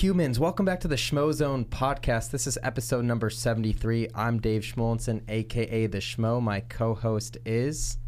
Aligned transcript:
Humans. 0.00 0.40
Welcome 0.40 0.64
back 0.64 0.80
to 0.80 0.88
the 0.88 0.96
Schmozone 0.96 1.66
podcast. 1.66 2.30
This 2.30 2.46
is 2.46 2.56
episode 2.62 3.04
number 3.04 3.28
73. 3.28 4.08
I'm 4.14 4.40
Dave 4.40 4.62
Schmulenson, 4.62 5.20
aka 5.28 5.86
The 5.88 5.98
Schmo. 5.98 6.40
My 6.40 6.60
co 6.60 6.94
host 6.94 7.36
is. 7.44 7.98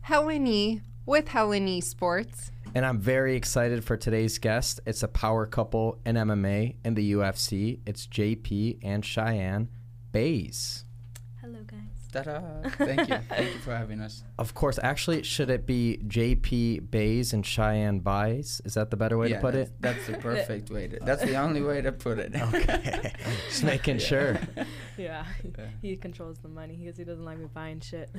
Helen 0.00 0.46
E. 0.46 0.80
with 1.04 1.28
Helen 1.28 1.68
E. 1.68 1.82
Sports. 1.82 2.50
And 2.74 2.86
I'm 2.86 2.98
very 2.98 3.36
excited 3.36 3.84
for 3.84 3.98
today's 3.98 4.38
guest. 4.38 4.80
It's 4.86 5.02
a 5.02 5.08
power 5.08 5.44
couple 5.44 6.00
in 6.06 6.16
MMA 6.16 6.76
and 6.82 6.96
the 6.96 7.12
UFC. 7.12 7.80
It's 7.84 8.06
JP 8.06 8.78
and 8.82 9.04
Cheyanne 9.04 9.68
Buys. 10.12 10.85
Hello, 12.24 12.60
guys. 12.62 12.72
Ta-da. 12.72 12.84
Thank 12.84 13.08
you. 13.08 13.18
Thank 13.28 13.54
you 13.54 13.60
for 13.60 13.76
having 13.76 14.00
us. 14.00 14.22
Of 14.38 14.52
course, 14.52 14.78
actually, 14.82 15.22
should 15.22 15.48
it 15.48 15.64
be 15.64 15.98
JP 16.06 16.90
Buys 16.90 17.32
and 17.32 17.42
Cheyanne 17.42 18.00
Buys? 18.00 18.60
Is 18.66 18.74
that 18.74 18.90
the 18.90 18.96
better 18.96 19.16
way 19.16 19.30
yeah, 19.30 19.36
to 19.36 19.40
put 19.40 19.54
that's, 19.54 19.70
it? 19.70 19.80
That's 19.80 20.06
the 20.06 20.12
perfect 20.18 20.70
way 20.70 20.88
to. 20.88 20.98
That's 21.00 21.22
the 21.22 21.36
only 21.36 21.62
way 21.62 21.80
to 21.80 21.92
put 21.92 22.18
it. 22.18 22.34
Okay. 22.46 23.12
Just 23.48 23.64
making 23.64 23.98
sure. 23.98 24.38
Yeah, 24.96 25.24
he 25.82 25.96
controls 25.96 26.38
the 26.38 26.48
money 26.48 26.76
because 26.76 26.96
he 26.96 27.04
doesn't 27.04 27.24
like 27.24 27.38
me 27.38 27.46
buying 27.52 27.80
shit. 27.80 28.10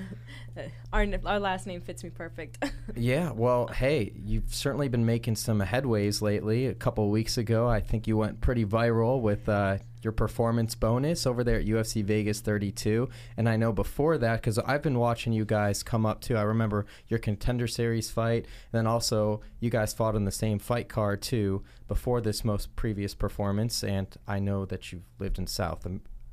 our 0.92 1.08
our 1.26 1.40
last 1.40 1.66
name 1.68 1.82
fits 1.82 2.04
me 2.04 2.10
perfect. 2.10 2.64
Yeah, 2.96 3.32
well, 3.32 3.68
hey, 3.68 4.12
you've 4.16 4.54
certainly 4.54 4.88
been 4.90 5.06
making 5.06 5.36
some 5.36 5.62
headways 5.62 6.22
lately. 6.22 6.66
A 6.66 6.74
couple 6.74 7.06
of 7.06 7.10
weeks 7.12 7.38
ago, 7.38 7.68
I 7.68 7.80
think 7.80 8.08
you 8.08 8.18
went 8.18 8.42
pretty 8.42 8.66
viral 8.66 9.22
with 9.22 9.48
uh, 9.48 9.78
your 10.02 10.14
performance 10.14 10.76
bonus 10.76 11.26
over 11.26 11.44
there 11.44 11.60
at 11.60 11.66
UFC 11.66 12.04
Vegas 12.04 12.40
32. 12.40 13.10
And 13.36 13.50
I 13.50 13.56
know 13.56 13.72
before 13.72 14.18
that, 14.18 14.42
because 14.42 14.60
I've 14.60 14.82
been 14.82 15.00
watching 15.00 15.34
you 15.34 15.46
guys 15.46 15.84
come 15.84 16.06
up 16.06 16.22
too. 16.22 16.38
I 16.38 16.44
remember 16.44 16.86
your 17.08 17.20
contender 17.20 17.68
series 17.68 18.10
fight, 18.10 18.46
and 18.46 18.80
then 18.80 18.88
also 18.88 19.42
you 19.60 19.70
guys 19.70 19.94
fought 19.94 20.16
in 20.16 20.26
the 20.26 20.32
same 20.32 20.60
fight 20.60 20.90
card 20.90 21.22
too 21.22 21.64
before 21.88 22.22
this 22.22 22.46
most 22.46 22.76
previous 22.76 23.16
performance. 23.16 23.84
And 23.84 24.08
I 24.28 24.40
know 24.40 24.66
that 24.66 24.92
you've 24.92 25.10
lived 25.20 25.40
in 25.40 25.48
South 25.48 25.86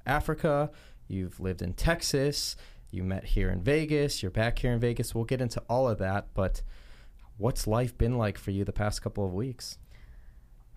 Africa, 0.07 0.71
you've 1.09 1.41
lived 1.41 1.63
in 1.63 1.75
Texas, 1.75 2.57
you 2.91 3.03
met 3.03 3.25
here 3.25 3.51
in 3.51 3.63
Vegas, 3.63 4.23
you're 4.23 4.31
back 4.31 4.59
here 4.59 4.73
in 4.73 4.81
Vegas. 4.81 5.15
We'll 5.15 5.25
get 5.25 5.41
into 5.41 5.63
all 5.69 5.89
of 5.89 5.99
that, 5.99 6.29
but 6.35 6.63
what's 7.39 7.67
life 7.67 7.97
been 7.99 8.17
like 8.17 8.39
for 8.39 8.51
you 8.51 8.65
the 8.65 8.73
past 8.73 9.03
couple 9.03 9.25
of 9.25 9.33
weeks? 9.33 9.79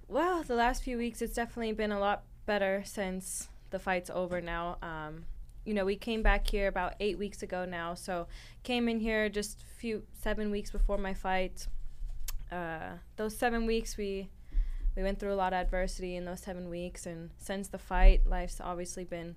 well, 0.07 0.43
the 0.43 0.55
last 0.55 0.83
few 0.83 0.97
weeks, 0.97 1.21
it's 1.21 1.33
definitely 1.33 1.73
been 1.73 1.91
a 1.91 1.99
lot 1.99 2.23
better 2.47 2.81
since 2.83 3.49
the 3.69 3.77
fight's 3.77 4.09
over 4.09 4.41
now. 4.41 4.77
Um, 4.81 5.25
you 5.65 5.73
know, 5.75 5.85
we 5.85 5.95
came 5.97 6.23
back 6.23 6.47
here 6.47 6.67
about 6.67 6.95
eight 6.99 7.19
weeks 7.19 7.43
ago 7.43 7.65
now, 7.65 7.93
so 7.93 8.25
came 8.63 8.87
in 8.89 8.99
here 8.99 9.29
just 9.29 9.61
a 9.61 9.79
few 9.79 10.03
seven 10.13 10.49
weeks 10.49 10.71
before 10.71 10.97
my 10.97 11.13
fight. 11.13 11.67
Uh, 12.51 12.93
those 13.17 13.37
seven 13.37 13.65
weeks, 13.67 13.97
we 13.97 14.29
we 14.95 15.03
went 15.03 15.19
through 15.19 15.33
a 15.33 15.35
lot 15.35 15.53
of 15.53 15.59
adversity 15.59 16.15
in 16.15 16.25
those 16.25 16.39
seven 16.39 16.69
weeks, 16.69 17.05
and 17.05 17.29
since 17.37 17.67
the 17.67 17.77
fight, 17.77 18.25
life's 18.25 18.59
obviously 18.61 19.03
been 19.03 19.35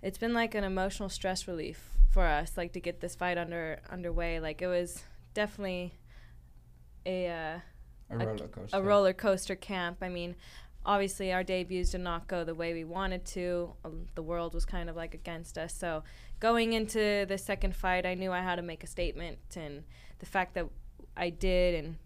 it's 0.00 0.18
been 0.18 0.32
like 0.32 0.54
an 0.54 0.62
emotional 0.64 1.08
stress 1.08 1.48
relief 1.48 1.90
for 2.10 2.24
us, 2.24 2.56
like 2.56 2.72
to 2.72 2.80
get 2.80 3.00
this 3.00 3.16
fight 3.16 3.36
under 3.36 3.80
underway. 3.90 4.38
Like 4.40 4.62
it 4.62 4.68
was 4.68 5.02
definitely 5.34 5.94
a 7.04 7.26
uh, 7.28 7.58
A 8.10 8.16
roller 8.26 8.48
coaster. 8.48 8.76
a 8.76 8.82
roller 8.82 9.12
coaster 9.12 9.56
camp. 9.56 9.98
I 10.00 10.08
mean, 10.08 10.36
obviously 10.84 11.32
our 11.32 11.42
debuts 11.42 11.90
did 11.90 12.00
not 12.00 12.28
go 12.28 12.44
the 12.44 12.54
way 12.54 12.72
we 12.72 12.84
wanted 12.84 13.24
to. 13.26 13.72
Um, 13.84 14.06
the 14.14 14.22
world 14.22 14.54
was 14.54 14.64
kind 14.64 14.88
of 14.88 14.96
like 14.96 15.14
against 15.14 15.58
us. 15.58 15.74
So 15.74 16.02
going 16.40 16.72
into 16.72 17.26
the 17.28 17.38
second 17.38 17.76
fight, 17.76 18.06
I 18.06 18.14
knew 18.14 18.32
I 18.32 18.40
had 18.40 18.56
to 18.56 18.62
make 18.62 18.84
a 18.84 18.86
statement, 18.86 19.38
and 19.56 19.84
the 20.18 20.26
fact 20.26 20.54
that 20.54 20.66
I 21.16 21.30
did, 21.30 21.84
and 21.84 21.96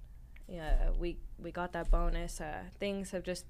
yeah, 0.48 0.90
we 0.98 1.18
we 1.38 1.50
got 1.50 1.72
that 1.72 1.90
bonus. 1.90 2.40
Uh, 2.40 2.62
things 2.78 3.10
have 3.12 3.22
just 3.22 3.46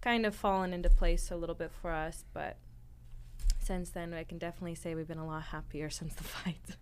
kind 0.00 0.26
of 0.26 0.34
fallen 0.34 0.72
into 0.72 0.90
place 0.90 1.30
a 1.30 1.36
little 1.36 1.54
bit 1.54 1.70
for 1.80 1.92
us, 1.92 2.24
but 2.32 2.56
since 3.58 3.90
then, 3.90 4.12
I 4.12 4.24
can 4.24 4.38
definitely 4.38 4.74
say 4.74 4.94
we've 4.94 5.06
been 5.06 5.18
a 5.18 5.26
lot 5.26 5.44
happier 5.44 5.88
since 5.90 6.14
the 6.14 6.24
fight. 6.24 6.76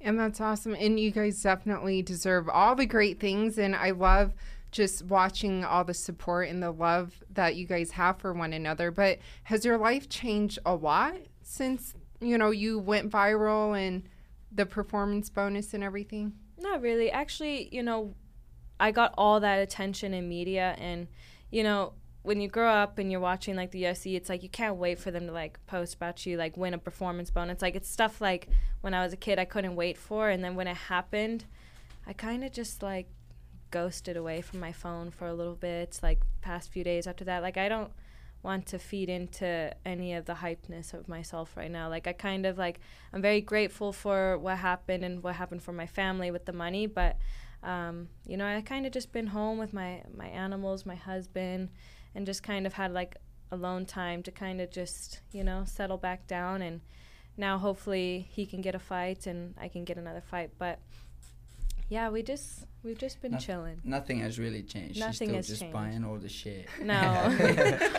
And 0.00 0.18
that's 0.18 0.40
awesome. 0.40 0.74
And 0.74 0.98
you 0.98 1.12
guys 1.12 1.40
definitely 1.40 2.02
deserve 2.02 2.48
all 2.48 2.74
the 2.74 2.86
great 2.86 3.20
things. 3.20 3.56
And 3.56 3.76
I 3.76 3.92
love 3.92 4.32
just 4.72 5.04
watching 5.04 5.64
all 5.64 5.84
the 5.84 5.94
support 5.94 6.48
and 6.48 6.62
the 6.62 6.70
love 6.70 7.22
that 7.30 7.54
you 7.54 7.66
guys 7.66 7.92
have 7.92 8.18
for 8.18 8.32
one 8.32 8.52
another. 8.52 8.90
But 8.90 9.18
has 9.44 9.64
your 9.64 9.78
life 9.78 10.08
changed 10.08 10.58
a 10.66 10.74
lot 10.74 11.14
since, 11.42 11.94
you 12.20 12.38
know, 12.38 12.50
you 12.50 12.78
went 12.78 13.10
viral 13.10 13.78
and 13.78 14.02
the 14.50 14.66
performance 14.66 15.30
bonus 15.30 15.74
and 15.74 15.84
everything? 15.84 16.32
Not 16.58 16.80
really. 16.80 17.10
Actually, 17.10 17.68
you 17.70 17.82
know, 17.82 18.14
I 18.80 18.90
got 18.90 19.14
all 19.16 19.40
that 19.40 19.56
attention 19.56 20.14
in 20.14 20.28
media, 20.28 20.74
and 20.78 21.06
you 21.50 21.62
know, 21.62 21.92
when 22.22 22.40
you 22.40 22.48
grow 22.48 22.68
up 22.68 22.98
and 22.98 23.10
you're 23.10 23.20
watching 23.20 23.56
like 23.56 23.70
the 23.72 23.84
UFC, 23.84 24.16
it's 24.16 24.28
like 24.28 24.42
you 24.42 24.48
can't 24.48 24.76
wait 24.76 24.98
for 24.98 25.10
them 25.10 25.26
to 25.26 25.32
like 25.32 25.64
post 25.66 25.94
about 25.94 26.24
you, 26.24 26.36
like 26.36 26.56
win 26.56 26.74
a 26.74 26.78
performance 26.78 27.30
bonus. 27.30 27.60
Like 27.62 27.76
it's 27.76 27.90
stuff 27.90 28.20
like 28.20 28.48
when 28.80 28.94
I 28.94 29.04
was 29.04 29.12
a 29.12 29.16
kid, 29.16 29.38
I 29.38 29.44
couldn't 29.44 29.76
wait 29.76 29.98
for, 29.98 30.30
and 30.30 30.42
then 30.42 30.54
when 30.54 30.66
it 30.66 30.76
happened, 30.76 31.44
I 32.06 32.12
kind 32.12 32.42
of 32.44 32.52
just 32.52 32.82
like 32.82 33.08
ghosted 33.72 34.16
away 34.16 34.40
from 34.40 34.60
my 34.60 34.70
phone 34.70 35.10
for 35.10 35.26
a 35.26 35.34
little 35.34 35.56
bit. 35.56 35.98
Like 36.00 36.20
past 36.40 36.70
few 36.70 36.84
days 36.84 37.08
after 37.08 37.24
that, 37.24 37.42
like 37.42 37.56
I 37.56 37.68
don't 37.68 37.90
want 38.44 38.66
to 38.66 38.78
feed 38.78 39.08
into 39.08 39.72
any 39.84 40.14
of 40.14 40.26
the 40.26 40.34
hypeness 40.34 40.94
of 40.94 41.08
myself 41.08 41.56
right 41.56 41.70
now. 41.70 41.88
Like 41.88 42.06
I 42.06 42.12
kind 42.12 42.46
of 42.46 42.58
like 42.58 42.78
I'm 43.12 43.22
very 43.22 43.40
grateful 43.40 43.92
for 43.92 44.38
what 44.38 44.58
happened 44.58 45.04
and 45.04 45.22
what 45.22 45.34
happened 45.34 45.62
for 45.62 45.72
my 45.72 45.86
family 45.86 46.30
with 46.30 46.44
the 46.44 46.52
money, 46.52 46.86
but 46.86 47.16
um, 47.64 48.08
you 48.26 48.36
know, 48.36 48.46
I 48.46 48.60
kind 48.60 48.86
of 48.86 48.92
just 48.92 49.12
been 49.12 49.28
home 49.28 49.58
with 49.58 49.72
my 49.72 50.02
my 50.16 50.26
animals, 50.26 50.86
my 50.86 50.96
husband, 50.96 51.70
and 52.14 52.26
just 52.26 52.42
kind 52.42 52.66
of 52.66 52.74
had 52.74 52.92
like 52.92 53.16
alone 53.50 53.86
time 53.86 54.22
to 54.22 54.30
kind 54.30 54.60
of 54.60 54.70
just 54.70 55.20
you 55.32 55.44
know 55.44 55.64
settle 55.66 55.98
back 55.98 56.26
down 56.26 56.62
and 56.62 56.80
now 57.36 57.58
hopefully 57.58 58.26
he 58.30 58.46
can 58.46 58.60
get 58.62 58.74
a 58.74 58.78
fight 58.78 59.26
and 59.26 59.54
I 59.58 59.68
can 59.68 59.84
get 59.84 59.96
another 59.96 60.20
fight. 60.20 60.50
But 60.58 60.80
yeah, 61.92 62.08
we 62.08 62.22
just 62.22 62.64
we've 62.82 62.96
just 62.96 63.20
been 63.20 63.32
Noth- 63.32 63.44
chilling. 63.44 63.80
Nothing 63.84 64.20
has 64.20 64.38
really 64.38 64.62
changed. 64.62 64.98
Nothing 64.98 65.12
She's 65.12 65.16
still 65.28 65.34
has 65.36 65.46
just 65.46 65.60
changed. 65.60 65.74
buying 65.74 66.04
all 66.04 66.16
the 66.16 66.28
shit. 66.30 66.66
No. 66.80 67.02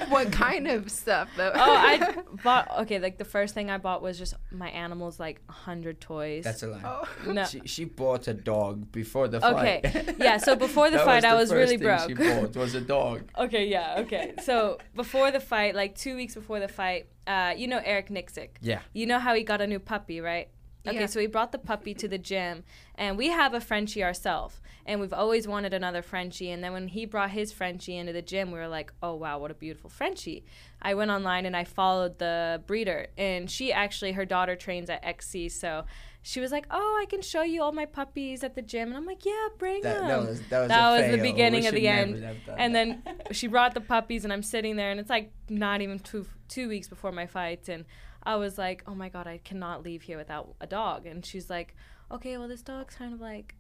what 0.10 0.32
kind 0.32 0.68
of 0.68 0.90
stuff, 0.90 1.30
though? 1.38 1.52
oh, 1.54 1.60
I 1.62 2.16
bought 2.44 2.80
okay. 2.82 2.98
Like 2.98 3.20
the 3.20 3.26
first 3.26 3.54
thing 3.54 3.70
I 3.70 3.78
bought 3.78 4.02
was 4.02 4.18
just 4.18 4.34
my 4.52 4.70
animals, 4.70 5.20
like 5.20 5.42
a 5.48 5.52
hundred 5.52 6.02
toys. 6.02 6.44
That's 6.44 6.64
a 6.64 6.68
lie. 6.68 6.82
Oh. 6.84 7.08
no. 7.32 7.46
She, 7.46 7.62
she 7.66 7.86
bought 7.86 8.28
a 8.28 8.34
dog 8.34 8.92
before 8.92 9.28
the 9.28 9.40
fight. 9.40 9.86
Okay. 9.86 10.16
Yeah, 10.24 10.38
so 10.38 10.56
before 10.56 10.90
the 10.90 10.98
That 10.98 11.06
fight, 11.06 11.26
I 11.26 11.32
the 11.32 11.38
was 11.38 11.50
first 11.52 11.72
really 11.72 11.78
thing 11.78 12.08
She 12.08 12.14
bought 12.16 12.56
was 12.56 12.74
a 12.76 12.82
dog. 12.82 13.30
Okay, 13.38 13.68
yeah, 13.68 13.96
okay. 14.00 14.34
So 14.42 14.80
before 14.96 15.32
the 15.32 15.40
fight, 15.40 15.76
like 15.76 15.96
two 15.96 16.16
weeks 16.16 16.34
before 16.34 16.60
the 16.60 16.68
fight, 16.68 17.08
uh, 17.28 17.54
you 17.56 17.68
know 17.68 17.82
Eric 17.84 18.10
Nicksick. 18.10 18.50
Yeah. 18.62 18.80
You 18.94 19.06
know 19.06 19.20
how 19.20 19.34
he 19.36 19.44
got 19.44 19.62
a 19.62 19.68
new 19.68 19.80
puppy, 19.80 20.20
right? 20.20 20.50
Okay, 20.86 21.00
Yeah. 21.00 21.06
so 21.06 21.20
he 21.22 21.28
brought 21.28 21.52
the 21.54 21.58
puppy 21.58 21.94
to 21.94 22.08
the 22.10 22.18
gym, 22.18 22.64
and 22.96 23.18
we 23.18 23.28
have 23.30 23.54
a 23.54 23.62
Frenchie 23.62 24.04
ourselves, 24.04 24.60
and 24.86 25.00
we've 25.00 25.14
always 25.14 25.48
wanted 25.48 25.74
another 25.74 26.02
Frenchie. 26.02 26.52
And 26.52 26.62
then 26.62 26.74
when 26.74 26.90
he 26.90 27.06
brought 27.06 27.32
his 27.32 27.54
Frenchie 27.54 27.96
into 27.98 28.12
the 28.12 28.22
gym, 28.22 28.52
we 28.52 28.60
were 28.60 28.68
like, 28.68 28.92
"Oh 29.02 29.16
wow, 29.16 29.38
what 29.40 29.50
a 29.50 29.54
beautiful 29.54 29.90
Frenchie!" 29.90 30.44
I 30.82 30.94
went 30.94 31.10
online 31.12 31.46
and 31.46 31.56
I 31.56 31.64
followed 31.64 32.20
the 32.20 32.62
breeder, 32.68 33.08
and 33.18 33.50
she 33.50 33.72
actually 33.72 34.12
her 34.14 34.26
daughter 34.26 34.56
trains 34.58 34.90
at 34.90 35.04
XC, 35.06 35.48
so 35.50 35.86
she 36.22 36.42
was 36.42 36.52
like, 36.52 36.66
"Oh, 36.70 37.00
I 37.02 37.06
can 37.06 37.22
show 37.22 37.44
you 37.44 37.62
all 37.64 37.72
my 37.72 37.86
puppies 37.86 38.44
at 38.44 38.56
the 38.56 38.62
gym," 38.62 38.90
and 38.90 38.98
I'm 38.98 39.06
like, 39.06 39.24
"Yeah, 39.26 39.48
bring 39.58 39.84
That, 39.84 40.00
them." 40.00 40.08
that 40.08 40.20
was 40.30 40.42
that 40.50 40.60
was, 40.60 40.68
That 40.68 40.90
a 40.90 41.02
was 41.02 41.12
the 41.16 41.22
beginning 41.22 41.66
of 41.66 41.74
the 41.76 41.88
end. 41.88 42.16
and 42.58 42.76
that. 42.76 43.02
then 43.04 43.04
she 43.32 43.48
brought 43.48 43.74
the 43.74 43.82
puppies 43.82 44.26
and 44.26 44.34
i'm 44.34 44.44
sitting 44.44 44.76
there 44.76 44.92
and 44.92 45.00
it's 45.00 45.10
like 45.10 45.32
not 45.50 45.80
even 45.82 46.00
two 46.00 46.26
two 46.50 46.68
weeks 46.68 46.88
before 46.90 47.12
my 47.12 47.26
fight 47.26 47.68
and 47.70 47.86
I 48.26 48.36
was 48.38 48.58
like, 48.58 48.84
oh 48.88 48.96
my 48.96 49.10
god, 49.10 49.28
I 49.28 49.38
cannot 49.40 49.84
leave 49.84 50.04
here 50.04 50.18
without 50.18 50.56
a 50.62 50.68
dog. 50.68 51.06
And 51.06 51.26
she's 51.26 51.50
like, 51.50 51.76
okay, 52.12 52.38
well 52.38 52.48
this 52.48 52.62
dog's 52.62 52.96
kind 52.96 53.14
of 53.14 53.20
like 53.22 53.56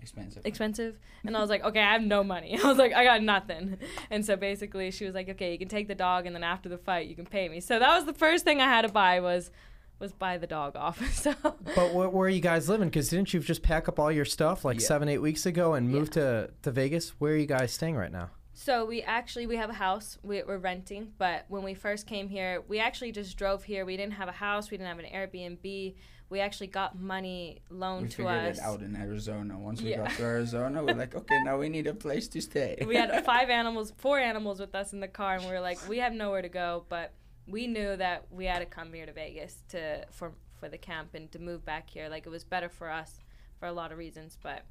Expensive. 0.00 0.44
expensive. 0.44 0.98
And 1.24 1.34
I 1.36 1.40
was 1.40 1.48
like, 1.48 1.64
okay, 1.64 1.80
I 1.80 1.92
have 1.94 2.02
no 2.02 2.22
money. 2.22 2.58
I 2.62 2.66
was 2.68 2.76
like, 2.76 2.92
I 2.92 3.02
got 3.04 3.22
nothing. 3.22 3.78
And 4.10 4.24
so 4.26 4.36
basically, 4.36 4.90
she 4.90 5.06
was 5.06 5.14
like, 5.14 5.28
okay, 5.30 5.52
you 5.52 5.58
can 5.58 5.68
take 5.68 5.88
the 5.88 5.94
dog, 5.94 6.26
and 6.26 6.36
then 6.36 6.42
after 6.44 6.68
the 6.68 6.76
fight, 6.76 7.08
you 7.08 7.16
can 7.16 7.24
pay 7.24 7.48
me. 7.48 7.60
So 7.60 7.78
that 7.78 7.94
was 7.96 8.04
the 8.04 8.12
first 8.12 8.44
thing 8.44 8.60
I 8.60 8.64
had 8.66 8.82
to 8.82 8.88
buy 8.88 9.20
was 9.20 9.50
was 9.98 10.12
buy 10.12 10.36
the 10.36 10.46
dog 10.46 10.76
off. 10.76 11.02
so 11.14 11.34
But 11.42 11.94
where, 11.94 12.10
where 12.10 12.26
are 12.26 12.30
you 12.30 12.42
guys 12.42 12.68
living? 12.68 12.88
Because 12.88 13.08
didn't 13.08 13.32
you 13.32 13.40
just 13.40 13.62
pack 13.62 13.88
up 13.88 13.98
all 13.98 14.12
your 14.12 14.26
stuff 14.26 14.62
like 14.66 14.78
Yeah. 14.78 14.86
seven, 14.86 15.08
eight 15.08 15.22
weeks 15.22 15.46
ago 15.46 15.72
and 15.72 15.88
move 15.88 16.10
to, 16.10 16.50
to 16.60 16.70
Vegas? 16.70 17.18
Where 17.18 17.32
are 17.32 17.36
you 17.36 17.46
guys 17.46 17.72
staying 17.72 17.96
right 17.96 18.12
now? 18.12 18.28
So 18.58 18.86
we 18.86 19.02
actually 19.02 19.46
we 19.46 19.56
have 19.56 19.68
a 19.68 19.74
house 19.74 20.16
we, 20.22 20.42
we're 20.42 20.56
renting, 20.56 21.12
but 21.18 21.44
when 21.48 21.62
we 21.62 21.74
first 21.74 22.06
came 22.06 22.26
here, 22.26 22.62
we 22.66 22.78
actually 22.78 23.12
just 23.12 23.36
drove 23.36 23.62
here. 23.62 23.84
We 23.84 23.98
didn't 23.98 24.14
have 24.14 24.28
a 24.28 24.32
house, 24.32 24.70
we 24.70 24.78
didn't 24.78 24.88
have 24.88 24.98
an 24.98 25.04
Airbnb. 25.04 25.94
We 26.30 26.40
actually 26.40 26.68
got 26.68 26.98
money 26.98 27.60
loaned 27.68 28.04
we 28.04 28.08
to 28.08 28.16
figured 28.16 28.32
us. 28.46 28.56
it 28.58 28.64
out 28.64 28.80
in 28.80 28.96
Arizona. 28.96 29.58
Once 29.58 29.82
we 29.82 29.90
Yeah. 29.90 29.98
got 29.98 30.10
to 30.12 30.22
Arizona, 30.22 30.82
we're 30.82 30.94
like, 30.94 31.14
okay, 31.14 31.38
now 31.44 31.58
we 31.58 31.68
need 31.68 31.86
a 31.86 31.92
place 31.92 32.28
to 32.28 32.40
stay. 32.40 32.82
we 32.86 32.96
had 32.96 33.24
five 33.26 33.50
animals, 33.50 33.92
four 33.98 34.18
animals 34.18 34.58
with 34.58 34.74
us 34.74 34.94
in 34.94 35.00
the 35.00 35.06
car, 35.08 35.34
and 35.34 35.44
we 35.44 35.50
were 35.52 35.60
like, 35.60 35.86
we 35.86 35.98
have 35.98 36.14
nowhere 36.14 36.40
to 36.40 36.48
go, 36.48 36.86
but 36.88 37.12
we 37.46 37.66
knew 37.66 37.94
that 37.94 38.24
we 38.30 38.46
had 38.46 38.60
to 38.60 38.66
come 38.66 38.90
here 38.90 39.04
to 39.04 39.12
Vegas 39.12 39.62
to 39.68 40.06
for 40.10 40.32
for 40.58 40.70
the 40.70 40.78
camp 40.78 41.14
and 41.14 41.30
to 41.30 41.38
move 41.38 41.62
back 41.66 41.90
here. 41.90 42.08
Like 42.08 42.24
it 42.24 42.30
was 42.30 42.42
better 42.42 42.70
for 42.70 42.90
us 42.90 43.20
for 43.60 43.66
a 43.66 43.72
lot 43.72 43.92
of 43.92 43.98
reasons, 43.98 44.38
but 44.42 44.62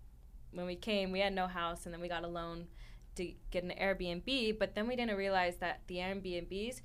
when 0.52 0.66
we 0.66 0.76
came, 0.76 1.12
we 1.12 1.20
had 1.20 1.34
no 1.34 1.46
house, 1.46 1.86
and 1.86 1.94
then 1.94 2.02
we 2.02 2.08
got 2.10 2.24
a 2.24 2.28
loan 2.28 2.66
to 3.16 3.32
get 3.52 3.64
an 3.64 3.72
Airbnb. 3.80 4.60
But 4.60 4.76
then 4.76 4.88
we 4.88 4.96
didn't 4.96 5.16
realize 5.18 5.56
that 5.58 5.82
the 5.88 5.96
Airbnbs 5.98 6.82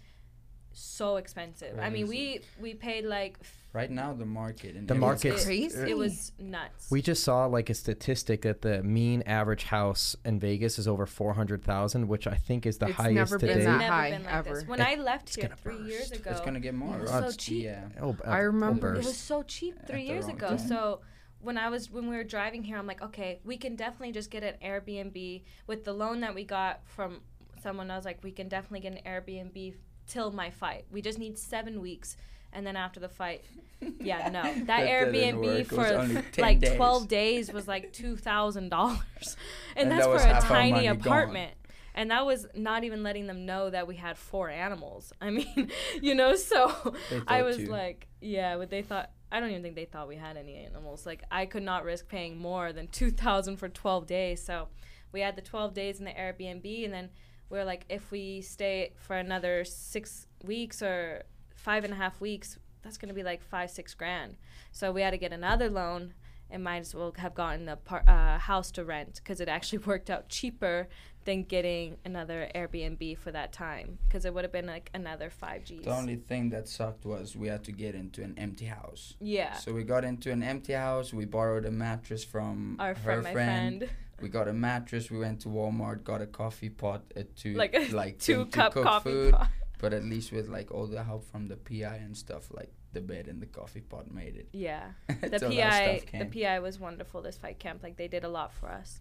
so 0.73 1.17
expensive. 1.17 1.79
I 1.79 1.91
mean, 1.91 2.07
we 2.07 2.41
we 2.61 2.75
paid 2.75 3.05
like 3.05 3.37
f- 3.41 3.57
right 3.73 3.91
now, 3.91 4.13
the 4.15 4.25
market 4.25 4.77
in 4.77 4.87
The 4.87 4.95
Vegas- 4.95 5.01
market's- 5.01 5.43
it, 5.43 5.47
Crazy. 5.47 5.91
it 5.91 5.97
was 5.99 6.31
nuts. 6.39 6.89
We 6.93 7.03
just 7.03 7.25
saw 7.25 7.47
like 7.47 7.71
a 7.71 7.75
statistic 7.75 8.43
that 8.43 8.63
the 8.63 8.81
mean 8.85 9.23
average 9.23 9.65
house 9.65 10.15
in 10.25 10.39
Vegas 10.39 10.79
is 10.79 10.87
over 10.87 11.07
400,000, 11.07 12.07
which 12.07 12.29
I 12.29 12.37
think 12.37 12.67
is 12.67 12.79
the 12.79 12.87
It's 12.87 12.95
highest 12.95 13.15
never 13.17 13.39
been 13.41 13.49
today. 13.49 13.61
it's 13.61 13.67
that 13.67 13.79
never 13.79 13.93
high, 13.93 14.11
been 14.13 14.23
like 14.25 14.33
ever. 14.35 14.55
this. 14.55 14.69
When 14.69 14.81
It- 14.81 14.87
I 14.87 14.95
left 14.95 15.35
here 15.35 15.43
gonna 15.49 15.57
three 15.57 15.83
years 15.89 16.13
ago, 16.13 16.31
It's 16.31 16.41
gonna 16.41 16.61
get 16.61 16.75
more. 16.75 16.95
it 16.97 17.03
was 17.03 17.11
so 17.11 17.33
cheap. 17.33 17.65
Yeah. 17.65 17.89
It'll- 17.97 18.17
I 18.25 18.39
it'll 18.39 18.53
remember. 18.53 18.95
It 18.95 19.05
was 19.05 19.17
so 19.17 19.43
cheap 19.43 19.75
three 19.89 20.05
years 20.07 20.29
ago. 20.29 20.51
time. 20.51 20.59
So 20.59 21.01
when 21.43 21.57
I 21.59 21.69
was 21.71 21.91
when 21.91 22.09
we 22.09 22.17
were 22.17 22.25
driving 22.25 22.63
here, 22.65 22.77
I'm 22.79 22.87
like, 22.87 23.03
okay, 23.03 23.41
we 23.45 23.57
can 23.57 23.77
definitely 23.77 24.13
just 24.13 24.31
get 24.31 24.43
an 24.43 24.55
Airbnb 24.65 25.43
with 25.67 25.85
the 25.85 25.93
loan 25.93 26.21
that 26.21 26.35
we 26.35 26.45
got 26.45 26.81
from 26.85 27.21
someone. 27.63 27.91
I 27.91 27.97
was 27.97 28.05
like, 28.05 28.23
we 28.23 28.33
can 28.33 28.49
definitely 28.49 28.81
get 28.81 28.93
an 28.93 29.01
Airbnb 29.11 29.75
till 30.07 30.31
my 30.33 30.51
fight. 30.51 30.85
We 30.91 31.03
just 31.03 31.19
need 31.19 31.39
seven 31.39 31.81
weeks. 31.81 32.17
And 32.53 32.67
then 32.67 32.75
after 32.77 32.99
the 32.99 33.09
fight, 33.09 33.45
yeah, 34.01 34.29
no, 34.29 34.43
that, 34.43 34.67
That 34.67 34.87
Airbnb 34.89 35.37
work. 35.37 35.73
It 35.73 35.73
was 35.73 36.25
for 36.37 36.43
like 36.43 36.59
days. 36.61 36.75
twelve 36.77 37.07
days 37.09 37.53
was 37.53 37.69
like 37.69 37.93
two 38.01 38.17
thousand 38.17 38.71
dollars, 38.71 39.37
and, 39.77 39.91
And 39.91 39.93
that's 39.93 40.07
that 40.07 40.43
for 40.43 40.47
a 40.47 40.49
tiny 40.49 40.73
money 40.73 40.87
gone. 40.89 40.97
apartment. 40.97 41.53
And 41.95 42.11
that 42.13 42.25
was 42.25 42.47
not 42.55 42.85
even 42.85 43.03
letting 43.03 43.27
them 43.27 43.47
know 43.47 43.69
that 43.71 43.87
we 43.89 43.97
had 43.97 44.17
four 44.17 44.49
animals. 44.49 45.13
I 45.21 45.31
mean, 45.31 45.71
you 46.03 46.15
know, 46.15 46.35
so 46.37 46.95
I 47.27 47.43
was 47.43 47.59
you- 47.59 47.67
like, 47.67 48.07
yeah, 48.21 48.57
but 48.57 48.71
they 48.71 48.83
thought 48.83 49.11
I 49.33 49.41
don't 49.41 49.51
even 49.51 49.63
think 49.63 49.77
they 49.77 49.85
thought 49.85 50.09
we 50.09 50.17
had 50.17 50.37
any 50.37 50.57
animals. 50.57 51.07
Like 51.07 51.23
I 51.31 51.47
could 51.47 51.63
not 51.63 51.85
risk 51.85 52.09
paying 52.09 52.37
more 52.37 52.73
than 52.73 52.89
two 52.93 53.11
thousand 53.11 53.57
for 53.57 53.69
twelve 53.69 54.07
days. 54.07 54.43
So 54.43 54.69
we 55.13 55.21
had 55.21 55.37
the 55.37 55.43
twelve 55.43 55.75
days 55.75 55.99
in 55.99 56.05
the 56.05 56.13
Airbnb, 56.13 56.85
and 56.85 56.93
then 56.93 57.11
we 57.49 57.59
are 57.59 57.65
like, 57.65 57.85
if 57.89 58.11
we 58.11 58.41
stay 58.41 58.93
for 58.97 59.17
another 59.17 59.65
six 59.65 60.27
weeks 60.45 60.83
or 60.83 61.25
five 61.55 61.85
and 61.85 61.93
a 61.93 61.97
half 61.97 62.21
weeks, 62.21 62.59
that's 62.83 62.97
gonna 62.97 63.15
be 63.15 63.23
like 63.23 63.43
five 63.43 63.71
six 63.71 63.95
grand. 63.95 64.37
So 64.73 64.93
we 64.93 65.03
had 65.03 65.11
to 65.11 65.19
get 65.19 65.33
another 65.33 65.69
loan. 65.69 66.15
And 66.53 66.65
might 66.65 66.79
as 66.79 66.97
well 66.97 67.15
have 67.19 67.33
gotten 67.33 67.69
a 67.69 67.77
par- 67.77 68.03
uh, 68.09 68.37
house 68.37 68.73
to 68.73 68.85
rent 68.85 69.21
because 69.23 69.41
it 69.41 69.49
actually 69.49 69.79
worked 69.87 70.11
out 70.11 70.29
cheaper 70.29 70.89
than 71.25 71.43
getting 71.45 71.99
another 72.05 72.49
Airbnb 72.55 73.19
for 73.19 73.31
that 73.31 73.53
time 73.53 73.99
because 74.07 74.25
it 74.25 74.33
would 74.33 74.45
have 74.45 74.53
been 74.53 74.67
like 74.67 74.91
another 74.95 75.31
five 75.31 75.65
G's. 75.65 75.85
The 75.85 75.95
only 75.95 76.17
thing 76.17 76.51
that 76.51 76.67
sucked 76.69 77.05
was 77.05 77.37
we 77.37 77.49
had 77.49 77.65
to 77.65 77.73
get 77.73 77.95
into 77.95 78.23
an 78.23 78.35
empty 78.39 78.65
house. 78.67 79.15
yeah, 79.21 79.55
So 79.55 79.73
we 79.73 79.85
got 79.85 80.05
into 80.05 80.31
an 80.31 80.43
empty 80.43 80.73
house. 80.73 81.13
We 81.13 81.27
borrowed 81.27 81.67
a 81.67 81.71
mattress 81.71 82.25
from 82.25 82.77
our 82.79 82.95
her 82.95 82.95
friend, 82.95 83.23
my 83.25 83.33
friend. 83.33 83.91
We 84.21 84.29
got 84.29 84.49
a 84.49 84.53
mattress. 84.53 85.11
We 85.11 85.19
went 85.19 85.41
to 85.43 85.49
Walmart, 85.49 86.05
got 86.05 86.21
a 86.23 86.27
coffee 86.27 86.71
pot, 86.71 87.03
a 87.17 87.25
two 87.25 87.55
like 87.55 87.75
a 87.75 87.89
like 87.91 88.19
two 88.19 88.47
cup 88.47 88.73
coffee 88.75 89.11
food. 89.11 89.35
pot. 89.35 89.49
But 89.79 89.95
at 89.95 90.05
least 90.05 90.31
with 90.33 90.49
like 90.49 90.71
all 90.71 90.87
the 90.87 91.03
help 91.05 91.25
from 91.25 91.49
the 91.49 91.57
PI 91.57 91.97
and 91.97 92.15
stuff, 92.17 92.49
like 92.51 92.71
the 92.93 93.01
bed 93.01 93.29
and 93.29 93.41
the 93.41 93.47
coffee 93.47 93.81
pot 93.81 94.11
made 94.13 94.37
it. 94.37 94.49
Yeah, 94.53 94.91
the 95.09 95.39
PI 95.41 96.03
the. 96.13 96.27
PI 96.27 96.59
was 96.61 96.79
wonderful 96.79 97.23
this 97.23 97.37
fight 97.37 97.59
camp. 97.59 97.83
Like 97.83 97.97
they 97.97 98.09
did 98.09 98.25
a 98.25 98.29
lot 98.29 98.53
for 98.53 98.69
us. 98.69 99.01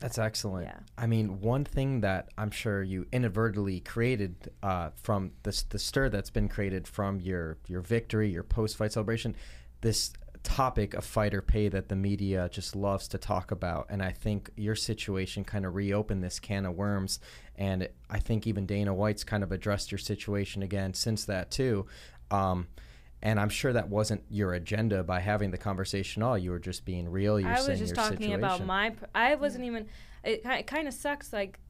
That's 0.00 0.18
excellent. 0.18 0.66
Yeah. 0.66 0.78
I 0.96 1.06
mean, 1.06 1.40
one 1.40 1.64
thing 1.64 2.00
that 2.00 2.30
I'm 2.38 2.50
sure 2.50 2.82
you 2.82 3.06
inadvertently 3.12 3.80
created 3.80 4.50
uh, 4.62 4.90
from 5.02 5.32
the, 5.42 5.62
the 5.68 5.78
stir 5.78 6.08
that's 6.08 6.30
been 6.30 6.48
created 6.48 6.88
from 6.88 7.20
your 7.20 7.58
your 7.68 7.82
victory, 7.82 8.30
your 8.30 8.42
post 8.42 8.76
fight 8.76 8.92
celebration, 8.92 9.36
this 9.82 10.12
topic 10.42 10.94
of 10.94 11.04
fighter 11.04 11.42
pay 11.42 11.68
that 11.68 11.90
the 11.90 11.96
media 11.96 12.48
just 12.50 12.74
loves 12.74 13.08
to 13.08 13.18
talk 13.18 13.50
about, 13.50 13.86
and 13.90 14.02
I 14.02 14.12
think 14.12 14.50
your 14.56 14.74
situation 14.74 15.44
kind 15.44 15.66
of 15.66 15.74
reopened 15.74 16.24
this 16.24 16.40
can 16.40 16.64
of 16.64 16.74
worms, 16.74 17.20
and 17.56 17.86
I 18.08 18.18
think 18.20 18.46
even 18.46 18.64
Dana 18.64 18.94
White's 18.94 19.22
kind 19.22 19.42
of 19.42 19.52
addressed 19.52 19.92
your 19.92 19.98
situation 19.98 20.62
again 20.62 20.94
since 20.94 21.26
that 21.26 21.50
too. 21.50 21.84
Um, 22.30 22.68
and 23.22 23.38
I'm 23.38 23.48
sure 23.48 23.72
that 23.72 23.88
wasn't 23.88 24.22
your 24.30 24.54
agenda 24.54 25.02
by 25.02 25.20
having 25.20 25.50
the 25.50 25.58
conversation. 25.58 26.22
All 26.22 26.38
you 26.38 26.50
were 26.50 26.58
just 26.58 26.84
being 26.84 27.08
real. 27.08 27.38
You're 27.38 27.50
I 27.50 27.60
was 27.60 27.78
just 27.78 27.94
talking 27.94 28.18
situation. 28.18 28.34
about 28.34 28.64
my. 28.64 28.94
I 29.14 29.34
wasn't 29.34 29.64
even. 29.64 29.86
It, 30.24 30.42
it 30.44 30.66
kind 30.66 30.88
of 30.88 30.94
sucks. 30.94 31.32
Like 31.32 31.60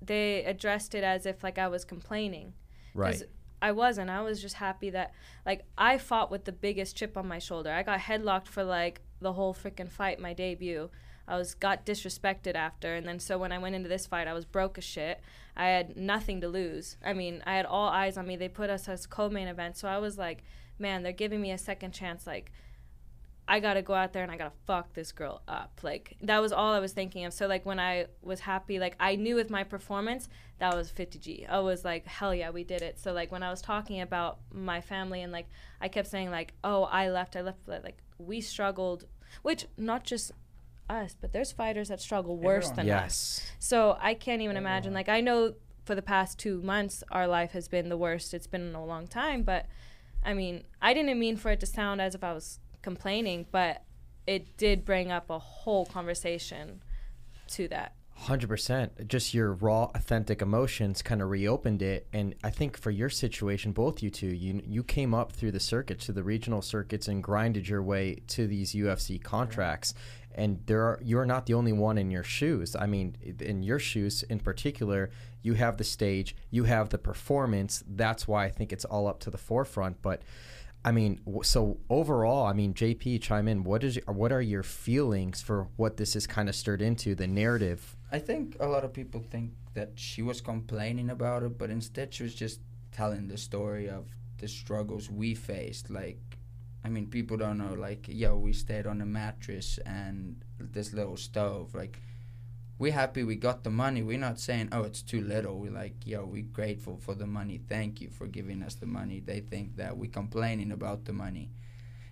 they 0.00 0.44
addressed 0.44 0.94
it 0.94 1.04
as 1.04 1.26
if 1.26 1.42
like 1.42 1.58
I 1.58 1.68
was 1.68 1.84
complaining. 1.84 2.54
right. 2.94 3.22
I 3.62 3.72
wasn't. 3.72 4.08
I 4.08 4.22
was 4.22 4.40
just 4.40 4.54
happy 4.54 4.88
that 4.90 5.12
like 5.44 5.64
I 5.76 5.98
fought 5.98 6.30
with 6.30 6.44
the 6.44 6.52
biggest 6.52 6.96
chip 6.96 7.16
on 7.16 7.28
my 7.28 7.38
shoulder. 7.38 7.70
I 7.70 7.82
got 7.82 8.00
headlocked 8.00 8.48
for 8.48 8.64
like 8.64 9.02
the 9.20 9.34
whole 9.34 9.52
freaking 9.52 9.90
fight, 9.90 10.18
my 10.18 10.32
debut. 10.32 10.88
I 11.30 11.36
was 11.36 11.54
got 11.54 11.86
disrespected 11.86 12.54
after, 12.54 12.94
and 12.94 13.06
then 13.06 13.20
so 13.20 13.38
when 13.38 13.52
I 13.52 13.58
went 13.58 13.74
into 13.74 13.88
this 13.88 14.06
fight, 14.06 14.26
I 14.26 14.32
was 14.32 14.44
broke 14.44 14.76
as 14.78 14.84
shit. 14.84 15.20
I 15.56 15.66
had 15.66 15.96
nothing 15.96 16.40
to 16.40 16.48
lose. 16.48 16.96
I 17.04 17.12
mean, 17.12 17.42
I 17.46 17.54
had 17.54 17.66
all 17.66 17.88
eyes 17.88 18.16
on 18.16 18.26
me. 18.26 18.36
They 18.36 18.48
put 18.48 18.70
us 18.70 18.88
as 18.88 19.06
co-main 19.06 19.48
event, 19.48 19.76
so 19.76 19.88
I 19.88 19.98
was 19.98 20.18
like, 20.18 20.42
man, 20.78 21.02
they're 21.02 21.12
giving 21.12 21.40
me 21.40 21.52
a 21.52 21.58
second 21.58 21.92
chance. 21.92 22.26
Like, 22.26 22.52
I 23.50 23.58
gotta 23.58 23.82
go 23.82 23.94
out 23.94 24.12
there 24.12 24.22
and 24.22 24.30
I 24.30 24.36
gotta 24.36 24.52
fuck 24.64 24.94
this 24.94 25.10
girl 25.10 25.42
up. 25.48 25.80
Like 25.82 26.16
that 26.22 26.40
was 26.40 26.52
all 26.52 26.72
I 26.72 26.78
was 26.78 26.92
thinking 26.92 27.24
of. 27.24 27.32
So 27.32 27.48
like 27.48 27.66
when 27.66 27.80
I 27.80 28.06
was 28.22 28.38
happy, 28.38 28.78
like 28.78 28.94
I 29.00 29.16
knew 29.16 29.34
with 29.34 29.50
my 29.50 29.64
performance 29.64 30.28
that 30.60 30.72
was 30.76 30.92
50G. 30.92 31.50
I 31.50 31.58
was 31.58 31.84
like, 31.84 32.06
hell 32.06 32.32
yeah, 32.32 32.50
we 32.50 32.62
did 32.62 32.80
it. 32.80 33.00
So 33.00 33.12
like 33.12 33.32
when 33.32 33.42
I 33.42 33.50
was 33.50 33.60
talking 33.60 34.02
about 34.02 34.38
my 34.52 34.80
family 34.80 35.22
and 35.22 35.32
like 35.32 35.48
I 35.80 35.88
kept 35.88 36.06
saying 36.06 36.30
like, 36.30 36.52
oh, 36.62 36.84
I 36.84 37.10
left, 37.10 37.34
I 37.34 37.40
left. 37.40 37.66
Like 37.66 37.98
we 38.18 38.40
struggled, 38.40 39.06
which 39.42 39.66
not 39.76 40.04
just 40.04 40.30
us, 40.90 41.16
but 41.20 41.32
there's 41.32 41.52
fighters 41.52 41.88
that 41.88 42.00
struggle 42.00 42.36
worse 42.36 42.70
Everyone. 42.70 42.86
than 42.86 43.04
us. 43.04 43.42
So 43.58 43.96
I 44.00 44.14
can't 44.14 44.42
even 44.42 44.56
imagine. 44.56 44.92
Like 44.92 45.08
I 45.08 45.20
know 45.20 45.54
for 45.84 45.94
the 45.94 46.02
past 46.02 46.38
two 46.38 46.60
months, 46.62 47.02
our 47.10 47.26
life 47.26 47.52
has 47.52 47.68
been 47.68 47.88
the 47.88 47.96
worst. 47.96 48.34
It's 48.34 48.46
been 48.46 48.68
in 48.68 48.74
a 48.74 48.84
long 48.84 49.06
time, 49.06 49.42
but 49.42 49.66
I 50.22 50.34
mean, 50.34 50.64
I 50.82 50.92
didn't 50.92 51.18
mean 51.18 51.36
for 51.36 51.50
it 51.50 51.60
to 51.60 51.66
sound 51.66 52.00
as 52.00 52.14
if 52.14 52.22
I 52.22 52.32
was 52.32 52.60
complaining, 52.82 53.46
but 53.50 53.84
it 54.26 54.56
did 54.56 54.84
bring 54.84 55.10
up 55.10 55.30
a 55.30 55.38
whole 55.38 55.86
conversation 55.86 56.82
to 57.48 57.68
that. 57.68 57.94
Hundred 58.24 58.48
percent. 58.48 59.08
Just 59.08 59.32
your 59.32 59.54
raw, 59.54 59.90
authentic 59.94 60.42
emotions 60.42 61.00
kind 61.00 61.22
of 61.22 61.30
reopened 61.30 61.80
it, 61.80 62.06
and 62.12 62.34
I 62.44 62.50
think 62.50 62.76
for 62.76 62.90
your 62.90 63.08
situation, 63.08 63.72
both 63.72 64.02
you 64.02 64.10
two, 64.10 64.26
you 64.26 64.60
you 64.66 64.84
came 64.84 65.14
up 65.14 65.32
through 65.32 65.52
the 65.52 65.60
circuits, 65.60 66.04
to 66.04 66.12
the 66.12 66.22
regional 66.22 66.60
circuits, 66.60 67.08
and 67.08 67.22
grinded 67.22 67.66
your 67.66 67.82
way 67.82 68.16
to 68.28 68.46
these 68.46 68.74
UFC 68.74 69.22
contracts. 69.22 69.94
And 70.34 70.60
there 70.66 70.82
are 70.82 71.00
you're 71.02 71.24
not 71.24 71.46
the 71.46 71.54
only 71.54 71.72
one 71.72 71.96
in 71.96 72.10
your 72.10 72.22
shoes. 72.22 72.76
I 72.76 72.84
mean, 72.84 73.16
in 73.40 73.62
your 73.62 73.78
shoes 73.78 74.22
in 74.24 74.38
particular, 74.38 75.08
you 75.40 75.54
have 75.54 75.78
the 75.78 75.84
stage, 75.84 76.36
you 76.50 76.64
have 76.64 76.90
the 76.90 76.98
performance. 76.98 77.82
That's 77.88 78.28
why 78.28 78.44
I 78.44 78.50
think 78.50 78.70
it's 78.70 78.84
all 78.84 79.08
up 79.08 79.20
to 79.20 79.30
the 79.30 79.38
forefront. 79.38 80.02
But 80.02 80.20
I 80.84 80.92
mean, 80.92 81.20
so 81.42 81.78
overall, 81.88 82.46
I 82.46 82.52
mean, 82.52 82.74
JP, 82.74 83.22
chime 83.22 83.48
in. 83.48 83.64
What 83.64 83.82
is 83.82 83.98
what 84.04 84.30
are 84.30 84.42
your 84.42 84.62
feelings 84.62 85.40
for 85.40 85.68
what 85.76 85.96
this 85.96 86.12
has 86.12 86.26
kind 86.26 86.50
of 86.50 86.54
stirred 86.54 86.82
into 86.82 87.14
the 87.14 87.26
narrative 87.26 87.96
I 88.12 88.18
think 88.18 88.56
a 88.58 88.66
lot 88.66 88.84
of 88.84 88.92
people 88.92 89.20
think 89.20 89.52
that 89.74 89.92
she 89.94 90.22
was 90.22 90.40
complaining 90.40 91.10
about 91.10 91.42
it, 91.44 91.56
but 91.56 91.70
instead 91.70 92.12
she 92.12 92.24
was 92.24 92.34
just 92.34 92.60
telling 92.92 93.28
the 93.28 93.38
story 93.38 93.88
of 93.88 94.06
the 94.38 94.48
struggles 94.48 95.08
we 95.08 95.34
faced. 95.34 95.90
Like, 95.90 96.18
I 96.84 96.88
mean, 96.88 97.06
people 97.06 97.36
don't 97.36 97.58
know, 97.58 97.74
like, 97.74 98.06
yo, 98.08 98.36
we 98.36 98.52
stayed 98.52 98.86
on 98.86 99.00
a 99.00 99.06
mattress 99.06 99.78
and 99.86 100.42
this 100.58 100.92
little 100.92 101.16
stove. 101.16 101.74
Like, 101.74 102.00
we're 102.78 102.92
happy 102.92 103.22
we 103.22 103.36
got 103.36 103.62
the 103.62 103.70
money. 103.70 104.02
We're 104.02 104.18
not 104.18 104.40
saying, 104.40 104.70
oh, 104.72 104.82
it's 104.82 105.02
too 105.02 105.20
little. 105.20 105.58
We're 105.58 105.70
like, 105.70 106.06
yo, 106.06 106.24
we're 106.24 106.42
grateful 106.42 106.96
for 106.96 107.14
the 107.14 107.26
money. 107.26 107.60
Thank 107.68 108.00
you 108.00 108.08
for 108.08 108.26
giving 108.26 108.62
us 108.62 108.74
the 108.74 108.86
money. 108.86 109.20
They 109.20 109.40
think 109.40 109.76
that 109.76 109.98
we're 109.98 110.10
complaining 110.10 110.72
about 110.72 111.04
the 111.04 111.12
money. 111.12 111.50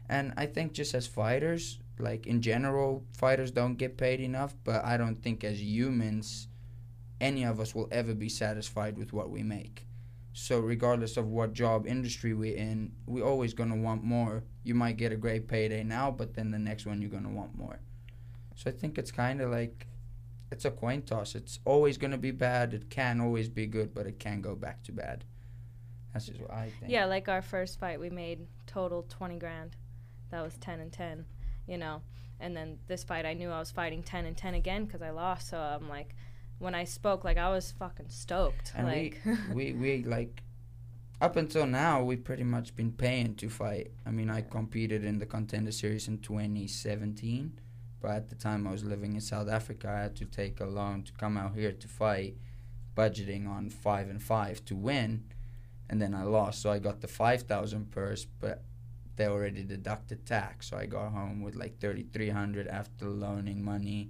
And 0.09 0.35
I 0.37 0.47
think 0.47 0.75
just 0.75 0.95
as 0.95 1.07
fighters, 1.07 1.79
like 2.01 2.27
in 2.27 2.43
general, 2.43 3.05
fighters 3.13 3.51
don't 3.51 3.77
get 3.77 3.97
paid 3.97 4.21
enough, 4.21 4.55
but 4.65 4.85
I 4.85 4.97
don't 4.97 5.23
think 5.23 5.45
as 5.45 5.63
humans, 5.63 6.49
any 7.21 7.45
of 7.45 7.61
us 7.61 7.75
will 7.75 7.89
ever 7.91 8.15
be 8.15 8.29
satisfied 8.29 8.97
with 8.97 9.13
what 9.13 9.31
we 9.31 9.43
make. 9.43 9.87
So 10.33 10.61
regardless 10.61 11.17
of 11.17 11.27
what 11.27 11.53
job 11.53 11.87
industry 11.87 12.33
we're 12.33 12.57
in, 12.57 12.93
we're 13.07 13.25
always 13.25 13.55
gonna 13.55 13.77
want 13.77 14.05
more. 14.05 14.45
You 14.63 14.75
might 14.75 14.97
get 14.97 15.13
a 15.13 15.17
great 15.17 15.49
payday 15.49 15.83
now, 15.83 16.11
but 16.11 16.35
then 16.35 16.51
the 16.51 16.59
next 16.59 16.87
one 16.87 17.01
you're 17.01 17.11
gonna 17.11 17.29
want 17.29 17.57
more. 17.59 17.81
So 18.55 18.71
I 18.71 18.73
think 18.73 18.99
it's 18.99 19.11
kind 19.11 19.41
of 19.41 19.51
like 19.51 19.87
it's 20.53 20.65
a 20.65 20.71
coin 20.71 21.03
toss. 21.03 21.35
It's 21.35 21.59
always 21.65 21.99
gonna 21.99 22.19
be 22.19 22.31
bad. 22.31 22.73
It 22.73 22.89
can 22.89 23.21
always 23.21 23.49
be 23.49 23.67
good, 23.67 23.95
but 23.95 24.07
it 24.07 24.19
can 24.19 24.41
go 24.41 24.55
back 24.55 24.83
to 24.85 24.93
bad. 24.93 25.25
That's 26.13 26.27
just 26.27 26.41
what 26.41 26.53
I 26.53 26.71
think. 26.81 26.91
Yeah, 26.91 27.07
like 27.07 27.29
our 27.29 27.43
first 27.43 27.79
fight, 27.79 28.01
we 28.01 28.11
made 28.11 28.47
total 28.67 29.05
twenty 29.09 29.39
grand. 29.39 29.77
That 30.31 30.43
was 30.43 30.57
ten 30.59 30.81
and 30.81 30.93
ten, 30.93 31.25
you 31.69 31.79
know. 31.79 32.03
And 32.41 32.57
then 32.57 32.79
this 32.87 33.05
fight, 33.05 33.27
I 33.27 33.35
knew 33.35 33.51
I 33.51 33.59
was 33.59 33.71
fighting 33.71 34.03
ten 34.03 34.25
and 34.25 34.37
ten 34.37 34.55
again 34.55 34.85
because 34.85 35.03
I 35.03 35.11
lost. 35.11 35.49
So 35.49 35.59
I'm 35.59 35.89
like, 35.89 36.15
when 36.59 36.75
I 36.75 36.85
spoke, 36.85 37.25
like 37.25 37.37
I 37.37 37.51
was 37.51 37.73
fucking 37.73 38.09
stoked. 38.09 38.73
And 38.75 38.87
like, 38.87 39.21
we, 39.53 39.73
we 39.73 39.73
we 39.73 40.05
like 40.05 40.43
up 41.21 41.37
until 41.37 41.67
now 41.67 42.03
we've 42.03 42.23
pretty 42.23 42.45
much 42.45 42.75
been 42.77 42.93
paying 42.93 43.35
to 43.37 43.49
fight. 43.49 43.91
I 44.07 44.11
mean, 44.11 44.31
I 44.31 44.43
competed 44.43 45.05
in 45.05 45.19
the 45.19 45.27
contender 45.27 45.73
series 45.73 46.09
in 46.09 46.19
2017, 46.19 47.59
but 48.01 48.11
at 48.13 48.29
the 48.29 48.37
time 48.37 48.67
I 48.67 48.73
was 48.73 48.85
living 48.85 49.15
in 49.15 49.21
South 49.21 49.49
Africa. 49.49 49.89
I 49.89 50.03
had 50.03 50.17
to 50.17 50.25
take 50.25 50.61
a 50.61 50.67
loan 50.67 51.03
to 51.05 51.13
come 51.13 51.37
out 51.37 51.55
here 51.55 51.73
to 51.73 51.89
fight, 51.89 52.37
budgeting 52.97 53.49
on 53.49 53.71
five 53.71 54.09
and 54.09 54.23
five 54.23 54.65
to 54.67 54.77
win, 54.77 55.25
and 55.91 56.01
then 56.01 56.15
I 56.15 56.23
lost. 56.23 56.63
So 56.63 56.71
I 56.71 56.79
got 56.79 57.01
the 57.01 57.09
five 57.09 57.43
thousand 57.43 57.91
purse, 57.91 58.25
but 58.25 58.63
they 59.19 59.27
already 59.27 59.63
deducted 59.63 60.25
tax. 60.25 60.71
So 60.71 60.79
I 60.79 60.87
got 60.87 61.13
home 61.13 61.43
with 61.43 61.55
like 61.55 61.79
thirty 61.79 62.05
three 62.05 62.31
hundred 62.31 62.67
after 62.69 63.05
loaning 63.05 63.63
money. 63.63 64.09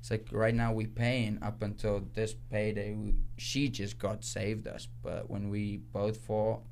It's 0.00 0.10
like 0.10 0.28
right 0.30 0.54
now 0.54 0.72
we 0.72 0.86
paying 0.86 1.38
up 1.42 1.60
until 1.60 2.04
this 2.14 2.34
payday. 2.50 2.94
We, 2.94 3.14
she 3.36 3.68
just 3.68 3.98
got 3.98 4.24
saved 4.24 4.66
us, 4.66 4.88
but 5.02 5.28
when 5.28 5.50
we 5.50 5.78
both 5.92 6.18
fought, 6.18 6.62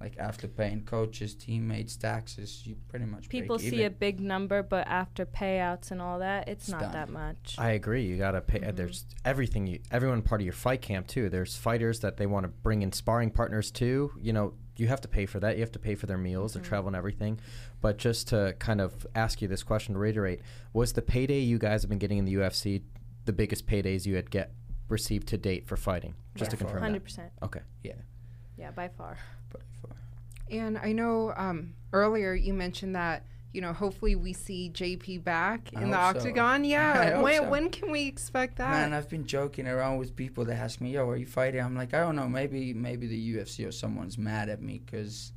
like 0.00 0.16
after 0.18 0.46
paying 0.46 0.84
coaches, 0.84 1.34
teammates, 1.34 1.96
taxes, 1.96 2.64
you 2.66 2.76
pretty 2.88 3.04
much 3.04 3.28
break 3.28 3.42
people 3.42 3.58
see 3.58 3.66
even. 3.68 3.86
a 3.86 3.90
big 3.90 4.20
number, 4.20 4.62
but 4.62 4.86
after 4.86 5.26
payouts 5.26 5.90
and 5.90 6.00
all 6.00 6.20
that, 6.20 6.48
it's, 6.48 6.64
It's 6.64 6.70
not 6.70 6.80
done. 6.82 6.92
that 6.92 7.08
much. 7.08 7.56
I 7.58 7.70
agree. 7.72 8.04
You 8.04 8.16
gotta 8.16 8.40
pay. 8.40 8.60
uh 8.60 8.70
Mhm. 8.72 8.76
There's 8.76 9.06
everything. 9.24 9.66
You 9.66 9.80
everyone 9.90 10.22
part 10.22 10.40
of 10.40 10.44
your 10.44 10.52
fight 10.54 10.82
camp 10.82 11.08
too. 11.08 11.28
There's 11.28 11.56
fighters 11.56 12.00
that 12.00 12.16
they 12.16 12.26
want 12.26 12.44
to 12.44 12.48
bring 12.48 12.82
in 12.82 12.92
sparring 12.92 13.30
partners 13.30 13.70
too. 13.72 14.12
You 14.20 14.32
know, 14.32 14.54
you 14.76 14.86
have 14.86 15.00
to 15.00 15.08
pay 15.08 15.26
for 15.26 15.40
that. 15.40 15.56
You 15.56 15.62
have 15.62 15.72
to 15.72 15.80
pay 15.80 15.96
for 15.96 16.06
their 16.06 16.18
meals, 16.18 16.54
their 16.54 16.62
Mhm. 16.62 16.66
travel, 16.66 16.86
and 16.88 16.96
everything. 16.96 17.40
But 17.80 17.96
just 17.98 18.28
to 18.28 18.54
kind 18.60 18.80
of 18.80 19.04
ask 19.16 19.42
you 19.42 19.48
this 19.48 19.64
question 19.64 19.94
to 19.94 19.98
reiterate, 20.00 20.40
was 20.72 20.92
the 20.92 21.02
payday 21.02 21.40
you 21.40 21.58
guys 21.58 21.82
have 21.82 21.88
been 21.88 21.98
getting 21.98 22.18
in 22.18 22.24
the 22.24 22.34
UFC 22.34 22.82
the 23.24 23.32
biggest 23.32 23.66
paydays 23.66 24.06
you 24.06 24.14
had 24.14 24.30
get 24.30 24.52
received 24.88 25.26
to 25.28 25.38
date 25.38 25.66
for 25.66 25.76
fighting? 25.76 26.14
Just 26.36 26.50
By 26.52 26.56
to 26.56 26.56
confirm 26.58 26.82
hundred 26.82 27.02
percent. 27.02 27.32
Okay. 27.42 27.60
Yeah. 27.82 27.94
Yeah, 28.56 28.70
by 28.70 28.86
far. 28.88 29.18
By 29.52 29.60
far. 29.82 29.96
And 30.50 30.78
I 30.78 30.92
know 30.92 31.32
um, 31.36 31.74
earlier 31.92 32.34
you 32.34 32.54
mentioned 32.54 32.94
that 32.96 33.24
you 33.52 33.60
know 33.62 33.72
hopefully 33.72 34.14
we 34.14 34.32
see 34.34 34.70
JP 34.72 35.24
back 35.24 35.70
I 35.74 35.82
in 35.82 35.90
the 35.90 35.96
hope 35.96 36.14
so. 36.14 36.18
octagon. 36.20 36.64
Yeah, 36.76 37.20
when 37.20 37.42
so. 37.42 37.48
when 37.48 37.70
can 37.70 37.90
we 37.90 38.06
expect 38.06 38.56
that? 38.56 38.70
Man, 38.70 38.92
I've 38.92 39.08
been 39.08 39.26
joking 39.26 39.66
around 39.66 39.98
with 39.98 40.14
people 40.14 40.44
that 40.46 40.56
ask 40.56 40.80
me, 40.80 40.92
"Yo, 40.92 41.08
are 41.08 41.16
you 41.16 41.26
fighting?" 41.26 41.60
I'm 41.60 41.74
like, 41.74 41.94
I 41.94 42.00
don't 42.00 42.16
know. 42.16 42.28
Maybe 42.28 42.72
maybe 42.74 43.06
the 43.06 43.34
UFC 43.36 43.66
or 43.66 43.72
someone's 43.72 44.18
mad 44.18 44.48
at 44.48 44.60
me 44.62 44.80
because 44.84 45.32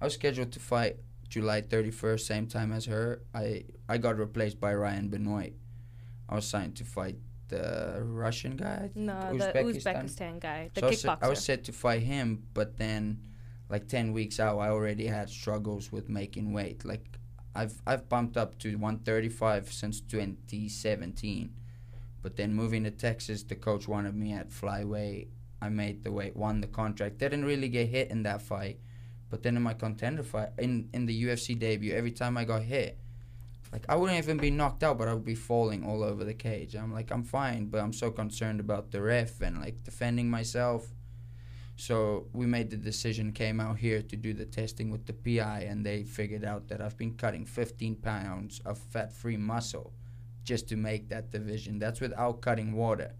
I 0.00 0.04
was 0.04 0.14
scheduled 0.14 0.52
to 0.52 0.60
fight 0.60 0.96
July 1.28 1.62
31st, 1.62 2.20
same 2.20 2.46
time 2.46 2.70
as 2.72 2.84
her. 2.86 3.22
I 3.34 3.64
I 3.88 3.96
got 3.98 4.18
replaced 4.18 4.60
by 4.60 4.74
Ryan 4.74 5.08
Benoit. 5.08 5.54
I 6.28 6.34
was 6.36 6.46
signed 6.46 6.76
to 6.76 6.84
fight 6.84 7.16
the 7.48 8.00
Russian 8.04 8.56
guy. 8.56 8.74
I 8.76 8.78
think, 8.88 8.96
No, 8.96 9.36
the 9.36 9.52
Uzbekistan 9.52 10.40
guy, 10.40 10.70
the 10.74 10.80
so 10.80 10.86
I 10.86 10.90
was, 10.90 10.98
kickboxer. 11.02 11.02
set, 11.02 11.18
I 11.22 11.28
was 11.28 11.44
set 11.44 11.64
to 11.64 11.72
fight 11.72 12.02
him, 12.02 12.44
but 12.54 12.76
then, 12.78 13.20
like 13.68 13.88
ten 13.88 14.12
weeks 14.12 14.38
out, 14.38 14.58
I 14.58 14.68
already 14.68 15.06
had 15.06 15.30
struggles 15.30 15.90
with 15.90 16.08
making 16.08 16.52
weight. 16.52 16.84
Like, 16.84 17.18
I've 17.54 17.80
I've 17.86 18.08
bumped 18.08 18.36
up 18.36 18.58
to 18.60 18.76
135 18.76 19.72
since 19.72 20.00
2017, 20.00 21.52
but 22.22 22.36
then 22.36 22.54
moving 22.54 22.84
to 22.84 22.90
Texas, 22.90 23.42
the 23.42 23.54
coach 23.54 23.88
wanted 23.88 24.14
me 24.14 24.32
at 24.32 24.50
flyweight. 24.50 25.28
I 25.62 25.68
made 25.70 26.04
the 26.04 26.12
weight, 26.12 26.36
won 26.36 26.60
the 26.60 26.66
contract. 26.66 27.18
Didn't 27.18 27.44
really 27.44 27.68
get 27.68 27.88
hit 27.88 28.10
in 28.10 28.22
that 28.24 28.42
fight, 28.42 28.80
but 29.30 29.42
then 29.42 29.56
in 29.56 29.62
my 29.62 29.74
contender 29.74 30.22
fight, 30.22 30.50
in 30.58 30.88
in 30.92 31.06
the 31.06 31.24
UFC 31.24 31.58
debut, 31.58 31.94
every 31.94 32.12
time 32.12 32.36
I 32.36 32.44
got 32.44 32.62
hit. 32.62 32.98
Like 33.72 33.86
I 33.88 33.96
wouldn't 33.96 34.18
even 34.18 34.36
be 34.36 34.52
knocked 34.52 34.84
out, 34.84 34.98
but 34.98 35.08
I 35.08 35.14
would 35.14 35.24
be 35.24 35.34
falling 35.34 35.84
all 35.84 36.04
over 36.04 36.22
the 36.22 36.32
cage. 36.32 36.76
I'm 36.76 36.92
like, 36.92 37.10
I'm 37.10 37.24
fine, 37.24 37.66
but 37.66 37.80
I'm 37.80 37.92
so 37.92 38.12
concerned 38.12 38.60
about 38.60 38.92
the 38.92 39.02
ref 39.02 39.40
and 39.40 39.60
like 39.60 39.82
defending 39.82 40.30
myself. 40.30 40.92
So 41.76 42.26
we 42.32 42.46
made 42.46 42.70
the 42.70 42.76
decision, 42.76 43.32
came 43.32 43.60
out 43.60 43.78
here 43.78 44.00
to 44.00 44.16
do 44.16 44.32
the 44.32 44.44
testing 44.44 44.90
with 44.90 45.06
the 45.06 45.12
PI, 45.12 45.66
and 45.68 45.84
they 45.84 46.04
figured 46.04 46.44
out 46.44 46.68
that 46.68 46.80
I've 46.80 46.96
been 46.96 47.14
cutting 47.14 47.44
15 47.46 47.96
pounds 47.96 48.60
of 48.64 48.78
fat-free 48.78 49.36
muscle 49.36 49.92
just 50.44 50.68
to 50.68 50.76
make 50.76 51.08
that 51.08 51.30
division. 51.30 51.78
That's 51.78 52.00
without 52.00 52.40
cutting 52.42 52.74
water. 52.74 53.14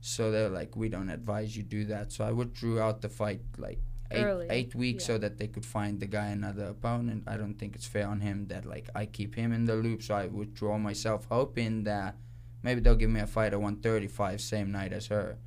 So 0.00 0.30
they're 0.30 0.48
like, 0.48 0.76
we 0.76 0.88
don't 0.88 1.10
advise 1.10 1.56
you 1.56 1.62
do 1.62 1.84
that. 1.86 2.12
So 2.12 2.24
I 2.24 2.32
withdrew 2.32 2.80
out 2.80 3.02
the 3.02 3.08
fight 3.08 3.40
like 3.58 3.80
eight, 4.10 4.22
Early, 4.22 4.46
eight 4.48 4.74
weeks 4.74 5.04
yeah. 5.04 5.06
so 5.06 5.18
that 5.18 5.38
they 5.38 5.48
could 5.48 5.66
find 5.66 6.00
the 6.00 6.06
guy 6.06 6.28
another 6.28 6.66
opponent. 6.66 7.24
I 7.26 7.36
don't 7.36 7.54
think 7.54 7.74
it's 7.74 7.86
fair 7.86 8.06
on 8.06 8.20
him 8.20 8.46
that 8.48 8.64
like 8.64 8.88
I 8.94 9.06
keep 9.06 9.34
him 9.34 9.52
in 9.52 9.64
the 9.64 9.74
loop. 9.74 10.02
So 10.02 10.14
I 10.14 10.26
withdraw 10.26 10.78
myself, 10.78 11.26
hoping 11.28 11.84
that 11.84 12.16
maybe 12.62 12.80
they'll 12.80 12.96
give 12.96 13.10
me 13.10 13.20
a 13.20 13.26
fight 13.26 13.52
at 13.52 13.60
135 13.60 14.40
same 14.40 14.70
night 14.72 14.92
as 14.92 15.08
her. 15.08 15.38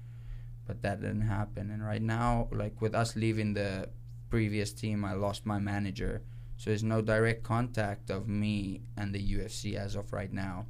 But 0.65 0.81
that 0.83 1.01
didn't 1.01 1.21
happen. 1.21 1.69
And 1.71 1.83
right 1.83 2.01
now, 2.01 2.47
like 2.51 2.81
with 2.81 2.93
us 2.95 3.15
leaving 3.15 3.53
the 3.53 3.89
previous 4.29 4.71
team, 4.73 5.03
I 5.03 5.13
lost 5.13 5.45
my 5.45 5.59
manager. 5.59 6.21
So 6.57 6.69
there's 6.69 6.83
no 6.83 7.01
direct 7.01 7.43
contact 7.43 8.09
of 8.09 8.27
me 8.27 8.81
and 8.95 9.13
the 9.13 9.19
UFC 9.35 9.75
as 9.75 9.95
of 9.95 10.13
right 10.13 10.31
now. 10.31 10.67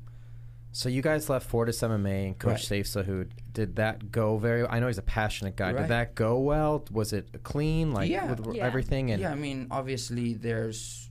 So 0.73 0.87
you 0.87 1.01
guys 1.01 1.29
left 1.29 1.49
Fortis 1.49 1.81
MMA 1.81 2.27
and 2.27 2.39
Coach 2.39 2.71
Right. 2.71 2.81
Sayif 2.81 2.87
Saud. 3.05 3.31
Did 3.51 3.75
that 3.75 4.09
go 4.09 4.37
very? 4.37 4.65
I 4.65 4.79
know 4.79 4.87
he's 4.87 4.97
a 4.97 5.01
passionate 5.03 5.57
guy. 5.57 5.73
Right. 5.73 5.81
Did 5.81 5.89
that 5.89 6.15
go 6.15 6.39
well? 6.39 6.85
Was 6.91 7.11
it 7.11 7.43
clean? 7.43 7.91
Like 7.91 8.09
Yeah. 8.09 8.31
with 8.33 8.55
Yeah. 8.55 8.65
everything? 8.65 9.11
And 9.11 9.21
yeah, 9.21 9.31
I 9.31 9.35
mean, 9.35 9.67
obviously 9.69 10.33
there's 10.33 11.09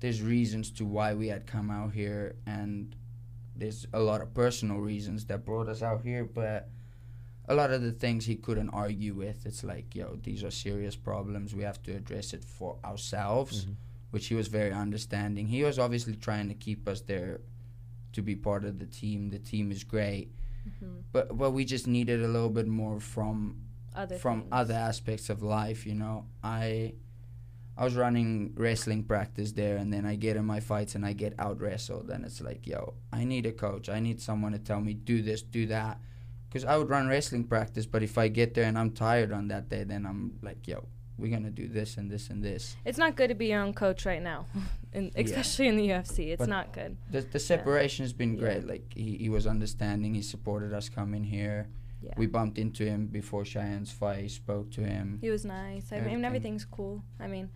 there's 0.00 0.22
reasons 0.22 0.70
to 0.72 0.84
why 0.84 1.12
we 1.14 1.28
had 1.28 1.46
come 1.46 1.70
out 1.70 1.92
here, 1.92 2.34
and 2.46 2.94
there's 3.56 3.86
a 3.92 4.00
lot 4.00 4.20
of 4.22 4.32
personal 4.32 4.78
reasons 4.78 5.26
that 5.26 5.44
brought 5.46 5.68
us 5.68 5.82
out 5.82 6.02
here. 6.02 6.24
But 6.24 6.68
a 7.50 7.54
lot 7.54 7.70
of 7.76 7.82
the 7.82 7.92
things 8.04 8.24
he 8.26 8.36
couldn't 8.36 8.70
argue 8.70 9.14
with. 9.14 9.44
It's 9.44 9.64
like, 9.72 9.88
yo, 9.98 10.06
these 10.22 10.42
are 10.44 10.52
serious 10.52 10.96
problems. 11.10 11.54
We 11.60 11.64
have 11.70 11.82
to 11.86 11.92
address 12.00 12.32
it 12.32 12.44
for 12.44 12.78
ourselves, 12.84 13.56
Mhm. 13.66 13.74
which 14.12 14.26
he 14.28 14.34
was 14.40 14.48
very 14.48 14.72
understanding. 14.72 15.44
He 15.48 15.62
was 15.64 15.76
obviously 15.78 16.14
trying 16.14 16.48
to 16.48 16.54
keep 16.66 16.86
us 16.92 17.00
there 17.12 17.40
to 18.12 18.22
be 18.22 18.34
part 18.48 18.64
of 18.64 18.78
the 18.78 18.86
team. 18.86 19.30
The 19.30 19.38
team 19.52 19.66
is 19.76 19.82
great, 19.84 20.26
Mhm. 20.68 21.02
but 21.12 21.36
but 21.36 21.50
we 21.52 21.64
just 21.64 21.86
needed 21.86 22.22
a 22.22 22.28
little 22.28 22.54
bit 22.60 22.68
more 22.68 23.00
from 23.00 23.36
Other 23.94 24.18
from 24.18 24.36
things. 24.42 24.52
other 24.60 24.74
aspects 24.90 25.28
of 25.30 25.42
life 25.42 25.80
you 25.90 25.94
know 26.02 26.16
i 26.44 26.92
i 27.76 27.82
was 27.84 27.94
running 27.96 28.52
wrestling 28.54 29.02
practice 29.12 29.50
there 29.52 29.76
and 29.80 29.88
then 29.92 30.04
i 30.06 30.14
get 30.26 30.36
in 30.36 30.44
my 30.44 30.60
fights 30.60 30.94
and 30.94 31.04
i 31.04 31.12
get 31.12 31.32
out 31.44 31.56
wrestled 31.60 32.08
and 32.10 32.24
it's 32.24 32.40
like 32.40 32.62
yo 32.72 32.94
i 33.12 33.24
need 33.24 33.44
a 33.46 33.52
coach 33.66 33.88
i 33.88 33.98
need 33.98 34.20
someone 34.20 34.52
to 34.52 34.58
tell 34.70 34.80
me 34.80 34.92
do 34.94 35.22
this 35.22 35.42
do 35.42 35.66
that 35.66 36.00
because 36.50 36.64
i 36.64 36.76
would 36.76 36.90
run 36.90 37.06
wrestling 37.08 37.44
practice 37.44 37.86
but 37.86 38.02
if 38.02 38.18
i 38.18 38.26
get 38.28 38.54
there 38.54 38.64
and 38.64 38.76
i'm 38.78 38.90
tired 38.90 39.32
on 39.32 39.48
that 39.48 39.68
day 39.68 39.84
then 39.84 40.04
i'm 40.04 40.36
like 40.42 40.66
yo 40.66 40.84
we're 41.16 41.30
gonna 41.30 41.50
do 41.50 41.68
this 41.68 41.96
and 41.98 42.10
this 42.10 42.30
and 42.30 42.42
this 42.42 42.76
It's 42.84 42.96
not 42.98 43.14
good 43.14 43.28
to 43.28 43.34
be 43.34 43.48
your 43.48 43.60
own 43.60 43.74
coach 43.74 44.06
right 44.06 44.22
now, 44.22 44.46
in, 44.94 45.10
especially 45.14 45.68
in 45.68 45.76
the 45.76 45.86
UFC. 45.86 46.28
It's 46.32 46.38
But- 46.38 46.48
not 46.48 46.72
good. 46.72 46.96
the, 47.10 47.20
the 47.20 47.38
separation 47.38 48.04
has 48.06 48.14
been 48.14 48.32
Yeah. 48.36 48.40
great 48.40 48.66
like 48.66 48.90
he, 48.96 49.18
he 49.18 49.28
was 49.28 49.46
understanding 49.46 50.14
he 50.14 50.22
supported 50.22 50.72
us 50.72 50.88
coming 50.88 51.22
here 51.22 51.68
Yeah. 52.00 52.14
we 52.16 52.26
bumped 52.26 52.56
into 52.56 52.86
him 52.86 53.06
before 53.08 53.44
cheyenne's 53.44 53.92
fight 53.92 54.22
He 54.22 54.28
spoke 54.30 54.70
to 54.76 54.80
him 54.80 55.18
He 55.20 55.28
was 55.28 55.44
nice. 55.44 55.92
I 55.92 56.00
mean, 56.00 56.24
everything's 56.24 56.64
cool. 56.64 57.02
I 57.20 57.26
mean, 57.26 57.50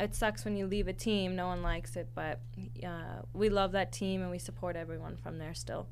it 0.00 0.14
sucks 0.14 0.46
when 0.46 0.56
you 0.56 0.66
leave 0.66 0.88
a 0.88 0.94
team. 0.94 1.36
No 1.36 1.46
one 1.48 1.60
likes 1.62 1.94
it, 1.94 2.08
but 2.14 2.40
uh, 2.82 3.20
we 3.34 3.50
love 3.50 3.72
that 3.72 3.92
team 3.92 4.22
and 4.22 4.30
we 4.30 4.38
support 4.38 4.76
everyone 4.76 5.16
from 5.18 5.36
there 5.36 5.52
still. 5.52 5.88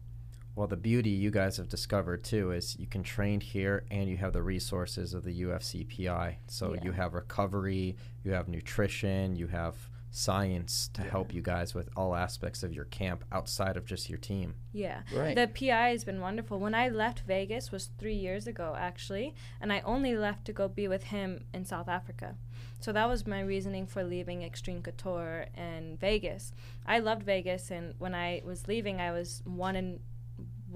Well, 0.56 0.66
the 0.66 0.76
beauty 0.76 1.10
you 1.10 1.30
guys 1.30 1.58
have 1.58 1.68
discovered 1.68 2.24
too 2.24 2.50
is 2.50 2.78
you 2.78 2.86
can 2.86 3.02
train 3.02 3.40
here 3.40 3.84
and 3.90 4.08
you 4.08 4.16
have 4.16 4.32
the 4.32 4.42
resources 4.42 5.12
of 5.12 5.22
the 5.22 5.42
UFC 5.42 5.84
PI. 5.84 6.38
So 6.48 6.72
Yeah. 6.74 6.84
you 6.84 6.92
have 6.92 7.12
recovery, 7.12 7.96
you 8.24 8.32
have 8.32 8.48
nutrition, 8.48 9.36
you 9.36 9.48
have 9.48 9.90
science 10.10 10.88
to 10.94 11.02
help 11.02 11.34
you 11.34 11.42
guys 11.42 11.74
with 11.74 11.90
all 11.94 12.14
aspects 12.14 12.62
of 12.62 12.72
your 12.72 12.86
camp 12.86 13.22
outside 13.30 13.76
of 13.76 13.84
just 13.84 14.08
your 14.08 14.18
team. 14.18 14.54
Yeah. 14.72 15.02
Right. 15.14 15.34
The 15.36 15.46
PI 15.46 15.90
has 15.90 16.04
been 16.04 16.22
wonderful. 16.22 16.58
When 16.58 16.74
I 16.74 16.88
left 16.88 17.20
Vegas 17.26 17.70
was 17.70 17.90
3 17.98 18.14
years 18.14 18.46
ago 18.46 18.74
actually, 18.78 19.34
and 19.60 19.70
I 19.70 19.80
only 19.80 20.16
left 20.16 20.46
to 20.46 20.54
go 20.54 20.68
be 20.68 20.88
with 20.88 21.04
him 21.04 21.44
in 21.52 21.66
South 21.66 21.88
Africa. 21.88 22.36
So 22.80 22.92
that 22.92 23.10
was 23.10 23.26
my 23.26 23.40
reasoning 23.40 23.86
for 23.86 24.02
leaving 24.02 24.40
Xtreme 24.40 24.84
Couture 24.84 25.48
and 25.54 26.00
Vegas. 26.00 26.52
I 26.86 26.98
loved 27.00 27.24
Vegas 27.24 27.70
and 27.70 27.94
when 27.98 28.14
I 28.14 28.40
was 28.42 28.66
leaving 28.68 29.02
I 29.02 29.12
was 29.12 29.42
one 29.44 29.76
in 29.76 30.00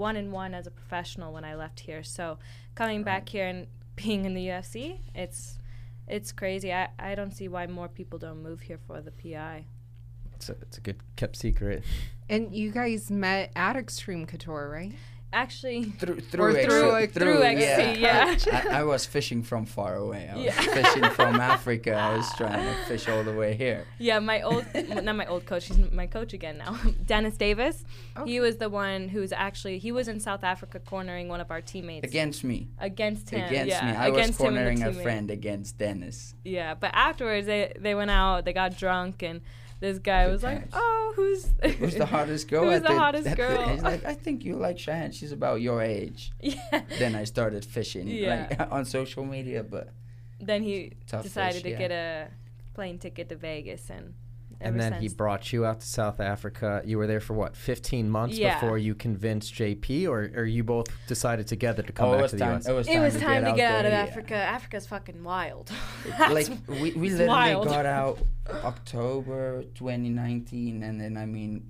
one 0.00 0.16
in 0.16 0.32
one 0.32 0.54
as 0.54 0.66
a 0.66 0.70
professional 0.70 1.32
when 1.32 1.44
I 1.44 1.54
left 1.54 1.78
here. 1.78 2.02
So 2.02 2.38
coming 2.74 3.04
back 3.04 3.28
here 3.28 3.46
and 3.46 3.68
being 3.96 4.24
in 4.24 4.34
the 4.34 4.46
UFC, 4.48 4.98
it's 5.14 5.58
it's 6.08 6.32
crazy. 6.32 6.72
I, 6.72 6.88
I 6.98 7.14
don't 7.14 7.30
see 7.30 7.46
why 7.46 7.68
more 7.68 7.86
people 7.86 8.18
don't 8.18 8.42
move 8.42 8.62
here 8.62 8.80
for 8.84 9.00
the 9.00 9.12
PI. 9.12 9.66
It's 10.34 10.48
a, 10.48 10.56
it's 10.62 10.78
a 10.78 10.80
good 10.80 10.96
kept 11.14 11.36
secret. 11.36 11.84
And 12.28 12.52
you 12.52 12.72
guys 12.72 13.10
met 13.10 13.52
at 13.54 13.76
Xtreme 13.76 14.26
Couture, 14.26 14.68
right? 14.70 14.92
Actually, 15.32 15.84
through 15.84 16.14
Or 16.16 16.52
through 16.52 16.62
through- 16.64 16.94
X- 16.96 17.12
through 17.12 17.42
XC, 17.42 18.00
yeah. 18.00 18.36
I, 18.52 18.80
I 18.80 18.82
was 18.92 19.06
fishing 19.06 19.44
from 19.44 19.64
far 19.64 19.94
away. 19.94 20.28
I 20.28 20.34
was 20.34 20.44
Yeah. 20.44 20.52
fishing 20.60 21.04
from 21.10 21.40
Africa. 21.40 21.92
I 21.94 22.16
was 22.16 22.28
trying 22.36 22.64
to 22.66 22.74
fish 22.86 23.08
all 23.08 23.22
the 23.22 23.32
way 23.32 23.54
here. 23.54 23.86
Yeah, 23.98 24.18
my 24.18 24.42
old, 24.42 24.66
not 24.74 25.14
my 25.14 25.26
old 25.26 25.46
coach, 25.46 25.66
he's 25.66 25.78
my 25.92 26.08
coach 26.08 26.32
again 26.32 26.58
now. 26.58 26.76
Dennis 27.06 27.36
Davis. 27.36 27.84
Okay. 28.16 28.28
He 28.28 28.40
was 28.40 28.56
the 28.56 28.68
one 28.68 29.08
who's 29.08 29.30
actually, 29.32 29.78
he 29.78 29.92
was 29.92 30.08
in 30.08 30.18
South 30.18 30.42
Africa 30.42 30.80
cornering 30.80 31.28
one 31.28 31.40
of 31.40 31.52
our 31.52 31.60
teammates. 31.60 32.04
Against 32.08 32.42
me. 32.42 32.66
Against 32.80 33.30
him. 33.30 33.46
Against 33.46 33.68
yeah, 33.68 33.92
me. 33.92 33.96
I 33.96 34.08
was 34.10 34.18
against 34.18 34.40
him 34.40 34.46
and 34.48 34.56
the 34.56 34.60
cornering 34.60 34.82
a 34.82 34.90
teammate. 34.90 35.02
friend 35.04 35.30
against 35.30 35.78
Dennis. 35.78 36.34
Yeah, 36.44 36.74
but 36.74 36.90
afterwards 36.92 37.46
they, 37.46 37.72
they 37.78 37.94
went 37.94 38.10
out, 38.10 38.44
they 38.44 38.52
got 38.52 38.76
drunk, 38.76 39.22
and 39.22 39.42
this 39.80 39.98
guy 39.98 40.26
was 40.28 40.42
like, 40.42 40.68
oh, 40.72 41.12
who's. 41.16 41.48
Who's 41.78 41.94
the 41.94 42.06
hottest 42.14 42.48
girl? 42.48 42.64
Who's 42.64 42.74
at 42.74 42.82
the 42.84 42.98
hottest 42.98 43.34
girl? 43.36 43.68
he's 43.68 43.82
like, 43.82 44.04
I 44.04 44.14
think 44.14 44.44
you 44.44 44.56
like 44.56 44.76
Cheyanne. 44.76 45.12
She's 45.12 45.32
about 45.32 45.60
your 45.60 45.82
age. 45.82 46.32
yeah. 46.40 46.82
Then 46.98 47.14
I 47.14 47.24
started 47.24 47.64
fishing 47.64 48.06
Yeah. 48.08 48.46
like 48.58 48.72
on 48.76 48.84
social 48.84 49.24
media, 49.24 49.62
but 49.62 49.88
Then 50.38 50.62
he 50.62 50.92
decided 51.10 51.54
fish, 51.54 51.62
to 51.62 51.70
yeah. 51.70 51.78
get 51.78 51.90
a 51.90 52.28
plane 52.74 52.98
ticket 52.98 53.28
to 53.30 53.36
Vegas, 53.36 53.90
and 53.90 54.14
And 54.62 54.78
ever 54.80 54.90
then 54.90 55.00
he 55.00 55.08
brought 55.08 55.52
you 55.52 55.64
out 55.64 55.80
to 55.80 55.86
South 55.86 56.20
Africa. 56.20 56.82
You 56.84 56.98
were 56.98 57.06
there 57.06 57.20
for 57.20 57.32
what, 57.34 57.56
15 57.56 58.10
months 58.10 58.36
Yeah. 58.36 58.60
before 58.60 58.76
you 58.76 58.94
convinced 58.94 59.54
JP, 59.54 60.06
or, 60.08 60.30
or 60.36 60.44
you 60.44 60.62
both 60.62 60.88
decided 61.06 61.46
together 61.46 61.82
to 61.82 61.92
come 61.92 62.10
oh, 62.10 62.18
back 62.18 62.30
to 62.30 62.36
the 62.36 62.44
time. 62.44 62.56
US? 62.58 62.68
It 62.68 62.72
was 62.72 62.86
It 62.88 62.92
time 62.92 63.02
was 63.02 63.14
to 63.14 63.20
time 63.20 63.42
get 63.44 63.50
to 63.50 63.56
get 63.56 63.72
out 63.72 63.84
of 63.86 63.90
there, 63.90 63.92
yeah. 63.92 64.02
Africa. 64.10 64.34
Africa's 64.34 64.86
fucking 64.86 65.24
wild. 65.24 65.70
like 66.30 66.48
we, 66.68 66.92
we 66.92 67.08
literally 67.10 67.26
wild. 67.28 67.66
got 67.68 67.86
out 67.86 68.18
October 68.64 69.62
2019 69.74 70.82
and 70.82 71.00
then 71.00 71.16
I 71.16 71.26
mean 71.26 71.64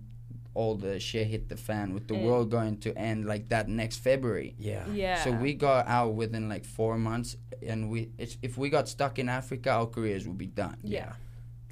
all 0.54 0.75
the 0.75 0.99
shit 0.99 1.28
hit 1.28 1.49
the 1.49 1.56
fan 1.56 1.94
with 1.94 2.09
the 2.09 2.14
Yeah. 2.16 2.25
world 2.25 2.50
going 2.50 2.78
to 2.78 2.97
end 2.99 3.25
like 3.25 3.49
that 3.50 3.68
next 3.68 3.99
February. 3.99 4.54
yeah. 4.59 4.85
Yeah. 4.92 5.23
So 5.23 5.30
we 5.30 5.54
got 5.54 5.87
out 5.87 6.14
within 6.14 6.49
like 6.49 6.64
4 6.64 6.99
months 6.99 7.37
and 7.64 7.88
we 7.88 8.11
it's, 8.18 8.37
if 8.42 8.59
we 8.59 8.68
got 8.68 8.88
stuck 8.88 9.18
in 9.18 9.28
Africa 9.28 9.70
our 9.70 9.87
careers 9.87 10.26
would 10.26 10.38
be 10.38 10.49
done. 10.49 10.76
Yeah. 10.82 11.12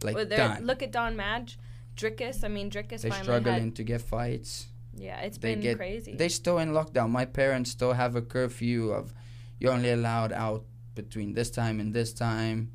Like 0.02 0.14
Well, 0.14 0.24
done. 0.26 0.64
look 0.64 0.82
at 0.82 0.92
Don 0.92 1.16
Madge, 1.16 1.58
Dricus. 1.96 2.44
I 2.44 2.48
mean, 2.48 2.70
Dricus 2.70 3.02
They're 3.02 3.10
finally 3.10 3.22
struggling 3.24 3.64
had. 3.64 3.76
to 3.76 3.82
get 3.84 4.00
fights. 4.00 4.68
Yeah, 4.94 5.20
it's 5.20 5.38
They 5.38 5.54
been 5.54 5.60
get 5.62 5.76
crazy. 5.76 6.14
They 6.16 6.28
still 6.28 6.58
in 6.58 6.70
lockdown. 6.72 7.10
My 7.10 7.24
parents 7.24 7.70
still 7.70 7.92
have 7.92 8.16
a 8.16 8.22
curfew 8.22 8.90
of 8.90 9.12
you're 9.60 9.72
only 9.72 9.90
allowed 9.90 10.32
out 10.32 10.64
between 10.94 11.34
this 11.34 11.50
time 11.50 11.78
and 11.80 11.92
this 11.94 12.12
time. 12.12 12.72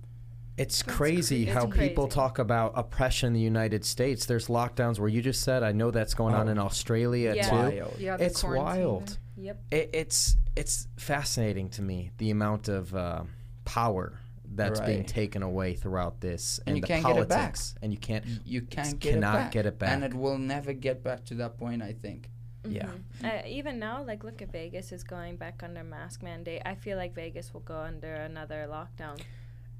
It's 0.56 0.84
That's 0.84 0.96
crazy 0.98 1.46
cra- 1.46 1.54
how 1.56 1.68
it's 1.68 1.78
people 1.78 2.06
crazy. 2.06 2.16
talk 2.16 2.38
about 2.40 2.74
oppression 2.76 3.28
in 3.28 3.34
the 3.34 3.40
United 3.40 3.84
States. 3.84 4.26
There's 4.28 4.48
lockdowns 4.48 5.00
where 5.00 5.10
you 5.10 5.22
just 5.22 5.42
said, 5.42 5.64
I 5.64 5.72
know 5.72 5.90
that's 5.92 6.14
going 6.14 6.36
on 6.36 6.48
Oh. 6.48 6.52
in 6.52 6.60
Australia 6.60 7.34
Yeah. 7.36 7.50
too. 7.50 7.56
Wild. 7.56 7.96
Yeah, 8.00 8.18
It's 8.20 8.44
wild. 8.44 9.18
yep. 9.36 9.62
It, 9.72 9.90
it's 9.94 10.38
it's 10.56 10.88
fascinating 10.98 11.70
to 11.70 11.82
me 11.82 12.12
the 12.20 12.30
amount 12.30 12.68
of 12.68 12.94
uh, 12.94 13.24
power 13.66 14.20
that's 14.56 14.80
being 14.82 15.06
taken 15.06 15.44
away 15.44 15.74
throughout 15.76 16.22
this 16.22 16.60
And 16.60 16.70
and, 16.70 16.78
you 16.78 16.82
the 16.82 16.88
can't 16.88 17.06
get 17.06 17.18
it 17.18 17.28
back. 17.30 17.38
politics, 17.38 17.76
and 17.82 17.92
you 17.92 18.00
can't. 18.00 18.26
You 18.46 18.62
can't 18.62 19.00
get 19.00 19.14
cannot 19.14 19.36
it 19.36 19.38
back. 19.38 19.52
get 19.52 19.66
it 19.66 19.80
back. 19.80 19.90
And 19.90 20.04
it 20.04 20.14
will 20.14 20.38
never 20.38 20.74
get 20.74 21.04
back 21.04 21.26
to 21.26 21.36
that 21.36 21.58
point, 21.58 21.82
I 21.82 21.94
think. 21.94 22.30
Yeah. 22.68 22.92
Uh, 23.24 23.42
even 23.46 23.78
now, 23.80 24.04
like, 24.04 24.24
look 24.24 24.42
at 24.42 24.52
Vegas 24.52 24.92
is 24.92 25.04
going 25.04 25.36
back 25.36 25.62
under 25.64 25.84
mask 25.84 26.24
mandate. 26.24 26.62
I 26.66 26.76
feel 26.76 26.98
like 26.98 27.14
Vegas 27.14 27.54
will 27.54 27.62
go 27.62 27.78
under 27.78 28.14
another 28.14 28.68
lockdown. 28.70 29.20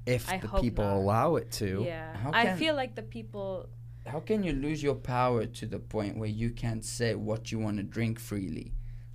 If 0.06 0.30
I 0.30 0.36
the 0.38 0.48
people 0.60 0.84
not. 0.84 0.96
allow 0.96 1.36
it 1.36 1.50
to. 1.52 1.82
Yeah. 1.86 2.14
How 2.16 2.30
I 2.32 2.54
feel 2.56 2.74
like 2.74 2.94
the 2.94 3.02
people. 3.02 3.68
How 4.06 4.20
can 4.20 4.42
you 4.42 4.52
lose 4.52 4.82
your 4.82 4.96
power 4.96 5.46
to 5.46 5.66
the 5.66 5.78
point 5.78 6.18
where 6.18 6.28
you 6.28 6.50
can't 6.50 6.84
say 6.84 7.14
what 7.14 7.50
you 7.50 7.58
want 7.58 7.78
to 7.78 7.82
drink 7.82 8.20
freely? 8.20 8.74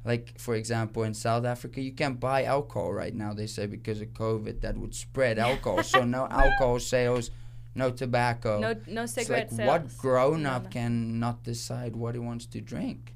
Like, 0.10 0.40
for 0.40 0.56
example, 0.56 1.04
in 1.04 1.14
South 1.14 1.46
Africa, 1.46 1.80
you 1.82 1.92
can't 1.92 2.20
buy 2.20 2.46
alcohol 2.46 2.92
right 2.92 3.14
now. 3.14 3.32
They 3.32 3.46
say 3.46 3.68
because 3.68 4.02
of 4.02 4.08
COVID 4.08 4.62
that 4.62 4.76
would 4.76 4.96
spread 4.96 5.38
alcohol. 5.38 5.84
so 5.84 6.04
no 6.04 6.28
alcohol 6.32 6.80
sales, 6.80 7.30
no 7.76 7.92
tobacco. 7.92 8.60
No, 8.60 8.76
no 8.88 9.04
it's 9.04 9.14
cigarette 9.14 9.52
like 9.52 9.58
sales. 9.58 9.68
what 9.68 9.98
grown 10.00 10.48
up 10.48 10.64
no. 10.64 10.70
can 10.70 11.20
not 11.20 11.44
decide 11.44 11.96
what 11.96 12.16
he 12.16 12.20
wants 12.20 12.48
to 12.48 12.60
drink? 12.60 13.14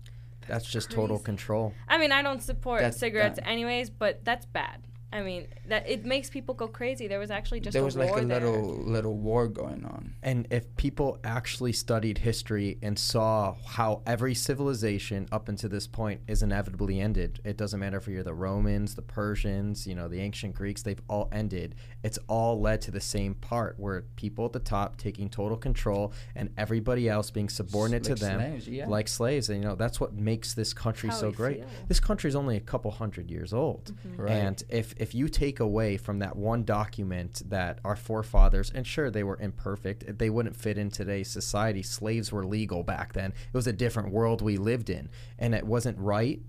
That's 0.48 0.70
just 0.70 0.92
total 0.92 1.18
control. 1.18 1.74
I 1.88 1.98
mean, 1.98 2.12
I 2.12 2.22
don't 2.22 2.44
support 2.44 2.82
That's 2.82 3.00
cigarettes 3.00 3.40
done. 3.40 3.48
anyways, 3.48 3.90
but 3.90 4.24
that's 4.24 4.46
bad. 4.46 4.82
I 5.14 5.22
mean, 5.22 5.46
that 5.68 5.88
it 5.88 6.06
makes 6.06 6.32
people 6.32 6.56
go 6.56 6.68
crazy. 6.68 7.08
There 7.08 7.20
was 7.20 7.30
actually 7.30 7.60
just 7.60 7.74
there 7.74 7.84
a 7.84 7.86
was 7.86 7.96
like 7.96 8.10
war 8.10 8.20
a 8.20 8.26
there. 8.26 8.40
little 8.40 8.64
little 8.84 9.16
war 9.16 9.48
going 9.48 9.86
on. 9.86 10.16
And 10.24 10.48
if 10.50 10.76
people 10.76 11.20
actually 11.24 11.72
studied 11.72 12.18
history 12.18 12.80
and 12.82 12.98
saw 12.98 13.56
how 13.68 14.02
every 14.08 14.34
civilization 14.34 15.28
up 15.32 15.50
until 15.50 15.70
this 15.70 15.86
point 15.86 16.22
is 16.28 16.42
inevitably 16.42 17.00
ended, 17.00 17.40
it 17.44 17.58
doesn't 17.58 17.80
matter 17.80 17.98
if 17.98 18.08
you're 18.08 18.24
the 18.24 18.34
Romans, 18.34 18.96
the 18.96 19.04
Persians, 19.04 19.86
you 19.86 19.94
know, 19.94 20.08
the 20.08 20.20
ancient 20.20 20.56
Greeks, 20.56 20.82
they've 20.82 21.02
all 21.08 21.30
ended. 21.32 21.76
It's 22.02 22.18
all 22.28 22.60
led 22.60 22.82
to 22.82 22.92
the 22.92 23.00
same 23.02 23.36
part 23.36 23.76
where 23.78 24.06
people 24.16 24.46
at 24.48 24.54
the 24.54 24.60
top 24.60 24.98
taking 24.98 25.30
total 25.30 25.58
control 25.58 26.12
and 26.36 26.50
everybody 26.58 27.08
else 27.08 27.30
being 27.30 27.50
subordinate 27.50 28.10
Like 28.10 28.16
to 28.18 28.26
them 28.26 28.40
slaves, 28.40 28.68
yeah. 28.68 28.88
like 28.88 29.08
slaves. 29.08 29.50
And, 29.50 29.62
you 29.62 29.70
know, 29.70 29.76
that's 29.76 30.00
what 30.00 30.16
makes 30.16 30.56
this 30.56 30.74
country 30.74 31.10
How 31.10 31.16
so 31.16 31.32
great. 31.32 31.58
feel. 31.58 31.68
This 31.88 32.00
country's 32.00 32.36
only 32.36 32.58
a 32.58 32.62
couple 32.62 32.90
hundred 32.90 33.30
years 33.30 33.54
old. 33.54 33.92
Mm-hmm. 34.08 34.22
Right. 34.22 34.32
And 34.32 34.64
if 34.70 34.96
if 35.04 35.14
you 35.14 35.28
take 35.28 35.60
away 35.60 35.98
from 35.98 36.20
that 36.20 36.38
one 36.38 36.64
document 36.64 37.44
that 37.50 37.80
our 37.84 37.98
forefathers, 37.98 38.72
and 38.74 38.88
sure 38.88 39.12
they 39.12 39.24
were 39.24 39.38
imperfect, 39.40 40.18
they 40.18 40.30
wouldn't 40.30 40.56
fit 40.56 40.78
in 40.78 40.90
today's 40.90 41.30
society. 41.30 41.84
Slaves 41.84 42.32
were 42.32 42.46
legal 42.46 42.84
back 42.84 43.12
then. 43.12 43.32
It 43.32 43.54
was 43.54 43.68
a 43.68 43.74
different 43.74 44.14
world 44.14 44.42
we 44.42 44.56
lived 44.56 44.90
in, 44.90 45.10
and 45.38 45.54
it 45.54 45.66
wasn't 45.66 46.00
right. 46.00 46.40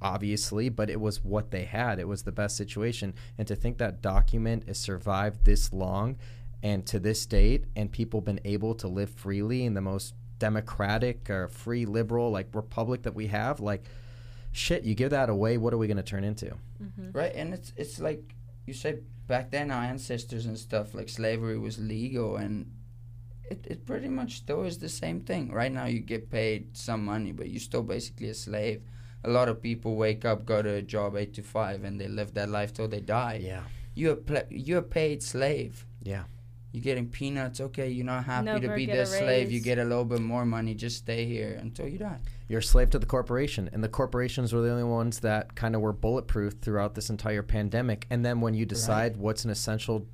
Obviously, 0.00 0.68
but 0.68 0.88
it 0.88 1.00
was 1.00 1.24
what 1.24 1.50
they 1.50 1.64
had. 1.64 1.98
It 1.98 2.06
was 2.06 2.22
the 2.22 2.30
best 2.30 2.56
situation. 2.56 3.14
And 3.36 3.48
to 3.48 3.56
think 3.56 3.78
that 3.78 4.00
document 4.00 4.68
has 4.68 4.78
survived 4.78 5.44
this 5.44 5.72
long, 5.72 6.18
and 6.62 6.86
to 6.86 7.00
this 7.00 7.26
date, 7.26 7.64
and 7.74 7.90
people 7.90 8.20
been 8.20 8.38
able 8.44 8.76
to 8.76 8.86
live 8.86 9.10
freely 9.10 9.64
in 9.64 9.74
the 9.74 9.80
most 9.80 10.14
democratic 10.38 11.28
or 11.28 11.48
free 11.48 11.84
liberal 11.84 12.30
like 12.30 12.46
republic 12.52 13.02
that 13.02 13.16
we 13.16 13.26
have, 13.26 13.58
like 13.58 13.82
shit, 14.52 14.84
you 14.84 14.94
give 14.94 15.10
that 15.10 15.28
away, 15.28 15.58
what 15.58 15.72
are 15.72 15.78
we 15.78 15.86
going 15.86 15.96
to 15.96 16.02
turn 16.02 16.24
into? 16.24 16.46
Mm-hmm. 16.82 17.12
Right, 17.12 17.32
and 17.34 17.54
it's 17.54 17.72
it's 17.76 18.00
like 18.00 18.34
you 18.66 18.74
said 18.74 19.02
back 19.26 19.50
then, 19.50 19.70
our 19.70 19.82
ancestors 19.82 20.46
and 20.46 20.58
stuff 20.58 20.94
like 20.94 21.08
slavery 21.08 21.58
was 21.58 21.78
legal, 21.78 22.36
and 22.36 22.70
it, 23.50 23.66
it 23.68 23.86
pretty 23.86 24.08
much 24.08 24.36
still 24.36 24.64
is 24.64 24.78
the 24.78 24.88
same 24.88 25.20
thing. 25.20 25.50
Right 25.50 25.72
now, 25.72 25.86
you 25.86 26.00
get 26.00 26.30
paid 26.30 26.76
some 26.76 27.04
money, 27.04 27.32
but 27.32 27.48
you're 27.48 27.60
still 27.60 27.82
basically 27.82 28.28
a 28.28 28.34
slave. 28.34 28.82
A 29.24 29.30
lot 29.30 29.48
of 29.48 29.60
people 29.60 29.96
wake 29.96 30.24
up, 30.24 30.46
go 30.46 30.62
to 30.62 30.74
a 30.74 30.82
job 30.82 31.16
eight 31.16 31.34
to 31.34 31.42
five, 31.42 31.84
and 31.84 32.00
they 32.00 32.08
live 32.08 32.34
that 32.34 32.48
life 32.48 32.72
till 32.72 32.88
they 32.88 33.00
die. 33.00 33.40
Yeah. 33.42 33.62
You're 33.94 34.18
a 34.28 34.44
you're 34.50 34.78
a 34.78 34.82
paid 34.82 35.22
slave. 35.22 35.84
Yeah. 36.02 36.24
You're 36.72 36.82
getting 36.82 37.08
peanuts. 37.08 37.60
Okay, 37.60 37.88
you're 37.88 38.04
not 38.04 38.24
happy 38.24 38.60
to 38.60 38.74
be 38.74 38.86
get 38.86 38.92
their 38.94 39.06
slave. 39.06 39.50
You 39.50 39.60
get 39.60 39.78
a 39.78 39.84
little 39.84 40.04
bit 40.04 40.20
more 40.20 40.44
money. 40.44 40.74
Just 40.74 40.98
stay 40.98 41.24
here 41.24 41.58
until 41.60 41.88
you 41.88 41.98
die. 41.98 42.18
You're 42.46 42.60
a 42.60 42.62
slave 42.62 42.90
to 42.90 42.98
the 42.98 43.06
corporation, 43.06 43.70
and 43.72 43.82
the 43.82 43.88
corporations 43.88 44.52
were 44.52 44.60
the 44.60 44.70
only 44.70 44.84
ones 44.84 45.20
that 45.20 45.54
kind 45.54 45.74
of 45.74 45.80
were 45.80 45.92
bulletproof 45.94 46.54
throughout 46.60 46.94
this 46.94 47.08
entire 47.10 47.42
pandemic. 47.42 48.06
And 48.10 48.24
then 48.24 48.40
when 48.40 48.54
you 48.54 48.66
decide 48.66 49.16
what's 49.16 49.44
an 49.44 49.50
essential 49.50 50.06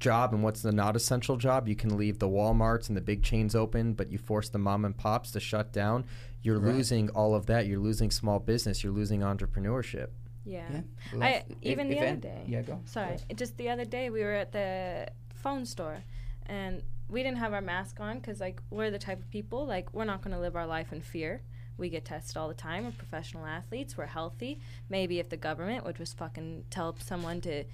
job 0.00 0.32
and 0.32 0.42
what's 0.44 0.62
the 0.62 0.72
not 0.72 0.94
essential 0.96 1.36
job, 1.36 1.66
you 1.68 1.74
can 1.76 1.96
leave 1.96 2.18
the 2.20 2.28
WalMarts 2.28 2.88
and 2.88 2.96
the 2.96 3.00
big 3.00 3.22
chains 3.22 3.54
open, 3.56 3.94
but 3.94 4.10
you 4.12 4.18
force 4.18 4.48
the 4.48 4.58
mom 4.58 4.84
and 4.84 4.96
pops 4.96 5.32
to 5.32 5.40
shut 5.40 5.72
down. 5.72 6.04
You're 6.42 6.60
Right. 6.60 6.74
losing 6.74 7.08
all 7.10 7.34
of 7.34 7.46
that. 7.46 7.66
You're 7.66 7.80
losing 7.80 8.10
small 8.12 8.38
business. 8.38 8.84
You're 8.84 8.92
losing 8.92 9.20
entrepreneurship. 9.20 10.08
Yeah. 10.44 10.66
Yeah. 10.72 10.80
I, 11.12 11.16
Love- 11.16 11.42
if- 11.50 11.56
even 11.62 11.86
if 11.88 11.92
the 11.92 11.98
other 11.98 12.06
an- 12.06 12.20
day. 12.20 12.44
Yeah, 12.46 12.62
go. 12.62 12.80
Sorry, 12.84 13.16
Go. 13.16 13.34
just 13.34 13.56
the 13.56 13.68
other 13.70 13.84
day 13.84 14.08
we 14.10 14.22
were 14.22 14.34
at 14.34 14.52
the 14.52 15.08
phone 15.38 15.66
store, 15.66 16.02
and 16.46 16.82
we 17.08 17.22
didn't 17.22 17.38
have 17.38 17.52
our 17.52 17.60
mask 17.60 18.00
on 18.00 18.18
because 18.18 18.40
like 18.40 18.60
we're 18.70 18.90
the 18.90 18.98
type 18.98 19.18
of 19.18 19.30
people 19.30 19.66
like 19.66 19.92
we're 19.94 20.04
not 20.04 20.22
gonna 20.22 20.40
live 20.40 20.56
our 20.56 20.66
life 20.66 20.92
in 20.92 21.00
fear. 21.00 21.42
We 21.76 21.88
get 21.88 22.04
tested 22.04 22.36
all 22.36 22.48
the 22.48 22.54
time. 22.54 22.84
We're 22.84 22.90
professional 22.90 23.46
athletes. 23.46 23.96
We're 23.96 24.06
healthy. 24.06 24.58
Maybe 24.88 25.20
if 25.20 25.28
the 25.28 25.36
government 25.36 25.84
would 25.84 25.96
just 25.96 26.18
fucking 26.18 26.64
tell 26.70 26.96
someone 26.98 27.40
to 27.42 27.64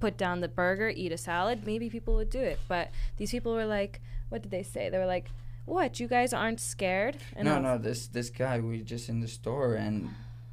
put 0.00 0.16
down 0.16 0.40
the 0.40 0.48
burger, 0.48 0.88
eat 0.88 1.12
a 1.12 1.18
salad, 1.18 1.66
maybe 1.66 1.90
people 1.90 2.14
would 2.16 2.30
do 2.30 2.40
it. 2.40 2.58
But 2.66 2.90
these 3.18 3.30
people 3.30 3.52
were 3.54 3.66
like, 3.66 4.00
what 4.30 4.42
did 4.42 4.50
they 4.50 4.62
say? 4.62 4.88
They 4.88 4.98
were 4.98 5.06
like, 5.06 5.28
"What? 5.66 6.00
You 6.00 6.08
guys 6.08 6.32
aren't 6.32 6.60
scared?" 6.60 7.18
And 7.34 7.44
no, 7.46 7.60
no, 7.60 7.78
this 7.78 8.06
this 8.08 8.30
guy 8.30 8.58
we 8.60 8.80
just 8.82 9.08
in 9.08 9.20
the 9.20 9.28
store 9.28 9.74
and. 9.74 10.10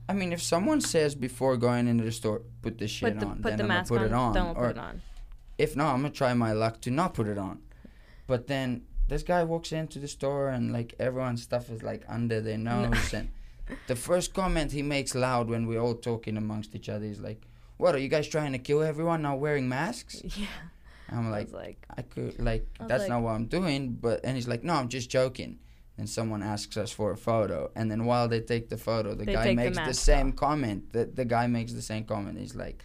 I 0.10 0.12
mean, 0.12 0.34
if 0.34 0.41
someone 0.43 0.82
says 0.82 1.15
before 1.15 1.56
going 1.56 1.88
into 1.88 2.03
the 2.03 2.12
store, 2.12 2.41
put 2.62 2.77
this 2.77 2.91
shit 2.91 3.13
Put 3.13 3.19
the 3.21 3.25
on, 3.25 3.36
put 3.38 3.43
then 3.51 3.58
the 3.58 3.63
I'm 3.63 3.67
mask 3.69 3.89
put 3.89 4.01
on. 4.01 4.08
it 4.08 4.12
on. 4.12 4.34
Then 4.34 4.43
we'll 4.47 4.58
or 4.58 4.67
put 4.67 4.75
it 4.75 4.77
on. 4.77 5.01
If 5.58 5.76
not, 5.76 5.94
I'm 5.94 6.02
gonna 6.02 6.13
try 6.13 6.34
my 6.34 6.54
luck 6.54 6.82
to 6.82 6.92
not 6.92 7.13
put 7.13 7.28
it 7.28 7.38
on. 7.38 7.62
But 8.28 8.48
then 8.48 8.84
this 9.08 9.24
guy 9.24 9.44
walks 9.44 9.72
into 9.72 10.00
the 10.00 10.08
store 10.08 10.50
and 10.50 10.72
like 10.72 10.96
everyone's 11.00 11.44
stuff 11.44 11.70
is 11.70 11.84
like 11.84 12.04
under 12.08 12.42
their 12.42 12.58
nose 12.58 13.13
and 13.13 13.30
the 13.88 13.96
first 13.96 14.34
comment 14.34 14.72
he 14.72 14.82
makes 14.82 15.16
loud 15.16 15.50
when 15.50 15.68
we're 15.68 15.80
all 15.80 15.96
talking 15.96 16.38
amongst 16.38 16.76
each 16.76 16.89
other 16.89 17.06
is 17.06 17.20
like, 17.20 17.42
"What 17.78 17.96
are 17.96 18.00
you 18.00 18.10
guys 18.10 18.28
trying 18.28 18.52
to 18.54 18.60
kill 18.60 18.82
everyone 18.82 19.22
now 19.22 19.36
wearing 19.36 19.68
masks?" 19.70 20.22
Yeah. 20.38 20.48
I'm 21.10 21.30
like, 21.30 21.48
was 21.48 21.54
like, 21.54 21.86
I 21.96 22.02
could 22.02 22.39
like 22.39 22.66
I 22.80 22.88
that's 22.88 23.02
like- 23.02 23.10
not 23.10 23.22
what 23.22 23.32
I'm 23.32 23.46
doing, 23.46 23.94
but 23.94 24.22
and 24.24 24.36
he's 24.36 24.48
like, 24.48 24.63
"No, 24.63 24.74
I'm 24.74 24.89
just 24.89 25.10
joking." 25.10 25.60
And 25.98 26.10
someone 26.10 26.42
asks 26.42 26.76
us 26.76 26.92
for 26.92 27.12
a 27.12 27.18
photo, 27.18 27.70
and 27.76 27.92
then 27.92 28.06
while 28.06 28.28
they 28.28 28.42
take 28.42 28.70
the 28.70 28.78
photo, 28.78 29.13
the 29.13 29.26
guy 29.26 29.44
take 29.44 29.58
the 29.58 29.63
makes 29.66 29.78
the, 29.78 29.94
same 29.94 30.30
off. 30.30 30.36
comment. 30.38 30.92
The 30.92 31.06
the 31.06 31.26
guy 31.26 31.46
makes 31.48 31.72
the 31.74 31.84
same 31.84 32.04
comment. 32.06 32.39
He's 32.39 32.56
like, 32.56 32.84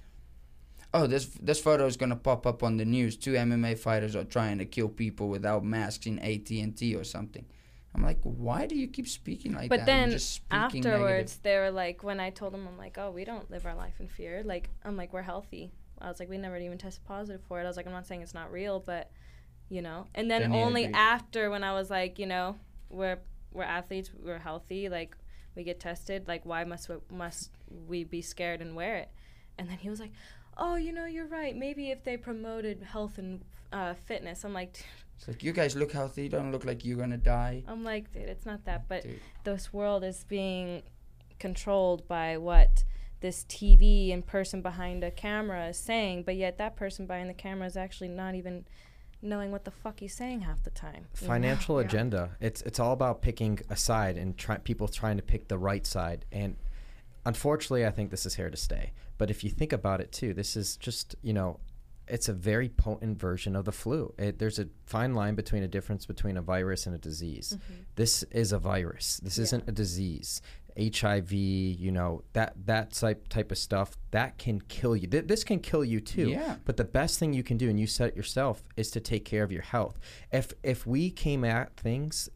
"Oh, 0.94 1.07
this 1.07 1.27
this 1.40 1.61
photo 1.61 1.87
is 1.87 1.96
gonna 1.96 2.16
pop 2.16 2.46
up 2.46 2.62
on 2.62 2.77
the 2.77 2.85
news. 2.85 3.16
Two 3.16 3.33
MMA 3.35 3.79
fighters 3.79 4.16
are 4.16 4.24
trying 4.24 4.59
to 4.59 4.64
kill 4.64 4.88
people 4.88 5.29
without 5.29 5.64
masks 5.64 6.07
in 6.07 6.18
AT 6.20 6.61
and 6.61 6.77
T 6.77 6.94
or 6.94 7.05
something." 7.05 7.44
I'm 7.94 8.03
like, 8.03 8.18
"Why 8.22 8.66
do 8.66 8.74
you 8.77 8.87
keep 8.88 9.09
speaking 9.09 9.55
like 9.55 9.70
but 9.70 9.87
that? 9.87 9.88
You're 9.88 10.01
then 10.01 10.11
just 10.11 10.31
speaking 10.35 10.87
afterwards, 10.87 11.33
negative." 11.33 11.42
they 11.42 11.57
were 11.57 11.70
like, 11.70 12.05
when 12.05 12.20
I 12.20 12.31
told 12.31 12.53
them, 12.53 12.68
I'm 12.68 12.77
like, 12.77 12.98
oh, 12.98 13.11
we 13.11 13.24
don't 13.24 13.51
live 13.51 13.66
our 13.66 13.74
life 13.74 13.94
in 13.98 14.09
fear. 14.09 14.42
Like, 14.44 14.68
I'm 14.85 14.96
like, 14.96 15.12
we're 15.12 15.22
healthy. 15.22 15.72
I 16.01 16.09
was 16.09 16.20
like, 16.20 16.29
we 16.29 16.38
never 16.38 16.57
even 16.59 16.79
tested 16.79 17.05
positive 17.05 17.42
for 17.48 17.61
it. 17.61 17.64
I 17.64 17.66
was 17.66 17.77
like, 17.77 17.87
I'm 17.87 17.92
not 17.92 18.07
saying 18.07 18.22
it's 18.22 18.35
not 18.35 18.53
real, 18.53 18.79
but 18.79 19.11
you 19.68 19.83
know. 19.83 20.07
And 20.14 20.31
then 20.31 20.42
Then 20.42 20.53
only 20.53 20.87
after 20.87 21.51
when 21.51 21.64
I 21.64 21.72
was 21.72 21.90
like, 21.90 22.18
you 22.18 22.27
know, 22.27 22.57
we're 22.88 23.18
we're 23.53 23.64
athletes, 23.64 24.11
we're 24.16 24.38
healthy, 24.38 24.88
like 24.88 25.16
we 25.55 25.64
get 25.64 25.81
tested. 25.81 26.29
Like, 26.29 26.44
why 26.46 26.64
must 26.64 26.88
we, 26.88 26.96
must 27.11 27.51
we 27.88 28.05
be 28.05 28.22
scared 28.22 28.61
and 28.61 28.77
wear 28.77 28.96
it? 28.96 29.11
And 29.59 29.68
then 29.68 29.79
he 29.79 29.90
was 29.90 29.98
like, 29.98 30.12
oh, 30.58 30.74
you 30.76 30.92
know, 30.92 31.06
you're 31.06 31.26
right. 31.26 31.56
Maybe 31.56 31.90
if 31.90 32.04
they 32.04 32.16
promoted 32.16 32.82
health 32.82 33.18
and 33.18 33.42
uh, 33.72 33.94
fitness, 33.94 34.44
I'm 34.44 34.52
like, 34.52 34.84
It's 35.16 35.28
like 35.28 35.42
you 35.42 35.52
guys 35.52 35.76
look 35.76 35.92
healthy. 35.92 36.24
You 36.24 36.28
don't 36.28 36.52
look 36.52 36.64
like 36.64 36.84
you're 36.84 36.96
gonna 36.98 37.16
die. 37.16 37.64
I'm 37.66 37.84
like, 37.84 38.12
dude, 38.12 38.22
it's 38.28 38.46
not 38.46 38.64
that. 38.64 38.88
But 38.88 39.02
Dude. 39.04 39.20
this 39.44 39.72
world 39.72 40.04
is 40.04 40.24
being 40.28 40.82
controlled 41.38 42.06
by 42.08 42.36
what 42.36 42.84
this 43.20 43.44
TV 43.44 44.12
and 44.12 44.24
person 44.26 44.62
behind 44.62 45.02
a 45.02 45.10
camera 45.10 45.68
is 45.68 45.76
saying, 45.78 46.22
but 46.22 46.36
yet 46.36 46.56
that 46.58 46.76
person 46.76 47.06
behind 47.06 47.28
the 47.28 47.34
camera 47.34 47.66
is 47.66 47.76
actually 47.76 48.08
not 48.08 48.34
even 48.34 48.64
knowing 49.20 49.50
what 49.50 49.64
the 49.64 49.70
fuck 49.72 49.98
he's 49.98 50.14
saying 50.14 50.42
half 50.42 50.62
the 50.62 50.70
time. 50.70 51.06
you 51.20 51.26
know? 51.26 51.32
financial 51.34 51.80
Yeah. 51.80 51.86
agenda. 51.88 52.36
It's 52.40 52.62
it's 52.62 52.78
all 52.78 52.92
about 52.92 53.20
picking 53.22 53.58
a 53.68 53.76
side 53.76 54.16
and 54.16 54.36
try, 54.38 54.58
people 54.58 54.86
trying 54.88 55.16
to 55.16 55.22
pick 55.22 55.48
the 55.48 55.58
right 55.58 55.84
side. 55.86 56.24
And 56.30 56.56
unfortunately, 57.26 57.87
I 57.87 57.90
think 57.90 58.11
this 58.11 58.26
is 58.26 58.35
here 58.35 58.50
to 58.50 58.57
stay. 58.57 58.92
But 59.18 59.31
if 59.31 59.42
you 59.44 59.50
think 59.50 59.72
about 59.72 60.00
it 60.00 60.12
too, 60.12 60.33
this 60.35 60.57
is 60.57 60.76
just 60.76 61.16
you 61.22 61.33
know, 61.33 61.61
it's 62.07 62.28
a 62.28 62.33
very 62.33 62.68
potent 62.70 63.18
version 63.18 63.54
of 63.54 63.64
the 63.66 63.72
flu. 63.72 64.14
It, 64.18 64.38
there's 64.38 64.59
a 64.59 64.68
fine 64.87 65.14
line 65.14 65.35
between 65.35 65.62
a 65.62 65.68
difference 65.68 66.07
between 66.07 66.37
a 66.38 66.42
virus 66.42 66.87
and 66.87 66.94
a 66.94 66.98
disease. 66.98 67.57
This 67.96 68.22
is 68.31 68.52
a 68.52 68.59
virus. 68.59 69.20
This 69.22 69.35
Mm-hmm. 69.35 69.40
Yeah. 69.40 69.44
isn't 69.44 69.68
a 69.68 69.72
disease. 69.72 70.40
HIV, 70.81 71.33
you 71.33 71.90
know 71.90 72.22
that 72.35 72.54
that 72.66 72.92
type 72.92 73.28
type 73.28 73.50
of 73.50 73.59
stuff 73.59 73.98
that 74.12 74.38
can 74.38 74.61
kill 74.61 74.94
you. 74.94 75.09
Th- 75.09 75.26
this 75.26 75.42
can 75.42 75.59
kill 75.59 75.85
you 75.85 76.00
too. 76.00 76.28
Yeah. 76.28 76.54
But 76.64 76.76
the 76.76 76.85
best 76.85 77.18
thing 77.18 77.33
you 77.33 77.42
can 77.42 77.57
do, 77.57 77.68
and 77.68 77.81
you 77.81 77.88
said 77.88 78.11
it 78.11 78.16
yourself, 78.16 78.62
is 78.76 78.90
to 78.92 79.00
take 79.00 79.24
care 79.24 79.42
of 79.42 79.50
your 79.50 79.62
health. 79.62 79.98
If 80.33 80.52
if 80.62 80.87
we 80.87 81.11
came 81.11 81.44
at 81.44 81.76
things 81.76 82.28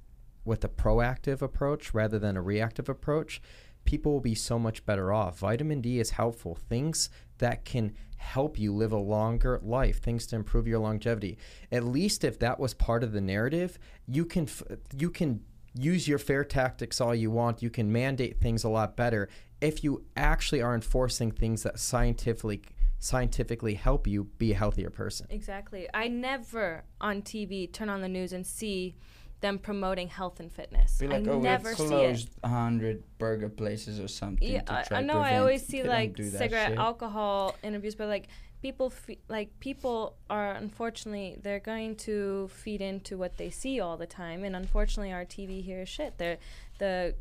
with 0.44 0.64
a 0.64 0.68
proactive 0.68 1.40
approach 1.40 1.94
rather 1.94 2.18
than 2.18 2.36
a 2.36 2.42
reactive 2.42 2.88
approach, 2.88 3.40
people 3.84 4.12
will 4.12 4.20
be 4.20 4.34
so 4.34 4.58
much 4.58 4.84
better 4.86 5.12
off. 5.12 5.38
Vitamin 5.38 5.80
D 5.80 5.98
is 5.98 6.10
helpful. 6.10 6.54
Things 6.54 7.10
that 7.38 7.64
can 7.64 7.94
help 8.16 8.58
you 8.58 8.72
live 8.72 8.92
a 8.92 8.96
longer 8.96 9.58
life, 9.62 10.00
things 10.00 10.26
to 10.28 10.36
improve 10.36 10.66
your 10.66 10.78
longevity. 10.78 11.38
At 11.70 11.84
least 11.84 12.24
if 12.24 12.38
that 12.38 12.60
was 12.60 12.72
part 12.72 13.02
of 13.02 13.12
the 13.12 13.20
narrative, 13.20 13.78
you 14.06 14.24
can 14.24 14.48
you 14.96 15.10
can 15.10 15.40
use 15.74 16.06
your 16.06 16.18
fair 16.18 16.44
tactics 16.44 17.00
all 17.00 17.14
you 17.14 17.30
want. 17.30 17.62
You 17.62 17.70
can 17.70 17.90
mandate 17.90 18.40
things 18.40 18.64
a 18.64 18.68
lot 18.68 18.96
better 18.96 19.28
if 19.60 19.82
you 19.82 20.04
actually 20.16 20.60
are 20.60 20.74
enforcing 20.74 21.30
things 21.30 21.62
that 21.62 21.78
scientifically 21.78 22.62
scientifically 22.98 23.74
help 23.74 24.06
you 24.06 24.24
be 24.38 24.52
a 24.52 24.54
healthier 24.54 24.90
person. 24.90 25.26
Exactly. 25.28 25.88
I 25.92 26.06
never 26.06 26.84
on 27.00 27.22
TV 27.22 27.72
turn 27.72 27.88
on 27.88 28.00
the 28.00 28.08
news 28.08 28.32
and 28.32 28.46
see 28.46 28.94
them 29.42 29.58
promoting 29.58 30.08
health 30.08 30.40
and 30.40 30.50
fitness. 30.50 30.96
Be 30.98 31.06
like, 31.08 31.26
I 31.28 31.30
oh, 31.30 31.40
never 31.40 31.70
we 31.70 31.74
see 31.74 31.84
it. 31.84 31.88
closed 31.88 32.30
a 32.42 32.48
hundred 32.48 33.02
burger 33.18 33.50
places 33.50 34.00
or 34.00 34.08
something. 34.08 34.48
Yeah, 34.48 34.62
to 34.62 34.78
I, 34.78 34.82
try 34.84 34.98
I 34.98 35.00
to 35.02 35.06
know. 35.06 35.18
I 35.18 35.36
always 35.38 35.66
see 35.66 35.82
they 35.82 35.88
like 35.88 36.16
cigarette, 36.16 36.78
alcohol 36.78 37.56
interviews, 37.62 37.94
but 37.94 38.08
like 38.08 38.28
people, 38.62 38.88
fe- 38.88 39.18
like 39.28 39.50
people 39.60 40.16
are 40.30 40.52
unfortunately 40.52 41.36
they're 41.42 41.60
going 41.60 41.96
to 41.96 42.48
feed 42.54 42.80
into 42.80 43.18
what 43.18 43.36
they 43.36 43.50
see 43.50 43.80
all 43.80 43.96
the 43.98 44.06
time, 44.06 44.44
and 44.44 44.56
unfortunately 44.56 45.12
our 45.12 45.24
TV 45.24 45.62
here 45.62 45.82
is 45.82 45.88
shit. 45.88 46.16
They're 46.16 46.38
the. 46.78 47.14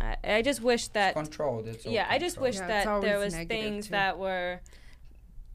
I, 0.00 0.16
I 0.22 0.42
just 0.42 0.62
wish 0.62 0.86
that. 0.88 1.14
controlled. 1.14 1.66
It's 1.66 1.84
all 1.84 1.92
Yeah, 1.92 2.06
I 2.08 2.18
just 2.20 2.38
wish 2.38 2.54
Yeah, 2.56 2.68
that 2.68 3.00
there 3.00 3.18
was 3.18 3.34
things 3.34 3.86
too. 3.86 3.92
that 3.92 4.16
were, 4.16 4.60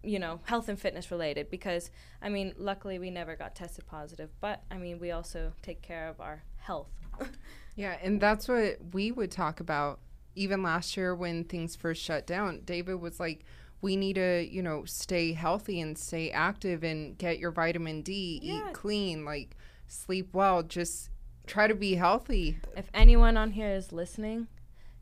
you 0.03 0.19
know, 0.19 0.39
health 0.45 0.69
and 0.69 0.79
fitness 0.79 1.11
related. 1.11 1.49
Because 1.49 1.89
I 2.21 2.29
mean, 2.29 2.53
luckily 2.57 2.99
we 2.99 3.09
never 3.09 3.35
got 3.35 3.55
tested 3.55 3.85
positive, 3.87 4.29
but 4.39 4.63
I 4.71 4.77
mean, 4.77 4.99
we 4.99 5.11
also 5.11 5.53
take 5.61 5.81
care 5.81 6.07
of 6.07 6.19
our 6.21 6.43
health. 6.57 6.89
Yeah, 7.75 7.95
and 8.01 8.19
that's 8.19 8.47
what 8.47 8.77
we 8.91 9.11
would 9.11 9.29
talk 9.29 9.59
about 9.59 9.99
even 10.33 10.63
last 10.63 10.97
year 10.97 11.13
when 11.13 11.43
things 11.43 11.75
first 11.75 12.01
shut 12.01 12.25
down. 12.25 12.61
David 12.65 12.95
was 12.95 13.19
like, 13.19 13.45
we 13.81 13.95
need 13.95 14.13
to, 14.15 14.47
you 14.49 14.63
know, 14.63 14.83
stay 14.85 15.33
healthy 15.33 15.79
and 15.79 15.95
stay 15.95 16.31
active 16.31 16.83
and 16.83 17.15
get 17.19 17.37
your 17.37 17.51
vitamin 17.51 18.01
D, 18.01 18.39
Yeah. 18.41 18.69
eat 18.69 18.73
clean, 18.73 19.23
like 19.25 19.55
sleep 19.87 20.29
well, 20.33 20.63
just 20.63 21.11
try 21.45 21.67
to 21.67 21.75
be 21.75 21.93
healthy. 21.93 22.57
If 22.75 22.89
anyone 22.95 23.37
on 23.37 23.51
here 23.51 23.69
is 23.69 23.91
listening, 23.91 24.47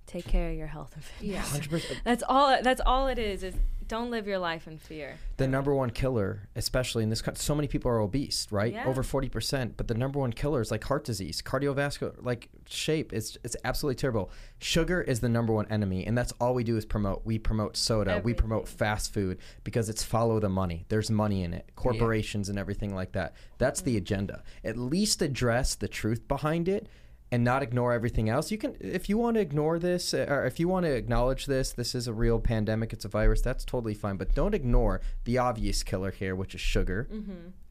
take 0.05 0.27
care 0.27 0.49
of 0.51 0.57
your 0.57 0.67
health 0.67 0.95
and 0.95 1.03
fitness. 1.05 1.31
Yeah. 1.31 1.43
100%. 1.79 2.03
That's 2.03 2.23
all. 2.27 2.61
That's 2.61 2.81
all 2.85 3.07
it 3.07 3.17
is. 3.17 3.41
Is 3.41 3.55
don't 3.87 4.11
live 4.11 4.27
your 4.27 4.39
life 4.39 4.67
in 4.67 4.77
fear. 4.77 5.17
the 5.37 5.47
number 5.47 5.73
one 5.73 5.89
killer, 5.89 6.47
especially 6.55 7.03
in 7.03 7.09
this 7.09 7.21
country, 7.21 7.41
so 7.41 7.53
many 7.53 7.67
people 7.67 7.89
are 7.91 7.99
obese, 7.99 8.47
right? 8.51 8.73
Yeah. 8.73 8.87
Over 8.87 9.03
40%. 9.03 9.73
But 9.77 9.87
the 9.87 9.93
number 9.93 10.19
one 10.19 10.33
killer 10.33 10.61
is 10.61 10.71
like 10.71 10.83
heart 10.83 11.03
disease, 11.03 11.41
cardiovascular, 11.41 12.15
like 12.23 12.49
shape. 12.67 13.13
It's, 13.13 13.37
it's 13.43 13.55
absolutely 13.63 13.95
terrible. 13.95 14.31
Sugar 14.59 15.01
is 15.01 15.19
the 15.19 15.29
number 15.29 15.53
one 15.53 15.67
enemy. 15.69 16.05
And 16.05 16.17
that's 16.17 16.31
all 16.39 16.53
we 16.53 16.63
do 16.63 16.77
is 16.77 16.85
promote. 16.85 17.21
We 17.25 17.37
promote 17.37 17.77
soda, 17.77 18.21
we 18.23 18.33
promote 18.33 18.67
fast 18.67 19.13
food 19.13 19.39
because 19.63 19.89
it's 19.89 20.03
follow 20.03 20.39
the 20.39 20.49
money. 20.49 20.85
There's 20.89 21.11
money 21.11 21.43
in 21.43 21.53
it, 21.53 21.71
corporations 21.75 22.49
and 22.49 22.57
everything 22.57 22.95
like 22.95 23.11
that. 23.13 23.33
That's 23.57 23.81
the 23.81 23.97
agenda. 23.97 24.43
At 24.63 24.77
least 24.77 25.21
address 25.21 25.75
the 25.75 25.87
truth 25.87 26.27
behind 26.27 26.67
it 26.67 26.87
and 27.35 27.43
not 27.43 27.61
ignore 27.61 27.91
everything 27.91 28.29
else. 28.29 28.49
You 28.49 28.57
can, 28.57 28.75
if 28.79 29.09
you 29.09 29.17
want 29.17 29.35
to 29.35 29.41
ignore 29.41 29.77
this, 29.77 30.13
uh, 30.13 30.25
or 30.29 30.45
if 30.45 30.57
you 30.59 30.67
want 30.69 30.85
to 30.85 30.91
acknowledge 31.01 31.43
this, 31.47 31.73
this 31.73 31.93
is 31.93 32.07
a 32.07 32.13
real 32.13 32.39
pandemic, 32.39 32.93
it's 32.93 33.03
a 33.03 33.09
virus, 33.09 33.41
that's 33.41 33.65
totally 33.65 33.93
fine. 33.93 34.15
But 34.15 34.33
don't 34.33 34.55
ignore 34.55 35.01
the 35.25 35.37
obvious 35.37 35.83
killer 35.83 36.11
here, 36.11 36.33
which 36.35 36.55
is 36.55 36.61
sugar 36.61 37.09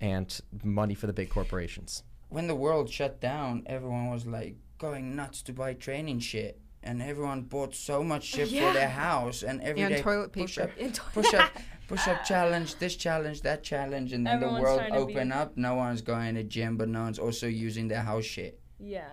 and 0.00 0.40
money 0.62 0.94
for 0.94 1.06
the 1.06 1.12
big 1.20 1.30
corporations. 1.30 2.02
when 2.28 2.46
the 2.46 2.54
world 2.66 2.90
shut 2.90 3.20
down, 3.20 3.62
everyone 3.66 4.10
was 4.10 4.26
like 4.26 4.56
going 4.78 5.04
nuts 5.16 5.40
to 5.42 5.52
buy 5.52 5.72
training 5.72 6.18
shit, 6.18 6.60
and 6.82 7.00
everyone 7.00 7.40
bought 7.42 7.74
so 7.74 8.02
much 8.02 8.24
shit 8.24 8.48
Yeah. 8.48 8.66
for 8.68 8.74
their 8.78 8.88
house, 9.08 9.42
and 9.48 9.62
every 9.62 9.82
And 9.82 9.94
day 9.94 10.02
toilet 10.02 10.32
push 10.32 10.56
paper. 10.56 10.68
up, 10.68 11.12
push 11.14 11.32
up, 11.34 11.50
push 11.88 12.06
up 12.08 12.24
challenge, 12.24 12.74
this 12.84 12.96
challenge, 12.96 13.38
that 13.42 13.62
challenge, 13.62 14.12
and 14.12 14.26
then 14.26 14.34
Everyone's 14.34 14.58
the 14.58 14.62
world 14.64 14.78
trying 14.80 14.92
be- 14.92 14.98
open 15.14 15.32
up. 15.32 15.56
No 15.56 15.74
one's 15.76 16.02
going 16.02 16.34
to 16.34 16.42
gym, 16.42 16.76
but 16.76 16.88
no 16.88 17.02
one's 17.06 17.18
also 17.26 17.46
using 17.46 17.88
their 17.88 18.02
house 18.02 18.24
shit. 18.26 18.54
Yeah, 18.80 19.08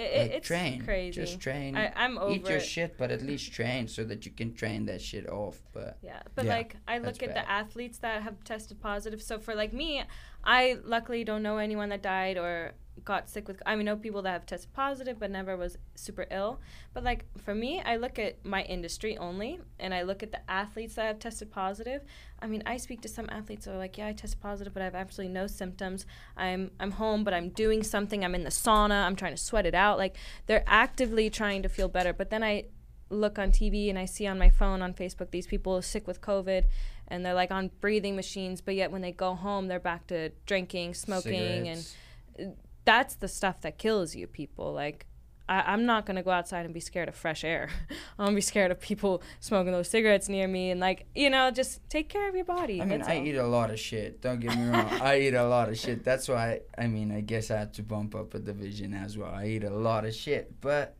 it, 0.00 0.18
Like, 0.22 0.30
it's 0.32 0.46
train, 0.46 0.84
crazy. 0.84 1.20
just 1.20 1.40
train. 1.40 1.76
I, 1.76 1.92
I'm 1.96 2.18
over 2.18 2.34
Eat 2.34 2.48
your 2.48 2.58
it. 2.58 2.60
shit, 2.60 2.96
but 2.98 3.10
at 3.10 3.22
least 3.22 3.52
train 3.52 3.88
so 3.88 4.04
that 4.04 4.24
you 4.26 4.32
can 4.32 4.54
train 4.54 4.86
that 4.86 5.00
shit 5.00 5.28
off. 5.28 5.60
But 5.72 5.98
Yeah, 6.02 6.22
but 6.34 6.44
Yeah, 6.46 6.56
like 6.56 6.76
I 6.88 6.98
look 6.98 7.22
at 7.22 7.34
bad. 7.34 7.36
the 7.36 7.50
athletes 7.50 7.98
that 7.98 8.22
have 8.22 8.42
tested 8.44 8.80
positive. 8.80 9.20
So 9.22 9.38
for 9.38 9.54
like 9.54 9.72
me, 9.72 10.02
I 10.44 10.78
luckily 10.84 11.24
don't 11.24 11.42
know 11.42 11.58
anyone 11.58 11.90
that 11.90 12.02
died 12.02 12.38
or 12.38 12.72
got 13.04 13.28
sick 13.28 13.48
with. 13.48 13.62
I 13.66 13.76
mean, 13.76 13.86
know 13.86 13.96
people 13.96 14.22
that 14.22 14.32
have 14.32 14.46
tested 14.46 14.72
positive 14.72 15.18
but 15.18 15.30
never 15.30 15.56
was 15.56 15.78
super 15.94 16.26
ill. 16.30 16.60
But 16.92 17.04
like 17.04 17.24
for 17.38 17.54
me, 17.54 17.80
I 17.84 17.96
look 17.96 18.18
at 18.18 18.44
my 18.44 18.62
industry 18.62 19.16
only, 19.18 19.60
and 19.78 19.94
I 19.94 20.02
look 20.02 20.22
at 20.22 20.32
the 20.32 20.50
athletes 20.50 20.94
that 20.94 21.06
have 21.06 21.18
tested 21.18 21.50
positive. 21.50 22.02
I 22.40 22.46
mean, 22.46 22.62
I 22.66 22.76
speak 22.76 23.00
to 23.02 23.08
some 23.08 23.26
athletes 23.30 23.64
that 23.64 23.74
are 23.74 23.78
like, 23.78 23.98
yeah, 23.98 24.08
I 24.08 24.12
tested 24.12 24.40
positive, 24.40 24.72
but 24.72 24.82
I 24.82 24.84
have 24.84 24.94
absolutely 24.94 25.32
no 25.34 25.46
symptoms. 25.46 26.06
I'm 26.36 26.70
I'm 26.80 26.92
home, 26.92 27.24
but 27.24 27.34
I'm 27.34 27.50
doing 27.50 27.82
something. 27.82 28.24
I'm 28.24 28.34
in 28.34 28.44
the 28.44 28.50
sauna. 28.50 29.04
I'm 29.04 29.16
trying 29.16 29.34
to 29.34 29.42
sweat 29.42 29.66
it 29.66 29.74
out. 29.74 29.98
Like 29.98 30.16
they're 30.46 30.64
actively 30.66 31.30
trying 31.30 31.62
to 31.62 31.68
feel 31.68 31.88
better. 31.88 32.12
But 32.12 32.30
then 32.30 32.42
I 32.42 32.64
look 33.10 33.38
on 33.38 33.50
TV 33.50 33.90
and 33.90 33.98
I 33.98 34.04
see 34.04 34.26
on 34.26 34.38
my 34.38 34.48
phone 34.48 34.82
on 34.82 34.94
Facebook 34.94 35.32
these 35.32 35.46
people 35.46 35.82
sick 35.82 36.06
with 36.06 36.20
COVID 36.20 36.66
and 37.10 37.24
they're 37.26 37.34
like 37.34 37.50
on 37.50 37.70
breathing 37.80 38.16
machines, 38.16 38.60
but 38.60 38.74
yet 38.74 38.90
when 38.90 39.02
they 39.02 39.12
go 39.12 39.34
home, 39.34 39.66
they're 39.68 39.80
back 39.80 40.06
to 40.08 40.30
drinking, 40.46 40.94
smoking, 40.94 41.32
Cigarettes. 41.64 41.94
and 42.38 42.56
that's 42.84 43.14
the 43.16 43.28
stuff 43.28 43.60
that 43.62 43.76
kills 43.78 44.14
you, 44.14 44.26
people. 44.26 44.72
Like, 44.72 45.06
I, 45.48 45.62
I'm 45.72 45.84
not 45.84 46.06
gonna 46.06 46.22
go 46.22 46.30
outside 46.30 46.64
and 46.64 46.72
be 46.72 46.80
scared 46.80 47.08
of 47.08 47.14
fresh 47.16 47.42
air. 47.44 47.68
I'm 48.18 48.26
gonna 48.26 48.36
be 48.36 48.40
scared 48.40 48.70
of 48.70 48.80
people 48.80 49.22
smoking 49.40 49.72
those 49.72 49.88
cigarettes 49.88 50.28
near 50.28 50.46
me, 50.46 50.70
and 50.70 50.80
like, 50.80 51.06
you 51.14 51.28
know, 51.28 51.50
just 51.50 51.80
take 51.90 52.08
care 52.08 52.28
of 52.28 52.34
your 52.36 52.44
body. 52.44 52.80
I 52.80 52.84
mean, 52.84 53.02
I 53.02 53.18
all. 53.18 53.26
eat 53.26 53.36
a 53.36 53.46
lot 53.46 53.70
of 53.70 53.78
shit. 53.80 54.20
Don't 54.22 54.38
get 54.40 54.56
me 54.56 54.68
wrong. 54.68 54.86
I 55.02 55.18
eat 55.20 55.34
a 55.34 55.44
lot 55.44 55.68
of 55.68 55.76
shit. 55.76 56.04
That's 56.04 56.28
why, 56.28 56.60
I 56.78 56.86
mean, 56.86 57.10
I 57.12 57.20
guess 57.20 57.50
I 57.50 57.58
have 57.58 57.72
to 57.72 57.82
bump 57.82 58.14
up 58.14 58.32
a 58.34 58.38
division 58.38 58.94
as 58.94 59.18
well. 59.18 59.32
I 59.34 59.46
eat 59.46 59.64
a 59.64 59.70
lot 59.70 60.04
of 60.04 60.14
shit. 60.14 60.60
But 60.60 60.96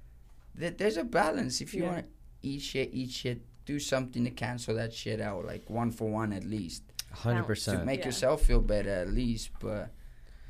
th- 0.58 0.76
there's 0.76 0.96
a 0.96 1.04
balance. 1.04 1.60
If 1.60 1.72
you 1.72 1.84
Yeah. 1.84 1.92
want 1.92 1.98
to 2.00 2.04
eat 2.42 2.62
shit, 2.62 2.90
eat 2.92 3.10
shit, 3.10 3.40
do 3.70 3.78
something 3.78 4.24
to 4.24 4.30
cancel 4.30 4.74
that 4.74 4.92
shit 4.92 5.20
out. 5.20 5.44
Like 5.44 5.64
one 5.70 5.90
for 5.90 6.08
one 6.10 6.32
at 6.32 6.44
least. 6.44 6.82
Hundred 7.12 7.44
percent. 7.44 7.80
To 7.80 7.84
make 7.84 8.00
Yeah. 8.00 8.06
yourself 8.06 8.42
feel 8.42 8.60
better 8.60 8.90
at 8.90 9.08
least. 9.08 9.50
But 9.60 9.90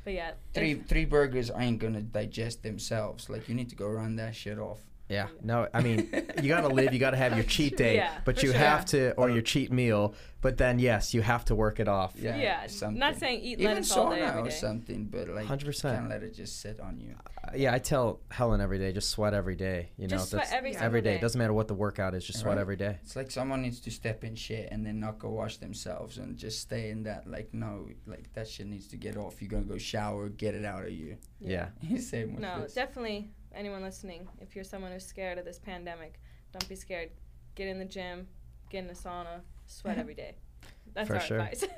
But 0.03 0.13
yeah, 0.13 0.31
three 0.53 0.73
three 0.75 1.05
burgers 1.05 1.51
ain't 1.55 1.79
going 1.79 1.93
to 1.93 2.01
digest 2.01 2.63
themselves. 2.63 3.29
Like, 3.29 3.47
you 3.47 3.55
need 3.55 3.69
to 3.69 3.75
go 3.75 3.87
run 3.87 4.15
that 4.15 4.35
shit 4.35 4.57
off. 4.57 4.81
Yeah. 5.11 5.27
No, 5.43 5.67
I 5.73 5.81
mean, 5.81 6.09
you 6.41 6.47
got 6.47 6.61
to 6.61 6.67
live. 6.79 6.93
You 6.93 6.99
got 6.99 7.11
to 7.11 7.17
have 7.17 7.35
your 7.35 7.43
cheat 7.43 7.75
day, 7.77 7.95
Yeah, 7.97 8.11
but 8.23 8.41
you 8.43 8.49
sure. 8.51 8.57
have 8.57 8.85
to, 8.87 9.11
or 9.13 9.29
your 9.29 9.41
cheat 9.41 9.71
meal. 9.71 10.15
But 10.39 10.57
then, 10.57 10.79
yes, 10.79 11.13
you 11.13 11.21
have 11.21 11.45
to 11.45 11.55
work 11.55 11.79
it 11.79 11.87
off. 11.87 12.13
Yeah. 12.17 12.35
yeah, 12.37 12.65
something. 12.67 12.97
not 12.97 13.15
saying 13.17 13.41
eat 13.41 13.59
Even 13.59 13.75
lettuce 13.75 13.91
all 13.95 14.09
day 14.09 14.21
sauna 14.21 14.47
or 14.47 14.49
something, 14.49 15.05
but 15.05 15.27
like, 15.29 15.45
100%. 15.47 15.81
can't 15.81 16.09
let 16.09 16.23
it 16.23 16.33
just 16.33 16.61
sit 16.61 16.79
on 16.79 16.99
you. 16.99 17.13
Uh, 17.43 17.51
yeah, 17.55 17.73
I 17.73 17.77
tell 17.77 18.21
Helen 18.31 18.59
every 18.61 18.79
day, 18.79 18.91
just 18.91 19.11
sweat 19.11 19.35
every 19.35 19.55
day. 19.55 19.91
You 19.97 20.07
know, 20.07 20.15
Just 20.17 20.31
sweat 20.31 20.43
that's 20.43 20.53
every 20.53 20.69
every 20.71 20.79
single 20.79 21.01
day. 21.01 21.13
day. 21.17 21.21
Doesn't 21.21 21.37
matter 21.37 21.53
what 21.53 21.67
the 21.67 21.75
workout 21.75 22.15
is, 22.15 22.25
just 22.25 22.39
sweat 22.39 22.55
Right. 22.55 22.61
every 22.61 22.75
day. 22.75 22.97
It's 23.03 23.15
like 23.15 23.29
someone 23.29 23.61
needs 23.61 23.79
to 23.81 23.91
step 23.91 24.23
in 24.23 24.33
shit 24.35 24.69
and 24.71 24.83
then 24.83 24.99
not 24.99 25.19
go 25.19 25.29
wash 25.29 25.57
themselves 25.57 26.17
and 26.17 26.35
just 26.37 26.59
stay 26.61 26.89
in 26.89 27.03
that. 27.03 27.27
Like, 27.29 27.53
no, 27.53 27.87
like 28.07 28.33
that 28.33 28.47
shit 28.47 28.65
needs 28.65 28.87
to 28.87 28.97
get 28.97 29.17
off. 29.17 29.41
You're 29.43 29.49
gonna 29.51 29.63
go 29.63 29.77
shower, 29.77 30.29
get 30.29 30.55
it 30.55 30.65
out 30.65 30.85
of 30.85 30.91
you. 30.91 31.17
Yeah. 31.39 31.67
Same 31.99 32.31
with 32.33 32.41
No, 32.41 32.61
this. 32.61 32.73
definitely. 32.73 33.29
Anyone 33.53 33.81
listening, 33.81 34.27
if 34.39 34.55
you're 34.55 34.63
someone 34.63 34.91
who's 34.91 35.05
scared 35.05 35.37
of 35.37 35.45
this 35.45 35.59
pandemic, 35.59 36.19
don't 36.53 36.67
be 36.69 36.75
scared. 36.75 37.09
Get 37.55 37.67
in 37.67 37.79
the 37.79 37.85
gym, 37.85 38.27
get 38.69 38.83
in 38.85 38.89
a 38.89 38.93
sauna, 38.93 39.41
sweat 39.67 39.97
every 39.97 40.13
day. 40.13 40.35
That's 40.93 41.07
For 41.07 41.15
our 41.15 41.21
sure. 41.21 41.39
advice. 41.39 41.63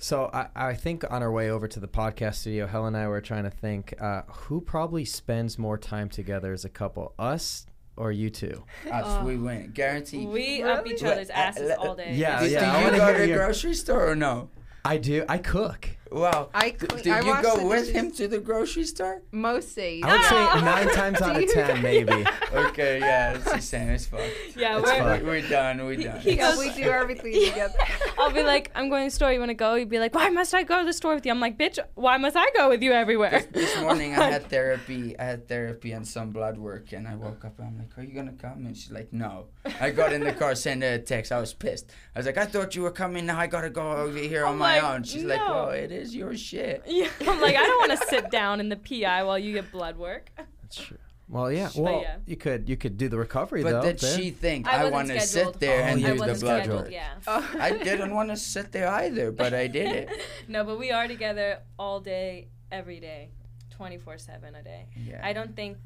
So 0.00 0.30
I, 0.32 0.46
I 0.54 0.74
think 0.74 1.04
on 1.10 1.22
our 1.24 1.32
way 1.32 1.50
over 1.50 1.66
to 1.66 1.80
the 1.80 1.88
podcast 1.88 2.36
studio, 2.36 2.66
Helen 2.68 2.94
and 2.94 3.04
I 3.04 3.08
were 3.08 3.20
trying 3.20 3.42
to 3.44 3.50
think 3.50 3.94
uh, 4.00 4.22
who 4.28 4.60
probably 4.60 5.04
spends 5.04 5.58
more 5.58 5.76
time 5.76 6.08
together 6.08 6.52
as 6.52 6.64
a 6.64 6.68
couple, 6.68 7.14
us 7.18 7.66
or 7.96 8.12
you 8.12 8.30
two? 8.30 8.62
Us, 8.90 9.04
Oh. 9.06 9.24
we 9.24 9.36
win, 9.36 9.72
guaranteed. 9.74 10.28
we 10.28 10.62
up 10.62 10.86
each 10.86 11.02
other's 11.02 11.30
asses 11.30 11.70
uh, 11.72 11.76
all 11.80 11.96
day. 11.96 12.14
yeah, 12.14 12.40
Do, 12.40 12.48
yeah, 12.48 12.80
do 12.80 12.94
you 12.94 12.96
go 13.00 13.12
to 13.12 13.26
the 13.26 13.32
grocery 13.34 13.74
store 13.74 14.08
or 14.08 14.14
no? 14.14 14.50
I 14.84 14.98
do. 14.98 15.24
I 15.28 15.38
cook. 15.38 15.90
Wow. 16.10 16.48
I 16.54 16.70
Do, 16.70 16.86
do 16.86 17.10
I 17.12 17.20
you 17.20 17.26
wash 17.28 17.42
go 17.42 17.66
with 17.68 17.80
dishes 17.80 17.94
him 17.94 18.10
to 18.12 18.28
the 18.28 18.38
grocery 18.38 18.84
store? 18.84 19.22
Mostly. 19.32 20.02
I 20.02 20.12
would 20.12 20.24
say 20.26 20.64
nine 20.64 20.88
times 20.94 21.20
out 21.20 21.42
of 21.42 21.50
ten, 21.52 21.82
maybe. 21.82 22.24
Okay, 22.52 22.98
yeah, 22.98 23.34
it's 23.34 23.44
the 23.44 23.60
same. 23.60 23.90
as 23.90 24.06
fuck. 24.06 24.20
Yeah, 24.56 24.78
It's 24.78 24.86
we're, 24.90 24.98
fine. 24.98 25.22
We're, 25.22 25.26
we're 25.42 25.48
done. 25.48 25.84
We're 25.84 25.96
done. 25.96 26.20
he 26.20 26.36
Yeah, 26.36 26.50
goes- 26.50 26.58
we 26.58 26.72
do 26.72 26.88
everything 26.88 27.32
together. 27.48 27.74
I'll 28.18 28.30
be 28.32 28.42
like, 28.42 28.70
I'm 28.74 28.88
going 28.88 29.04
to 29.04 29.06
the 29.10 29.14
store. 29.14 29.32
You 29.32 29.38
want 29.38 29.50
to 29.50 29.54
go? 29.54 29.74
You'd 29.74 29.90
be 29.90 29.98
like, 29.98 30.14
Why 30.14 30.28
must 30.30 30.54
I 30.54 30.62
go 30.62 30.78
to 30.80 30.84
the 30.86 30.92
store 30.94 31.14
with 31.14 31.26
you? 31.26 31.32
I'm 31.32 31.40
like, 31.40 31.58
Bitch, 31.58 31.78
why 31.94 32.16
must 32.16 32.36
I 32.36 32.46
go 32.56 32.68
with 32.70 32.82
you 32.82 32.92
everywhere? 32.92 33.44
This 33.52 33.78
morning 33.80 34.14
I 34.14 34.30
had 34.30 34.46
therapy. 34.48 35.18
I 35.18 35.24
had 35.24 35.46
therapy 35.48 35.92
and 35.92 36.06
some 36.06 36.30
blood 36.30 36.56
work, 36.58 36.92
and 36.92 37.06
I 37.06 37.14
woke 37.16 37.44
up. 37.44 37.58
and 37.58 37.68
I'm 37.68 37.78
like, 37.78 37.96
"Are 37.98 38.02
you 38.02 38.14
gonna 38.14 38.32
come?" 38.32 38.64
And 38.66 38.76
she's 38.76 38.90
like, 38.90 39.12
"No." 39.12 39.46
I 39.80 39.90
got 39.90 40.12
in 40.12 40.22
the 40.24 40.32
car, 40.32 40.54
sent 40.54 40.82
her 40.82 40.94
a 40.94 40.98
text. 40.98 41.32
I 41.32 41.40
was 41.40 41.52
pissed. 41.52 41.90
I 42.14 42.18
was 42.20 42.26
like, 42.26 42.38
"I 42.38 42.46
thought 42.46 42.74
you 42.76 42.82
were 42.82 42.90
coming. 42.90 43.26
Now 43.26 43.38
I 43.38 43.46
gotta 43.46 43.70
go 43.70 43.92
over 43.92 44.18
here 44.18 44.44
on 44.46 44.52
I'm 44.52 44.58
my 44.58 44.80
own." 44.80 45.02
She's 45.04 45.24
like, 45.24 45.40
"No." 45.40 45.52
"Well, 45.52 45.70
it 45.70 45.90
is 45.92 45.97
your 46.14 46.36
shit." 46.36 46.82
yeah, 46.86 47.08
I'm 47.20 47.40
like, 47.40 47.56
I 47.56 47.64
don't 47.64 47.88
want 47.88 48.00
to 48.00 48.06
sit 48.06 48.30
down 48.30 48.60
in 48.60 48.68
the 48.68 48.76
PI 48.76 49.22
while 49.24 49.38
you 49.38 49.52
get 49.52 49.70
blood 49.72 49.96
work. 49.96 50.30
That's 50.36 50.76
true. 50.76 50.98
Well, 51.30 51.52
yeah. 51.52 51.68
Well, 51.76 52.00
yeah. 52.00 52.16
you 52.26 52.36
could 52.36 52.68
you 52.68 52.76
could 52.76 52.96
do 52.96 53.08
the 53.08 53.18
recovery 53.18 53.62
But 53.62 53.70
though. 53.70 53.80
But 53.82 53.86
did 53.86 53.98
there. 54.00 54.18
she 54.18 54.30
think 54.30 54.66
I 54.66 54.86
I, 54.86 54.90
want 54.90 55.08
to 55.08 55.20
sit 55.20 55.60
there 55.60 55.82
Oh, 55.82 55.84
and 55.84 56.02
do 56.02 56.16
the 56.16 56.34
blood 56.40 56.68
work? 56.68 56.90
yeah. 56.90 57.10
Oh. 57.26 57.46
I 57.60 57.70
didn't 57.88 58.14
want 58.14 58.30
to 58.30 58.36
sit 58.36 58.72
there 58.72 58.88
either, 58.88 59.30
but 59.30 59.52
I 59.52 59.66
did 59.66 59.88
it. 59.94 60.08
No, 60.48 60.64
but 60.64 60.78
we 60.78 60.90
are 60.90 61.06
together 61.06 61.58
all 61.78 62.00
day, 62.00 62.48
every 62.72 62.98
day, 62.98 63.28
24 63.76 64.16
7 64.16 64.54
a 64.54 64.62
day. 64.62 64.86
Yeah. 64.96 65.20
I 65.22 65.34
don't 65.34 65.54
think 65.54 65.76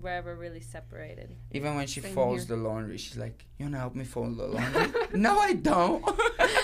we're 0.00 0.10
ever 0.10 0.34
really 0.34 0.60
separated. 0.60 1.34
Even 1.52 1.74
when 1.76 1.86
she 1.86 2.00
Same 2.00 2.14
folds 2.14 2.46
here. 2.46 2.56
the 2.56 2.62
laundry, 2.62 2.98
she's 2.98 3.16
like, 3.16 3.44
"You 3.58 3.66
wanna 3.66 3.78
help 3.78 3.94
me 3.94 4.04
fold 4.04 4.36
the 4.36 4.46
laundry?" 4.46 4.92
no, 5.14 5.38
I 5.38 5.52
don't. 5.54 6.04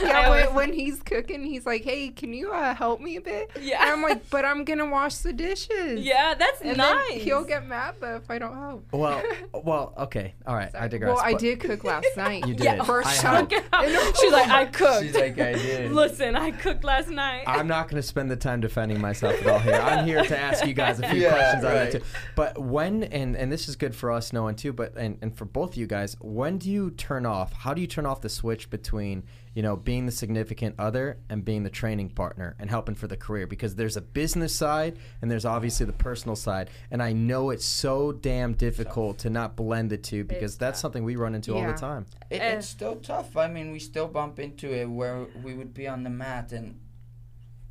Yeah, 0.03 0.27
always- 0.27 0.47
when, 0.47 0.55
when 0.55 0.73
he's 0.73 1.01
cooking, 1.03 1.45
he's 1.45 1.65
like, 1.65 1.85
"Hey, 1.85 2.09
can 2.09 2.33
you 2.33 2.51
uh, 2.53 2.75
help 2.75 3.01
me 3.01 3.17
a 3.17 3.21
bit?" 3.21 3.51
Yeah. 3.61 3.83
And 3.83 3.91
I'm 3.93 4.03
like, 4.03 4.29
"But 4.31 4.45
I'm 4.45 4.65
gonna 4.65 4.87
wash 4.89 5.17
the 5.19 5.33
dishes." 5.33 6.01
Yeah, 6.05 6.35
that's 6.35 6.61
And 6.61 6.77
nice. 6.77 7.09
then 7.11 7.21
he'll 7.21 7.45
get 7.45 7.67
mad 7.67 7.97
though 8.01 8.17
if 8.17 8.29
I 8.31 8.39
don't 8.39 8.57
help. 8.57 8.87
Well, 8.93 9.23
well, 9.53 9.95
okay, 9.99 10.35
all 10.47 10.55
right. 10.57 10.71
I 10.75 10.89
digress. 10.89 11.15
Well, 11.17 11.25
I 11.25 11.35
did 11.35 11.61
cook 11.61 11.85
last 11.85 12.09
night. 12.17 12.47
You 12.47 12.55
did. 12.55 12.65
Yeah. 12.65 12.83
First 12.83 13.09
I 13.11 13.23
time. 13.23 13.35
helped. 13.35 13.53
Look 13.53 13.65
at 13.65 13.75
how- 13.93 14.13
She's 14.21 14.33
like, 14.33 14.49
I 14.51 14.65
cooked. 14.67 15.03
She's 15.05 15.15
like, 15.15 15.39
"I 15.39 15.53
did." 15.53 15.93
Listen, 15.93 16.35
I 16.37 16.51
cooked 16.51 16.83
last 16.85 17.09
night. 17.09 17.45
I'm 17.47 17.69
not 17.69 17.89
going 17.89 18.01
to 18.03 18.07
spend 18.07 18.31
the 18.31 18.37
time 18.37 18.61
defending 18.61 19.01
myself 19.01 19.41
at 19.41 19.47
all 19.47 19.59
here. 19.61 19.75
I'm 19.75 20.05
here 20.05 20.23
to 20.25 20.39
ask 20.39 20.67
you 20.67 20.75
guys 20.75 20.99
a 21.01 21.09
few 21.09 21.21
Yeah, 21.23 21.31
questions 21.33 21.65
on 21.65 21.73
right. 21.75 21.89
it 21.89 21.93
too. 22.01 22.05
But 22.35 22.59
when 22.59 23.05
and 23.05 23.22
and 23.37 23.51
this 23.53 23.69
is 23.69 23.77
good 23.77 23.95
for 23.95 24.11
us 24.11 24.33
knowing 24.33 24.55
too. 24.57 24.73
But 24.73 24.97
and 24.97 25.19
and 25.23 25.37
for 25.37 25.45
both 25.45 25.71
of 25.71 25.77
you 25.77 25.87
guys, 25.87 26.17
when 26.21 26.59
do 26.59 26.71
you 26.71 26.91
turn 26.91 27.25
off? 27.27 27.53
How 27.53 27.73
do 27.75 27.81
you 27.81 27.87
turn 27.87 28.07
off 28.07 28.21
the 28.21 28.29
switch 28.29 28.69
between 28.71 29.25
you 29.55 29.63
know 29.63 29.77
being 29.77 30.07
the 30.07 30.13
significant 30.13 30.75
other 30.79 31.19
and 31.29 31.45
being 31.45 31.63
the 31.63 31.71
training 31.71 32.11
partner 32.11 32.57
and 32.59 32.69
helping 32.69 32.95
for 32.95 33.07
the 33.07 33.17
career? 33.17 33.47
Because 33.47 33.75
there's 33.77 33.97
a 33.97 34.01
business 34.01 34.55
side 34.55 34.99
and 35.21 35.31
there's 35.31 35.45
obviously 35.45 35.87
the 35.87 35.93
personal 35.93 36.37
side. 36.37 36.71
And 36.91 37.03
I 37.03 37.13
know 37.13 37.51
it's 37.51 37.65
so 37.65 38.13
damn 38.13 38.55
difficult 38.55 39.19
to 39.19 39.31
not 39.31 39.57
blend 39.57 39.91
the 39.91 39.99
two 39.99 40.25
because 40.25 40.53
It's 40.53 40.57
that's 40.57 40.79
tough. 40.79 40.83
something 40.83 41.05
we 41.05 41.17
run 41.17 41.35
into 41.35 41.55
all 41.55 41.67
the 41.67 41.73
time. 41.75 42.07
It, 42.31 42.41
Eh. 42.41 42.53
it's 42.57 42.69
still 42.69 42.97
tough. 42.97 43.37
I 43.37 43.49
mean, 43.49 43.73
we 43.73 43.79
still 43.79 44.09
bump 44.09 44.39
into 44.39 44.73
it 44.73 44.89
where 44.89 45.27
we 45.43 45.55
would 45.55 45.73
be 45.75 45.87
on 45.87 46.03
the 46.03 46.11
mat, 46.11 46.53
and 46.53 46.79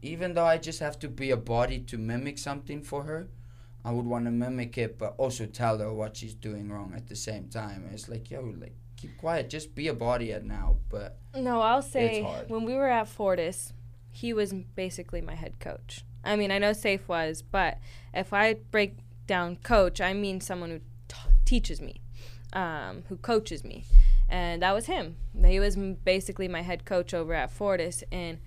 even 0.01 0.33
though 0.33 0.45
I 0.45 0.57
just 0.57 0.79
have 0.79 0.97
to 0.99 1.07
be 1.07 1.29
a 1.31 1.37
body 1.37 1.79
to 1.79 1.97
mimic 1.97 2.37
something 2.39 2.81
for 2.81 3.03
her, 3.03 3.27
I 3.84 3.91
would 3.91 4.06
want 4.06 4.26
to 4.26 4.32
mimic 4.32 4.78
it, 4.78 4.98
but 4.98 5.15
also 5.17 5.46
tell 5.46 5.78
her 5.80 5.91
what 5.94 6.15
she's 6.17 6.34
doing 6.34 6.72
wrong 6.72 6.94
at 6.96 7.08
the 7.08 7.15
same 7.15 7.50
time. 7.50 7.89
It's 7.91 8.08
like, 8.08 8.30
yo, 8.30 8.54
like 8.58 8.76
keep 8.96 9.17
quiet, 9.17 9.50
just 9.50 9.74
be 9.74 9.88
a 9.88 9.94
body 9.94 10.32
at 10.32 10.46
now. 10.46 10.78
But 10.89 11.17
No, 11.36 11.62
I'll 11.62 11.82
say 11.82 12.22
when 12.48 12.63
we 12.65 12.76
were 12.76 12.89
at 12.89 13.08
Fortis, 13.08 13.74
he 14.12 14.34
was 14.34 14.54
basically 14.54 15.22
my 15.22 15.36
head 15.36 15.60
coach. 15.60 16.06
I 16.24 16.36
mean, 16.36 16.52
I 16.52 16.60
know 16.60 16.72
Sayif 16.72 17.08
was, 17.08 17.41
but 17.41 17.80
if 18.13 18.32
I 18.34 18.54
break 18.54 18.98
down 19.26 19.56
coach, 19.58 20.00
I 20.00 20.13
mean 20.13 20.39
someone 20.41 20.70
who 20.70 20.80
t- 21.08 21.15
teaches 21.46 21.82
me, 21.82 22.02
um, 22.54 23.04
who 23.10 23.17
coaches 23.17 23.63
me, 23.63 23.86
and 24.30 24.62
that 24.62 24.74
was 24.74 24.86
him. 24.86 25.15
He 25.44 25.60
was 25.60 25.76
m- 25.76 25.98
basically 26.06 26.48
my 26.48 26.62
head 26.62 26.86
coach 26.86 27.13
over 27.15 27.34
at 27.34 27.50
Fortis, 27.52 28.04
and 28.12 28.38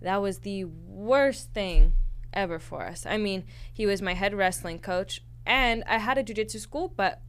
that 0.00 0.20
was 0.20 0.38
the 0.40 0.64
worst 0.64 1.52
thing 1.52 1.92
ever 2.34 2.58
for 2.58 2.84
us. 2.84 3.06
I 3.06 3.16
mean, 3.16 3.44
he 3.72 3.86
was 3.86 4.02
my 4.02 4.14
head 4.14 4.34
wrestling 4.34 4.78
coach, 4.78 5.22
and 5.46 5.82
I 5.86 5.98
had 5.98 6.18
a 6.18 6.24
jujitsu 6.24 6.58
school, 6.60 6.92
but 6.94 7.22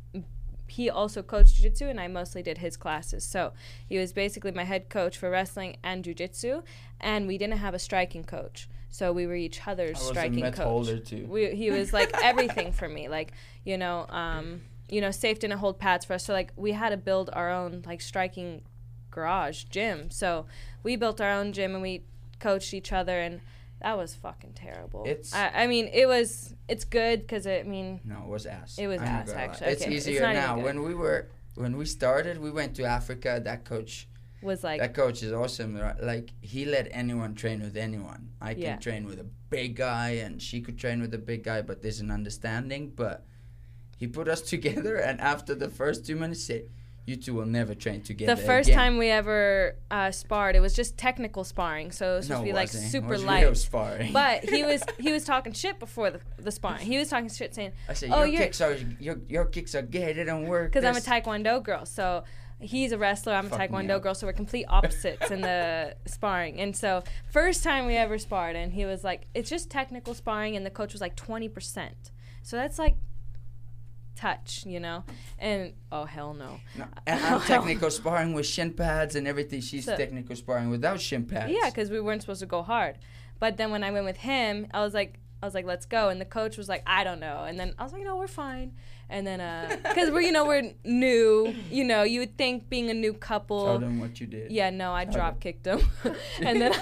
he 0.68 0.90
also 0.90 1.22
coached 1.22 1.56
jiu-jitsu 1.56 1.88
and 1.88 2.00
I 2.00 2.08
mostly 2.08 2.42
did 2.42 2.58
his 2.58 2.76
classes. 2.76 3.24
So 3.24 3.54
he 3.88 3.98
was 3.98 4.14
basically 4.14 4.52
my 4.52 4.64
head 4.64 4.90
coach 4.90 5.18
for 5.18 5.30
wrestling 5.30 5.78
and 5.84 6.04
jiu-jitsu 6.04 6.64
and 7.00 7.28
we 7.28 7.38
didn't 7.38 7.58
have 7.58 7.74
a 7.74 7.80
striking 7.80 8.24
coach. 8.24 8.68
So 8.90 9.12
we 9.12 9.28
were 9.28 9.36
each 9.36 9.68
other's 9.68 10.00
striking 10.00 10.44
coach. 10.52 10.88
We, 11.28 11.54
he 11.56 11.70
was 11.70 11.94
like 11.94 12.12
everything 12.24 12.72
for 12.72 12.88
me. 12.88 13.10
Like, 13.10 13.34
you 13.64 13.78
know, 13.78 14.06
um, 14.10 14.62
you 14.90 15.02
know, 15.02 15.10
Sayif 15.10 15.40
didn't 15.40 15.58
hold 15.60 15.80
pads 15.80 16.06
for 16.06 16.14
us. 16.14 16.26
So 16.26 16.34
like 16.34 16.52
we 16.56 16.72
had 16.72 16.90
to 16.90 16.98
build 16.98 17.30
our 17.34 17.52
own 17.52 17.84
like 17.86 18.02
striking 18.02 18.62
garage 19.12 19.66
gym. 19.66 20.10
So 20.10 20.46
we 20.82 20.96
built 20.96 21.22
our 21.22 21.32
own 21.32 21.52
gym 21.54 21.74
and 21.74 21.82
we 21.82 22.04
coached 22.40 22.74
each 22.74 22.92
other 22.92 23.20
and 23.20 23.42
that 23.82 23.98
was 23.98 24.16
fucking 24.16 24.54
terrible. 24.54 25.04
It's- 25.06 25.34
I, 25.34 25.64
I 25.64 25.68
mean, 25.68 25.90
it 25.94 26.08
was 26.08 26.54
it's 26.68 26.86
good 26.86 27.22
because 27.22 27.46
I 27.48 27.64
mean 27.64 28.02
No, 28.04 28.24
it 28.24 28.30
was 28.30 28.46
ass. 28.46 28.78
It 28.78 28.88
was 28.88 29.00
I'm 29.02 29.08
ass, 29.08 29.30
actually. 29.32 29.68
It's 29.68 29.82
Okay, 29.84 29.96
it's 29.96 30.08
easier 30.08 30.22
not 30.22 30.32
even 30.36 30.42
now. 30.44 30.60
When 30.60 30.84
we 30.84 30.94
were 30.96 31.30
when 31.56 31.78
we 31.78 31.86
started, 31.86 32.40
we 32.40 32.52
went 32.52 32.76
to 32.78 32.84
Africa. 32.84 33.42
That 33.44 33.64
coach, 33.66 34.08
was 34.42 34.64
like 34.64 34.80
that 34.82 34.94
coach 34.94 35.24
is 35.24 35.32
awesome. 35.32 35.76
right? 35.78 36.02
Like 36.02 36.32
he 36.42 36.66
let 36.66 36.88
anyone 36.92 37.36
train 37.36 37.62
with 37.62 37.78
anyone. 37.78 38.30
I 38.42 38.54
can 38.54 38.64
Yeah. 38.64 38.76
train 38.78 39.06
with 39.06 39.20
a 39.20 39.28
big 39.50 39.76
guy, 39.76 40.10
and 40.24 40.42
she 40.42 40.62
could 40.62 40.78
train 40.78 41.00
with 41.02 41.14
a 41.14 41.18
big 41.18 41.44
guy, 41.44 41.62
but 41.62 41.82
there's 41.82 42.00
an 42.00 42.12
understanding. 42.12 42.92
But 42.96 43.26
he 43.98 44.08
put 44.08 44.28
us 44.28 44.42
together, 44.54 44.96
and 44.98 45.20
after 45.22 45.54
the 45.56 45.70
first 45.70 46.06
two 46.06 46.16
minutes, 46.16 46.44
said, 46.44 46.70
"You 47.06 47.16
two 47.16 47.34
will 47.34 47.46
never 47.46 47.76
train 47.76 48.02
together." 48.02 48.36
the 48.36 48.42
first 48.42 48.70
again." 48.70 48.80
time 48.80 48.98
we 48.98 49.10
ever 49.10 49.76
uh, 49.92 50.12
sparred, 50.12 50.56
it 50.56 50.60
was 50.60 50.74
just 50.74 50.98
technical 50.98 51.44
sparring, 51.44 51.92
so 51.92 52.14
it 52.14 52.16
was 52.18 52.26
supposed 52.26 52.42
no, 52.42 52.46
to 52.46 52.52
be 52.52 52.54
like 52.54 52.68
wasn't. 52.68 52.92
Super 52.92 53.08
was 53.10 53.24
light. 53.24 53.58
Sparring. 53.58 54.14
But 54.14 54.44
he 54.44 54.64
was 54.64 54.84
he 55.00 55.12
was 55.12 55.24
talking 55.24 55.54
shit 55.54 55.80
before 55.80 56.12
the, 56.12 56.20
the 56.38 56.52
sparring. 56.52 56.86
He 56.86 56.98
was 56.98 57.10
talking 57.10 57.30
shit, 57.30 57.54
saying 57.56 57.74
I 57.88 57.94
said, 57.94 58.12
oh, 58.12 58.24
"Your 58.24 58.42
kicks 58.42 58.62
are 58.62 58.78
your 59.00 59.20
your 59.28 59.46
kicks 59.46 59.76
are 59.76 59.82
gay. 59.82 60.14
They 60.14 60.24
don't 60.24 60.48
work." 60.48 60.72
because 60.72 60.86
I'm 60.86 60.96
a 60.96 61.00
taekwondo 61.00 61.64
girl, 61.64 61.86
so 61.86 62.24
he's 62.60 62.92
a 62.92 62.98
wrestler. 62.98 63.34
I'm 63.34 63.50
Fuck 63.50 63.60
a 63.60 63.68
taekwondo 63.68 64.02
girl, 64.02 64.16
so 64.16 64.28
we're 64.28 64.34
complete 64.34 64.66
opposites 64.66 65.32
in 65.32 65.42
the 65.42 65.96
sparring. 66.06 66.60
And 66.60 66.76
so 66.76 67.04
first 67.32 67.64
time 67.64 67.86
we 67.86 67.96
ever 67.96 68.18
sparred, 68.18 68.56
and 68.56 68.74
he 68.74 68.86
was 68.86 69.04
like, 69.04 69.28
"It's 69.34 69.50
just 69.50 69.70
technical 69.70 70.14
sparring," 70.14 70.56
and 70.56 70.66
the 70.66 70.72
coach 70.72 70.94
was 70.94 71.02
like, 71.02 71.16
"20 71.16 71.50
percent." 71.50 72.12
So 72.42 72.58
that's 72.58 72.78
like 72.78 72.96
touch, 74.16 74.66
you 74.66 74.80
know. 74.80 75.04
And 75.40 75.74
oh 75.92 76.06
hell 76.06 76.34
no. 76.34 76.60
No, 76.78 76.86
and 77.08 77.24
I'm 77.24 77.42
oh, 77.42 77.44
technical 77.46 77.92
sparring 77.92 78.34
with 78.34 78.46
shin 78.46 78.74
pads 78.74 79.16
and 79.16 79.28
everything. 79.28 79.62
She's 79.62 79.86
So- 79.86 79.96
technical 79.98 80.36
sparring 80.36 80.70
without 80.70 81.00
shin 81.02 81.26
pads. 81.26 81.52
Yeah, 81.52 81.70
because 81.70 81.90
we 81.90 82.00
weren't 82.00 82.22
supposed 82.22 82.42
to 82.42 82.46
go 82.46 82.64
hard. 82.64 82.98
But 83.40 83.58
then 83.58 83.72
when 83.72 83.84
I 83.84 83.92
went 83.92 84.06
with 84.06 84.18
him, 84.18 84.68
I 84.74 84.82
was 84.82 84.94
like, 84.94 85.20
I 85.42 85.46
was 85.46 85.54
like, 85.54 85.66
let's 85.66 85.86
go. 85.86 86.10
And 86.10 86.20
the 86.20 86.26
coach 86.26 86.58
was 86.58 86.70
like, 86.70 86.82
I 86.88 87.04
don't 87.04 87.20
know. 87.20 87.44
And 87.48 87.60
then 87.60 87.76
I 87.78 87.84
was 87.84 87.94
like, 87.94 88.04
no, 88.04 88.16
we're 88.16 88.28
fine. 88.28 88.72
And 89.10 89.28
then, 89.28 89.42
uh, 89.42 89.78
because 89.84 90.10
we're, 90.10 90.22
you 90.22 90.32
know, 90.32 90.46
we're 90.46 90.72
new, 90.84 91.54
you 91.70 91.84
know, 91.84 92.04
you 92.04 92.22
would 92.22 92.38
think 92.38 92.70
being 92.70 92.90
a 92.90 92.94
new 92.94 93.14
couple. 93.14 93.66
Tell 93.66 93.80
them 93.80 94.00
what 94.00 94.20
you 94.20 94.26
did. 94.28 94.52
Yeah, 94.52 94.70
no, 94.72 94.94
I 94.94 95.06
Tell 95.06 95.14
drop 95.14 95.40
kicked 95.40 95.68
him. 95.68 95.82
and 96.42 96.62
then 96.62 96.74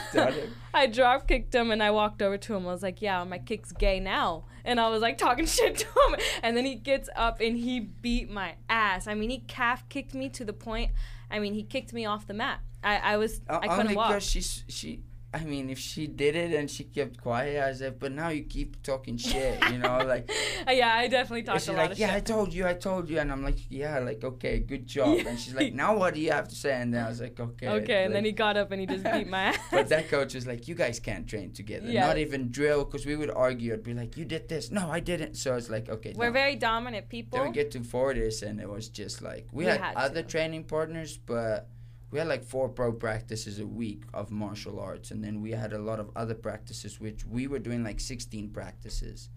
I 0.74 0.88
drop 0.88 1.28
kicked 1.28 1.54
him 1.54 1.72
and 1.72 1.84
I 1.84 1.92
walked 1.92 2.22
over 2.22 2.38
to 2.38 2.56
him. 2.56 2.68
I 2.68 2.72
was 2.72 2.84
like, 2.84 3.02
yeah, 3.02 3.24
my 3.24 3.40
kick's 3.40 3.72
gay 3.74 4.00
now. 4.00 4.46
And 4.66 4.80
I 4.80 4.90
was 4.90 5.02
like 5.02 5.18
talking 5.18 5.46
shit 5.58 5.78
to 5.78 5.86
him. 5.86 6.20
And 6.42 6.56
then 6.56 6.66
he 6.66 6.76
gets 6.76 7.10
up 7.16 7.42
and 7.42 7.58
he 7.58 7.80
beat 7.80 8.30
my 8.30 8.56
ass. 8.70 9.08
I 9.08 9.14
mean, 9.14 9.30
he 9.30 9.40
calf 9.40 9.88
kicked 9.90 10.14
me 10.14 10.30
to 10.30 10.46
the 10.46 10.54
point, 10.54 10.92
I 11.30 11.40
mean, 11.40 11.54
he 11.54 11.64
kicked 11.64 11.94
me 11.94 12.06
off 12.06 12.28
the 12.28 12.34
mat. 12.34 12.60
I, 12.84 12.98
I 12.98 13.18
was, 13.18 13.42
I 13.50 13.60
couldn't 13.68 13.80
Only 13.80 13.96
walk. 13.96 14.10
because 14.10 14.24
she's 14.24 14.64
she. 14.68 15.02
I 15.36 15.44
mean, 15.46 15.72
if 15.72 15.80
she 15.80 16.06
did 16.06 16.36
it 16.36 16.54
and 16.54 16.70
she 16.70 16.84
kept 16.84 17.20
quiet, 17.20 17.64
I 17.64 17.74
said, 17.74 17.98
but 18.00 18.12
now 18.12 18.30
you 18.30 18.44
keep 18.44 18.84
talking 18.84 19.18
shit, 19.18 19.58
you 19.72 19.80
know, 19.80 19.98
like. 20.06 20.30
Uh, 20.68 20.72
yeah, 20.72 20.94
I 20.94 21.08
definitely 21.08 21.42
talked 21.42 21.62
she's 21.62 21.70
a 21.70 21.74
lot 21.74 21.90
like, 21.90 21.98
yeah, 22.00 22.14
I 22.14 22.20
told 22.20 22.54
you, 22.54 22.68
I 22.68 22.76
told 22.76 23.10
you, 23.10 23.18
and 23.18 23.32
I'm 23.32 23.44
like, 23.44 23.58
yeah, 23.70 23.98
like 23.98 24.24
okay, 24.24 24.60
good 24.60 24.86
job. 24.86 25.18
And 25.26 25.40
she's 25.40 25.56
like, 25.56 25.74
now 25.74 25.98
what 25.98 26.14
do 26.14 26.20
you 26.22 26.32
have 26.32 26.48
to 26.50 26.56
say? 26.56 26.74
And 26.80 26.94
then 26.94 27.04
I 27.06 27.10
was 27.10 27.20
like, 27.20 27.40
okay. 27.40 27.68
Okay, 27.68 28.04
and 28.04 28.14
then 28.14 28.26
he 28.26 28.32
got 28.32 28.58
up 28.58 28.72
and 28.72 28.80
he 28.80 28.86
just 28.86 29.04
beat 29.04 29.28
my 29.28 29.46
ass. 29.46 29.58
But 29.72 29.90
that 29.90 30.08
coach 30.10 30.36
was 30.36 30.46
like, 30.46 30.68
you 30.68 30.76
guys 30.76 31.00
can't 31.00 31.28
train 31.28 31.52
together, 31.52 31.88
Yeah. 31.90 32.06
not 32.06 32.20
even 32.20 32.52
drill, 32.52 32.86
because 32.86 33.06
we 33.08 33.16
would 33.16 33.32
argue. 33.32 33.74
I'd 33.74 33.82
be 33.84 33.96
like, 33.96 34.16
you 34.16 34.26
did 34.26 34.48
this, 34.50 34.70
no, 34.70 34.92
I 34.92 35.00
didn't. 35.00 35.34
So 35.36 35.56
it's 35.56 35.70
like, 35.70 35.90
okay, 35.90 36.14
We're 36.16 36.28
no. 36.28 36.34
very 36.34 36.56
dominant 36.58 37.10
people. 37.10 37.40
Then 37.40 37.48
we 37.48 37.54
get 37.54 37.72
to 37.72 37.84
Fortis, 37.84 38.44
and 38.44 38.62
it 38.62 38.70
was 38.70 38.88
just 38.88 39.24
like 39.24 39.48
we, 39.52 39.64
We 39.66 39.72
had, 39.72 39.82
had 39.82 39.96
other 39.96 40.22
to. 40.22 40.28
training 40.28 40.66
partners, 40.66 41.18
but 41.18 41.70
we 42.14 42.20
had 42.20 42.28
like 42.28 42.44
four 42.44 42.70
pro 42.70 42.94
practices 42.94 43.60
a 43.60 43.66
week 43.66 44.04
of 44.14 44.30
martial 44.30 44.80
arts, 44.80 45.10
and 45.10 45.24
then 45.24 45.42
we 45.42 45.50
had 45.50 45.74
a 45.74 45.80
lot 45.80 46.00
of 46.00 46.12
other 46.16 46.36
practices, 46.36 47.00
which 47.00 47.26
we 47.26 47.48
were 47.48 47.58
doing 47.58 47.84
like 47.84 48.00
16 48.00 48.52
practices, 48.52 49.30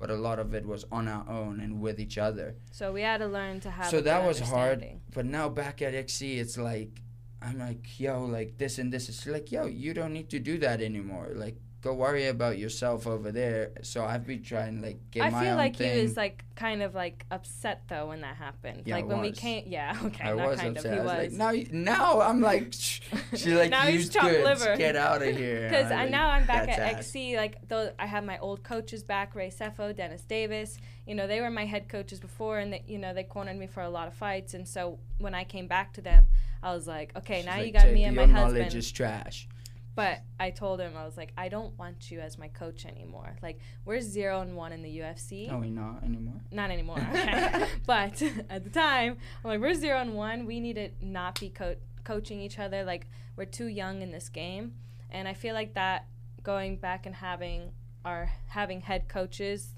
but 0.00 0.10
a 0.10 0.16
lot 0.16 0.40
of 0.40 0.52
it 0.52 0.66
was 0.66 0.84
on 0.90 1.06
our 1.06 1.24
own 1.28 1.60
and 1.60 1.80
with 1.80 2.00
each 2.00 2.18
other. 2.18 2.56
so 2.72 2.92
we 2.92 3.02
had 3.02 3.18
to 3.18 3.28
learn 3.28 3.60
to 3.60 3.70
have. 3.70 3.86
so 3.86 4.00
that 4.00 4.26
was 4.26 4.40
hard. 4.40 4.84
But 5.14 5.26
now 5.26 5.48
back 5.48 5.80
at 5.80 5.94
XC, 5.94 6.40
it's 6.40 6.58
like 6.58 7.00
I'm 7.40 7.58
like, 7.58 8.00
yo, 8.00 8.24
like 8.24 8.58
this 8.58 8.78
and 8.78 8.92
this. 8.92 9.08
It's 9.08 9.26
like, 9.26 9.52
yo, 9.52 9.66
you 9.66 9.94
don't 9.94 10.12
need 10.12 10.30
to 10.30 10.40
do 10.40 10.58
that 10.58 10.80
anymore. 10.80 11.28
Like, 11.34 11.56
go 11.84 11.92
worry 11.92 12.28
about 12.28 12.56
yourself 12.56 13.06
over 13.06 13.30
there. 13.30 13.72
So 13.82 14.06
I've 14.06 14.26
been 14.26 14.42
trying 14.42 14.80
like 14.80 14.98
get 15.10 15.24
I 15.24 15.28
my 15.30 15.40
feel 15.42 15.50
own 15.50 15.56
like 15.58 15.76
thing. 15.76 15.94
he 15.94 16.02
was 16.02 16.16
like 16.16 16.42
kind 16.56 16.80
of 16.82 16.94
like 16.94 17.26
upset 17.30 17.82
though 17.88 18.06
when 18.08 18.22
that 18.22 18.36
happened. 18.36 18.84
Yeah, 18.86 18.94
like 18.94 19.04
I 19.04 19.06
when 19.08 19.20
we 19.20 19.32
came, 19.32 19.64
yeah, 19.66 19.94
okay, 20.04 20.24
I 20.24 20.32
not 20.34 20.48
was 20.48 20.60
kind 20.60 20.76
upset. 20.78 20.92
of. 20.92 20.92
He 20.94 21.00
I 21.00 21.04
was, 21.04 21.12
was. 21.12 21.38
like, 21.38 21.38
now, 21.38 21.50
you- 21.50 21.68
now 21.72 22.20
I'm 22.22 22.40
like, 22.40 22.72
shh. 22.72 23.00
she's 23.32 23.46
like, 23.48 23.70
Now 23.70 23.82
he's 23.82 23.94
used 23.96 24.12
chopped 24.14 24.28
goods. 24.30 24.44
liver. 24.44 24.76
Get 24.78 24.96
out 24.96 25.20
of 25.22 25.36
here. 25.36 25.68
Because 25.68 25.90
like, 25.90 26.10
now 26.10 26.30
I'm 26.30 26.46
back 26.46 26.68
at 26.70 26.78
ass." 26.78 26.94
XC. 27.00 27.36
Like, 27.36 27.68
though 27.68 27.92
I 27.98 28.06
have 28.06 28.24
my 28.24 28.38
old 28.38 28.62
coaches 28.62 29.02
back, 29.04 29.34
Ray 29.34 29.50
Sefo, 29.50 29.94
Dennis 29.94 30.22
Davis. 30.22 30.78
You 31.06 31.14
know, 31.14 31.26
they 31.26 31.42
were 31.42 31.50
my 31.50 31.66
head 31.66 31.90
coaches 31.90 32.18
before, 32.18 32.58
and 32.60 32.72
they, 32.72 32.82
you 32.86 32.96
know 32.98 33.12
they 33.12 33.24
cornered 33.24 33.58
me 33.58 33.66
for 33.66 33.82
a 33.82 33.90
lot 33.90 34.08
of 34.08 34.14
fights. 34.14 34.54
And 34.54 34.66
so 34.66 34.98
when 35.18 35.34
I 35.34 35.44
came 35.44 35.66
back 35.68 35.92
to 35.94 36.00
them, 36.00 36.24
I 36.62 36.72
was 36.74 36.86
like, 36.86 37.12
okay, 37.14 37.38
She's 37.38 37.46
now 37.46 37.56
like, 37.58 37.66
you 37.66 37.72
got 37.74 37.90
me 37.90 38.04
and 38.04 38.16
my 38.16 38.22
your 38.22 38.32
knowledge 38.32 38.62
husband. 38.62 38.74
is 38.74 38.90
trash. 38.90 39.48
But 39.94 40.22
I 40.40 40.50
told 40.50 40.80
him 40.80 40.92
I 40.96 41.04
was 41.04 41.16
like, 41.16 41.32
I 41.36 41.48
don't 41.48 41.78
want 41.78 42.10
you 42.10 42.20
as 42.20 42.36
my 42.36 42.48
coach 42.48 42.84
anymore. 42.84 43.36
Like, 43.42 43.60
we're 43.84 44.00
zero 44.00 44.40
and 44.40 44.56
one 44.56 44.72
in 44.72 44.82
the 44.82 44.98
UFC. 44.98 45.48
No, 45.48 45.58
we 45.58 45.70
not 45.70 46.02
anymore. 46.02 46.40
Not 46.50 46.70
anymore. 46.70 46.98
okay. 47.10 47.68
but 47.86 48.20
at 48.50 48.64
the 48.64 48.70
time, 48.70 49.18
I'm 49.44 49.50
like, 49.50 49.60
we're 49.60 49.74
zero 49.74 50.00
and 50.00 50.14
one. 50.14 50.46
We 50.46 50.58
need 50.58 50.74
to 50.74 50.90
not 51.00 51.38
be 51.38 51.50
co- 51.50 51.76
coaching 52.02 52.40
each 52.40 52.58
other. 52.58 52.82
Like, 52.82 53.06
we're 53.36 53.44
too 53.44 53.66
young 53.66 54.02
in 54.02 54.10
this 54.10 54.28
game. 54.28 54.74
And 55.10 55.28
I 55.28 55.34
feel 55.34 55.54
like 55.54 55.74
that 55.74 56.06
going 56.42 56.76
back 56.76 57.06
and 57.06 57.14
having 57.14 57.70
our 58.04 58.30
having 58.48 58.82
head 58.82 59.08
coaches 59.08 59.74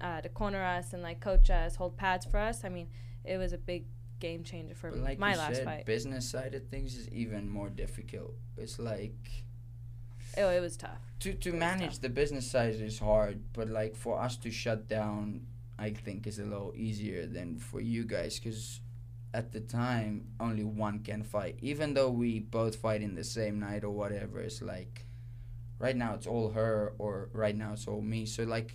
uh, 0.00 0.20
to 0.20 0.28
corner 0.28 0.62
us 0.62 0.92
and 0.92 1.02
like 1.02 1.20
coach 1.20 1.48
us, 1.48 1.76
hold 1.76 1.96
pads 1.96 2.26
for 2.26 2.38
us. 2.38 2.64
I 2.64 2.68
mean, 2.68 2.88
it 3.24 3.38
was 3.38 3.52
a 3.52 3.58
big 3.58 3.86
game 4.26 4.42
changer 4.50 4.74
for 4.74 4.90
like 5.08 5.18
my 5.18 5.32
you 5.32 5.38
last 5.38 5.56
said, 5.56 5.64
fight. 5.64 5.84
business 5.94 6.24
side 6.34 6.54
of 6.58 6.62
things 6.72 6.90
is 7.00 7.06
even 7.24 7.42
more 7.58 7.68
difficult. 7.84 8.34
It's 8.56 8.78
like 8.78 9.20
Oh, 10.36 10.50
it 10.58 10.60
was 10.68 10.76
tough. 10.76 11.02
to 11.24 11.30
to 11.44 11.50
was 11.50 11.60
manage 11.68 11.94
the 12.06 12.08
business 12.08 12.46
side 12.54 12.74
is 12.90 12.98
hard, 13.10 13.36
but 13.52 13.66
like 13.80 13.94
for 14.04 14.14
us 14.26 14.34
to 14.44 14.50
shut 14.50 14.80
down, 14.88 15.22
I 15.86 15.90
think 16.04 16.26
is 16.26 16.38
a 16.38 16.44
little 16.52 16.72
easier 16.86 17.22
than 17.36 17.48
for 17.58 17.80
you 17.92 18.02
guys 18.04 18.32
because 18.38 18.80
at 19.40 19.46
the 19.52 19.60
time 19.60 20.12
only 20.46 20.64
one 20.64 20.96
can 21.08 21.22
fight. 21.22 21.56
Even 21.60 21.94
though 21.96 22.10
we 22.22 22.30
both 22.40 22.74
fight 22.76 23.02
in 23.02 23.14
the 23.14 23.24
same 23.38 23.56
night 23.68 23.82
or 23.84 23.90
whatever, 24.02 24.36
it's 24.40 24.62
like 24.62 24.94
right 25.78 25.96
now 26.02 26.14
it's 26.14 26.26
all 26.26 26.48
her 26.58 26.94
or 26.98 27.28
right 27.32 27.56
now 27.62 27.70
it's 27.74 27.86
all 27.86 28.00
me. 28.14 28.26
So 28.26 28.40
like 28.56 28.70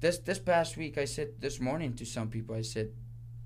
this 0.00 0.18
this 0.18 0.38
past 0.38 0.76
week, 0.76 0.98
I 0.98 1.06
said 1.06 1.28
this 1.44 1.60
morning 1.60 1.94
to 2.00 2.04
some 2.04 2.28
people, 2.28 2.54
I 2.56 2.62
said 2.62 2.88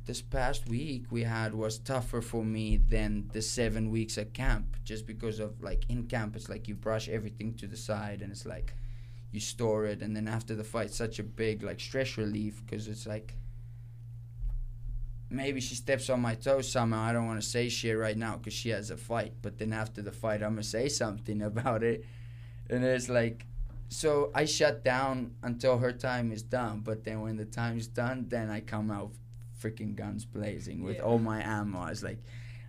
this 0.07 0.21
past 0.21 0.69
week 0.69 1.07
we 1.11 1.23
had 1.23 1.55
was 1.55 1.79
tougher 1.79 2.21
for 2.21 2.45
me 2.45 2.77
than 2.77 3.29
the 3.33 3.41
seven 3.41 3.91
weeks 3.91 4.19
at 4.19 4.35
camp 4.35 4.77
just 4.85 5.07
because 5.07 5.41
of 5.41 5.63
like 5.63 5.85
in 5.89 6.07
camp 6.07 6.37
it's 6.37 6.49
like 6.49 6.69
you 6.69 6.75
brush 6.75 7.09
everything 7.09 7.55
to 7.55 7.67
the 7.67 7.77
side 7.77 8.21
and 8.21 8.31
it's 8.31 8.45
like 8.45 8.75
you 9.31 9.41
store 9.41 9.87
it 9.87 10.03
and 10.03 10.15
then 10.15 10.29
after 10.29 10.55
the 10.55 10.65
fight 10.65 10.93
such 10.93 11.19
a 11.19 11.23
big 11.23 11.63
like 11.63 11.81
stress 11.81 12.19
relief 12.19 12.63
because 12.65 12.87
it's 12.87 13.07
like 13.07 13.35
maybe 15.31 15.61
she 15.61 15.75
steps 15.75 16.11
on 16.11 16.21
my 16.21 16.35
toes 16.35 16.71
somehow 16.71 17.03
i 17.03 17.13
don't 17.13 17.27
want 17.27 17.41
to 17.41 17.47
say 17.47 17.69
shit 17.69 17.99
right 17.99 18.17
now 18.17 18.37
because 18.37 18.53
she 18.53 18.69
has 18.69 18.91
a 18.91 18.97
fight 18.97 19.33
but 19.41 19.59
then 19.59 19.73
after 19.73 20.03
the 20.03 20.13
fight 20.13 20.43
i'm 20.43 20.51
gonna 20.51 20.63
say 20.63 20.89
something 20.89 21.43
about 21.51 21.83
it. 21.83 22.05
And 22.71 22.85
it's 22.85 23.09
like 23.09 23.47
so 23.89 24.31
i 24.35 24.45
shut 24.45 24.85
down 24.85 25.35
until 25.43 25.79
her 25.79 25.93
time 25.93 26.31
is 26.31 26.43
done 26.43 26.81
but 26.81 27.05
then 27.05 27.21
when 27.23 27.37
the 27.37 27.45
time 27.45 27.79
is 27.79 27.89
done 27.89 28.27
then 28.29 28.51
i 28.51 28.61
come 28.61 28.91
out 28.91 29.13
freaking 29.65 29.95
guns 29.97 30.25
blazing 30.25 30.83
with 30.83 30.97
Yeah. 30.97 31.03
all 31.03 31.19
my 31.19 31.43
ammo. 31.43 31.79
I 31.81 31.91
was 31.91 32.03
like, 32.03 32.19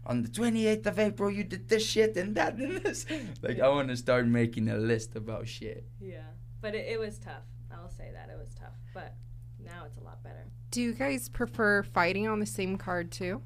on 0.06 0.22
the 0.22 0.30
28th 0.30 0.86
of 0.86 1.00
April, 1.00 1.32
you 1.32 1.44
did 1.44 1.68
this 1.68 1.86
shit 1.86 2.16
and 2.16 2.36
that 2.36 2.56
and 2.56 2.78
this. 2.78 3.06
Like, 3.42 3.60
I 3.60 3.68
want 3.70 3.90
to 3.90 3.98
start 3.98 4.28
making 4.28 4.70
a 4.70 4.78
list 4.78 5.16
about 5.16 5.48
shit. 5.48 5.86
Yeah. 6.00 6.22
But 6.62 6.76
it, 6.76 6.86
it 6.94 7.00
was 7.00 7.18
tough. 7.18 7.44
I'll 7.72 7.90
say 7.90 8.10
that. 8.14 8.30
It 8.32 8.38
was 8.38 8.54
tough. 8.54 8.74
But 8.94 9.16
now 9.64 9.84
it's 9.86 9.98
a 9.98 10.04
lot 10.04 10.24
better. 10.24 10.46
Do 10.72 10.82
you 10.82 10.94
guys 10.94 11.28
prefer 11.30 11.84
fighting 11.84 12.28
on 12.28 12.40
the 12.40 12.46
same 12.46 12.78
card 12.78 13.12
too? 13.12 13.42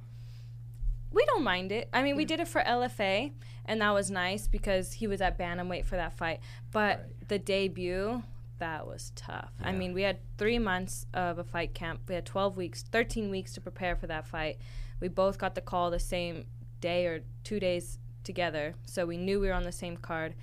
We 1.12 1.26
don't 1.26 1.44
mind 1.44 1.72
it. 1.72 1.90
I 1.92 2.04
mean, 2.04 2.16
we 2.16 2.26
did 2.26 2.40
it 2.40 2.48
for 2.48 2.62
LFA, 2.62 3.32
and 3.66 3.82
that 3.82 3.94
was 3.94 4.12
nice 4.12 4.48
because 4.48 4.94
he 4.94 5.08
was 5.08 5.22
at 5.22 5.40
bantamweight 5.40 5.86
for 5.86 5.96
that 5.96 6.14
fight. 6.18 6.40
But 6.72 6.98
Right. 7.00 7.28
the 7.30 7.40
debut, 7.40 8.22
that 8.60 8.86
was 8.86 9.12
tough. 9.16 9.52
I 9.62 9.72
mean, 9.72 9.94
we 9.94 10.04
had 10.04 10.20
three 10.38 10.60
months 10.60 11.06
of 11.14 11.40
a 11.40 11.44
fight 11.44 11.74
camp. 11.74 12.02
We 12.08 12.16
had 12.16 12.26
12 12.26 12.56
weeks, 12.56 12.84
13 12.84 13.30
weeks 13.30 13.54
to 13.54 13.62
prepare 13.62 13.96
for 13.96 14.08
that 14.08 14.28
fight. 14.28 14.60
We 15.00 15.08
both 15.08 15.38
got 15.38 15.56
the 15.56 15.62
call 15.62 15.92
the 15.92 16.00
same 16.00 16.46
day 16.82 17.06
or 17.06 17.22
two 17.44 17.60
days 17.60 18.00
together, 18.24 18.76
so 18.86 19.06
we 19.06 19.18
knew 19.18 19.40
we 19.40 19.48
were 19.48 19.54
on 19.54 19.64
the 19.64 19.72
same 19.72 19.98
card. 19.98 20.36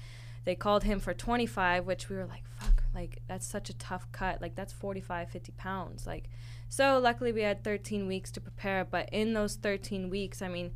They 0.45 0.55
called 0.55 0.85
him 0.85 1.01
for 1.01 1.13
25, 1.13 1.87
which 1.87 2.09
we 2.09 2.17
were 2.17 2.27
like, 2.27 2.45
fuck, 2.59 2.83
like, 2.95 3.21
that's 3.27 3.47
such 3.47 3.69
a 3.69 3.75
tough 3.75 4.11
cut. 4.13 4.41
Like, 4.41 4.55
that's 4.55 4.73
45, 4.73 5.29
50 5.29 5.53
pounds. 5.53 6.07
Like, 6.07 6.29
so 6.69 6.99
luckily 6.99 7.33
we 7.33 7.43
had 7.43 7.65
13 7.65 8.07
weeks 8.07 8.31
to 8.33 8.41
prepare, 8.41 8.85
but 8.85 9.09
in 9.13 9.35
those 9.35 9.57
13 9.57 10.09
weeks, 10.09 10.43
I 10.43 10.49
mean, 10.49 10.73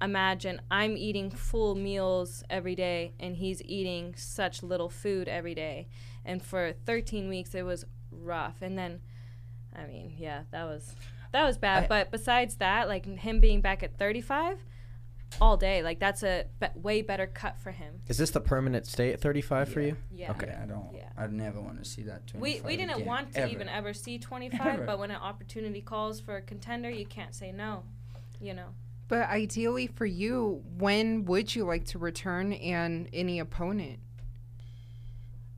imagine 0.00 0.60
I'm 0.70 0.96
eating 0.96 1.30
full 1.30 1.74
meals 1.74 2.42
every 2.48 2.74
day 2.74 3.12
and 3.20 3.36
he's 3.36 3.62
eating 3.64 4.14
such 4.16 4.62
little 4.62 4.88
food 4.88 5.28
every 5.28 5.54
day. 5.54 5.88
And 6.24 6.42
for 6.42 6.72
13 6.86 7.28
weeks 7.28 7.54
it 7.54 7.62
was 7.64 7.84
rough. 8.10 8.62
And 8.62 8.78
then 8.78 9.00
I 9.74 9.86
mean, 9.86 10.14
yeah, 10.18 10.42
that 10.50 10.64
was 10.64 10.94
that 11.32 11.44
was 11.44 11.58
bad, 11.58 11.84
I- 11.84 11.86
but 11.88 12.10
besides 12.10 12.56
that, 12.56 12.88
like 12.88 13.06
him 13.06 13.40
being 13.40 13.60
back 13.60 13.82
at 13.82 13.96
35 13.98 14.58
all 15.40 15.56
day, 15.56 15.80
like 15.82 16.00
that's 16.00 16.24
a 16.24 16.46
be- 16.58 16.66
way 16.74 17.02
better 17.02 17.26
cut 17.28 17.56
for 17.56 17.70
him. 17.70 18.00
Is 18.08 18.18
this 18.18 18.30
the 18.30 18.40
permanent 18.40 18.84
stay 18.86 19.12
at 19.12 19.20
35 19.20 19.68
for 19.68 19.80
you? 19.80 19.96
Yeah. 20.10 20.32
Okay. 20.32 20.48
Yeah, 20.48 20.60
I 20.64 20.66
don't. 20.66 20.88
Yeah. 20.92 21.08
I'd 21.16 21.32
never 21.32 21.60
want 21.60 21.78
to 21.82 21.88
see 21.88 22.02
that. 22.02 22.22
We, 22.34 22.60
we 22.62 22.76
didn't 22.76 22.96
again, 22.96 23.06
want 23.06 23.32
to 23.34 23.40
ever. 23.42 23.52
even 23.52 23.68
ever 23.68 23.92
see 23.94 24.18
25, 24.30 24.66
Ever. 24.66 24.86
but 24.86 24.98
when 24.98 25.12
an 25.12 25.18
opportunity 25.20 25.80
calls 25.82 26.18
for 26.20 26.34
a 26.36 26.42
contender, 26.42 26.90
you 26.90 27.06
can't 27.06 27.32
say 27.32 27.52
no, 27.52 27.84
you 28.40 28.54
know. 28.54 28.70
But 29.10 29.28
ideally 29.28 29.88
for 29.88 30.06
you, 30.06 30.62
when 30.78 31.24
would 31.24 31.52
you 31.52 31.64
like 31.64 31.84
to 31.86 31.98
return 31.98 32.52
and 32.52 33.08
any 33.12 33.40
opponent? 33.40 33.98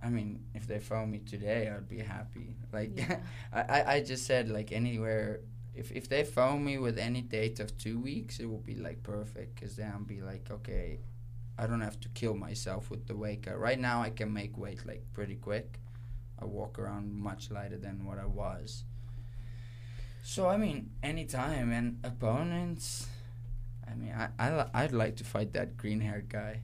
I 0.03 0.09
mean, 0.09 0.43
if 0.55 0.67
they 0.67 0.79
phone 0.79 1.11
me 1.11 1.19
today, 1.19 1.71
I'd 1.71 1.87
be 1.87 1.99
happy. 1.99 2.57
Like, 2.73 2.93
Yeah. 2.97 3.21
I, 3.53 3.97
I, 3.97 4.01
just 4.01 4.27
said 4.27 4.49
like 4.49 4.73
anywhere 4.73 5.41
if 5.75 5.93
if 5.93 6.09
they 6.09 6.25
phone 6.25 6.65
me 6.65 6.79
with 6.79 6.97
any 6.97 7.21
date 7.21 7.61
of 7.61 7.77
two 7.77 8.01
weeks, 8.01 8.41
it 8.41 8.47
would 8.47 8.65
be 8.65 8.75
like 8.75 9.03
perfect. 9.03 9.61
Cause 9.61 9.77
then 9.77 9.93
I'd 9.95 10.07
be 10.07 10.23
like, 10.23 10.51
okay, 10.51 11.01
I 11.59 11.67
don't 11.67 11.83
have 11.83 12.01
to 12.01 12.09
kill 12.09 12.35
myself 12.35 12.91
with 12.91 13.07
the 13.07 13.15
weight 13.15 13.43
cut. 13.43 13.61
Right 13.61 13.79
now, 13.79 14.01
I 14.01 14.09
can 14.09 14.33
make 14.33 14.57
weight 14.57 14.87
like 14.87 15.05
pretty 15.13 15.37
quick. 15.37 15.79
I 16.41 16.47
walk 16.47 16.79
around 16.79 17.15
much 17.15 17.51
lighter 17.51 17.77
than 17.77 18.07
what 18.07 18.19
I 18.19 18.25
was. 18.25 18.85
So 20.23 20.49
I 20.49 20.57
mean, 20.57 20.93
anytime 21.03 21.71
and 21.71 21.99
opponents. 22.03 23.09
I 23.91 23.95
mean, 23.95 24.15
I, 24.17 24.29
I 24.39 24.67
I'd 24.75 24.93
like 24.93 25.17
to 25.17 25.25
fight 25.25 25.53
that 25.55 25.77
green 25.77 26.01
haired 26.01 26.29
guy. 26.29 26.61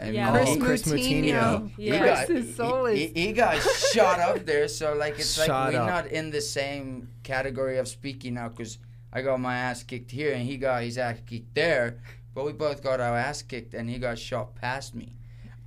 I 0.00 0.08
Yeah. 0.10 0.32
mean, 0.32 0.60
Chris 0.60 0.82
Oh, 0.86 0.90
Chris 0.90 1.00
Moutinho. 1.06 1.32
Moutinho. 1.32 1.70
he 1.76 1.86
Yeah. 1.88 2.04
got, 2.04 2.26
Chris's 2.26 2.56
soul 2.56 2.86
he, 2.86 3.04
is- 3.04 3.12
he, 3.14 3.26
he 3.28 3.32
got 3.32 3.62
shot 3.92 4.18
up 4.18 4.44
there, 4.44 4.66
so 4.68 4.94
like 4.94 5.18
it's 5.18 5.38
like 5.38 5.48
we're 5.48 5.78
up. 5.80 5.88
not 5.88 6.06
in 6.08 6.30
the 6.30 6.40
same 6.40 7.08
category 7.22 7.78
of 7.78 7.86
speaking 7.86 8.34
now 8.34 8.48
because 8.48 8.78
I 9.12 9.22
got 9.22 9.38
my 9.40 9.56
ass 9.56 9.84
kicked 9.84 10.10
here 10.10 10.32
and 10.32 10.42
he 10.42 10.56
got 10.56 10.82
his 10.82 10.98
ass 10.98 11.18
kicked 11.26 11.54
there, 11.54 11.98
but 12.34 12.44
we 12.44 12.52
both 12.52 12.82
got 12.82 13.00
our 13.00 13.16
ass 13.16 13.42
kicked 13.42 13.74
and 13.74 13.88
he 13.88 13.98
got 13.98 14.18
shot 14.18 14.56
past 14.56 14.94
me. 14.96 15.14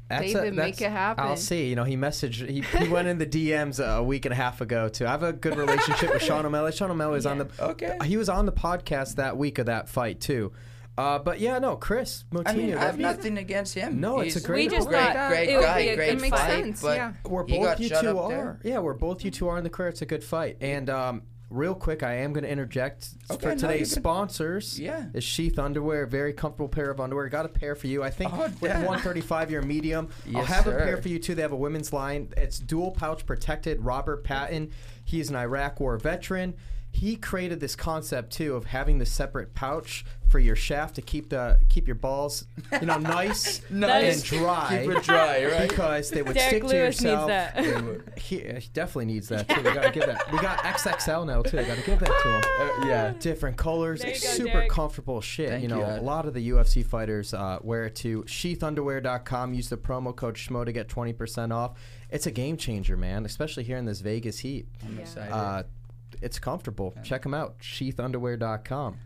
That's 0.09 0.31
David, 0.33 0.53
make 0.55 0.81
it 0.81 0.89
happen. 0.91 1.23
I'll 1.25 1.35
see. 1.35 1.67
You 1.67 1.75
know, 1.75 1.83
he 1.83 1.97
messaged. 1.97 2.47
He, 2.49 2.61
he 2.61 2.87
went 2.87 3.07
in 3.09 3.17
the 3.17 3.25
DMs 3.25 3.83
a 3.85 4.01
week 4.01 4.25
and 4.25 4.31
a 4.31 4.35
half 4.35 4.61
ago 4.61 4.87
too. 4.87 5.05
I 5.05 5.11
have 5.11 5.23
a 5.23 5.33
good 5.33 5.57
relationship 5.57 6.13
with 6.13 6.21
Sean 6.23 6.45
O'Malley. 6.45 6.71
Sean 6.71 6.91
O'Malley 6.91 7.15
was 7.15 7.25
on 7.25 7.39
the. 7.39 7.47
Okay. 7.59 7.97
He 8.05 8.15
was 8.17 8.29
on 8.29 8.45
the 8.45 8.51
podcast 8.53 9.15
that 9.15 9.35
week 9.37 9.57
of 9.59 9.65
that 9.65 9.89
fight 9.89 10.19
too. 10.21 10.53
Uh, 10.97 11.19
but 11.19 11.39
yeah, 11.39 11.59
no, 11.59 11.75
Chris 11.75 12.23
Moutinho. 12.31 12.47
I 12.47 12.53
mean, 12.55 12.73
I 12.75 12.85
have 12.85 12.97
nothing 12.97 13.37
against 13.37 13.75
him. 13.75 13.99
No, 14.01 14.19
it's 14.21 14.35
a 14.35 14.41
great- 14.41 14.71
We 14.71 14.75
just 14.75 14.87
great, 14.87 15.13
thought 15.13 15.29
great 15.29 15.49
it 15.49 15.55
would 15.57 15.63
guy, 15.63 15.79
a 15.79 15.95
great 15.95 16.05
good 16.07 16.17
It 16.17 16.21
makes 16.21 16.37
fight, 16.39 16.49
sense, 16.63 16.81
but 16.81 16.97
yeah. 16.97 17.13
Where 17.23 17.45
he 17.45 17.57
both 17.59 17.79
you 17.79 17.89
two 17.89 18.17
are. 18.17 18.29
there. 18.29 18.59
Yeah, 18.63 18.79
where 18.79 18.95
both 18.95 19.23
you 19.23 19.29
two 19.29 19.47
are 19.47 19.59
in 19.59 19.63
the 19.63 19.69
career. 19.69 19.89
It's 19.89 20.01
a 20.01 20.07
good 20.07 20.23
fight. 20.23 20.57
And 20.59 20.89
um, 20.89 21.21
real 21.49 21.73
quick, 21.75 22.03
I 22.03 22.13
am 22.15 22.33
going 22.33 22.43
to 22.43 22.49
interject 22.49 23.09
Okay, 23.31 23.49
for 23.51 23.55
today's 23.55 23.93
can- 23.93 24.01
sponsors. 24.03 24.79
Yeah. 24.79 25.05
Is 25.13 25.23
Sheath 25.23 25.57
Underwear, 25.59 26.05
very 26.05 26.33
comfortable 26.33 26.67
pair 26.67 26.89
of 26.91 26.99
underwear. 26.99 27.29
Got 27.29 27.45
a 27.45 27.49
pair 27.49 27.75
for 27.75 27.87
you. 27.87 28.03
I 28.03 28.09
think 28.09 28.33
Oh, 28.33 28.43
with 28.43 28.71
damn. 28.71 28.81
135 28.85 29.49
your 29.51 29.61
medium. 29.61 30.09
Yes, 30.25 30.35
I'll 30.35 30.43
have 30.45 30.67
a 30.67 30.71
pair 30.71 30.97
for 31.01 31.07
you 31.09 31.19
too. 31.19 31.35
They 31.35 31.41
have 31.41 31.51
a 31.53 31.57
women's 31.57 31.93
line. 31.93 32.33
It's 32.37 32.59
dual 32.59 32.91
pouch 32.91 33.25
protected. 33.25 33.81
Robert 33.81 34.23
Patton, 34.23 34.71
he's 35.05 35.29
an 35.29 35.35
Iraq 35.35 35.79
War 35.79 35.97
veteran. 35.97 36.55
He 36.97 37.15
created 37.15 37.59
this 37.59 37.75
concept 37.75 38.31
too 38.31 38.55
of 38.55 38.65
having 38.65 38.97
the 38.97 39.05
separate 39.05 39.53
pouch 39.53 40.03
for 40.29 40.39
your 40.39 40.55
shaft 40.57 40.95
to 40.95 41.01
keep 41.01 41.29
the 41.29 41.57
keep 41.69 41.87
your 41.87 41.95
balls, 41.95 42.45
you 42.81 42.87
know, 42.87 42.97
nice 43.19 43.61
Nice. 43.69 44.15
and 44.31 44.41
dry. 44.41 44.81
Keep 44.83 44.97
it 44.97 45.03
dry, 45.03 45.45
right? 45.45 45.69
Because 45.69 46.09
they 46.09 46.21
would 46.21 46.33
Derek 46.33 46.49
stick 46.49 46.61
to 46.63 46.67
Lewis 46.69 46.95
needs 47.01 47.03
yourself. 47.03 47.27
that. 47.27 47.55
Would- 47.55 48.13
He, 48.17 48.39
he 48.39 48.69
definitely 48.73 49.05
needs 49.05 49.29
that 49.29 49.47
too. 49.47 49.55
We 49.57 49.71
gotta 49.73 49.91
give 49.91 50.05
that. 50.07 50.29
We 50.31 50.39
got 50.39 50.57
XXL 50.59 51.25
now 51.27 51.43
too. 51.43 51.57
Gotta 51.57 51.81
give 51.83 51.99
that 51.99 52.07
to 52.07 52.29
him. 52.29 52.43
Uh, 52.83 52.87
yeah. 52.87 53.13
Different 53.19 53.57
colors, 53.57 54.03
go, 54.03 54.11
super 54.13 54.49
Derek. 54.53 54.69
comfortable 54.71 55.21
shit. 55.21 55.49
Thank 55.49 55.61
you 55.63 55.69
know, 55.69 55.77
you, 55.79 56.01
a 56.01 56.01
lot 56.01 56.25
of 56.25 56.33
the 56.33 56.49
UFC 56.49 56.83
fighters 56.85 57.33
uh, 57.33 57.59
wear 57.61 57.85
it 57.85 57.95
too. 57.95 58.23
Sheathunderwear.com. 58.27 59.53
Use 59.53 59.69
the 59.69 59.77
promo 59.77 60.15
code 60.15 60.35
SCHMO 60.35 60.65
to 60.65 60.71
get 60.71 60.87
20% 60.87 61.53
off. 61.53 61.77
It's 62.09 62.25
a 62.25 62.31
game 62.31 62.57
changer, 62.57 62.97
man, 62.97 63.25
especially 63.25 63.63
here 63.63 63.77
in 63.77 63.85
this 63.85 64.01
Vegas 64.01 64.39
heat. 64.39 64.67
I'm 64.85 64.95
Yeah. 64.95 65.01
excited. 65.01 65.31
Uh, 65.33 65.63
it's 66.21 66.39
comfortable. 66.39 66.93
Check 67.03 67.23
them 67.23 67.33
out. 67.33 67.59
Sheathunderwear.com. 67.59 68.97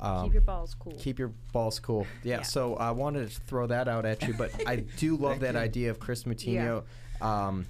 Um, 0.00 0.24
Keep 0.24 0.32
your 0.32 0.42
balls 0.42 0.74
cool. 0.74 0.92
keep 0.98 1.18
your 1.20 1.28
balls 1.52 1.78
cool. 1.78 2.06
Yeah, 2.24 2.38
Yeah. 2.38 2.42
So 2.42 2.74
I 2.74 2.90
wanted 2.90 3.30
to 3.30 3.40
throw 3.42 3.68
that 3.68 3.86
out 3.86 4.04
at 4.04 4.22
you, 4.26 4.34
but 4.34 4.50
I 4.66 4.76
do 4.76 5.16
love 5.16 5.40
that 5.40 5.54
idea 5.54 5.90
of 5.90 6.00
Chris 6.00 6.24
Moutinho. 6.24 6.82
Um, 7.20 7.66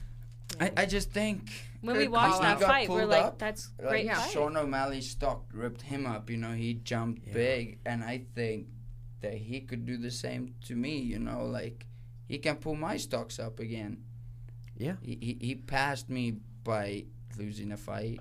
I, 0.59 0.71
I 0.79 0.87
just 0.87 1.11
think 1.11 1.51
when 1.83 1.97
we 1.97 2.05
Good 2.05 2.13
watched 2.13 2.41
that 2.41 2.61
fight, 2.61 2.89
we're 2.89 3.05
like, 3.05 3.23
up, 3.25 3.39
that's 3.39 3.71
like 3.79 3.89
great 3.89 4.05
Yeah. 4.07 4.15
fight. 4.15 4.31
Sean 4.31 4.57
O'Malley's 4.57 5.11
stock 5.11 5.45
ripped 5.53 5.83
him 5.83 6.07
up. 6.07 6.31
You 6.31 6.39
know, 6.39 6.53
he 6.53 6.75
jumped 6.75 7.27
Yeah. 7.27 7.33
big, 7.35 7.79
and 7.85 8.03
I 8.03 8.25
think 8.35 8.69
that 9.21 9.35
he 9.35 9.61
could 9.61 9.85
do 9.85 9.99
the 9.99 10.11
same 10.11 10.55
to 10.67 10.75
me. 10.75 10.99
You 10.99 11.19
know, 11.19 11.45
like 11.45 11.87
he 12.29 12.39
can 12.39 12.57
pull 12.57 12.75
my 12.77 12.97
stocks 12.97 13.39
up 13.39 13.61
again. 13.61 13.99
yeah. 14.77 14.95
He 15.03 15.19
he, 15.21 15.47
he 15.49 15.55
passed 15.55 16.09
me 16.09 16.37
by 16.65 17.05
losing 17.37 17.73
a 17.73 17.77
fight. 17.77 18.21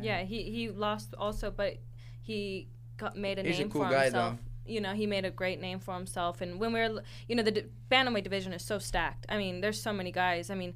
Yeah, 0.00 0.22
he 0.22 0.42
he 0.50 0.68
lost 0.70 1.14
also, 1.18 1.50
but 1.50 1.76
he 2.22 2.68
got, 2.96 3.16
made 3.16 3.38
a 3.38 3.42
He's 3.42 3.56
a 3.58 3.62
name 3.62 3.70
cool 3.70 3.84
for 3.84 3.90
guy, 3.90 4.04
himself. 4.04 4.38
You 4.66 4.80
know, 4.80 4.94
he 4.94 5.06
made 5.06 5.24
a 5.26 5.30
great 5.30 5.60
name 5.60 5.78
for 5.78 5.94
himself. 5.94 6.40
And 6.40 6.58
when 6.58 6.72
we're, 6.72 7.02
you 7.28 7.36
know, 7.36 7.42
the 7.42 7.50
d- 7.50 7.64
bantamweight 7.90 8.24
division 8.24 8.52
is 8.54 8.64
so 8.64 8.78
stacked. 8.78 9.26
I 9.28 9.36
mean, 9.36 9.60
there's 9.60 9.80
so 9.82 9.92
many 9.92 10.10
guys. 10.10 10.48
I 10.48 10.54
mean, 10.54 10.72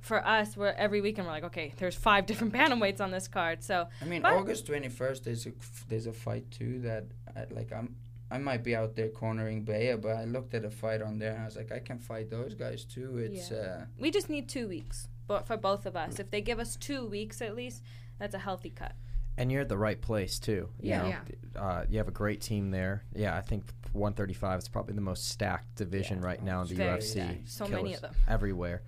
for 0.00 0.26
us, 0.26 0.56
we're 0.56 0.68
every 0.70 1.00
weekend 1.02 1.26
we're 1.26 1.34
like, 1.34 1.44
okay, 1.44 1.74
there's 1.76 1.94
five 1.94 2.24
different 2.30 2.54
bantamweights 2.54 3.00
on 3.00 3.10
this 3.10 3.28
card. 3.28 3.62
So 3.62 3.86
I 4.00 4.04
mean, 4.06 4.24
August 4.24 4.66
twenty 4.66 4.88
first. 4.88 5.24
There's 5.24 5.46
a 5.46 5.52
there's 5.88 6.06
a 6.06 6.12
fight 6.12 6.50
too 6.50 6.80
that 6.80 7.04
I, 7.36 7.44
like 7.52 7.72
I'm. 7.72 7.96
I 8.30 8.36
might 8.36 8.62
be 8.62 8.76
out 8.76 8.94
there 8.94 9.08
cornering 9.08 9.64
Baya, 9.64 9.96
but 9.96 10.14
I 10.16 10.24
looked 10.26 10.52
at 10.52 10.62
a 10.62 10.70
fight 10.70 11.00
on 11.00 11.18
there 11.18 11.32
and 11.32 11.40
I 11.42 11.44
was 11.46 11.56
like, 11.56 11.72
I 11.72 11.78
can 11.78 11.98
fight 11.98 12.28
those 12.28 12.52
guys 12.54 12.84
too. 12.84 13.16
It's 13.16 13.50
Yeah. 13.50 13.56
uh, 13.56 13.84
we 13.98 14.10
just 14.10 14.28
need 14.28 14.50
two 14.50 14.68
weeks, 14.68 15.08
but 15.26 15.46
for 15.46 15.56
both 15.56 15.86
of 15.86 15.96
us, 15.96 16.18
if 16.18 16.30
they 16.30 16.42
give 16.42 16.58
us 16.58 16.76
two 16.76 17.06
weeks 17.06 17.40
at 17.40 17.56
least, 17.56 17.82
that's 18.18 18.34
a 18.34 18.38
healthy 18.38 18.70
cut. 18.70 18.92
And 19.36 19.52
you're 19.52 19.60
at 19.62 19.68
the 19.68 19.78
right 19.78 20.00
place 20.00 20.38
too. 20.38 20.68
You 20.80 20.90
Yeah. 20.90 21.02
know, 21.02 21.08
Yeah. 21.08 21.60
Uh, 21.60 21.84
you 21.88 21.98
have 21.98 22.08
a 22.08 22.12
great 22.12 22.40
team 22.40 22.70
there. 22.70 23.04
Yeah, 23.14 23.36
I 23.36 23.40
think 23.40 23.64
135 23.92 24.58
is 24.58 24.68
probably 24.68 24.94
the 24.94 25.00
most 25.00 25.28
stacked 25.28 25.76
division 25.76 26.18
Yeah. 26.20 26.26
right 26.26 26.42
now 26.42 26.62
in 26.62 26.68
the 26.68 26.74
Very 26.74 26.98
UFC. 26.98 27.10
stacked. 27.10 27.48
So 27.48 27.68
many 27.68 27.94
of 27.94 28.00
them. 28.00 28.14
everywhere, 28.26 28.82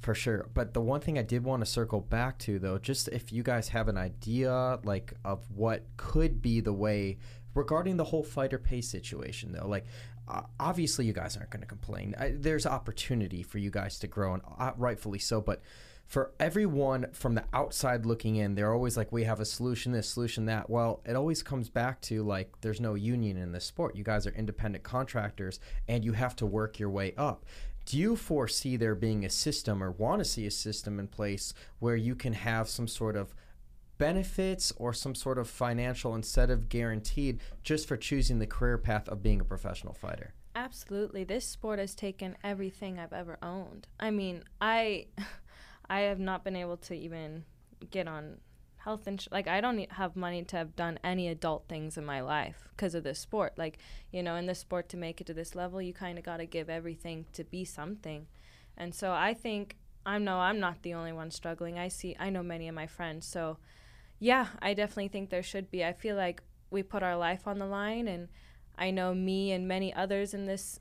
for 0.00 0.14
sure. 0.14 0.48
But 0.54 0.74
the 0.74 0.80
one 0.80 1.00
thing 1.00 1.18
I 1.18 1.22
did 1.22 1.44
want 1.44 1.60
to 1.62 1.66
circle 1.66 2.00
back 2.00 2.38
to 2.40 2.58
though, 2.58 2.78
just 2.78 3.06
if 3.08 3.32
you 3.32 3.42
guys 3.44 3.68
have 3.68 3.86
an 3.88 3.96
idea 3.96 4.80
like 4.82 5.14
of 5.24 5.48
what 5.50 5.86
could 5.96 6.42
be 6.42 6.60
the 6.60 6.72
way 6.72 7.18
regarding 7.54 7.96
the 7.96 8.04
whole 8.04 8.24
fighter 8.24 8.58
pay 8.58 8.80
situation 8.80 9.52
though, 9.52 9.66
like. 9.68 9.86
Uh, 10.28 10.42
obviously, 10.60 11.04
you 11.04 11.12
guys 11.12 11.36
aren't 11.36 11.50
going 11.50 11.60
to 11.62 11.66
complain. 11.66 12.14
I, 12.16 12.30
there's 12.30 12.64
opportunity 12.64 13.42
for 13.42 13.58
you 13.58 13.70
guys 13.72 13.98
to 13.98 14.06
grow, 14.06 14.34
and 14.34 14.42
uh, 14.56 14.70
rightfully 14.76 15.18
so. 15.18 15.40
But 15.40 15.60
for 16.12 16.30
everyone 16.38 17.06
from 17.14 17.34
the 17.34 17.44
outside 17.54 18.04
looking 18.04 18.36
in, 18.36 18.54
they're 18.54 18.74
always 18.74 18.98
like, 18.98 19.10
we 19.10 19.24
have 19.24 19.40
a 19.40 19.46
solution, 19.46 19.92
this 19.92 20.10
solution, 20.10 20.44
that. 20.44 20.68
Well, 20.68 21.00
it 21.06 21.16
always 21.16 21.42
comes 21.42 21.70
back 21.70 22.02
to 22.02 22.22
like, 22.22 22.52
there's 22.60 22.82
no 22.82 22.92
union 22.92 23.38
in 23.38 23.52
this 23.52 23.64
sport. 23.64 23.96
You 23.96 24.04
guys 24.04 24.26
are 24.26 24.32
independent 24.32 24.84
contractors 24.84 25.58
and 25.88 26.04
you 26.04 26.12
have 26.12 26.36
to 26.36 26.44
work 26.44 26.78
your 26.78 26.90
way 26.90 27.14
up. 27.16 27.46
Do 27.86 27.96
you 27.96 28.14
foresee 28.14 28.76
there 28.76 28.94
being 28.94 29.24
a 29.24 29.30
system 29.30 29.82
or 29.82 29.90
want 29.90 30.18
to 30.18 30.26
see 30.26 30.44
a 30.44 30.50
system 30.50 31.00
in 31.00 31.08
place 31.08 31.54
where 31.78 31.96
you 31.96 32.14
can 32.14 32.34
have 32.34 32.68
some 32.68 32.88
sort 32.88 33.16
of 33.16 33.34
benefits 33.96 34.70
or 34.76 34.92
some 34.92 35.14
sort 35.14 35.38
of 35.38 35.48
financial 35.48 36.14
incentive 36.14 36.68
guaranteed 36.68 37.40
just 37.62 37.88
for 37.88 37.96
choosing 37.96 38.38
the 38.38 38.46
career 38.46 38.76
path 38.76 39.08
of 39.08 39.22
being 39.22 39.40
a 39.40 39.44
professional 39.44 39.94
fighter? 39.94 40.34
Absolutely. 40.54 41.24
This 41.24 41.46
sport 41.46 41.78
has 41.78 41.94
taken 41.94 42.36
everything 42.44 42.98
I've 42.98 43.14
ever 43.14 43.38
owned. 43.42 43.86
I 43.98 44.10
mean, 44.10 44.44
I 44.60 45.06
I 45.88 46.00
have 46.00 46.18
not 46.18 46.44
been 46.44 46.56
able 46.56 46.76
to 46.78 46.94
even 46.94 47.44
get 47.90 48.08
on 48.08 48.38
health 48.76 49.06
insurance. 49.06 49.32
Like 49.32 49.48
I 49.48 49.60
don't 49.60 49.90
have 49.92 50.16
money 50.16 50.42
to 50.44 50.56
have 50.56 50.76
done 50.76 50.98
any 51.04 51.28
adult 51.28 51.64
things 51.68 51.96
in 51.96 52.04
my 52.04 52.20
life 52.20 52.68
because 52.70 52.94
of 52.94 53.04
this 53.04 53.18
sport. 53.18 53.54
Like, 53.56 53.78
you 54.10 54.22
know, 54.22 54.36
in 54.36 54.46
this 54.46 54.58
sport 54.58 54.88
to 54.90 54.96
make 54.96 55.20
it 55.20 55.26
to 55.28 55.34
this 55.34 55.54
level, 55.54 55.80
you 55.80 55.92
kind 55.92 56.18
of 56.18 56.24
got 56.24 56.38
to 56.38 56.46
give 56.46 56.68
everything 56.68 57.26
to 57.32 57.44
be 57.44 57.64
something. 57.64 58.26
And 58.76 58.94
so 58.94 59.12
I 59.12 59.34
think 59.34 59.76
I 60.04 60.18
know 60.18 60.38
I'm 60.38 60.58
not 60.58 60.82
the 60.82 60.94
only 60.94 61.12
one 61.12 61.30
struggling. 61.30 61.78
I 61.78 61.88
see 61.88 62.16
I 62.18 62.30
know 62.30 62.42
many 62.42 62.68
of 62.68 62.74
my 62.74 62.86
friends. 62.86 63.26
So 63.26 63.58
yeah, 64.18 64.48
I 64.60 64.74
definitely 64.74 65.08
think 65.08 65.30
there 65.30 65.42
should 65.42 65.70
be. 65.70 65.84
I 65.84 65.92
feel 65.92 66.16
like 66.16 66.42
we 66.70 66.82
put 66.82 67.02
our 67.02 67.16
life 67.16 67.46
on 67.46 67.58
the 67.58 67.66
line 67.66 68.08
and 68.08 68.28
I 68.76 68.90
know 68.90 69.14
me 69.14 69.52
and 69.52 69.68
many 69.68 69.92
others 69.94 70.32
in 70.32 70.46
this 70.46 70.80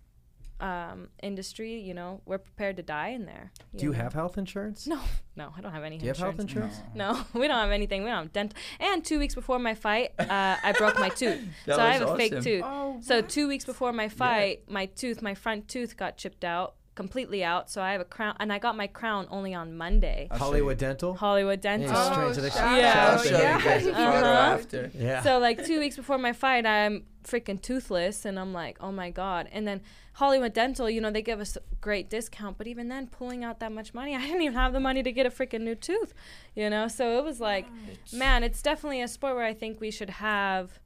um, 0.62 1.10
industry, 1.24 1.80
you 1.80 1.94
know, 1.94 2.22
we're 2.26 2.38
prepared 2.38 2.78
to 2.78 2.84
die 2.84 3.10
in 3.10 3.26
there. 3.26 3.52
Do 3.76 3.86
you 3.86 3.92
know? 3.92 3.98
have 3.98 4.14
health 4.14 4.38
insurance? 4.38 4.86
No, 4.88 5.00
no, 5.36 5.52
I 5.58 5.62
don't 5.62 5.72
have 5.74 5.84
any 5.84 5.98
Do 5.98 6.06
you 6.06 6.10
have 6.10 6.18
health 6.18 6.40
insurance. 6.40 6.76
insurance? 6.96 6.96
No, 6.96 7.26
we 7.40 7.48
don't 7.48 7.58
have 7.58 7.72
anything. 7.72 8.04
We 8.04 8.10
don't 8.10 8.24
have 8.24 8.34
dental. 8.34 8.58
And 8.80 9.04
two 9.04 9.20
weeks 9.20 9.36
before 9.36 9.60
my 9.60 9.74
fight, 9.76 10.12
uh, 10.20 10.58
I 10.64 10.74
broke 10.78 11.00
my 11.00 11.10
tooth. 11.22 11.40
That 11.66 11.76
so 11.78 11.82
I 11.82 11.94
have 11.94 12.02
was 12.04 12.12
a 12.12 12.16
fake 12.18 12.42
tooth. 12.42 12.64
Oh, 12.66 12.98
So 13.02 13.22
two 13.22 13.48
weeks 13.48 13.66
before 13.66 13.92
my 13.92 14.08
fight, 14.10 14.70
my 14.70 14.86
tooth, 14.86 15.22
my 15.22 15.34
front 15.36 15.68
tooth 15.68 15.98
got 15.98 16.18
chipped 16.18 16.44
out 16.44 16.76
completely 16.94 17.42
out. 17.42 17.70
So 17.72 17.82
I 17.82 17.94
have 17.94 18.02
a 18.02 18.06
crown, 18.06 18.36
and 18.42 18.52
I 18.52 18.60
got 18.60 18.76
my 18.76 18.86
crown 18.86 19.26
only 19.32 19.54
on 19.54 19.76
Monday. 19.78 20.28
Hollywood. 20.30 20.78
Dental? 20.78 21.14
Hollywood 21.16 21.62
Dental. 21.62 21.90
Yeah, 21.90 22.10
Oh, 22.10 22.12
straight 22.12 22.34
to 22.36 22.42
the 22.42 22.52
shout 22.52 22.78
Yeah. 22.78 23.18
I'll 23.18 23.26
Yeah. 23.26 23.58
you 23.58 23.64
guys 23.64 23.86
a 23.88 23.92
photo 23.94 24.02
Uh-huh. 24.04 24.54
after. 24.54 24.92
Yeah. 24.94 25.22
So 25.24 25.40
like 25.40 25.66
two 25.66 25.80
weeks 25.80 25.96
before 25.96 26.18
my 26.18 26.34
fight, 26.34 26.66
I'm 26.66 27.06
freaking 27.24 27.62
toothless, 27.62 28.26
and 28.26 28.38
I'm 28.38 28.52
like, 28.52 28.78
oh 28.82 28.92
my 28.92 29.10
god. 29.10 29.48
And 29.54 29.66
then 29.66 29.82
Hollywood 30.14 30.54
Dental, 30.54 30.90
you 30.90 31.00
know, 31.00 31.10
they 31.10 31.22
give 31.22 31.40
us 31.40 31.56
a 31.56 31.62
great 31.80 32.10
discount, 32.10 32.58
but 32.58 32.68
even 32.68 32.90
then, 32.90 33.08
pulling 33.08 33.44
out 33.44 33.60
that 33.60 33.72
much 33.72 33.94
money, 33.94 34.16
I 34.16 34.22
didn't 34.22 34.42
even 34.42 34.56
have 34.56 34.74
the 34.74 34.80
money 34.80 35.04
to 35.04 35.12
get 35.12 35.26
a 35.26 35.30
freaking 35.30 35.62
new 35.62 35.76
tooth, 35.76 36.14
you 36.56 36.70
know. 36.70 36.88
So 36.88 37.18
it 37.18 37.24
was 37.24 37.40
like, 37.40 37.68
man, 38.14 38.44
it's 38.44 38.62
definitely 38.62 39.02
a 39.02 39.08
sport 39.08 39.36
where 39.36 39.46
I 39.46 39.54
think 39.54 39.80
we 39.80 39.92
should 39.92 40.10
have, 40.10 40.80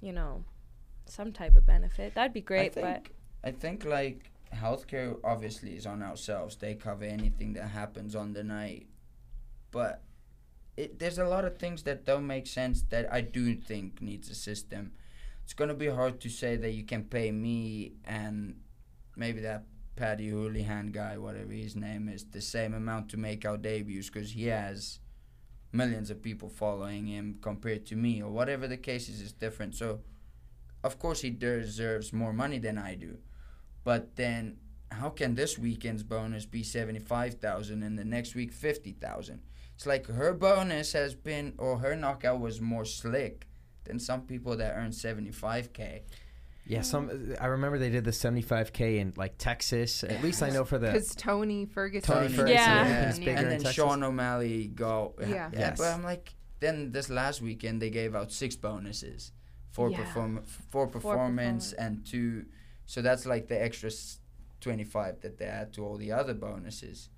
you 0.00 0.12
know, 0.12 0.44
some 1.06 1.32
type 1.32 1.56
of 1.56 1.66
benefit. 1.66 2.14
That'd 2.14 2.32
be 2.32 2.40
great, 2.40 2.76
I 2.78 2.80
but 2.80 3.06
I 3.44 3.50
think 3.52 3.84
like 3.84 4.30
healthcare 4.54 5.18
obviously 5.24 5.76
is 5.76 5.86
on 5.86 6.02
ourselves. 6.02 6.56
They 6.56 6.74
cover 6.74 7.04
anything 7.04 7.52
that 7.54 7.68
happens 7.68 8.14
on 8.14 8.32
the 8.32 8.42
night, 8.44 8.86
but 9.70 10.02
it, 10.76 10.98
there's 10.98 11.18
a 11.18 11.26
lot 11.26 11.44
of 11.44 11.58
things 11.58 11.82
that 11.82 12.04
don't 12.04 12.26
make 12.26 12.46
sense 12.46 12.82
that 12.90 13.12
I 13.12 13.20
do 13.20 13.54
think 13.54 14.00
needs 14.00 14.30
a 14.30 14.34
system. 14.34 14.92
It's 15.44 15.52
gonna 15.52 15.74
be 15.74 15.88
hard 15.88 16.20
to 16.20 16.28
say 16.28 16.56
that 16.56 16.70
you 16.70 16.84
can 16.84 17.04
pay 17.04 17.30
me 17.30 17.92
and 18.04 18.56
maybe 19.16 19.40
that 19.40 19.64
Paddy 19.96 20.30
Houlihan 20.30 20.92
guy, 20.92 21.18
whatever 21.18 21.52
his 21.52 21.76
name 21.76 22.08
is, 22.08 22.24
the 22.24 22.40
same 22.40 22.74
amount 22.74 23.10
to 23.10 23.16
make 23.16 23.44
our 23.44 23.56
debuts 23.56 24.08
because 24.08 24.32
he 24.32 24.46
has 24.46 24.98
millions 25.72 26.10
of 26.10 26.22
people 26.22 26.48
following 26.48 27.06
him 27.06 27.38
compared 27.40 27.86
to 27.86 27.96
me 27.96 28.22
or 28.22 28.30
whatever 28.30 28.66
the 28.66 28.76
case 28.76 29.08
is 29.08 29.20
is 29.20 29.32
different. 29.32 29.74
So 29.74 30.00
of 30.82 30.98
course 30.98 31.20
he 31.20 31.30
deserves 31.30 32.12
more 32.12 32.32
money 32.32 32.58
than 32.58 32.78
I 32.78 32.94
do. 32.94 33.18
But 33.84 34.16
then 34.16 34.56
how 34.90 35.10
can 35.10 35.34
this 35.34 35.58
weekend's 35.58 36.02
bonus 36.02 36.46
be 36.46 36.62
75,000 36.62 37.82
and 37.82 37.98
the 37.98 38.04
next 38.04 38.34
week 38.34 38.52
50,000? 38.52 39.42
It's 39.74 39.86
like 39.86 40.06
her 40.06 40.34
bonus 40.34 40.92
has 40.92 41.14
been 41.14 41.54
or 41.58 41.78
her 41.78 41.96
knockout 41.96 42.40
was 42.40 42.60
more 42.60 42.84
slick 42.84 43.46
than 43.84 43.98
some 43.98 44.22
people 44.22 44.56
that 44.56 44.74
earn 44.76 44.90
75k. 44.90 46.02
Yeah, 46.66 46.82
some 46.82 47.34
I 47.40 47.46
remember 47.46 47.78
they 47.78 47.90
did 47.90 48.04
the 48.04 48.10
75k 48.12 48.98
in 48.98 49.12
like 49.16 49.34
Texas. 49.38 50.04
At 50.04 50.22
least 50.22 50.42
I 50.42 50.50
know 50.50 50.64
for 50.64 50.78
the 50.78 50.92
Because 50.92 51.14
Tony 51.14 51.66
Ferguson. 51.66 52.02
Tony 52.14 52.26
Tony 52.28 52.36
Ferguson 52.36 52.54
Yeah. 52.56 52.84
everything's 52.86 53.18
Yeah. 53.18 53.24
bigger 53.24 53.36
and 53.38 53.44
in 53.46 53.50
then 53.50 53.58
Texas. 53.60 53.74
Sean 53.74 54.02
O'Malley 54.02 54.68
go. 54.68 55.14
Yeah. 55.20 55.50
Yes. 55.52 55.78
But 55.78 55.88
I'm 55.88 56.04
like, 56.04 56.34
then 56.60 56.92
this 56.92 57.08
last 57.10 57.40
weekend 57.42 57.80
they 57.82 57.90
gave 57.90 58.14
out 58.14 58.30
six 58.30 58.54
bonuses, 58.56 59.32
four 59.72 59.90
Yeah. 59.90 59.98
perform, 60.04 60.42
four 60.44 60.86
performance, 60.86 61.70
performance. 61.70 61.72
and 61.72 62.06
two. 62.06 62.44
So 62.86 63.02
that's 63.02 63.26
like 63.26 63.48
the 63.48 63.60
extra 63.60 63.90
25 64.60 65.20
that 65.22 65.38
they 65.38 65.46
add 65.46 65.72
to 65.72 65.84
all 65.84 65.96
the 65.96 66.12
other 66.12 66.34
bonuses. 66.34 67.08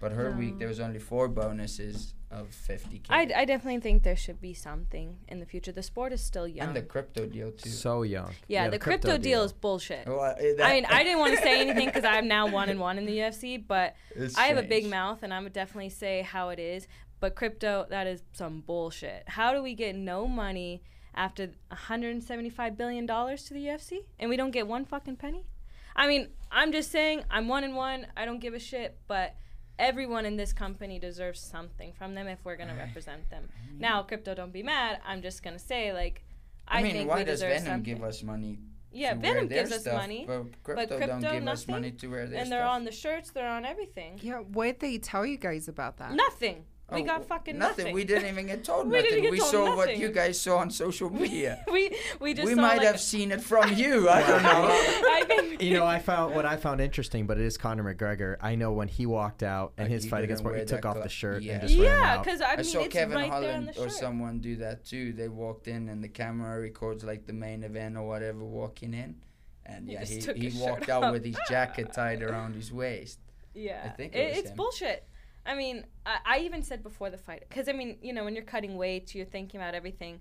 But 0.00 0.12
her 0.12 0.30
week 0.32 0.52
um, 0.52 0.58
there 0.58 0.68
was 0.68 0.80
only 0.80 0.98
four 0.98 1.28
bonuses 1.28 2.14
of 2.30 2.48
50k. 2.50 3.06
I, 3.08 3.30
I 3.34 3.44
definitely 3.44 3.80
think 3.80 4.02
there 4.02 4.16
should 4.16 4.40
be 4.40 4.52
something 4.52 5.16
in 5.28 5.40
the 5.40 5.46
future. 5.46 5.72
The 5.72 5.82
sport 5.82 6.12
is 6.12 6.20
still 6.20 6.46
young. 6.46 6.68
and 6.68 6.76
the 6.76 6.82
crypto 6.82 7.26
deal 7.26 7.52
too. 7.52 7.70
so 7.70 8.02
young. 8.02 8.32
yeah, 8.48 8.68
the, 8.68 8.78
crypto, 8.78 9.16
deal 9.16 9.42
is 9.42 9.52
bullshit. 9.52 10.06
Well, 10.06 10.20
I 10.20 10.74
mean, 10.74 10.86
I 10.86 11.02
didn't 11.04 11.20
want 11.20 11.36
to 11.36 11.42
say 11.42 11.60
anything 11.66 11.86
because 11.86 12.04
I'm 12.04 12.28
now 12.28 12.46
one 12.46 12.68
and 12.68 12.80
one 12.80 12.98
in 12.98 13.06
the 13.06 13.16
UFC, 13.18 13.62
but 13.66 13.94
It's 14.14 14.36
I 14.36 14.46
have 14.46 14.58
a 14.58 14.62
big 14.62 14.86
mouth 14.86 15.22
and 15.22 15.32
I 15.32 15.40
would 15.40 15.52
definitely 15.52 15.90
say 15.90 16.22
how 16.22 16.50
it 16.50 16.58
is. 16.58 16.86
But 17.20 17.34
crypto, 17.34 17.86
that 17.88 18.06
is 18.06 18.22
some 18.32 18.60
bullshit. 18.60 19.24
How 19.26 19.54
do 19.54 19.62
we 19.62 19.74
get 19.74 19.96
no 19.96 20.26
money 20.28 20.82
after 21.14 21.46
175 21.68 22.76
billion 22.76 23.06
dollars 23.06 23.44
to 23.44 23.54
the 23.54 23.64
UFC 23.64 24.00
and 24.18 24.28
we 24.28 24.36
don't 24.36 24.50
get 24.50 24.66
one 24.66 24.84
fucking 24.84 25.16
penny? 25.16 25.46
I 25.94 26.08
mean, 26.08 26.28
I'm 26.50 26.72
just 26.72 26.90
saying 26.90 27.24
I'm 27.30 27.48
one 27.48 27.64
and 27.64 27.74
one. 27.74 28.06
I 28.16 28.26
don't 28.26 28.40
give 28.40 28.52
a 28.52 28.58
shit, 28.58 28.98
but 29.08 29.34
everyone 29.78 30.24
in 30.26 30.36
this 30.36 30.52
company 30.52 30.98
deserves 30.98 31.40
something 31.40 31.92
from 31.92 32.14
them 32.14 32.26
if 32.26 32.38
we're 32.44 32.56
gonna 32.56 32.76
represent 32.76 33.28
them. 33.30 33.48
Now, 33.78 34.02
crypto, 34.02 34.34
don't 34.34 34.52
be 34.52 34.62
mad. 34.62 35.00
I'm 35.06 35.22
just 35.22 35.42
gonna 35.42 35.58
say 35.58 35.92
like. 35.92 36.22
I, 36.68 36.80
I 36.80 36.82
mean, 36.82 36.92
think 36.92 37.08
why 37.08 37.18
we 37.18 37.24
does 37.24 37.40
deserve 37.40 37.62
Venum 37.62 37.64
something. 37.66 37.82
give 37.94 38.02
us 38.02 38.22
money? 38.24 38.58
Yeah, 38.92 39.14
to 39.14 39.20
wear 39.20 39.34
Venum 39.34 39.48
their 39.48 39.58
gives 39.64 39.72
us 39.72 39.86
money, 39.86 40.24
but 40.26 40.44
crypto, 40.64 40.96
crypto, 40.96 41.06
don't 41.06 41.20
give 41.20 41.46
us 41.46 41.68
money 41.68 41.90
to 41.92 42.06
wear 42.08 42.26
their 42.26 42.40
and 42.40 42.50
they're 42.50 42.64
on 42.64 42.84
the 42.84 42.92
shirts, 42.92 43.30
they're 43.30 43.48
on 43.48 43.64
everything. 43.64 44.18
Yeah, 44.22 44.38
what 44.38 44.64
did 44.66 44.80
they 44.80 44.98
tell 44.98 45.24
you 45.26 45.36
guys 45.36 45.68
about 45.68 45.98
that? 45.98 46.12
Nothing. 46.12 46.64
We 46.92 47.02
Oh, 47.02 47.04
got 47.04 47.24
fucking 47.26 47.58
nothing. 47.58 47.84
nothing. 47.86 47.94
We 47.96 48.04
didn't 48.04 48.28
even 48.28 48.46
get 48.46 48.62
told 48.62 48.86
We 48.88 48.98
nothing. 48.98 49.10
didn't 49.10 49.22
get 49.24 49.32
we 49.32 49.38
told 49.38 49.50
saw 49.50 49.76
what 49.76 49.96
you 49.98 50.08
guys 50.10 50.40
saw 50.40 50.58
on 50.58 50.70
social 50.70 51.10
media. 51.10 51.64
we 51.72 51.96
we 52.20 52.32
just 52.32 52.46
we 52.46 52.54
saw 52.54 52.60
might 52.60 52.78
like 52.78 52.86
have 52.86 53.00
seen 53.00 53.32
it 53.32 53.40
from 53.40 53.72
you. 53.74 54.08
I 54.08 54.20
don't 54.24 54.42
know. 54.50 54.68
I 54.70 55.24
think 55.26 55.60
You 55.60 55.74
know, 55.74 55.84
I 55.84 55.98
found 55.98 56.34
what 56.36 56.46
I 56.46 56.56
found 56.56 56.80
interesting, 56.80 57.26
but 57.26 57.38
it 57.38 57.44
is 57.44 57.56
Conor 57.58 57.82
McGregor. 57.92 58.36
I 58.40 58.54
know 58.54 58.70
when 58.72 58.86
he 58.86 59.04
walked 59.04 59.42
out 59.42 59.72
and 59.76 59.86
Like, 59.86 59.92
his 59.92 60.06
fight 60.06 60.22
against 60.22 60.44
didn't 60.44 60.58
he 60.60 60.64
took 60.64 60.82
that 60.82 60.88
off 60.96 61.02
the 61.02 61.08
shirt 61.08 61.42
yeah. 61.42 61.54
and 61.54 61.62
just 61.62 61.76
ran 61.76 61.84
yeah, 61.86 62.18
because 62.18 62.40
I, 62.40 62.52
I, 62.52 62.56
mean 62.56 62.64
saw 62.64 62.80
it's 62.82 62.92
Kevin 62.92 63.16
right 63.16 63.30
Holland 63.30 63.72
or 63.78 63.88
someone 63.88 64.38
do 64.38 64.54
that 64.56 64.84
too. 64.84 65.12
They 65.12 65.28
walked 65.28 65.66
in 65.66 65.88
and 65.88 66.04
the 66.04 66.08
camera 66.08 66.60
records 66.60 67.02
like 67.02 67.26
the 67.26 67.32
main 67.32 67.64
event 67.64 67.96
or 67.96 68.06
whatever 68.06 68.44
walking 68.44 68.94
in, 68.94 69.16
and 69.64 69.88
He 69.88 69.94
yeah, 69.94 70.04
he, 70.04 70.50
he 70.50 70.60
walked 70.60 70.88
out 70.88 71.12
with 71.12 71.24
his 71.24 71.36
jacket 71.48 71.92
tied 71.92 72.22
around 72.22 72.54
his 72.54 72.72
waist. 72.72 73.18
Yeah, 73.54 73.80
I 73.84 73.88
think 73.88 74.14
it 74.14 74.18
it 74.18 74.36
it's 74.36 74.50
bullshit. 74.52 75.04
I 75.46 75.54
mean, 75.54 75.84
I, 76.04 76.18
I 76.24 76.38
even 76.40 76.62
said 76.62 76.82
before 76.82 77.10
the 77.10 77.18
fight, 77.18 77.44
because 77.48 77.68
I 77.68 77.72
mean, 77.72 77.98
you 78.02 78.12
know, 78.12 78.24
when 78.24 78.34
you're 78.34 78.44
cutting 78.44 78.76
weight, 78.76 79.14
you're 79.14 79.26
thinking 79.26 79.60
about 79.60 79.74
everything. 79.74 80.20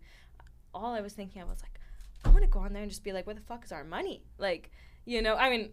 All 0.74 0.94
I 0.94 1.02
was 1.02 1.14
thinking 1.14 1.42
of 1.42 1.50
was 1.50 1.62
like, 1.62 1.80
I 2.24 2.30
want 2.30 2.42
to 2.42 2.50
go 2.50 2.60
on 2.60 2.74
there 2.74 2.82
and 2.82 2.92
just 2.92 3.04
be 3.04 3.14
like, 3.14 3.26
where 3.26 3.36
the 3.36 3.42
fuck 3.42 3.64
is 3.64 3.72
our 3.72 3.84
money? 3.84 4.24
Like, 4.38 4.72
you 5.06 5.22
know, 5.22 5.36
I 5.36 5.50
mean, 5.50 5.70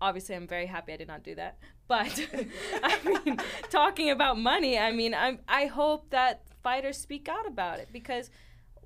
obviously, 0.00 0.34
I'm 0.34 0.46
very 0.46 0.66
happy 0.66 0.92
I 0.92 0.96
did 0.96 1.08
not 1.08 1.22
do 1.22 1.34
that. 1.34 1.58
But 1.88 2.26
I 2.82 2.98
mean, 3.04 3.38
talking 3.70 4.10
about 4.10 4.38
money, 4.38 4.78
I 4.78 4.92
mean, 4.92 5.14
I'm 5.14 5.40
I 5.48 5.66
hope 5.66 6.10
that 6.10 6.42
fighters 6.62 6.96
speak 6.96 7.28
out 7.28 7.46
about 7.46 7.78
it 7.78 7.88
because 7.92 8.30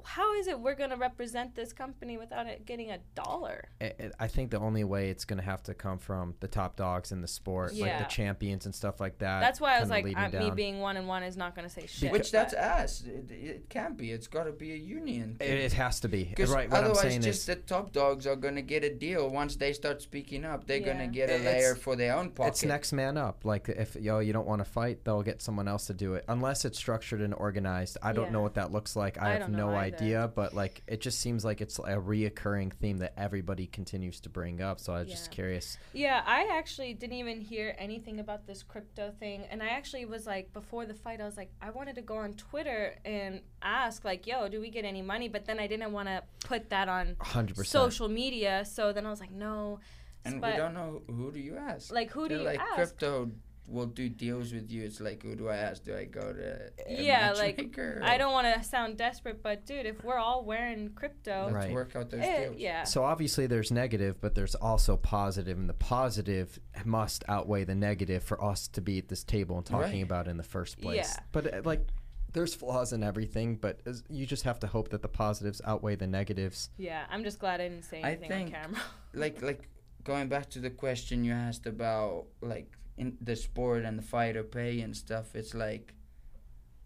how 0.05 0.35
is 0.35 0.47
it 0.47 0.59
we're 0.61 0.75
gonna 0.75 0.97
represent 0.97 1.55
this 1.55 1.73
company 1.73 2.17
without 2.19 2.47
it 2.47 2.65
getting 2.67 2.91
a 2.91 2.99
dollar? 3.15 3.69
I- 3.81 3.85
I- 3.99 4.11
I 4.21 4.27
think 4.29 4.51
the 4.51 4.59
only 4.59 4.85
way 4.85 5.11
it's 5.11 5.25
going 5.25 5.39
to 5.39 5.45
have 5.45 5.63
to 5.65 5.75
come 5.75 5.99
from 5.99 6.35
the 6.41 6.49
top 6.49 6.77
dogs 6.77 7.13
in 7.13 7.21
the 7.21 7.29
sport, 7.29 7.75
like 7.75 7.99
the 7.99 8.05
champions 8.05 8.65
and 8.67 8.75
stuff 8.75 9.01
like 9.01 9.19
that. 9.19 9.41
That's 9.41 9.61
why 9.61 9.77
I 9.77 9.81
was 9.81 9.91
like, 9.91 10.05
uh, 10.17 10.29
me 10.39 10.51
being 10.51 10.81
one 10.81 10.97
and 10.97 11.07
one 11.09 11.23
is 11.23 11.37
not 11.37 11.55
gonna 11.57 11.69
say 11.69 11.87
shit. 11.87 12.13
Which 12.13 12.31
that's 12.31 12.55
us. 12.55 13.03
It, 13.05 13.31
it 13.31 13.69
can't 13.71 13.97
be. 13.97 14.11
It's 14.13 14.27
got 14.27 14.45
to 14.45 14.53
be 14.53 14.73
a 14.73 14.77
union. 14.77 15.37
It, 15.41 15.51
it 15.51 15.73
has 15.75 16.01
to 16.01 16.09
be. 16.09 16.25
Because 16.25 16.51
Right, 16.51 16.71
what 16.71 16.79
I'm 16.79 16.85
otherwise, 16.85 17.01
saying 17.03 17.23
just 17.23 17.41
is 17.41 17.47
the 17.47 17.57
top 17.57 17.93
dogs 17.93 18.27
are 18.27 18.37
gonna 18.37 18.63
get 18.63 18.85
a 18.85 18.95
deal 18.95 19.29
once 19.31 19.57
they 19.57 19.73
start 19.73 20.03
speaking 20.03 20.45
up. 20.45 20.67
They're 20.67 20.79
Yeah. 20.79 20.93
gonna 20.93 21.09
get 21.09 21.31
a 21.31 21.35
It's- 21.35 21.45
layer 21.55 21.75
for 21.75 21.97
their 21.97 22.17
own 22.17 22.31
pocket. 22.31 22.51
it's 22.51 22.65
next 22.65 22.93
man 22.93 23.17
up. 23.17 23.45
Like 23.45 23.69
if 23.69 23.97
yo 23.97 24.19
you 24.21 24.33
don't 24.33 24.47
want 24.47 24.61
to 24.61 24.65
fight, 24.71 25.05
they'll 25.05 25.23
get 25.23 25.41
someone 25.43 25.69
else 25.69 25.87
to 25.87 25.95
do 25.95 26.15
it. 26.15 26.25
Unless 26.29 26.65
it's 26.65 26.79
structured 26.79 27.21
and 27.21 27.35
organized. 27.35 27.97
I 28.03 28.13
don't 28.13 28.27
Yeah. 28.27 28.31
know 28.33 28.43
what 28.43 28.55
that 28.55 28.71
looks 28.73 28.97
like. 28.97 29.21
I, 29.21 29.31
I 29.31 29.39
have 29.39 29.49
no 29.51 29.75
either. 29.75 29.94
Idea. 29.95 30.31
But 30.35 30.55
like 30.55 30.83
it 30.87 31.01
just 31.01 31.21
seems 31.21 31.45
like 31.45 31.61
it's 31.61 31.79
a 31.79 31.83
reoccurring 31.83 32.73
theme 32.73 32.99
that 32.99 33.15
everybody 33.17 33.67
continues 33.67 34.21
to 34.21 34.29
bring 34.29 34.61
up. 34.61 34.81
So 34.81 34.93
I 34.93 35.01
was 35.01 35.09
just 35.09 35.31
curious. 35.31 35.79
Yeah, 35.93 36.23
I 36.27 36.49
actually 36.57 36.95
didn't 36.95 37.17
even 37.17 37.41
hear 37.41 37.75
anything 37.79 38.21
about 38.21 38.47
this 38.47 38.63
crypto 38.63 39.13
thing. 39.19 39.45
And 39.51 39.63
I 39.63 39.69
actually 39.69 40.05
was 40.05 40.27
like, 40.27 40.53
before 40.53 40.87
the 40.87 40.95
fight, 40.95 41.21
I 41.21 41.25
was 41.25 41.37
like, 41.37 41.51
I 41.61 41.71
wanted 41.71 41.97
to 41.97 42.03
go 42.03 42.17
on 42.17 42.35
Twitter 42.35 42.97
and 43.05 43.41
ask, 43.63 44.05
like, 44.05 44.27
yo, 44.27 44.49
do 44.49 44.61
we 44.61 44.71
get 44.71 44.85
any 44.85 45.03
money? 45.03 45.29
But 45.29 45.47
then 45.47 45.59
I 45.59 45.67
didn't 45.67 45.93
want 45.93 46.09
to 46.09 46.23
put 46.47 46.71
that 46.71 46.89
on 46.89 47.17
100%. 47.21 47.67
social 47.67 48.09
media. 48.09 48.65
So 48.65 48.93
then 48.93 49.07
I 49.07 49.11
was 49.11 49.21
like, 49.21 49.33
no. 49.33 49.81
and 50.25 50.41
but, 50.41 50.53
we 50.53 50.57
don't 50.57 50.75
know 50.75 51.03
who 51.07 51.33
do 51.33 51.41
you 51.41 51.57
ask. 51.57 51.93
Like, 51.93 52.11
who 52.11 52.29
do 52.29 52.35
They're 52.37 52.39
you 52.39 52.45
like 52.45 52.61
ask? 52.61 52.75
crypto 52.75 53.31
will 53.67 53.87
do 53.87 54.09
deals 54.09 54.53
with 54.53 54.71
you. 54.71 54.83
It's 54.85 55.01
like 55.01 55.23
who 55.23 55.35
do 55.35 55.49
I 55.49 55.57
ask? 55.57 55.85
Do 55.85 55.97
I 55.97 56.05
go 56.05 56.33
to 56.33 56.71
Yeah, 56.89 57.33
like, 57.33 57.57
matchmaker 57.57 58.01
I 58.05 58.19
don't 58.19 58.33
want 58.33 58.47
to 58.55 58.63
sound 58.63 58.99
desperate, 58.99 59.43
but 59.43 59.65
dude, 59.65 59.87
if 59.87 60.05
we're 60.05 60.19
all 60.19 60.45
wearing 60.45 60.91
crypto, 60.91 61.45
Let's 61.45 61.55
Right. 61.55 61.73
work 61.73 61.97
out 61.97 62.11
those 62.11 62.21
eh, 62.21 62.45
deals. 62.45 62.57
yeah. 62.59 62.85
So 62.85 63.05
obviously 63.05 63.47
there's 63.47 63.71
negative, 63.71 64.21
but 64.21 64.35
there's 64.35 64.55
also 64.55 64.97
positive, 64.99 65.57
and 65.59 65.69
the 65.69 65.73
positive 65.75 66.59
must 66.85 67.25
outweigh 67.29 67.65
the 67.65 67.75
negative 67.75 68.23
for 68.23 68.43
us 68.45 68.69
to 68.69 68.81
be 68.81 68.99
at 68.99 69.09
this 69.09 69.25
table 69.25 69.57
and 69.57 69.65
talking 69.67 69.93
Right. 69.93 70.03
about 70.03 70.29
in 70.29 70.37
the 70.37 70.43
first 70.43 70.79
place. 70.81 71.15
Yeah. 71.17 71.23
But 71.33 71.55
uh, 71.55 71.63
like, 71.65 71.87
there's 72.35 72.55
flaws 72.55 72.93
in 72.93 73.03
everything, 73.03 73.57
but 73.57 73.81
as- 73.87 74.03
you 74.11 74.27
just 74.27 74.43
have 74.43 74.59
to 74.59 74.67
hope 74.67 74.89
that 74.91 75.01
the 75.03 75.09
positives 75.09 75.63
outweigh 75.65 75.95
the 75.95 76.07
negatives. 76.07 76.69
Yeah, 76.77 77.05
I'm 77.09 77.23
just 77.25 77.39
glad 77.39 77.61
I 77.61 77.69
didn't 77.69 77.85
say 77.85 78.03
I 78.03 78.11
anything 78.13 78.33
on 78.33 78.39
think- 78.39 78.53
camera. 78.53 78.81
like 79.15 79.41
like 79.41 79.69
going 80.03 80.29
back 80.29 80.51
to 80.51 80.59
the 80.59 80.69
question 80.71 81.25
you 81.25 81.33
asked 81.33 81.65
about 81.67 82.27
like 82.43 82.71
in 82.97 83.17
the 83.21 83.37
sport 83.37 83.85
and 83.85 83.99
the 83.99 84.03
fighter 84.03 84.43
pay 84.43 84.81
and 84.81 84.97
stuff 84.97 85.35
it's 85.35 85.55
like 85.55 85.95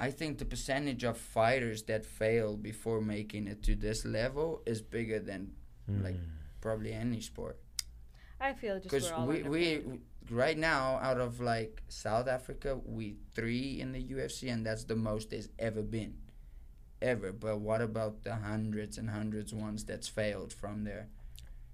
i 0.00 0.11
think 0.11 0.38
the 0.38 0.44
percentage 0.44 1.04
of 1.04 1.16
fighters 1.16 1.82
that 1.82 2.04
fail 2.04 2.56
before 2.56 3.00
making 3.00 3.46
it 3.46 3.62
to 3.62 3.74
this 3.74 4.04
level 4.04 4.62
is 4.66 4.80
bigger 4.80 5.18
than 5.18 5.50
mm. 5.90 6.02
like 6.02 6.16
probably 6.61 6.92
any 6.92 7.20
sport. 7.20 7.59
I 8.40 8.52
feel 8.52 8.76
just 8.76 8.90
because 8.90 9.11
we're 9.11 9.16
all 9.16 9.26
we, 9.26 9.42
we 9.42 10.00
right 10.30 10.59
now 10.59 10.98
out 11.02 11.18
of 11.18 11.40
like 11.40 11.82
south 11.88 12.28
africa 12.28 12.78
we 12.84 13.16
three 13.34 13.80
in 13.80 13.92
the 13.92 14.04
ufc 14.09 14.52
and 14.52 14.66
that's 14.66 14.84
the 14.84 14.94
most 14.94 15.30
there's 15.30 15.48
ever 15.59 15.82
been. 15.82 16.14
Ever. 17.00 17.32
But 17.32 17.61
what 17.61 17.80
about 17.80 18.24
the 18.24 18.34
hundreds 18.34 18.98
and 18.98 19.09
hundreds 19.11 19.54
ones 19.54 19.84
that's 19.84 20.09
failed 20.09 20.52
from 20.52 20.82
there 20.82 21.09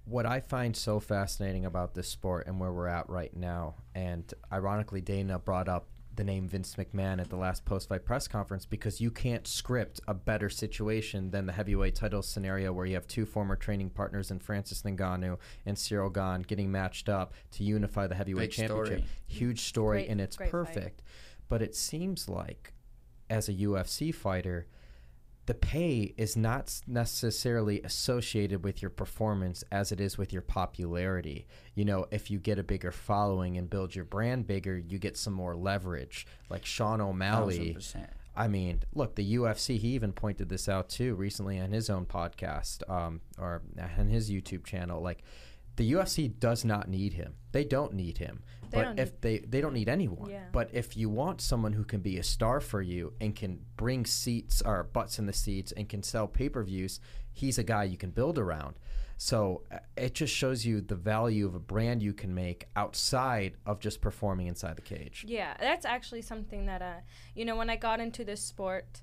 What 0.05 0.25
I 0.25 0.39
find 0.39 0.75
so 0.75 0.99
fascinating 0.99 1.65
about 1.65 1.95
this 1.95 2.07
sport 2.07 2.45
and 2.47 2.59
where 2.59 2.71
we're 2.71 2.87
at 2.87 3.09
right 3.09 3.35
now, 3.35 3.75
and 3.95 4.31
ironically, 4.51 5.01
Dana 5.01 5.39
brought 5.39 5.67
up 5.67 5.87
the 6.15 6.23
name 6.23 6.47
Vince 6.47 6.75
McMahon 6.75 7.19
at 7.19 7.29
the 7.29 7.35
last 7.35 7.65
post 7.65 7.89
fight 7.89 8.05
press 8.05 8.25
conference 8.27 8.65
because 8.65 9.01
you 9.01 9.11
can't 9.11 9.45
script 9.45 9.99
a 10.07 10.13
better 10.13 10.49
situation 10.49 11.29
than 11.31 11.45
the 11.45 11.51
heavyweight 11.51 11.95
title 11.95 12.21
scenario 12.21 12.71
where 12.71 12.85
you 12.85 12.93
have 12.93 13.07
two 13.07 13.25
former 13.25 13.55
training 13.57 13.89
partners 13.89 14.31
in 14.31 14.39
Francis 14.39 14.81
Ngannou 14.83 15.37
and 15.65 15.75
Ciryl 15.75 16.13
Gane 16.13 16.43
getting 16.43 16.71
matched 16.71 17.09
up 17.09 17.33
to 17.51 17.63
unify 17.65 18.07
the 18.07 18.15
heavyweight 18.15 18.55
Big 18.55 18.67
story. 18.67 18.87
championship. 18.87 19.09
Huge 19.27 19.59
story, 19.61 20.01
Great- 20.03 20.09
and 20.11 20.21
it's 20.21 20.37
great 20.37 20.51
fight. 20.51 20.65
perfect. 20.65 21.01
But 21.49 21.61
it 21.61 21.75
seems 21.75 22.29
like, 22.29 22.73
as 23.29 23.49
a 23.49 23.53
UFC 23.53 24.13
fighter, 24.13 24.67
the 25.45 25.53
pay 25.53 26.13
is 26.17 26.35
not 26.35 26.81
necessarily 26.87 27.81
associated 27.83 28.63
with 28.63 28.81
your 28.81 28.89
performance 28.89 29.63
as 29.71 29.91
it 29.91 30.01
is 30.01 30.17
with 30.17 30.33
your 30.33 30.41
popularity. 30.41 31.45
You 31.75 31.85
know, 31.85 32.07
if 32.09 32.31
you 32.31 32.39
get 32.39 32.57
a 32.57 32.63
bigger 32.63 32.91
following 32.91 33.57
and 33.57 33.69
build 33.69 33.93
your 33.93 34.05
brand 34.05 34.47
bigger, 34.47 34.77
you 34.77 34.97
get 34.97 35.17
some 35.17 35.33
more 35.33 35.55
leverage. 35.55 36.25
Like 36.49 36.65
Sean 36.65 36.99
O'Malley, 36.99 37.75
1000%. 37.77 38.07
I 38.35 38.47
mean, 38.47 38.81
look, 38.93 39.15
the 39.15 39.35
UFC. 39.35 39.77
He 39.77 39.89
even 39.89 40.11
pointed 40.11 40.49
this 40.49 40.67
out 40.67 40.89
too 40.89 41.15
recently 41.15 41.59
on 41.59 41.71
his 41.71 41.89
own 41.89 42.05
podcast, 42.05 42.87
um, 42.89 43.21
or 43.39 43.61
on 43.97 44.07
his 44.07 44.29
YouTube 44.29 44.65
channel. 44.65 45.01
Like, 45.01 45.23
the 45.75 45.91
UFC 45.93 46.39
does 46.39 46.63
not 46.63 46.87
need 46.87 47.13
him. 47.13 47.35
They 47.51 47.63
don't 47.63 47.93
need 47.93 48.17
him. 48.17 48.43
They 48.69 48.83
but 48.83 48.99
if 48.99 49.21
they 49.21 49.39
they 49.39 49.61
don't 49.61 49.73
need 49.73 49.89
anyone. 49.89 50.29
Yeah. 50.29 50.45
But 50.51 50.69
if 50.73 50.97
you 50.97 51.09
want 51.09 51.41
someone 51.41 51.73
who 51.73 51.83
can 51.83 52.01
be 52.01 52.17
a 52.17 52.23
star 52.23 52.59
for 52.59 52.81
you 52.81 53.13
and 53.21 53.35
can 53.35 53.59
bring 53.77 54.05
seats 54.05 54.61
or 54.61 54.83
butts 54.83 55.19
in 55.19 55.25
the 55.25 55.33
seats 55.33 55.71
and 55.71 55.87
can 55.87 56.03
sell 56.03 56.27
pay 56.27 56.49
per 56.49 56.63
views, 56.63 56.99
he's 57.31 57.57
a 57.57 57.63
guy 57.63 57.83
you 57.83 57.97
can 57.97 58.11
build 58.11 58.37
around. 58.37 58.75
So 59.17 59.63
uh, 59.71 59.77
it 59.95 60.13
just 60.13 60.33
shows 60.33 60.65
you 60.65 60.81
the 60.81 60.95
value 60.95 61.45
of 61.45 61.55
a 61.55 61.59
brand 61.59 62.03
you 62.03 62.13
can 62.13 62.33
make 62.33 62.67
outside 62.75 63.53
of 63.65 63.79
just 63.79 64.01
performing 64.01 64.47
inside 64.47 64.75
the 64.75 64.81
cage. 64.81 65.23
Yeah, 65.27 65.55
that's 65.59 65.85
actually 65.85 66.21
something 66.21 66.65
that, 66.65 66.81
uh, 66.81 66.99
you 67.33 67.45
know, 67.45 67.55
when 67.55 67.69
I 67.69 67.77
got 67.77 67.99
into 67.99 68.25
this 68.25 68.41
sport, 68.41 69.01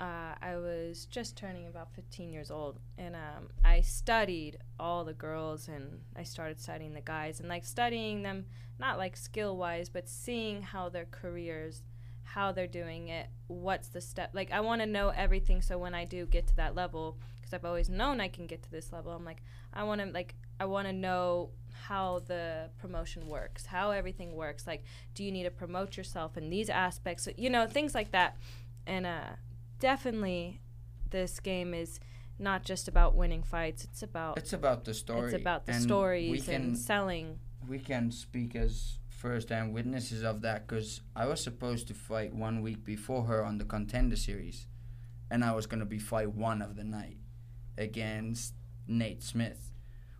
uh, 0.00 0.34
I 0.40 0.56
was 0.56 1.04
just 1.10 1.36
turning 1.36 1.66
about 1.66 1.92
15 1.94 2.32
years 2.32 2.50
old, 2.50 2.80
and 2.96 3.14
um, 3.14 3.50
I 3.62 3.82
studied 3.82 4.56
all 4.78 5.04
the 5.04 5.12
girls, 5.12 5.68
and 5.68 6.00
I 6.16 6.22
started 6.22 6.58
studying 6.58 6.94
the 6.94 7.02
guys, 7.02 7.38
and 7.38 7.50
like 7.50 7.66
studying 7.66 8.22
them, 8.22 8.46
not 8.78 8.96
like 8.96 9.14
skill 9.14 9.58
wise, 9.58 9.90
but 9.90 10.08
seeing 10.08 10.62
how 10.62 10.88
their 10.88 11.04
careers, 11.10 11.82
how 12.22 12.50
they're 12.50 12.66
doing 12.66 13.08
it, 13.08 13.26
what's 13.48 13.88
the 13.88 14.00
step. 14.00 14.30
Like, 14.32 14.50
I 14.50 14.60
want 14.60 14.80
to 14.80 14.86
know 14.86 15.10
everything, 15.10 15.60
so 15.60 15.76
when 15.76 15.94
I 15.94 16.06
do 16.06 16.24
get 16.24 16.46
to 16.46 16.56
that 16.56 16.74
level, 16.74 17.18
because 17.38 17.52
I've 17.52 17.66
always 17.66 17.90
known 17.90 18.22
I 18.22 18.28
can 18.28 18.46
get 18.46 18.62
to 18.62 18.70
this 18.70 18.94
level, 18.94 19.12
I'm 19.12 19.26
like, 19.26 19.42
I 19.74 19.82
want 19.82 20.00
to 20.00 20.06
like, 20.06 20.34
I 20.58 20.64
want 20.64 20.88
to 20.88 20.94
know 20.94 21.50
how 21.88 22.22
the 22.26 22.70
promotion 22.80 23.28
works, 23.28 23.66
how 23.66 23.90
everything 23.90 24.34
works. 24.34 24.66
Like, 24.66 24.82
do 25.14 25.24
you 25.24 25.30
need 25.30 25.44
to 25.44 25.50
promote 25.50 25.98
yourself 25.98 26.38
in 26.38 26.48
these 26.48 26.70
aspects? 26.70 27.28
You 27.36 27.50
know, 27.50 27.66
things 27.66 27.94
like 27.94 28.12
that, 28.12 28.38
and 28.86 29.04
uh 29.04 29.32
definitely 29.80 30.60
this 31.10 31.40
game 31.40 31.74
is 31.74 31.98
not 32.38 32.62
just 32.62 32.88
about 32.88 33.14
winning 33.14 33.42
fights 33.42 33.84
it's 33.84 34.02
about 34.02 34.38
It's 34.38 34.52
about 34.52 34.84
the 34.84 34.94
story. 34.94 35.32
it's 35.32 35.40
about 35.40 35.66
the 35.66 35.72
and 35.72 35.82
stories 35.82 36.30
we 36.30 36.40
can, 36.40 36.54
and 36.54 36.78
selling 36.78 37.38
we 37.68 37.78
can 37.78 38.10
speak 38.10 38.54
as 38.56 38.98
first-hand 39.08 39.74
witnesses 39.74 40.22
of 40.22 40.40
that 40.40 40.66
because 40.66 41.02
I 41.14 41.26
was 41.26 41.42
supposed 41.42 41.88
to 41.88 41.94
fight 41.94 42.34
one 42.34 42.62
week 42.62 42.84
before 42.84 43.24
her 43.24 43.44
on 43.44 43.58
the 43.58 43.66
contender 43.66 44.16
series, 44.16 44.66
and 45.30 45.44
I 45.44 45.52
was 45.52 45.66
gonna 45.66 45.84
be 45.84 45.98
fight 45.98 46.32
one 46.32 46.62
of 46.62 46.76
the 46.76 46.84
night 46.84 47.18
against 47.76 48.54
Nate 48.88 49.22
Smith, 49.22 49.72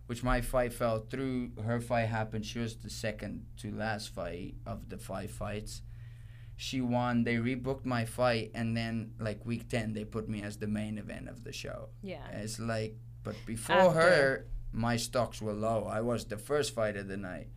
which 0.05 0.21
my 0.23 0.39
fight 0.41 0.71
fell 0.73 0.99
through. 0.99 1.51
Her 1.63 1.79
fight 1.79 2.09
happened. 2.09 2.45
She 2.45 2.59
was 2.59 2.75
the 2.75 2.91
second 2.91 3.47
to 3.57 3.71
last 3.71 4.09
fight 4.13 4.53
of 4.67 4.89
the 4.89 4.99
five 4.99 5.31
fights. 5.31 5.81
She 6.61 6.79
won. 6.79 7.23
They 7.23 7.37
rebooked 7.37 7.85
my 7.85 8.05
fight, 8.05 8.51
and 8.53 8.77
then 8.77 9.13
like 9.17 9.47
week 9.47 9.67
ten, 9.67 9.93
they 9.93 10.05
put 10.05 10.29
me 10.29 10.43
as 10.43 10.57
the 10.57 10.67
main 10.67 10.99
event 10.99 11.27
of 11.27 11.43
the 11.43 11.51
show. 11.51 11.89
yeah 12.03 12.27
It's 12.33 12.59
like, 12.59 12.97
but 13.23 13.35
before 13.47 13.75
After. 13.75 13.99
her, 13.99 14.45
my 14.71 14.95
stocks 14.95 15.41
were 15.41 15.53
low. 15.53 15.85
I 15.85 16.01
was 16.01 16.25
the 16.25 16.37
first 16.37 16.75
fight 16.75 16.97
of 16.97 17.07
the 17.07 17.17
night. 17.17 17.47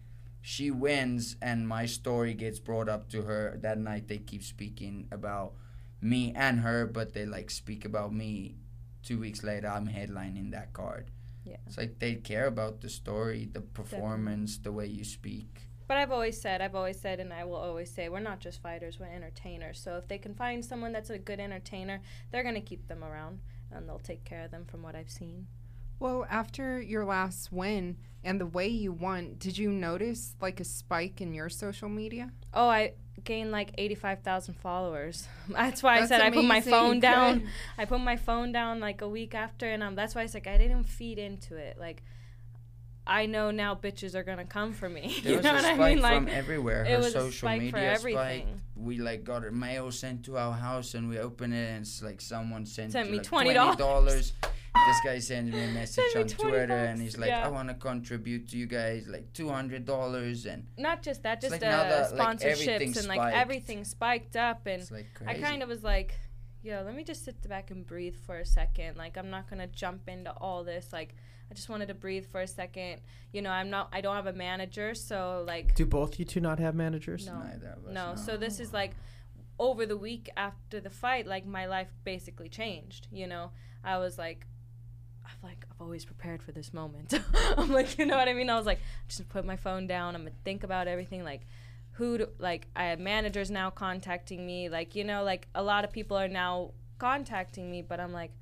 She 0.40 0.70
wins, 0.70 1.36
and 1.42 1.68
my 1.68 1.84
story 1.84 2.32
gets 2.32 2.58
brought 2.58 2.88
up 2.88 3.10
to 3.10 3.20
her. 3.28 3.58
That 3.60 3.78
night, 3.78 4.08
they 4.08 4.16
keep 4.16 4.42
speaking 4.42 5.06
about 5.12 5.52
me 6.00 6.32
and 6.34 6.60
her, 6.60 6.86
but 6.86 7.12
they 7.12 7.26
like 7.26 7.50
speak 7.50 7.84
about 7.84 8.14
me. 8.14 8.56
Two 9.02 9.20
weeks 9.20 9.42
later, 9.44 9.68
I'm 9.68 9.88
headlining 9.88 10.52
that 10.52 10.72
card. 10.72 11.10
Yeah. 11.44 11.58
It's 11.66 11.76
like 11.76 11.98
they 11.98 12.14
care 12.14 12.46
about 12.46 12.80
the 12.80 12.88
story, 12.88 13.50
the 13.52 13.60
performance, 13.60 14.56
the 14.56 14.72
way 14.72 14.86
you 14.86 15.04
speak. 15.04 15.68
But 15.86 15.96
i've 15.96 16.10
always 16.10 16.40
said 16.40 16.60
i've 16.60 16.74
always 16.74 17.00
said 17.00 17.20
and 17.20 17.32
i 17.32 17.44
will 17.44 17.56
always 17.56 17.90
say 17.90 18.08
we're 18.08 18.20
not 18.20 18.40
just 18.40 18.62
fighters 18.62 18.98
we're 18.98 19.06
entertainers. 19.06 19.80
So 19.80 19.96
if 19.96 20.08
they 20.08 20.18
can 20.18 20.34
find 20.34 20.64
someone 20.64 20.92
that's 20.92 21.10
a 21.10 21.18
good 21.18 21.40
entertainer 21.40 22.00
they're 22.30 22.42
going 22.42 22.54
to 22.54 22.60
keep 22.60 22.88
them 22.88 23.02
around 23.04 23.40
and 23.70 23.88
they'll 23.88 23.98
take 23.98 24.24
care 24.24 24.42
of 24.44 24.50
them 24.50 24.64
from 24.64 24.82
what 24.82 24.94
i've 24.94 25.10
seen. 25.10 25.46
Well, 26.00 26.26
after 26.28 26.80
your 26.80 27.04
last 27.04 27.52
win 27.52 27.96
and 28.24 28.40
the 28.40 28.46
way 28.46 28.66
you 28.66 28.92
won, 28.92 29.36
did 29.38 29.56
you 29.56 29.70
notice 29.70 30.34
like 30.40 30.58
a 30.60 30.64
spike 30.64 31.20
in 31.20 31.34
your 31.34 31.48
social 31.48 31.88
media? 31.88 32.32
oh 32.52 32.68
i 32.68 32.92
gained 33.22 33.52
like 33.52 33.70
85000 33.78 34.54
followers. 34.54 35.28
That's 35.48 35.82
why 35.82 35.96
i 35.96 35.98
That's 36.00 36.08
said 36.08 36.20
i 36.20 36.30
put 36.30 36.44
my 36.44 36.60
phone 36.60 36.98
down. 37.00 37.46
I 37.78 37.84
put 37.84 38.00
my 38.00 38.16
phone 38.16 38.50
down 38.52 38.80
like 38.80 39.00
a 39.02 39.08
week 39.08 39.34
after, 39.34 39.66
and 39.70 39.82
um, 39.82 39.94
that's 39.94 40.14
why 40.14 40.22
it's 40.22 40.34
like 40.34 40.46
I 40.48 40.58
didn't 40.58 40.84
feed 40.84 41.18
into 41.18 41.56
it. 41.56 41.78
Like, 41.78 42.02
I 43.06 43.26
know 43.26 43.50
now 43.50 43.74
bitches 43.74 44.14
are 44.14 44.22
gonna 44.22 44.46
come 44.46 44.72
for 44.72 44.88
me. 44.88 45.16
There 45.22 45.32
you 45.32 45.36
was 45.38 45.44
know 45.44 45.50
a 45.50 45.54
what 45.54 45.64
spike 45.64 45.78
I 45.80 45.88
mean? 45.94 46.02
Like, 46.02 46.14
from 46.14 46.28
everywhere. 46.28 46.84
Her 46.84 46.96
a 46.96 47.02
social 47.10 47.50
media 47.50 47.98
spiked. 47.98 48.48
We 48.76 48.98
like 48.98 49.24
got 49.24 49.42
her 49.42 49.50
mail 49.52 49.90
sent 49.92 50.24
to 50.24 50.36
our 50.38 50.52
house, 50.52 50.94
and 50.94 51.08
we 51.08 51.18
open 51.18 51.52
it, 51.52 51.68
and 51.70 51.82
it's 51.82 52.02
like 52.02 52.20
someone 52.20 52.64
sent, 52.66 52.92
Sent 52.92 53.10
me 53.10 53.18
like, 53.18 53.26
$20. 53.26 53.76
dollars. 53.76 54.32
this 54.42 55.00
guy 55.04 55.18
sends 55.18 55.52
me 55.54 55.62
a 55.62 55.68
message 55.80 56.04
me 56.14 56.22
on 56.22 56.28
20 56.28 56.34
Twitter, 56.50 56.72
and 56.74 57.00
he's 57.00 57.16
like, 57.18 57.28
yeah. 57.28 57.46
"I 57.46 57.48
want 57.48 57.68
to 57.68 57.74
contribute 57.74 58.48
to 58.50 58.56
you 58.56 58.66
guys 58.66 59.06
like 59.06 59.32
two 59.32 59.48
hundred 59.48 59.84
dollars," 59.84 60.46
and 60.46 60.66
not 60.78 61.02
just 61.02 61.22
that, 61.24 61.40
just 61.40 61.52
like 61.52 61.62
uh, 61.62 62.08
like, 62.12 62.42
everything 62.42 62.92
sponsorships 62.92 62.98
and 62.98 63.08
like 63.08 63.18
spiked. 63.18 63.36
everything 63.36 63.84
spiked 63.84 64.36
up, 64.36 64.66
and 64.66 64.90
like 64.90 65.06
I 65.26 65.34
kind 65.34 65.62
of 65.62 65.68
was 65.68 65.82
like, 65.84 66.14
yo, 66.62 66.82
let 66.84 66.94
me 66.96 67.04
just 67.04 67.24
sit 67.24 67.46
back 67.48 67.70
and 67.70 67.86
breathe 67.86 68.16
for 68.26 68.38
a 68.38 68.46
second. 68.46 68.96
Like, 68.96 69.16
I'm 69.18 69.30
not 69.30 69.48
gonna 69.48 69.66
jump 69.68 70.08
into 70.08 70.32
all 70.32 70.64
this. 70.64 70.88
Like, 70.92 71.14
I 71.50 71.54
just 71.54 71.68
wanted 71.68 71.88
to 71.88 71.94
breathe 71.94 72.26
for 72.26 72.40
a 72.40 72.46
second. 72.46 73.00
You 73.32 73.42
know, 73.42 73.50
I'm 73.50 73.70
not. 73.70 73.88
I 73.92 74.00
don't 74.00 74.16
have 74.16 74.26
a 74.26 74.32
manager, 74.32 74.94
so 74.94 75.44
like. 75.46 75.74
Do 75.74 75.86
both 75.86 76.18
you 76.18 76.24
two 76.24 76.40
not 76.40 76.58
have 76.58 76.74
managers? 76.74 77.26
No. 77.26 77.38
Neither 77.38 77.76
of 77.76 77.86
us, 77.86 77.94
No, 77.94 78.14
so 78.16 78.36
this 78.36 78.60
is 78.60 78.72
like 78.72 78.92
over 79.58 79.86
the 79.86 79.96
week 79.96 80.30
after 80.36 80.80
the 80.80 80.90
fight, 80.90 81.26
like 81.26 81.46
my 81.46 81.66
life 81.66 81.88
basically 82.04 82.48
changed. 82.48 83.06
You 83.12 83.26
know, 83.26 83.50
I 83.84 83.98
was 83.98 84.18
like, 84.18 84.46
I've 85.24 85.42
like 85.42 85.64
I've 85.70 85.80
always 85.80 86.04
prepared 86.04 86.42
for 86.42 86.52
this 86.52 86.72
moment. 86.72 87.14
I'm 87.56 87.70
like, 87.72 87.98
you 87.98 88.06
know 88.06 88.16
what 88.16 88.28
I 88.28 88.32
mean? 88.34 88.50
I 88.50 88.56
was 88.56 88.66
like, 88.66 88.80
just 89.08 89.28
put 89.28 89.44
my 89.44 89.56
phone 89.56 89.86
down. 89.86 90.14
I'm 90.14 90.22
gonna 90.22 90.34
think 90.44 90.64
about 90.64 90.88
everything. 90.88 91.24
Like, 91.24 91.42
who? 91.92 92.18
Do, 92.18 92.28
like, 92.38 92.66
I 92.74 92.84
have 92.86 92.98
managers 92.98 93.50
now 93.50 93.70
contacting 93.70 94.44
me. 94.44 94.68
Like, 94.68 94.94
you 94.96 95.04
know, 95.04 95.22
like 95.22 95.48
a 95.54 95.62
lot 95.62 95.84
of 95.84 95.92
people 95.92 96.16
are 96.16 96.28
now 96.28 96.72
contacting 96.98 97.70
me, 97.70 97.82
but 97.82 98.00
I'm 98.00 98.12
like. 98.12 98.32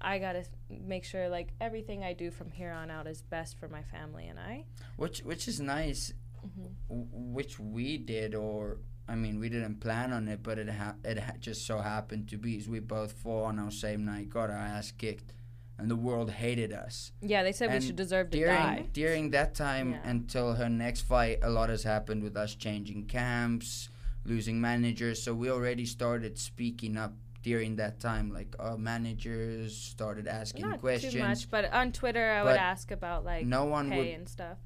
I 0.00 0.18
gotta 0.18 0.44
make 0.68 1.04
sure 1.04 1.28
like 1.28 1.48
everything 1.60 2.04
I 2.04 2.12
do 2.12 2.30
from 2.30 2.50
here 2.50 2.70
on 2.72 2.90
out 2.90 3.06
is 3.06 3.22
best 3.22 3.58
for 3.58 3.68
my 3.68 3.82
family 3.82 4.26
and 4.28 4.38
I. 4.38 4.64
which 4.96 5.20
which 5.20 5.48
is 5.48 5.60
nice, 5.60 6.12
Mm-hmm. 6.46 6.66
w- 6.88 7.08
which 7.12 7.58
we 7.58 7.98
did, 7.98 8.34
or 8.34 8.78
I 9.08 9.14
mean, 9.16 9.40
we 9.40 9.48
didn't 9.48 9.80
plan 9.80 10.12
on 10.12 10.28
it, 10.28 10.42
but 10.42 10.58
it 10.58 10.68
ha- 10.68 10.94
it 11.04 11.18
ha- 11.18 11.32
just 11.40 11.66
so 11.66 11.78
happened 11.78 12.28
to 12.28 12.36
be. 12.38 12.56
Is 12.56 12.68
we 12.68 12.78
both 12.80 13.12
fought 13.12 13.46
on 13.46 13.58
our 13.58 13.70
same 13.70 14.04
night, 14.04 14.28
got 14.30 14.50
our 14.50 14.56
ass 14.56 14.92
kicked, 14.92 15.32
and 15.78 15.90
the 15.90 15.96
world 15.96 16.30
hated 16.30 16.72
us. 16.72 17.10
Yeah, 17.20 17.42
they 17.42 17.52
said 17.52 17.70
And 17.70 17.80
we 17.80 17.86
should 17.86 17.96
deserve 17.96 18.30
to 18.30 18.38
during 18.38 18.54
die. 18.56 18.86
during 18.92 19.30
that 19.30 19.54
time 19.54 19.92
Yeah. 19.92 20.08
until 20.08 20.54
her 20.54 20.68
next 20.68 21.02
fight, 21.02 21.38
a 21.42 21.50
lot 21.50 21.68
has 21.70 21.82
happened 21.84 22.22
with 22.22 22.36
us 22.36 22.54
changing 22.54 23.06
camps, 23.06 23.88
losing 24.24 24.60
managers. 24.60 25.22
So 25.22 25.34
we 25.34 25.50
already 25.50 25.86
started 25.86 26.38
speaking 26.38 26.96
up 26.96 27.14
during 27.46 27.76
that 27.76 28.00
time. 28.00 28.32
Like 28.32 28.56
our 28.58 28.76
managers 28.76 29.76
started 29.76 30.26
asking 30.26 30.62
Not 30.68 30.80
questions. 30.80 31.12
too 31.12 31.20
much, 31.20 31.48
but 31.48 31.72
on 31.72 31.92
Twitter 31.92 32.32
I 32.32 32.42
would 32.42 32.56
ask 32.56 32.90
about 32.90 33.24
like 33.24 33.46
no 33.46 33.64
one 33.66 33.88
pay 33.88 33.98
would. 33.98 34.08
and 34.08 34.28
stuff. 34.28 34.58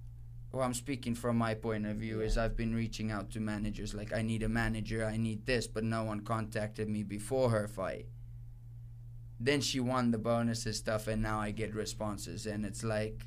Well, 0.50 0.62
I'm 0.62 0.72
speaking 0.72 1.14
from 1.14 1.36
my 1.36 1.52
point 1.52 1.84
of 1.84 1.96
view. 1.98 2.22
Is 2.22 2.38
I've 2.38 2.56
been 2.56 2.74
reaching 2.74 3.10
out 3.10 3.30
to 3.32 3.40
managers 3.40 3.92
like 3.92 4.14
I 4.14 4.22
need 4.22 4.42
a 4.42 4.48
manager, 4.48 5.04
I 5.04 5.18
need 5.18 5.44
this, 5.44 5.66
but 5.66 5.84
no 5.84 6.04
one 6.04 6.20
contacted 6.20 6.88
me 6.88 7.02
before 7.02 7.50
her 7.50 7.68
fight. 7.68 8.06
Then 9.38 9.60
she 9.60 9.78
won 9.78 10.10
the 10.10 10.18
bonuses 10.18 10.78
stuff, 10.78 11.06
and 11.06 11.20
now 11.22 11.38
I 11.38 11.50
get 11.50 11.74
responses, 11.74 12.46
and 12.46 12.64
it's 12.64 12.82
like, 12.82 13.26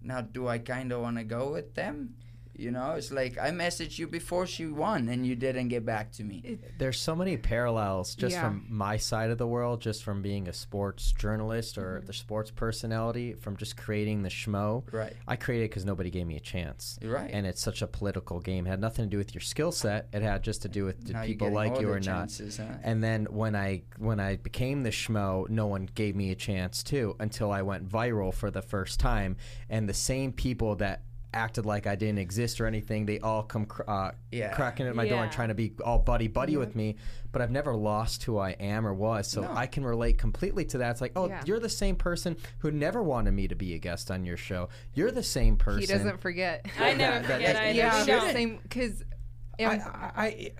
now 0.00 0.20
do 0.20 0.46
I 0.46 0.58
kind 0.58 0.92
of 0.92 1.00
want 1.02 1.18
to 1.18 1.24
go 1.24 1.52
with 1.52 1.74
them? 1.74 2.14
You 2.60 2.70
know, 2.70 2.92
it's 2.92 3.10
like 3.10 3.38
I 3.38 3.50
messaged 3.50 3.98
you 3.98 4.06
before 4.06 4.46
she 4.46 4.66
won, 4.66 5.08
and 5.08 5.26
you 5.26 5.34
didn't 5.34 5.68
get 5.68 5.86
back 5.86 6.12
to 6.12 6.24
me. 6.24 6.58
There's 6.78 7.00
so 7.00 7.16
many 7.16 7.36
parallels 7.38 8.14
just 8.14 8.34
Yeah. 8.34 8.42
from 8.42 8.66
my 8.68 8.98
side 8.98 9.30
of 9.30 9.38
the 9.38 9.46
world, 9.46 9.80
just 9.80 10.02
from 10.04 10.20
being 10.20 10.46
a 10.46 10.52
sports 10.52 11.12
journalist 11.12 11.78
or 11.78 11.90
Mm-hmm. 11.96 12.06
the 12.06 12.12
sports 12.12 12.50
personality, 12.50 13.32
from 13.34 13.56
just 13.56 13.76
creating 13.78 14.22
the 14.22 14.28
schmo. 14.28 14.84
Right. 14.92 15.14
I 15.26 15.36
created 15.36 15.70
because 15.70 15.84
nobody 15.86 16.10
gave 16.10 16.26
me 16.26 16.36
a 16.36 16.40
chance. 16.40 16.98
Right. 17.02 17.30
And 17.32 17.46
it's 17.46 17.62
such 17.62 17.80
a 17.82 17.86
political 17.86 18.40
game. 18.40 18.66
It 18.66 18.70
had 18.70 18.80
nothing 18.80 19.06
to 19.06 19.10
do 19.10 19.16
with 19.18 19.34
your 19.34 19.40
skill 19.40 19.72
set. 19.72 20.08
It 20.12 20.20
had 20.22 20.42
just 20.42 20.60
to 20.62 20.68
do 20.68 20.84
with 20.84 21.02
did 21.04 21.14
now 21.14 21.24
people 21.24 21.50
like 21.50 21.80
you 21.80 21.86
the 21.86 21.92
or 21.94 22.00
not. 22.00 22.30
Huh? 22.38 22.62
And 22.82 23.02
then 23.02 23.24
when 23.30 23.56
I 23.56 23.82
when 23.98 24.20
I 24.20 24.36
became 24.36 24.82
the 24.82 24.90
schmo, 24.90 25.48
no 25.48 25.66
one 25.66 25.88
gave 25.94 26.14
me 26.14 26.30
a 26.30 26.34
chance 26.34 26.82
too 26.82 27.16
until 27.20 27.50
I 27.52 27.62
went 27.62 27.88
viral 27.88 28.34
for 28.34 28.50
the 28.50 28.62
first 28.62 29.00
time. 29.00 29.36
And 29.70 29.88
the 29.88 29.94
same 29.94 30.32
people 30.32 30.76
that 30.76 31.04
acted 31.32 31.64
like 31.66 31.86
I 31.86 31.94
didn't 31.96 32.18
exist 32.18 32.60
or 32.60 32.66
anything, 32.66 33.06
they 33.06 33.20
all 33.20 33.42
come 33.42 33.66
cr- 33.66 33.82
uh, 33.88 34.10
Yeah. 34.32 34.52
cracking 34.52 34.86
at 34.86 34.94
my 34.96 35.06
door 35.08 35.22
and 35.22 35.30
trying 35.30 35.48
to 35.48 35.54
be 35.54 35.72
all 35.84 35.98
buddy 35.98 36.26
buddy 36.28 36.56
with 36.56 36.74
me. 36.74 36.96
But 37.32 37.40
I've 37.42 37.50
never 37.52 37.74
lost 37.76 38.24
who 38.24 38.38
I 38.38 38.50
am 38.52 38.84
or 38.86 38.92
was, 38.92 39.28
so 39.28 39.42
No. 39.42 39.52
I 39.52 39.66
can 39.66 39.84
relate 39.84 40.18
completely 40.18 40.64
to 40.66 40.78
that. 40.78 40.90
It's 40.90 41.00
like, 41.00 41.12
oh, 41.14 41.28
Yeah. 41.28 41.42
you're 41.46 41.60
the 41.60 41.68
same 41.68 41.94
person 41.94 42.36
who 42.58 42.70
never 42.72 43.02
wanted 43.02 43.30
me 43.32 43.46
to 43.48 43.54
be 43.54 43.74
a 43.74 43.78
guest 43.78 44.10
on 44.10 44.24
your 44.24 44.36
show. 44.36 44.68
You're 44.94 45.12
the 45.12 45.22
same 45.22 45.56
person. 45.56 45.80
He 45.82 45.86
doesn't 45.86 46.20
forget. 46.20 46.66
I 46.80 46.94
never 46.94 47.26
That- 47.26 47.34
forget 47.36 47.54
that- 47.54 47.64
either. 47.66 47.78
yeah, 47.78 48.26
You 48.26 48.32
same 48.32 48.58
because 48.62 49.04
I, 49.60 49.64
I, 49.64 50.12
I 50.16 50.50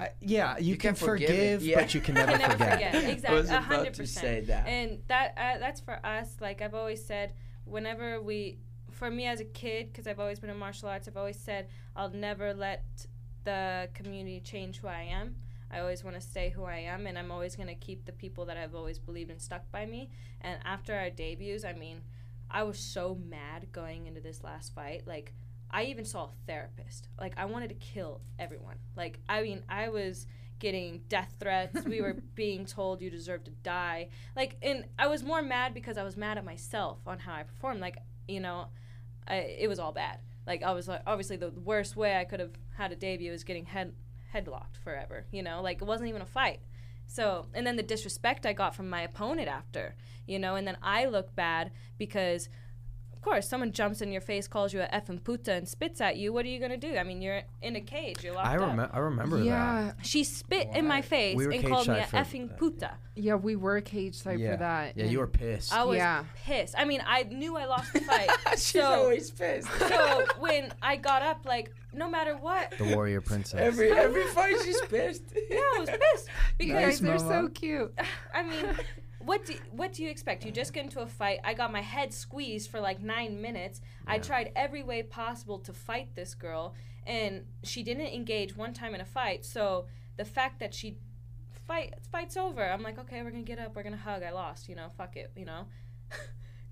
I, 0.00 0.10
yeah, 0.20 0.56
you, 0.58 0.66
You 0.72 0.76
can, 0.76 0.94
can 0.94 0.94
forgive 0.94 1.28
forgive, 1.28 1.62
yeah. 1.64 1.80
but 1.80 1.92
you 1.92 2.00
can 2.00 2.14
never 2.14 2.30
never 2.38 2.52
forget. 2.52 2.94
forget. 2.94 3.10
Exactly, 3.10 3.36
was 3.40 3.50
a 3.50 3.52
about 3.54 3.64
hundred 3.64 3.96
percent. 3.96 4.46
that. 4.46 4.66
And 4.68 4.98
that 5.08 5.34
uh, 5.36 5.58
that's 5.58 5.80
for 5.80 5.98
us. 6.06 6.36
Like 6.40 6.62
I've 6.62 6.74
always 6.74 7.04
said, 7.04 7.32
whenever 7.64 8.20
we, 8.22 8.58
for 8.98 9.10
me 9.10 9.26
as 9.26 9.40
a 9.40 9.44
kid, 9.44 9.92
because 9.92 10.06
I've 10.06 10.18
always 10.18 10.40
been 10.40 10.50
in 10.50 10.58
martial 10.58 10.88
arts, 10.88 11.06
I've 11.06 11.16
always 11.16 11.38
said 11.38 11.68
I'll 11.94 12.10
never 12.10 12.52
let 12.52 13.06
the 13.44 13.88
community 13.94 14.40
change 14.40 14.78
who 14.78 14.88
I 14.88 15.02
am. 15.02 15.36
I 15.70 15.80
always 15.80 16.02
want 16.02 16.16
to 16.16 16.20
stay 16.20 16.50
who 16.50 16.64
I 16.64 16.78
am, 16.78 17.06
and 17.06 17.18
I'm 17.18 17.30
always 17.30 17.54
going 17.54 17.68
to 17.68 17.74
keep 17.74 18.04
the 18.04 18.12
people 18.12 18.46
that 18.46 18.56
I've 18.56 18.74
always 18.74 18.98
believed 18.98 19.30
and 19.30 19.40
stuck 19.40 19.70
by 19.70 19.86
me. 19.86 20.10
And 20.40 20.58
after 20.64 20.94
our 20.94 21.10
debuts, 21.10 21.64
I 21.64 21.74
mean, 21.74 22.00
I 22.50 22.62
was 22.64 22.78
so 22.78 23.18
mad 23.28 23.68
going 23.70 24.06
into 24.06 24.20
this 24.20 24.42
last 24.42 24.74
fight. 24.74 25.06
Like, 25.06 25.34
I 25.70 25.84
even 25.84 26.04
saw 26.04 26.24
a 26.24 26.30
therapist. 26.46 27.08
Like, 27.20 27.34
I 27.36 27.44
wanted 27.44 27.68
to 27.68 27.74
kill 27.74 28.22
everyone. 28.38 28.76
Like, 28.96 29.20
I 29.28 29.42
mean, 29.42 29.62
I 29.68 29.90
was 29.90 30.26
getting 30.58 31.02
death 31.08 31.34
threats. 31.38 31.84
we 31.84 32.00
were 32.00 32.16
being 32.34 32.64
told 32.64 33.00
you 33.00 33.10
deserve 33.10 33.44
to 33.44 33.50
die. 33.62 34.08
Like, 34.34 34.56
and 34.62 34.86
I 34.98 35.06
was 35.06 35.22
more 35.22 35.42
mad 35.42 35.74
because 35.74 35.98
I 35.98 36.02
was 36.02 36.16
mad 36.16 36.38
at 36.38 36.44
myself 36.44 36.98
on 37.06 37.18
how 37.18 37.34
I 37.34 37.42
performed. 37.42 37.80
Like, 37.80 37.98
you 38.26 38.40
know, 38.40 38.68
I, 39.28 39.36
it 39.58 39.68
was 39.68 39.78
all 39.78 39.92
bad. 39.92 40.18
Like, 40.46 40.62
I 40.62 40.72
was 40.72 40.88
like, 40.88 41.02
obviously, 41.06 41.36
the 41.36 41.50
worst 41.50 41.96
way 41.96 42.16
I 42.16 42.24
could 42.24 42.40
have 42.40 42.52
had 42.76 42.90
a 42.90 42.96
debut 42.96 43.32
is 43.32 43.44
getting 43.44 43.66
head 43.66 43.92
headlocked 44.34 44.76
forever. 44.82 45.26
You 45.30 45.42
know, 45.42 45.62
like 45.62 45.80
it 45.80 45.84
wasn't 45.84 46.08
even 46.08 46.22
a 46.22 46.26
fight. 46.26 46.60
So, 47.06 47.46
and 47.54 47.66
then 47.66 47.76
the 47.76 47.82
disrespect 47.82 48.44
I 48.44 48.52
got 48.52 48.74
from 48.74 48.90
my 48.90 49.02
opponent 49.02 49.48
after, 49.48 49.94
you 50.26 50.38
know, 50.38 50.56
and 50.56 50.66
then 50.66 50.76
I 50.82 51.06
look 51.06 51.34
bad 51.34 51.70
because, 51.96 52.48
of 53.18 53.22
course, 53.22 53.48
someone 53.48 53.72
jumps 53.72 54.00
in 54.00 54.12
your 54.12 54.20
face, 54.20 54.46
calls 54.46 54.72
you 54.72 54.80
a 54.80 54.86
effing 54.86 55.22
puta, 55.24 55.52
and 55.52 55.66
spits 55.68 56.00
at 56.00 56.16
you. 56.18 56.32
What 56.32 56.44
are 56.44 56.48
you 56.48 56.60
gonna 56.60 56.76
do? 56.76 56.96
I 56.96 57.02
mean, 57.02 57.20
you're 57.20 57.42
in 57.62 57.74
a 57.74 57.80
cage. 57.80 58.22
You're 58.22 58.32
locked 58.34 58.46
I, 58.46 58.56
up. 58.58 58.90
I 58.94 58.98
remember 59.00 59.42
yeah, 59.42 59.92
She 60.02 60.22
spit 60.22 60.68
in 60.72 60.86
my 60.86 61.02
face 61.02 61.36
We 61.36 61.56
and 61.56 61.66
called 61.66 61.88
me 61.88 61.98
a 61.98 62.06
side 62.06 62.24
effing 62.26 62.48
that, 62.50 62.58
puta. 62.58 62.90
yeah, 63.16 63.34
we 63.34 63.56
were 63.56 63.80
cage 63.80 64.18
that. 64.18 64.22
side 64.22 64.38
Yeah, 64.38 64.52
for 64.52 64.56
that. 64.58 64.96
yeah, 64.96 65.02
and- 65.02 65.12
you 65.12 65.18
were 65.18 65.26
pissed. 65.26 65.72
I 65.74 65.82
was 65.82 65.96
Yeah. 65.96 66.24
pissed. 66.44 66.76
I 66.78 66.84
mean, 66.84 67.02
I 67.04 67.24
knew 67.24 67.56
I 67.56 67.64
lost 67.64 67.92
the 67.92 68.00
fight. 68.02 68.30
She's 68.52 68.60
so, 68.80 68.82
always 68.84 69.32
pissed. 69.32 69.68
so 69.80 70.24
when 70.38 70.72
I 70.80 70.94
got 70.94 71.22
up, 71.22 71.44
like, 71.44 71.74
no 71.92 72.08
matter 72.08 72.36
what, 72.36 72.70
the 72.78 72.94
warrior 72.94 73.20
princess. 73.20 73.58
every 73.60 73.90
every 73.90 74.26
fight 74.28 74.54
she's 74.64 74.80
pissed. 74.82 75.24
yeah, 75.50 75.58
I 75.58 75.76
was 75.80 75.90
pissed 75.90 76.28
You 76.60 76.66
because 76.74 77.00
they're 77.00 77.16
Mama. 77.18 77.28
so 77.28 77.48
cute. 77.48 77.92
I 78.32 78.42
mean, 78.44 78.66
what 79.28 79.44
do 79.44 79.54
what 79.72 79.92
do 79.92 80.02
you 80.02 80.08
expect? 80.08 80.44
You 80.46 80.50
just 80.50 80.72
get 80.72 80.84
into 80.84 81.00
a 81.00 81.06
fight. 81.06 81.40
I 81.44 81.52
got 81.52 81.70
my 81.70 81.82
head 81.82 82.14
squeezed 82.14 82.70
for 82.70 82.80
like 82.80 83.02
nine 83.02 83.40
minutes. 83.42 83.82
I 84.06 84.18
tried 84.18 84.52
every 84.56 84.82
way 84.82 85.02
possible 85.02 85.58
to 85.60 85.72
fight 85.74 86.14
this 86.14 86.34
girl, 86.34 86.74
and 87.06 87.44
she 87.62 87.82
didn't 87.82 88.06
engage 88.06 88.56
one 88.56 88.72
time 88.72 88.94
in 88.94 89.02
a 89.02 89.04
fight. 89.04 89.44
So 89.44 89.84
the 90.16 90.24
fact 90.24 90.60
that 90.60 90.72
she 90.72 90.96
fight 91.66 91.94
fights 92.10 92.38
over, 92.38 92.64
I'm 92.64 92.82
like, 92.82 92.98
okay, 92.98 93.22
we're 93.22 93.30
gonna 93.30 93.42
get 93.42 93.58
up, 93.58 93.76
we're 93.76 93.82
gonna 93.82 93.98
hug. 93.98 94.22
I 94.22 94.30
lost, 94.30 94.66
you 94.66 94.74
know, 94.74 94.88
fuck 94.96 95.14
it, 95.16 95.30
you 95.36 95.44
know. 95.44 95.66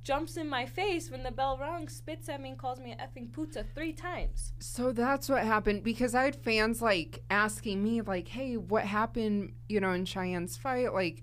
Jumps 0.03 0.37
in 0.39 0.49
my 0.49 0.65
face 0.65 1.11
when 1.11 1.25
the 1.25 1.33
bell 1.33 1.59
rung, 1.59 1.89
spits 1.89 2.29
at 2.31 2.41
me, 2.41 2.51
and 2.51 2.59
calls 2.59 2.81
me 2.81 2.93
a 2.93 2.97
effing 2.97 3.31
puta 3.33 3.67
three 3.75 3.93
times. 3.93 4.55
So 4.61 4.93
that's 4.93 5.29
what 5.29 5.43
happened 5.43 5.83
because 5.83 6.15
I 6.15 6.25
had 6.25 6.37
fans 6.37 6.81
like 6.81 7.23
asking 7.29 7.85
me 7.85 8.01
like, 8.01 8.29
"Hey, 8.29 8.57
what 8.57 8.85
happened? 8.85 9.53
You 9.69 9.81
know, 9.81 9.91
in 9.91 10.07
Cheyanne's 10.07 10.57
fight? 10.57 10.95
Like, 10.95 11.23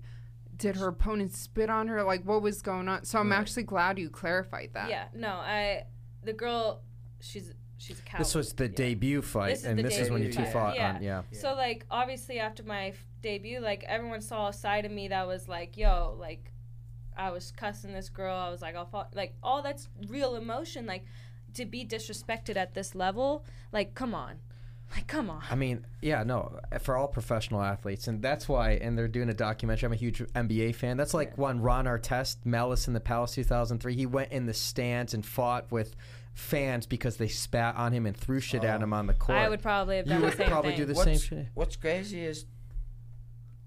did 0.56 0.76
her 0.76 0.88
opponent 0.88 1.32
spit 1.32 1.70
on 1.70 1.88
her? 1.88 2.02
Like, 2.02 2.24
what 2.24 2.42
was 2.42 2.62
going 2.62 2.88
on?" 2.88 3.04
So 3.04 3.18
I'm 3.18 3.30
Right. 3.30 3.38
actually 3.40 3.64
glad 3.64 3.98
you 3.98 4.10
clarified 4.10 4.70
that. 4.74 4.88
Yeah, 4.90 5.08
no, 5.14 5.28
I 5.30 5.84
the 6.22 6.32
girl, 6.32 6.82
she's 7.20 7.52
she's 7.76 7.98
a 7.98 8.02
coward. 8.02 8.20
This 8.20 8.34
was 8.34 8.52
the 8.54 8.64
Yeah. 8.68 8.74
debut 8.76 9.20
fight, 9.22 9.50
This 9.56 9.64
and 9.64 9.78
this 9.78 9.98
is 9.98 10.10
when 10.10 10.22
you 10.22 10.28
debut 10.28 10.46
two 10.46 10.50
fight. 10.50 10.52
fought 10.52 10.76
Yeah. 10.76 10.94
on. 10.94 11.02
Yeah. 11.02 11.22
So 11.32 11.54
like 11.54 11.84
obviously 11.90 12.38
after 12.40 12.62
my 12.62 12.88
f- 12.88 13.06
debut, 13.20 13.60
like 13.60 13.84
everyone 13.84 14.20
saw 14.22 14.48
a 14.48 14.52
side 14.52 14.84
of 14.86 14.92
me 14.92 15.08
that 15.08 15.26
was 15.26 15.48
like, 15.48 15.76
yo, 15.76 16.16
like 16.18 16.50
I 17.16 17.30
was 17.30 17.52
cussing 17.52 17.92
this 17.92 18.08
girl. 18.08 18.36
I 18.36 18.48
was 18.50 18.62
like, 18.62 18.74
I'll 18.74 18.86
fall. 18.86 19.08
Like 19.12 19.34
all 19.42 19.60
that's 19.62 19.88
real 20.08 20.34
emotion. 20.36 20.86
Like 20.86 21.04
to 21.54 21.64
be 21.66 21.84
disrespected 21.84 22.56
at 22.56 22.74
this 22.74 22.94
level. 22.94 23.44
Like 23.70 23.94
come 23.94 24.14
on, 24.14 24.38
like 24.94 25.06
come 25.06 25.30
on. 25.30 25.42
I 25.50 25.54
mean, 25.54 25.86
yeah, 26.00 26.22
no, 26.22 26.58
for 26.80 26.96
all 26.96 27.08
professional 27.08 27.62
athletes, 27.62 28.08
and 28.08 28.22
that's 28.22 28.48
why. 28.48 28.72
And 28.72 28.96
they're 28.96 29.08
doing 29.08 29.28
a 29.28 29.34
documentary. 29.34 29.86
I'm 29.86 29.92
a 29.92 29.96
huge 29.96 30.18
NBA 30.18 30.76
fan. 30.76 30.96
That's 30.96 31.14
like 31.14 31.36
when 31.36 31.60
Ron 31.60 31.86
Artest, 31.86 32.36
Malice 32.44 32.86
in 32.86 32.94
the 32.94 33.00
Palace, 33.00 33.34
2003. 33.34 33.94
He 33.94 34.06
went 34.06 34.32
in 34.32 34.46
the 34.46 34.54
stands 34.54 35.14
and 35.14 35.24
fought 35.24 35.70
with 35.70 35.96
fans 36.34 36.86
because 36.86 37.16
they 37.16 37.28
spat 37.28 37.76
on 37.76 37.92
him 37.92 38.06
and 38.06 38.16
threw 38.16 38.40
shit 38.40 38.64
at 38.64 38.82
him 38.82 38.92
oh. 38.92 38.96
on 38.96 39.06
the 39.06 39.14
court. 39.14 39.38
I 39.38 39.48
would 39.48 39.62
probably 39.62 39.96
have 39.96 40.06
You 40.06 40.14
done 40.14 40.22
would 40.22 40.36
same 40.36 40.48
probably 40.48 40.72
thing. 40.72 40.80
do 40.80 40.86
the 40.86 40.94
what's, 40.94 41.04
same 41.04 41.18
shit. 41.18 41.46
What's 41.54 41.76
crazy 41.76 42.24
is 42.24 42.46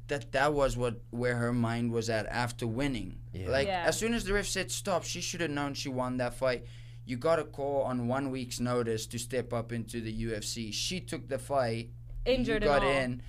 that 0.07 0.31
that 0.33 0.53
was 0.53 0.77
what 0.77 1.01
where 1.09 1.35
her 1.35 1.53
mind 1.53 1.91
was 1.91 2.09
at 2.09 2.25
after 2.27 2.67
winning. 2.67 3.19
Yeah. 3.33 3.49
Like 3.49 3.67
Yeah. 3.67 3.83
as 3.85 3.97
soon 3.97 4.13
as 4.13 4.25
the 4.25 4.33
ref 4.33 4.45
said 4.45 4.71
stop, 4.71 5.03
she 5.03 5.21
should 5.21 5.41
have 5.41 5.51
known 5.51 5.73
she 5.73 5.89
won 5.89 6.17
that 6.17 6.33
fight. 6.33 6.65
You 7.07 7.15
got 7.17 7.39
a 7.39 7.45
call 7.45 7.83
on 7.83 8.07
one 8.09 8.31
week's 8.31 8.59
notice 8.59 9.07
to 9.07 9.17
step 9.17 9.53
up 9.53 9.71
into 9.71 10.01
the 10.01 10.13
UFC. 10.25 10.73
She 10.73 10.99
took 10.99 11.27
the 11.29 11.39
fight. 11.39 11.91
Injured 12.25 12.63
you 12.63 12.67
got 12.69 12.83
all. 12.83 12.89
in. 12.91 13.21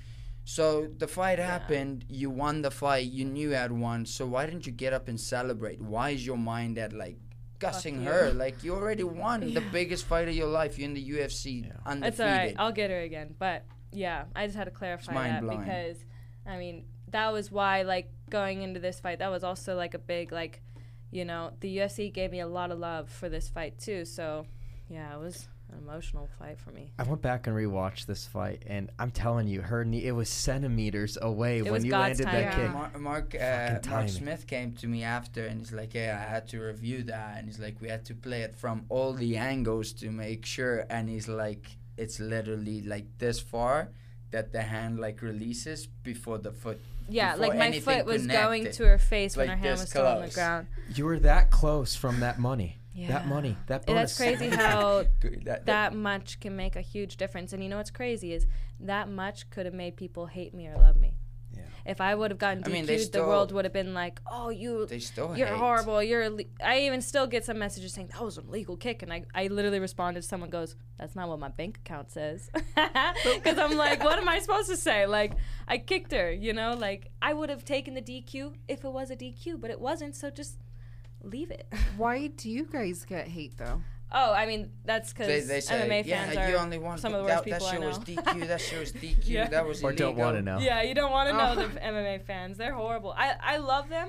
So 0.44 0.88
the 0.98 1.06
fight 1.06 1.38
happened. 1.38 2.04
You 2.08 2.28
won 2.30 2.62
the 2.62 2.70
fight. 2.72 3.06
You 3.12 3.24
knew 3.24 3.50
you 3.50 3.54
had 3.54 3.70
won. 3.70 4.04
So 4.06 4.26
why 4.26 4.46
didn't 4.46 4.66
you 4.66 4.72
get 4.72 4.92
up 4.92 5.06
and 5.06 5.18
celebrate? 5.20 5.80
Why 5.80 6.10
is 6.10 6.26
your 6.26 6.38
mind 6.38 6.76
at 6.78 6.92
like 6.92 7.18
gussing 7.60 8.02
her? 8.02 8.32
Like 8.32 8.64
you 8.64 8.74
already 8.74 9.04
won 9.04 9.54
the 9.54 9.62
biggest 9.72 10.06
fight 10.06 10.26
of 10.26 10.34
your 10.34 10.48
life. 10.48 10.76
You're 10.78 10.88
in 10.88 10.94
the 10.94 11.10
UFC, 11.10 11.66
Yeah. 11.66 11.72
undefeated. 11.86 12.04
It's 12.14 12.20
all 12.20 12.26
right. 12.26 12.54
I'll 12.58 12.72
get 12.72 12.90
her 12.90 13.00
again. 13.00 13.34
But 13.38 13.64
yeah, 13.92 14.24
I 14.34 14.46
just 14.46 14.56
had 14.56 14.64
to 14.64 14.70
clarify 14.72 15.12
that 15.12 15.42
mind-blowing. 15.44 15.60
because, 15.60 15.98
I 16.46 16.56
mean, 16.58 16.86
that 17.10 17.32
was 17.32 17.52
why 17.52 17.82
like 17.82 18.10
going 18.28 18.62
into 18.62 18.80
this 18.80 18.98
fight, 19.00 19.20
that 19.20 19.30
was 19.30 19.44
also 19.44 19.76
like 19.76 19.94
a 19.94 19.98
big 19.98 20.32
like, 20.32 20.62
you 21.10 21.24
know, 21.24 21.52
the 21.60 21.78
UFC 21.78 22.12
gave 22.12 22.30
me 22.30 22.40
a 22.40 22.46
lot 22.46 22.70
of 22.70 22.78
love 22.78 23.08
for 23.10 23.28
this 23.28 23.48
fight 23.48 23.78
too. 23.78 24.04
So, 24.04 24.46
yeah, 24.88 25.14
it 25.14 25.20
was 25.20 25.48
an 25.70 25.78
emotional 25.78 26.28
fight 26.38 26.58
for 26.58 26.70
me. 26.70 26.92
I 26.98 27.02
went 27.02 27.20
back 27.22 27.46
and 27.46 27.54
rewatched 27.56 28.06
this 28.06 28.26
fight, 28.26 28.62
and 28.66 28.90
I'm 28.98 29.10
telling 29.10 29.48
you, 29.48 29.60
her 29.60 29.84
knee, 29.84 30.04
it 30.04 30.12
was 30.12 30.28
centimeters 30.28 31.18
away 31.20 31.62
when 31.62 31.84
you 31.84 31.90
God's 31.90 32.20
landed 32.20 32.26
that 32.26 32.52
timing. 32.52 32.66
kick. 32.66 32.74
Mark, 32.74 33.00
Mark, 33.00 33.34
uh, 33.34 33.74
Fucking 33.74 33.90
Mark. 33.90 34.08
Smith 34.08 34.46
came 34.46 34.72
to 34.72 34.86
me 34.86 35.02
after 35.02 35.46
and 35.46 35.60
he's 35.60 35.72
like, 35.72 35.94
"Yeah, 35.94 36.22
I 36.26 36.30
had 36.30 36.48
to 36.48 36.60
review 36.60 37.02
that." 37.04 37.38
And 37.38 37.46
he's 37.46 37.58
like, 37.58 37.80
"We 37.80 37.88
had 37.88 38.04
to 38.06 38.14
play 38.14 38.42
it 38.42 38.56
from 38.56 38.84
all 38.88 39.12
the 39.12 39.36
angles 39.36 39.92
to 39.94 40.10
make 40.10 40.46
sure." 40.46 40.86
And 40.88 41.08
he's 41.08 41.28
like, 41.28 41.76
"It's 41.96 42.18
literally 42.20 42.82
like 42.82 43.06
this 43.18 43.38
far 43.40 43.90
that 44.30 44.52
the 44.52 44.62
hand 44.62 44.98
like 44.98 45.20
releases 45.22 45.86
before 45.86 46.38
the 46.38 46.52
foot." 46.52 46.80
Yeah, 47.08 47.34
like 47.34 47.56
my 47.56 47.78
foot 47.80 48.04
was 48.04 48.26
going 48.26 48.70
to 48.70 48.84
her 48.84 48.98
face 48.98 49.36
when 49.36 49.48
her 49.48 49.56
hand 49.56 49.72
this 49.72 49.80
was 49.80 49.90
still 49.90 50.06
on 50.06 50.22
the 50.22 50.28
ground. 50.28 50.66
You 50.94 51.06
were 51.06 51.18
that 51.20 51.50
close 51.50 51.94
from 51.94 52.20
that 52.20 52.38
money. 52.38 52.76
Yeah. 52.98 53.08
That 53.08 53.28
money. 53.28 53.56
That 53.68 53.84
And 53.86 53.86
bonus. 53.86 54.18
That's 54.18 54.38
crazy 54.38 54.48
how 54.56 55.04
Good, 55.20 55.44
that, 55.44 55.66
that 55.66 55.94
much 55.94 56.40
can 56.40 56.56
make 56.56 56.74
a 56.74 56.80
huge 56.80 57.16
difference. 57.16 57.52
And 57.52 57.62
you 57.62 57.68
know 57.68 57.76
what's 57.76 57.92
crazy 57.92 58.32
is 58.32 58.46
that 58.80 59.08
much 59.08 59.48
could 59.50 59.66
have 59.66 59.74
made 59.74 59.96
people 59.96 60.26
hate 60.26 60.52
me 60.52 60.66
or 60.66 60.76
love 60.76 60.96
me. 60.96 61.14
Yeah. 61.88 61.92
If 61.92 62.00
I 62.00 62.14
would 62.14 62.30
have 62.30 62.38
gotten 62.38 62.62
DQ'd, 62.62 62.72
mean, 62.72 62.86
they 62.86 63.04
the 63.04 63.22
world 63.22 63.52
would 63.52 63.64
have 63.64 63.72
been 63.72 63.94
like, 63.94 64.20
"Oh, 64.30 64.50
you, 64.50 64.86
they 64.86 64.98
still 64.98 65.36
you're 65.36 65.48
hate. 65.48 65.56
horrible. 65.56 66.02
You're." 66.02 66.22
Ille-. 66.22 66.50
I 66.62 66.80
even 66.80 67.00
still 67.00 67.26
get 67.26 67.44
some 67.44 67.58
messages 67.58 67.92
saying 67.94 68.08
that 68.12 68.22
was 68.22 68.38
an 68.38 68.44
illegal 68.48 68.76
kick, 68.76 69.02
and 69.02 69.12
I, 69.12 69.24
I 69.34 69.46
literally 69.48 69.80
responded. 69.80 70.24
Someone 70.24 70.50
goes, 70.50 70.76
"That's 70.98 71.16
not 71.16 71.28
what 71.28 71.38
my 71.38 71.48
bank 71.48 71.78
account 71.78 72.10
says," 72.10 72.50
because 73.34 73.58
I'm 73.58 73.76
like, 73.76 74.04
"What 74.04 74.18
am 74.18 74.28
I 74.28 74.38
supposed 74.40 74.68
to 74.70 74.76
say?" 74.88 75.06
Like, 75.06 75.32
I 75.66 75.78
kicked 75.78 76.12
her, 76.12 76.30
you 76.30 76.52
know. 76.52 76.74
Like, 76.74 77.10
I 77.22 77.32
would 77.32 77.50
have 77.50 77.64
taken 77.64 77.94
the 77.94 78.02
DQ 78.02 78.54
if 78.68 78.84
it 78.84 78.92
was 78.92 79.10
a 79.10 79.16
DQ, 79.16 79.60
but 79.60 79.70
it 79.70 79.80
wasn't. 79.80 80.14
So 80.16 80.30
just 80.30 80.58
leave 81.22 81.50
it. 81.50 81.66
Why 81.96 82.28
do 82.28 82.50
you 82.50 82.64
guys 82.64 83.04
get 83.04 83.28
hate 83.28 83.56
though? 83.58 83.82
Oh, 84.10 84.32
I 84.32 84.46
mean, 84.46 84.70
that's 84.84 85.12
because 85.12 85.26
They, 85.26 85.40
they 85.40 85.60
say, 85.60 85.86
MMA 85.86 86.06
yeah, 86.06 86.24
fans 86.30 86.48
you 86.50 86.56
are 86.56 86.60
only 86.60 86.78
want 86.78 87.00
some 87.00 87.12
of 87.14 87.22
the 87.22 87.26
that, 87.28 87.44
worst 87.44 87.44
people 87.44 87.58
that 87.66 87.66
I 87.66 87.74
show 87.74 87.80
know. 87.80 87.88
was 87.88 87.98
DQ. 87.98 88.46
That 88.48 88.60
show 88.60 88.80
was 88.80 88.92
DQ. 88.92 89.16
Yeah. 89.28 89.48
That 89.48 89.66
was 89.66 89.84
Or 89.84 89.90
illegal. 89.90 90.06
don't 90.08 90.16
want 90.16 90.36
to 90.36 90.42
know. 90.42 90.58
Yeah, 90.58 90.82
you 90.82 90.94
don't 90.94 91.10
want 91.12 91.28
to 91.28 91.34
know 91.36 91.54
Oh. 91.64 91.68
the 91.68 91.80
MMA 91.80 92.22
fans. 92.24 92.56
They're 92.56 92.72
horrible. 92.74 93.12
I, 93.16 93.34
I 93.42 93.56
love 93.58 93.88
them, 93.90 94.08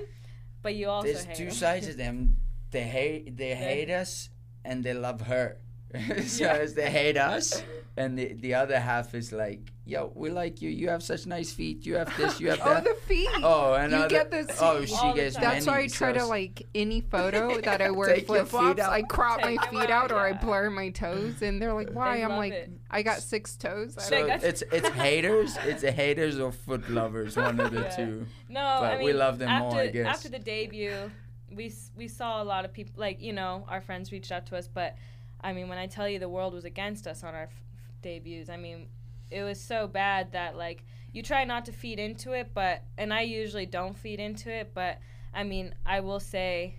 but 0.61 0.75
you 0.75 0.87
also 0.89 1.07
There's 1.07 1.25
hate 1.25 1.35
two 1.35 1.45
them. 1.45 1.53
sides 1.53 1.87
of 1.89 1.97
them. 1.97 2.37
They 2.71 2.83
hate 2.83 3.35
they 3.35 3.55
hate 3.67 3.89
us 3.89 4.29
and 4.63 4.83
they 4.83 4.93
love 4.93 5.21
her. 5.21 5.57
so 6.27 6.43
Yeah. 6.45 6.53
it's 6.55 6.73
they 6.73 6.89
hate 6.89 7.17
us 7.17 7.63
and 7.97 8.17
the 8.17 8.33
the 8.33 8.53
other 8.53 8.79
half 8.79 9.13
is 9.15 9.31
like, 9.31 9.71
yo, 9.85 10.11
we 10.15 10.29
like 10.29 10.61
you. 10.61 10.69
You 10.69 10.89
have 10.89 11.01
such 11.03 11.25
nice 11.25 11.51
feet. 11.51 11.85
You 11.85 11.95
have 11.95 12.15
this. 12.15 12.39
You 12.39 12.51
have 12.51 12.61
Oh, 12.63 12.79
the 12.81 12.93
feet. 13.07 13.27
Oh, 13.43 13.73
and 13.73 13.91
you 13.91 13.97
other, 13.97 14.07
get 14.09 14.29
this. 14.31 14.47
Oh, 14.61 14.85
she 14.85 15.13
gets 15.13 15.35
time. 15.35 15.43
That's 15.43 15.65
why 15.65 15.73
I 15.73 15.77
many, 15.77 15.89
try 15.89 16.11
to 16.13 16.25
like 16.25 16.67
any 16.75 17.01
photo 17.01 17.59
that 17.61 17.81
I 17.81 17.89
wear 17.89 18.15
flip 18.19 18.47
flops. 18.47 18.79
I 18.81 19.01
crop 19.01 19.41
my 19.41 19.55
Take 19.55 19.61
them 19.71 19.81
feet 19.81 19.89
out, 19.89 20.11
out 20.11 20.11
or 20.11 20.19
I 20.19 20.33
blur 20.33 20.69
my 20.69 20.89
toes, 20.91 21.41
and 21.41 21.59
they're 21.61 21.73
like, 21.73 21.89
"Why?" 21.91 22.17
They 22.17 22.23
I'm 22.23 22.37
like, 22.37 22.53
it. 22.53 22.69
"I 22.91 23.01
got 23.01 23.21
six 23.21 23.57
toes." 23.57 23.97
I 23.97 24.01
So 24.01 24.25
it's 24.27 24.61
it's 24.71 24.89
haters, 24.89 25.57
it's 25.65 25.81
haters 25.83 26.39
or 26.39 26.51
foot 26.51 26.87
lovers, 26.89 27.35
one 27.35 27.59
of 27.59 27.71
the 27.71 27.81
Yeah. 27.81 27.89
two. 27.95 28.25
No, 28.47 28.77
But 28.81 28.93
I 28.93 28.95
mean, 28.97 29.05
we 29.05 29.13
love 29.13 29.39
them 29.39 29.49
after, 29.49 29.69
more, 29.75 29.81
I 29.81 29.87
guess. 29.87 30.07
After 30.07 30.29
the 30.29 30.39
debut, 30.39 31.11
we 31.51 31.73
we 31.97 32.07
saw 32.07 32.41
a 32.41 32.45
lot 32.45 32.63
of 32.63 32.71
people, 32.71 32.93
like 32.95 33.21
you 33.21 33.33
know, 33.33 33.65
our 33.67 33.81
friends 33.81 34.11
reached 34.11 34.31
out 34.31 34.45
to 34.47 34.55
us. 34.55 34.67
But 34.67 34.95
I 35.41 35.53
mean, 35.53 35.69
when 35.69 35.77
I 35.77 35.87
tell 35.87 36.07
you 36.07 36.19
the 36.19 36.29
world 36.29 36.53
was 36.53 36.65
against 36.65 37.07
us 37.07 37.23
on 37.23 37.33
our 37.33 37.43
f- 37.43 37.63
debuts, 38.01 38.49
I 38.49 38.57
mean, 38.57 38.87
it 39.31 39.43
was 39.43 39.59
so 39.59 39.87
bad 39.87 40.31
that 40.33 40.57
like 40.57 40.83
you 41.11 41.23
try 41.23 41.43
not 41.43 41.65
to 41.65 41.71
feed 41.71 41.99
into 41.99 42.33
it, 42.33 42.51
but 42.53 42.83
and 42.97 43.13
I 43.13 43.21
usually 43.21 43.65
don't 43.65 43.97
feed 43.97 44.19
into 44.19 44.51
it, 44.51 44.71
but 44.73 44.99
I 45.33 45.43
mean, 45.43 45.75
I 45.85 45.99
will 46.01 46.19
say 46.19 46.75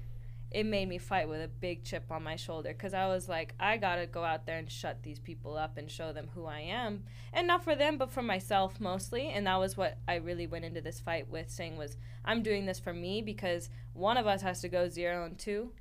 it 0.50 0.66
made 0.66 0.88
me 0.88 0.98
fight 0.98 1.28
with 1.28 1.40
a 1.40 1.48
big 1.48 1.84
chip 1.84 2.10
on 2.10 2.24
my 2.24 2.34
shoulder 2.34 2.70
because 2.70 2.92
I 2.92 3.06
was 3.06 3.28
like, 3.28 3.54
I 3.60 3.76
gotta 3.76 4.06
go 4.06 4.24
out 4.24 4.46
there 4.46 4.58
and 4.58 4.70
shut 4.70 5.02
these 5.02 5.20
people 5.20 5.56
up 5.56 5.76
and 5.76 5.88
show 5.88 6.12
them 6.12 6.28
who 6.34 6.46
I 6.46 6.60
am, 6.60 7.04
and 7.32 7.46
not 7.46 7.62
for 7.62 7.76
them, 7.76 7.98
but 7.98 8.10
for 8.10 8.22
myself 8.22 8.80
mostly. 8.80 9.28
And 9.28 9.46
that 9.46 9.60
was 9.60 9.76
what 9.76 9.98
I 10.08 10.16
really 10.16 10.48
went 10.48 10.64
into 10.64 10.80
this 10.80 10.98
fight 10.98 11.30
with, 11.30 11.50
saying 11.50 11.76
was, 11.76 11.96
I'm 12.24 12.42
doing 12.42 12.66
this 12.66 12.80
for 12.80 12.92
me 12.92 13.22
because 13.22 13.70
one 13.92 14.16
of 14.16 14.26
us 14.26 14.42
has 14.42 14.60
to 14.62 14.68
go 14.68 14.88
zero 14.88 15.24
and 15.24 15.38
two, 15.38 15.72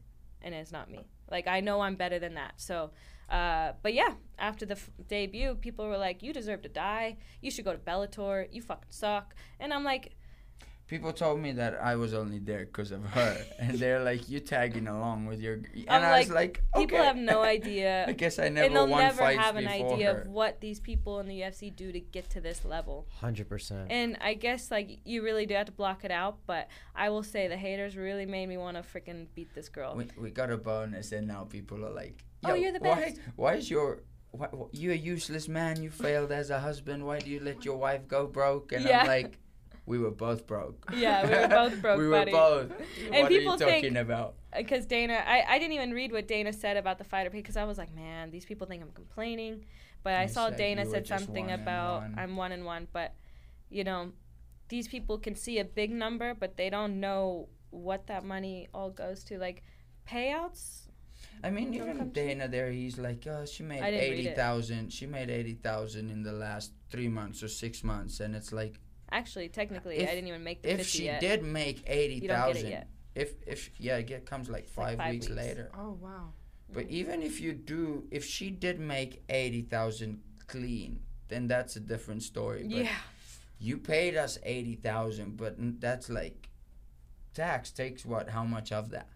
and 0.42 0.54
it's 0.56 0.72
not 0.72 0.90
me. 0.90 1.06
Like 1.30 1.48
I 1.48 1.60
know 1.60 1.82
I'm 1.82 1.96
better 1.96 2.20
than 2.20 2.36
that. 2.36 2.54
So, 2.58 2.92
uh, 3.30 3.74
but 3.84 3.94
yeah, 3.94 4.14
after 4.38 4.66
the 4.66 4.74
f- 4.76 4.90
debut, 5.08 5.56
people 5.56 5.88
were 5.88 5.98
like, 5.98 6.24
"You 6.24 6.34
deserve 6.34 6.62
to 6.64 6.70
die. 6.70 7.18
You 7.42 7.52
should 7.52 7.66
go 7.66 7.74
to 7.74 7.78
Bellator. 7.78 8.48
You 8.52 8.62
fucking 8.62 8.92
suck." 8.92 9.36
And 9.60 9.74
I'm 9.74 9.84
like, 9.84 10.16
People 10.90 11.14
told 11.14 11.40
me 11.40 11.52
that 11.52 11.80
I 11.80 11.96
was 11.96 12.16
only 12.16 12.40
there 12.40 12.66
because 12.66 12.90
of 12.92 13.06
her, 13.06 13.38
and 13.60 13.78
they're 13.78 14.04
like, 14.04 14.28
"You 14.28 14.40
tagging 14.40 14.88
along 14.88 15.28
with 15.28 15.40
your," 15.40 15.54
and 15.54 15.88
I'm 15.88 16.02
I 16.04 16.20
was 16.20 16.32
like, 16.32 16.64
okay. 16.76 16.86
people 16.86 16.98
have 17.04 17.16
no 17.16 17.44
idea. 17.58 18.06
I 18.08 18.14
guess 18.14 18.40
I 18.40 18.50
never 18.50 18.66
and 18.66 18.74
never 18.74 18.86
they'll 18.88 18.92
won 18.92 19.02
never 19.04 19.26
have 19.40 19.56
an 19.56 19.68
idea 19.68 20.14
her. 20.14 20.22
of 20.22 20.28
what 20.28 20.60
these 20.62 20.80
people 20.80 21.20
in 21.20 21.28
the 21.28 21.40
UFC 21.42 21.76
do 21.76 21.92
to 21.92 22.00
get 22.00 22.32
to 22.32 22.42
this 22.42 22.66
level. 22.66 23.08
Hundred 23.22 23.48
percent. 23.48 23.92
And 23.92 24.18
I 24.20 24.34
guess 24.34 24.72
like 24.72 25.00
you 25.06 25.22
really 25.24 25.46
do 25.46 25.54
have 25.54 25.68
to 25.68 25.72
block 25.72 26.04
it 26.06 26.12
out. 26.12 26.40
But 26.48 26.70
I 26.96 27.10
will 27.12 27.24
say 27.24 27.48
the 27.48 27.58
haters 27.58 27.96
really 27.96 28.26
made 28.26 28.48
me 28.50 28.58
want 28.58 28.76
to 28.78 28.82
freaking 28.84 29.28
beat 29.36 29.54
this 29.54 29.70
girl. 29.70 29.96
we, 29.96 30.08
we 30.20 30.32
got 30.32 30.50
a 30.52 30.58
bonus, 30.58 31.12
and 31.12 31.28
now 31.28 31.44
people 31.44 31.86
are 31.86 31.94
like, 31.94 32.24
Oh, 32.44 32.56
you're 32.56 32.72
the 32.74 32.80
why, 32.80 32.96
best." 32.96 33.18
why 33.36 33.52
why 33.52 33.54
is 33.58 33.70
your 33.70 34.02
why, 34.32 34.48
wh- 34.48 34.74
you 34.74 34.92
a 34.92 34.96
useless 34.96 35.48
man? 35.48 35.84
You 35.84 35.92
failed 35.92 36.32
as 36.32 36.50
a 36.50 36.60
husband. 36.60 37.06
Why 37.06 37.20
do 37.20 37.30
you 37.30 37.42
let 37.42 37.64
your 37.64 37.78
wife 37.78 38.08
go 38.08 38.26
broke?" 38.26 38.72
And 38.72 38.84
Yeah. 38.86 39.02
I'm 39.02 39.08
like, 39.08 39.38
"We 39.90 39.98
were 40.00 40.12
both 40.12 40.48
broke." 40.48 40.78
Yeah, 40.96 41.26
we 41.28 41.36
were 41.42 41.48
both 41.48 41.82
broke, 41.84 41.98
we 42.00 42.06
were 42.08 42.12
buddy. 42.20 42.32
both. 42.32 42.72
And 43.12 43.22
what 43.24 43.30
people 43.30 43.54
are 43.54 43.58
you 43.58 43.58
think- 43.66 43.84
talking 43.84 43.98
about? 43.98 44.36
because 44.58 44.86
Dana, 44.86 45.22
I, 45.28 45.44
I 45.48 45.60
didn't 45.60 45.74
even 45.74 45.92
read 45.92 46.12
what 46.12 46.28
Dana 46.28 46.52
said 46.54 46.76
about 46.78 46.98
the 46.98 47.04
fighter 47.04 47.30
pay 47.30 47.38
because 47.38 47.58
I 47.58 47.66
was 47.66 47.78
like, 47.78 47.94
man, 47.94 48.32
these 48.32 48.46
people 48.46 48.66
think 48.66 48.82
I'm 48.82 48.92
complaining. 48.92 49.66
But 50.02 50.14
I 50.14 50.24
You 50.24 50.30
saw 50.30 50.50
Dana 50.50 50.86
said 50.86 51.06
something 51.06 51.52
about 51.52 52.02
one. 52.02 52.16
I'm 52.18 52.36
one 52.38 52.52
and 52.54 52.64
one. 52.66 52.88
But, 52.92 53.14
you 53.70 53.84
know, 53.84 54.12
these 54.70 54.88
people 54.88 55.18
can 55.20 55.36
see 55.36 55.60
a 55.60 55.66
big 55.66 55.92
number, 55.92 56.34
but 56.34 56.56
they 56.58 56.70
don't 56.72 57.00
know 57.00 57.50
what 57.70 58.08
that 58.08 58.24
money 58.24 58.70
all 58.74 58.90
goes 58.90 59.24
to. 59.26 59.38
Like, 59.38 59.62
payouts? 60.10 60.88
I 61.44 61.50
mean, 61.52 61.74
even 61.74 62.10
Dana 62.12 62.48
there, 62.48 62.72
he's 62.72 62.98
like, 62.98 63.26
oh, 63.28 63.46
she 63.46 63.64
made 63.64 63.82
I 63.82 63.92
didn't 63.92 64.10
read 64.12 64.20
it. 64.20 64.28
eighty 64.30 64.36
thousand. 64.36 64.92
She 64.92 65.06
made 65.06 65.30
eighty 65.30 65.54
thousand 65.54 66.10
in 66.10 66.24
the 66.24 66.34
last 66.34 66.72
three 66.90 67.08
months 67.08 67.44
or 67.44 67.48
six 67.48 67.84
months, 67.84 68.20
and 68.20 68.36
it's 68.36 68.52
like, 68.52 68.80
Actually, 69.12 69.50
technically, 69.50 69.98
If- 69.98 70.10
I 70.10 70.14
didn't 70.16 70.28
even 70.28 70.44
make 70.44 70.62
the 70.62 70.72
if 70.72 70.78
50 70.78 70.98
she 70.98 71.06
yet. 71.06 71.20
did 71.22 71.44
make 71.44 71.84
eighty 71.88 72.16
You 72.16 72.28
don't 72.28 72.28
get 72.30 72.50
it 72.50 72.54
thousand, 72.54 72.70
yet. 72.72 72.88
if 73.16 73.36
if 73.48 73.70
yeah, 73.80 73.98
it 73.98 74.08
get- 74.08 74.26
comes 74.26 74.50
like 74.50 74.64
like 74.64 74.70
five, 74.70 74.98
five 74.98 75.14
weeks, 75.14 75.28
weeks. 75.28 75.38
later. 75.38 75.72
Oh 75.78 75.98
wow. 76.02 76.34
But 76.72 76.88
even 76.90 77.22
if 77.24 77.42
you 77.42 77.54
do, 77.54 78.08
if 78.12 78.24
she 78.26 78.52
did 78.52 78.80
make 78.80 79.24
eighty 79.30 79.62
thousand 79.64 80.22
clean, 80.48 81.02
then 81.28 81.48
that's 81.48 81.76
a 81.76 81.80
different 81.80 82.22
story. 82.24 82.64
But 82.64 82.72
Yeah. 82.86 82.98
you 83.60 83.78
paid 83.78 84.16
us 84.16 84.38
eighty 84.44 84.76
thousand, 84.76 85.38
but 85.38 85.56
that's 85.82 86.10
like 86.10 86.50
tax 87.34 87.72
takes 87.72 88.06
what? 88.06 88.30
How 88.30 88.44
much 88.44 88.72
of 88.72 88.90
that? 88.92 89.10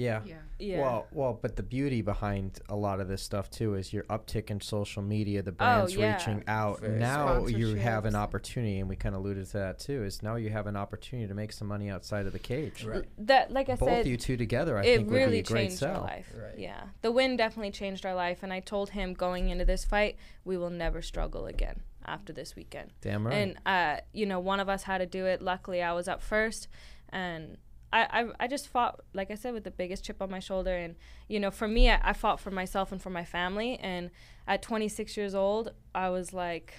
Yeah. 0.00 0.20
Yeah. 0.24 0.34
Yeah. 0.58 0.80
Well, 0.80 1.06
well, 1.12 1.38
but 1.40 1.56
the 1.56 1.62
beauty 1.62 2.02
behind 2.02 2.58
a 2.68 2.76
lot 2.76 3.00
of 3.00 3.08
this 3.08 3.22
stuff 3.22 3.50
too 3.50 3.74
is 3.76 3.92
your 3.92 4.04
uptick 4.04 4.50
in 4.50 4.60
social 4.60 5.02
media, 5.02 5.42
the 5.42 5.52
brands 5.52 5.96
Oh, 5.96 6.00
yeah. 6.00 6.16
reaching 6.16 6.44
out. 6.46 6.80
Very 6.80 6.98
Now 6.98 7.46
you 7.46 7.74
have 7.76 8.04
an 8.04 8.14
opportunity, 8.14 8.78
and 8.78 8.88
we 8.88 8.96
kind 8.96 9.14
of 9.14 9.22
alluded 9.22 9.46
to 9.46 9.52
that 9.54 9.78
too. 9.78 10.04
Is 10.04 10.22
now 10.22 10.36
you 10.36 10.50
have 10.50 10.66
an 10.66 10.76
opportunity 10.76 11.28
to 11.28 11.34
make 11.34 11.52
some 11.52 11.66
money 11.68 11.88
outside 11.90 12.26
of 12.26 12.32
the 12.32 12.38
cage. 12.38 12.84
Right. 12.84 13.04
that, 13.18 13.50
like 13.52 13.68
I 13.70 13.76
Both 13.76 13.88
said, 13.88 14.00
of 14.00 14.06
you 14.06 14.16
two 14.18 14.36
together, 14.36 14.76
I 14.76 14.82
it 14.82 14.96
think, 14.98 15.10
would 15.10 15.30
be 15.30 15.38
a 15.38 15.42
great 15.42 15.68
changed 15.70 15.82
our 15.82 15.94
sell. 15.94 16.02
life. 16.02 16.30
Right. 16.36 16.58
Yeah, 16.58 16.82
the 17.02 17.10
win 17.10 17.36
definitely 17.36 17.70
changed 17.72 18.04
our 18.04 18.14
life, 18.14 18.42
and 18.42 18.52
I 18.52 18.60
told 18.60 18.90
him 18.90 19.14
going 19.14 19.48
into 19.48 19.64
this 19.64 19.84
fight, 19.84 20.16
we 20.44 20.56
will 20.58 20.70
never 20.70 21.00
struggle 21.00 21.46
again 21.46 21.80
after 22.04 22.32
this 22.34 22.54
weekend. 22.56 22.90
Damn 23.00 23.26
right. 23.26 23.34
And 23.34 23.56
uh, 23.64 24.00
you 24.12 24.26
know, 24.26 24.40
one 24.40 24.60
of 24.60 24.68
us 24.68 24.82
had 24.82 24.98
to 24.98 25.06
do 25.06 25.24
it. 25.26 25.40
Luckily, 25.40 25.82
I 25.82 25.92
was 25.94 26.06
up 26.08 26.22
first, 26.22 26.68
and 27.08 27.56
I, 27.92 28.02
I, 28.20 28.26
I 28.40 28.46
just 28.46 28.68
fought, 28.68 29.00
like 29.14 29.30
I 29.30 29.34
said, 29.34 29.52
with 29.54 29.64
the 29.64 29.70
biggest 29.70 30.04
chip 30.04 30.22
on 30.22 30.30
my 30.30 30.38
shoulder. 30.38 30.74
And 30.74 30.96
you 31.28 31.40
know, 31.40 31.50
for 31.50 31.68
me, 31.68 31.90
I, 31.90 32.00
I 32.02 32.12
fought 32.12 32.40
for 32.40 32.50
myself 32.50 32.92
and 32.92 33.02
for 33.02 33.10
my 33.10 33.24
family. 33.24 33.78
And 33.80 34.10
at 34.46 34.62
26 34.62 35.16
years 35.16 35.34
old, 35.34 35.72
I 35.94 36.08
was 36.10 36.32
like. 36.32 36.74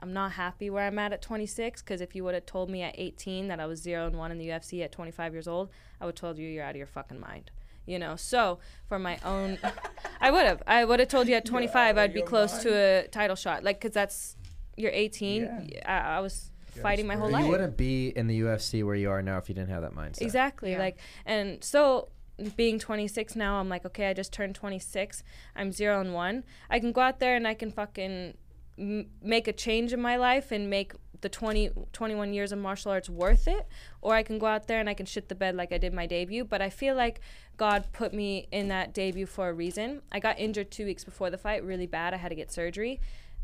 I'm 0.00 0.12
not 0.12 0.30
happy 0.30 0.70
where 0.70 0.86
I'm 0.86 0.96
at 1.00 1.12
at 1.12 1.22
26 1.22 1.82
because 1.82 2.00
if 2.00 2.14
you 2.14 2.22
would 2.22 2.34
have 2.34 2.46
told 2.46 2.70
me 2.70 2.82
at 2.82 2.94
18 2.96 3.48
that 3.48 3.58
I 3.58 3.66
was 3.66 3.80
zero 3.80 4.06
and 4.06 4.16
one 4.16 4.30
in 4.30 4.38
the 4.38 4.48
UFC 4.48 4.84
at 4.84 4.92
25 4.92 5.32
years 5.32 5.48
old, 5.48 5.70
I 6.00 6.04
would 6.04 6.14
have 6.14 6.20
told 6.20 6.38
you 6.38 6.46
you're 6.46 6.62
out 6.62 6.70
of 6.70 6.76
your 6.76 6.86
fucking 6.86 7.18
mind. 7.18 7.50
You 7.84 7.98
know, 7.98 8.14
so 8.14 8.60
for 8.86 9.00
my 9.00 9.18
own, 9.24 9.58
I 10.20 10.30
would 10.30 10.46
have. 10.46 10.62
I 10.68 10.84
would 10.84 11.00
have 11.00 11.08
told 11.08 11.26
you 11.26 11.34
at 11.34 11.44
25 11.44 11.98
I'd 11.98 12.12
be 12.12 12.20
your 12.20 12.28
close 12.28 12.58
to 12.58 12.72
a 12.72 13.08
title 13.08 13.34
shot, 13.34 13.64
like 13.64 13.80
because 13.80 13.92
that's 13.92 14.36
you're 14.76 14.92
18. 14.92 15.42
Yeah. 15.42 15.82
I, 15.84 16.18
I 16.18 16.20
was 16.20 16.52
Yeah, 16.57 16.57
fighting 16.82 17.06
my 17.06 17.16
whole 17.16 17.28
spread. 17.28 17.40
you 17.40 17.50
life. 17.50 17.50
wouldn't 17.50 17.76
be 17.76 18.08
in 18.08 18.26
the 18.26 18.40
UFC 18.40 18.84
where 18.84 18.94
you 18.94 19.10
are 19.10 19.22
now 19.22 19.38
if 19.38 19.48
you 19.48 19.54
didn't 19.54 19.70
have 19.70 19.82
that 19.82 19.94
mindset. 19.94 20.22
Exactly. 20.22 20.72
Yeah. 20.72 20.78
Like, 20.78 20.98
and 21.26 21.62
so 21.62 22.08
being 22.56 22.78
26 22.78 23.36
now, 23.36 23.56
I'm 23.56 23.68
like, 23.68 23.84
okay, 23.84 24.08
I 24.08 24.12
just 24.12 24.32
turned 24.32 24.54
26. 24.54 25.22
I'm 25.56 25.72
zero 25.72 26.00
and 26.00 26.14
one. 26.14 26.44
I 26.70 26.78
can 26.78 26.92
go 26.92 27.00
out 27.00 27.20
there 27.20 27.36
and 27.36 27.46
I 27.46 27.54
can 27.54 27.70
fucking 27.70 28.34
m- 28.78 29.06
make 29.22 29.48
a 29.48 29.52
change 29.52 29.92
in 29.92 30.00
my 30.00 30.16
life 30.16 30.52
and 30.52 30.70
make 30.70 30.92
the 31.20 31.28
20, 31.28 31.70
21 31.92 32.32
years 32.32 32.52
of 32.52 32.60
martial 32.60 32.92
arts 32.92 33.10
worth 33.10 33.48
it. 33.48 33.66
Or 34.00 34.14
I 34.14 34.22
can 34.22 34.38
go 34.38 34.46
out 34.46 34.68
there 34.68 34.78
and 34.78 34.88
I 34.88 34.94
can 34.94 35.04
shit 35.06 35.28
the 35.28 35.34
bed 35.34 35.56
like 35.56 35.72
I 35.72 35.78
did 35.78 35.92
my 35.92 36.06
debut. 36.06 36.44
But 36.44 36.62
I 36.62 36.70
feel 36.70 36.94
like 36.94 37.20
God 37.56 37.86
put 37.92 38.14
me 38.14 38.46
in 38.52 38.68
that 38.68 38.94
debut 38.94 39.26
for 39.26 39.48
a 39.48 39.52
reason. 39.52 40.02
I 40.12 40.20
got 40.20 40.38
injured 40.38 40.70
two 40.70 40.84
weeks 40.84 41.02
before 41.02 41.30
the 41.30 41.38
fight, 41.38 41.64
really 41.64 41.86
bad. 41.86 42.14
I 42.14 42.18
had 42.18 42.28
to 42.28 42.36
get 42.36 42.52
surgery. 42.52 43.00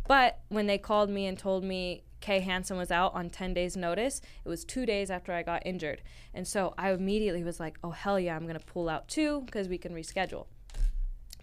But 0.06 0.38
when 0.48 0.66
they 0.66 0.78
called 0.78 1.10
me 1.10 1.26
and 1.26 1.36
told 1.36 1.64
me 1.64 2.04
Kay 2.24 2.40
Hansen 2.40 2.78
was 2.78 2.90
out 2.90 3.12
on 3.12 3.28
10 3.28 3.52
days' 3.52 3.76
notice, 3.76 4.22
it 4.46 4.48
was 4.48 4.64
two 4.64 4.86
days 4.86 5.10
after 5.10 5.30
I 5.30 5.42
got 5.42 5.60
injured. 5.66 6.00
And 6.32 6.48
so 6.48 6.72
I 6.78 6.90
immediately 6.90 7.44
was 7.44 7.60
like, 7.60 7.76
oh, 7.84 7.90
hell 7.90 8.18
yeah, 8.18 8.34
I'm 8.34 8.44
going 8.44 8.58
to 8.58 8.64
pull 8.64 8.88
out 8.88 9.08
too 9.08 9.42
because 9.42 9.68
we 9.68 9.76
can 9.76 9.92
reschedule. 9.92 10.46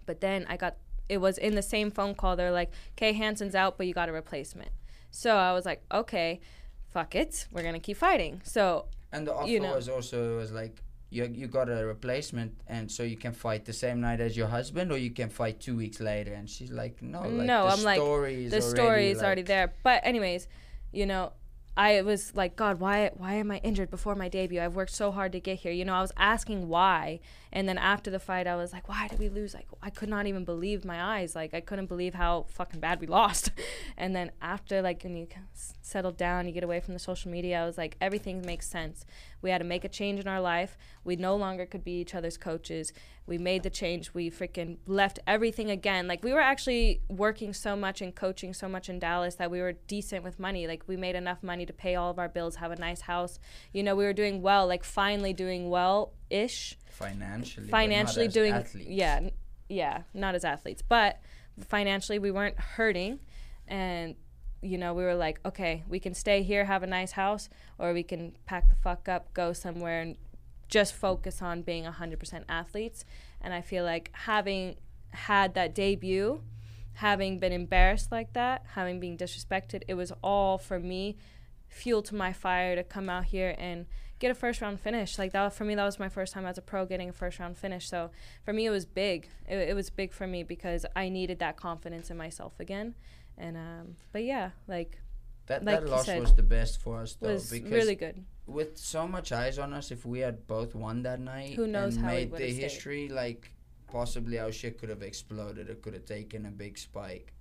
But 0.08 0.22
then 0.22 0.48
I 0.50 0.58
got, 0.58 0.78
it 1.08 1.20
was 1.20 1.38
in 1.38 1.54
the 1.54 1.62
same 1.62 1.92
phone 1.92 2.16
call. 2.16 2.36
They're 2.36 2.50
like, 2.50 2.72
Kay 2.96 3.14
Hansen's 3.14 3.54
out, 3.54 3.78
but 3.78 3.86
you 3.86 3.94
got 3.94 4.10
a 4.10 4.12
replacement. 4.12 4.72
So 5.12 5.36
I 5.36 5.54
was 5.54 5.68
like, 5.68 5.84
okay, 5.92 6.40
fuck 6.90 7.14
it. 7.14 7.46
We're 7.52 7.62
going 7.62 7.76
to 7.76 7.80
keep 7.80 7.98
fighting. 7.98 8.42
So 8.44 8.86
And 9.12 9.28
the 9.28 9.36
offer 9.36 9.50
You 9.52 9.60
know. 9.60 9.76
was 9.76 9.88
also 9.88 10.38
was 10.38 10.52
like 10.52 10.82
you 11.12 11.30
you 11.32 11.46
got 11.46 11.70
a 11.70 11.86
replacement, 11.86 12.54
and 12.68 12.90
so 12.90 13.04
you 13.04 13.18
can 13.18 13.34
fight 13.34 13.66
the 13.66 13.74
same 13.74 14.00
night 14.02 14.20
as 14.22 14.36
your 14.36 14.48
husband, 14.48 14.92
or 14.92 14.98
you 14.98 15.12
can 15.12 15.30
fight 15.30 15.60
two 15.60 15.76
weeks 15.76 16.00
later. 16.00 16.34
And 16.34 16.50
she's 16.50 16.72
like, 16.72 17.02
no, 17.02 17.22
like, 17.22 17.32
no, 17.32 17.66
the 17.66 17.74
I'm 17.74 17.84
like, 17.84 17.98
story 18.00 18.46
is 18.46 18.52
the 18.52 18.62
story 18.62 19.10
is 19.12 19.18
like, 19.18 19.26
already 19.26 19.42
there. 19.44 19.74
But 19.84 20.02
anyways, 20.06 20.48
you 20.92 21.06
know, 21.06 21.34
I 21.78 22.02
was 22.02 22.36
like, 22.36 22.56
God, 22.56 22.80
why 22.80 23.12
why 23.16 23.34
am 23.36 23.50
I 23.52 23.58
injured 23.58 23.90
before 23.90 24.16
my 24.16 24.28
debut? 24.28 24.62
I've 24.62 24.76
worked 24.76 24.94
so 24.94 25.12
hard 25.12 25.32
to 25.32 25.40
get 25.40 25.60
here. 25.60 25.72
You 25.72 25.86
know, 25.86 25.94
I 25.94 26.02
was 26.02 26.12
asking 26.18 26.68
why, 26.68 27.20
and 27.54 27.68
then 27.68 27.78
after 27.78 28.10
the 28.10 28.20
fight, 28.20 28.48
I 28.48 28.56
was 28.56 28.72
like, 28.72 28.88
why 28.88 29.08
did 29.08 29.20
we 29.20 29.28
lose? 29.28 29.54
Like, 29.54 29.68
I 29.82 29.90
could 29.90 30.08
not 30.08 30.26
even 30.26 30.46
believe 30.46 30.86
my 30.86 31.18
eyes. 31.20 31.36
Like, 31.36 31.54
I 31.54 31.60
couldn't 31.60 31.88
believe 31.88 32.14
how 32.14 32.46
fucking 32.50 32.80
bad 32.80 33.02
we 33.02 33.08
lost. 33.08 33.52
and 33.98 34.16
then 34.16 34.32
after, 34.42 34.82
like, 34.82 35.04
when 35.04 35.18
you 35.18 35.28
settle 35.82 36.12
down, 36.12 36.48
you 36.48 36.54
get 36.54 36.64
away 36.64 36.80
from 36.80 36.94
the 36.94 37.00
social 37.00 37.30
media. 37.30 37.62
I 37.62 37.66
was 37.66 37.78
like, 37.78 37.98
everything 38.00 38.42
makes 38.46 38.68
sense. 38.68 39.06
We 39.42 39.50
had 39.50 39.58
to 39.58 39.66
make 39.66 39.84
a 39.84 39.90
change 39.90 40.20
in 40.20 40.28
our 40.28 40.40
life. 40.40 40.78
We 41.04 41.16
no 41.18 41.36
longer 41.36 41.66
could 41.66 41.84
be 41.84 42.00
each 42.00 42.16
other's 42.16 42.38
coaches. 42.38 42.94
We 43.26 43.38
made 43.38 43.64
the 43.64 43.70
change. 43.70 44.14
We 44.14 44.30
freaking 44.30 44.78
left 44.86 45.20
everything 45.26 45.70
again. 45.70 46.08
Like 46.08 46.24
we 46.24 46.34
were 46.34 46.42
actually 46.42 47.02
working 47.10 47.54
so 47.54 47.76
much 47.76 48.02
and 48.02 48.14
coaching 48.14 48.54
so 48.54 48.68
much 48.68 48.88
in 48.90 49.00
Dallas 49.00 49.36
that 49.36 49.50
we 49.50 49.60
were 49.60 49.74
decent 49.74 50.24
with 50.24 50.40
money. 50.40 50.68
Like 50.68 50.84
we 50.88 50.96
made 50.96 51.16
enough 51.16 51.42
money 51.42 51.66
to 51.66 51.74
pay 51.74 51.96
all 51.96 52.12
of 52.12 52.20
our 52.20 52.30
bills, 52.30 52.58
have 52.58 52.72
a 52.72 52.76
nice 52.76 53.02
house. 53.02 53.40
You 53.74 53.84
know, 53.84 53.96
we 53.96 54.04
were 54.04 54.14
doing 54.14 54.42
well, 54.42 54.68
like 54.68 54.84
finally 54.84 55.34
doing 55.34 55.70
well 55.70 56.14
ish. 56.32 56.78
financially, 56.88 57.70
Financially 57.70 58.28
doing 58.28 58.54
athletes. 58.54 58.90
yeah, 58.90 59.30
yeah, 59.70 60.04
not 60.14 60.36
as 60.36 60.44
athletes, 60.46 60.82
but 60.88 61.20
financially 61.68 62.20
we 62.20 62.32
weren't 62.32 62.60
hurting 62.60 63.20
and 63.68 64.16
you 64.64 64.78
know, 64.78 64.94
we 64.94 65.04
were 65.04 65.16
like, 65.16 65.40
okay, 65.44 65.84
we 65.90 66.00
can 66.00 66.14
stay 66.14 66.44
here, 66.44 66.66
have 66.66 66.84
a 66.84 66.88
nice 66.88 67.14
house, 67.14 67.50
or 67.80 67.94
we 67.94 68.04
can 68.04 68.34
pack 68.46 68.70
the 68.70 68.76
fuck 68.76 69.10
up, 69.10 69.34
go 69.34 69.54
somewhere, 69.54 70.02
and 70.02 70.18
just 70.68 70.94
focus 70.94 71.42
on 71.42 71.64
being 71.64 71.84
100% 71.84 72.44
athletes. 72.48 73.04
And 73.42 73.54
I 73.54 73.62
feel 73.62 73.84
like 73.84 74.12
having 74.14 74.76
had 75.10 75.56
that 75.56 75.74
debut, 75.74 76.42
having 76.94 77.40
been 77.40 77.52
embarrassed 77.52 78.12
like 78.12 78.34
that, 78.34 78.64
having 78.76 79.00
been 79.00 79.18
disrespected, 79.18 79.82
it 79.88 79.96
was 79.96 80.14
all 80.24 80.60
for 80.60 80.80
me 80.80 81.18
fuel 81.72 82.02
to 82.04 82.16
my 82.16 82.34
fire 82.34 82.76
to 82.76 82.84
come 82.84 83.10
out 83.10 83.26
here 83.26 83.56
and 83.58 83.86
get 84.20 84.30
a 84.30 84.36
first 84.36 84.62
round 84.62 84.80
finish. 84.80 85.18
Like 85.18 85.32
that 85.32 85.54
for 85.54 85.66
me, 85.66 85.74
that 85.76 85.84
was 85.86 85.98
my 86.00 86.10
first 86.10 86.34
time 86.34 86.46
as 86.46 86.58
a 86.58 86.62
pro 86.62 86.86
getting 86.86 87.10
a 87.10 87.14
first 87.14 87.40
round 87.40 87.58
finish. 87.58 87.90
So 87.90 88.12
for 88.44 88.54
me, 88.54 88.66
it 88.66 88.70
was 88.70 88.86
big. 88.86 89.30
It, 89.48 89.58
it 89.70 89.76
was 89.76 89.90
big 89.90 90.14
for 90.14 90.28
me 90.28 90.44
because 90.44 90.86
I 90.96 91.10
needed 91.10 91.40
that 91.40 91.58
confidence 91.58 92.12
in 92.12 92.18
myself 92.18 92.60
again. 92.60 92.96
And 93.38 93.58
um, 93.58 93.96
but 94.12 94.24
yeah, 94.24 94.52
like 94.68 95.00
That 95.48 95.64
Like 95.66 95.80
that 95.82 95.90
loss 95.90 96.06
said, 96.06 96.22
was 96.22 96.36
the 96.36 96.44
best 96.44 96.82
for 96.82 97.02
us 97.02 97.16
though, 97.20 97.34
was 97.34 97.50
because 97.50 97.72
really 97.72 97.96
good. 97.96 98.24
with 98.46 98.78
so 98.78 99.08
much 99.08 99.32
eyes 99.32 99.58
on 99.58 99.74
us, 99.74 99.90
if 99.92 100.06
we 100.06 100.20
had 100.20 100.46
both 100.46 100.76
won 100.76 101.02
that 101.04 101.20
night, 101.20 101.54
Who 101.56 101.66
knows 101.66 101.96
and 101.96 102.06
how 102.06 102.12
made 102.12 102.32
the 102.32 102.38
stayed. 102.38 102.62
history, 102.62 103.10
like 103.10 103.52
possibly 103.88 104.38
our 104.40 104.52
shit 104.52 104.78
could 104.78 104.90
have 104.90 105.02
exploded. 105.02 105.70
It 105.70 105.82
could 105.82 105.94
have 105.94 106.06
taken 106.06 106.46
a 106.46 106.52
big 106.52 106.78
spike, 106.78 107.34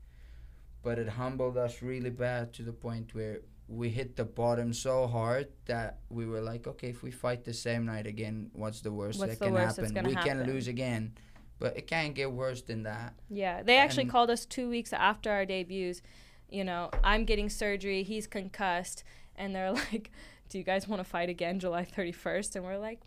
but 0.83 0.99
it 0.99 1.09
humbled 1.09 1.57
us 1.59 1.83
really 1.83 2.11
bad 2.11 2.53
to 2.55 2.63
the 2.63 2.73
point 2.73 3.15
where 3.15 3.41
we 3.71 3.89
hit 3.89 4.17
the 4.17 4.25
bottom 4.25 4.73
so 4.73 5.07
hard 5.07 5.47
that 5.67 6.01
we 6.09 6.27
were 6.27 6.41
like, 6.41 6.67
okay, 6.67 6.89
if 6.89 7.05
we 7.05 7.13
fight 7.13 7.45
the 7.45 7.53
same 7.55 7.87
night 7.87 8.07
again, 8.07 8.51
what's 8.53 8.81
the 8.81 8.91
worst 8.91 9.21
What's 9.21 9.33
that 9.35 9.39
the 9.39 9.45
can 9.47 9.55
worst 9.55 9.77
happen? 9.77 10.05
We 10.07 10.15
can 10.17 10.45
lose 10.45 10.67
again, 10.67 11.13
but 11.61 11.77
it 11.77 11.87
can't 11.87 12.13
get 12.15 12.33
worse 12.33 12.63
than 12.63 12.83
that. 12.83 13.15
Yeah, 13.29 13.63
they 13.63 13.77
actually 13.79 14.03
And- 14.05 14.11
called 14.13 14.29
us 14.31 14.45
two 14.45 14.69
weeks 14.69 14.93
after 14.93 15.31
our 15.31 15.47
debuts. 15.47 16.03
You 16.49 16.65
know, 16.65 16.91
I'm 17.05 17.25
getting 17.25 17.49
surgery, 17.49 18.03
he's 18.03 18.27
concussed, 18.27 19.05
and 19.37 19.55
they're 19.55 19.71
like, 19.93 20.11
"Do 20.49 20.59
you 20.59 20.65
guys 20.65 20.89
want 20.89 20.99
to 20.99 21.05
fight 21.09 21.29
again 21.29 21.61
July 21.61 21.85
31st?" 21.85 22.57
And 22.57 22.65
we're 22.65 22.77
like, 22.79 23.01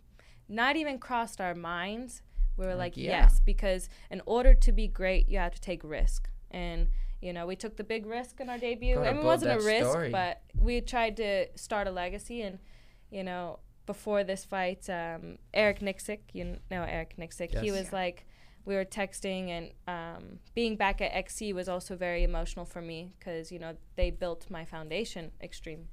not 0.47 0.77
even 0.77 0.97
crossed 0.97 1.41
our 1.41 1.53
minds. 1.55 2.21
We 2.55 2.65
were 2.65 2.71
Like, 2.75 2.93
like, 2.93 2.97
yeah. 2.97 3.23
yes, 3.23 3.41
because 3.43 3.89
in 4.09 4.21
order 4.25 4.53
to 4.53 4.71
be 4.71 4.87
great, 4.87 5.27
you 5.27 5.39
have 5.39 5.55
to 5.55 5.61
take 5.61 5.83
risk. 5.83 6.29
And 6.51 6.87
you 7.23 7.31
know, 7.33 7.45
we 7.47 7.55
took 7.55 7.77
the 7.77 7.83
big 7.83 8.05
risk 8.05 8.39
in 8.41 8.49
our 8.49 8.57
debut. 8.57 8.95
Gotta 8.95 9.09
I 9.09 9.13
mean, 9.13 9.21
it 9.21 9.25
wasn't 9.25 9.61
a 9.61 9.65
risk, 9.65 9.89
story. 9.89 10.09
but 10.11 10.41
we 10.55 10.81
tried 10.81 11.15
to 11.17 11.47
start 11.55 11.87
a 11.87 11.91
legacy. 11.91 12.41
And 12.41 12.59
you 13.09 13.23
know, 13.23 13.59
before 13.85 14.23
this 14.23 14.43
fight, 14.43 14.89
um, 14.89 15.37
Eric 15.53 15.79
Nicksick, 15.79 16.19
you 16.33 16.43
know 16.69 16.83
Eric 16.83 17.15
Nicksick, 17.17 17.57
he 17.59 17.67
Yes. 17.67 17.79
was 17.79 17.93
like, 17.93 18.25
we 18.65 18.75
were 18.75 18.85
texting, 18.85 19.49
and 19.49 19.71
um, 19.87 20.39
being 20.53 20.75
back 20.75 21.01
at 21.01 21.11
XC 21.13 21.53
was 21.53 21.67
also 21.69 21.95
very 21.95 22.23
emotional 22.23 22.65
for 22.65 22.81
me 22.81 23.13
because 23.17 23.51
you 23.51 23.59
know 23.59 23.75
they 23.95 24.09
built 24.11 24.49
my 24.49 24.65
foundation, 24.65 25.31
Xtreme. 25.41 25.85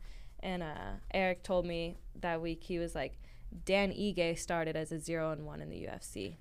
And 0.43 0.63
uh, 0.63 0.95
Eric 1.13 1.43
told 1.43 1.65
me 1.67 1.97
that 2.21 2.41
week 2.41 2.65
he 2.65 2.79
was 2.79 2.95
like, 2.95 3.19
Dan 3.65 3.93
Ige 3.93 4.39
started 4.39 4.75
as 4.75 4.91
a 4.91 4.99
zero 4.99 5.33
and 5.33 5.45
one 5.47 5.61
in 5.61 5.69
the 5.69 5.83
UFC, 5.87 6.37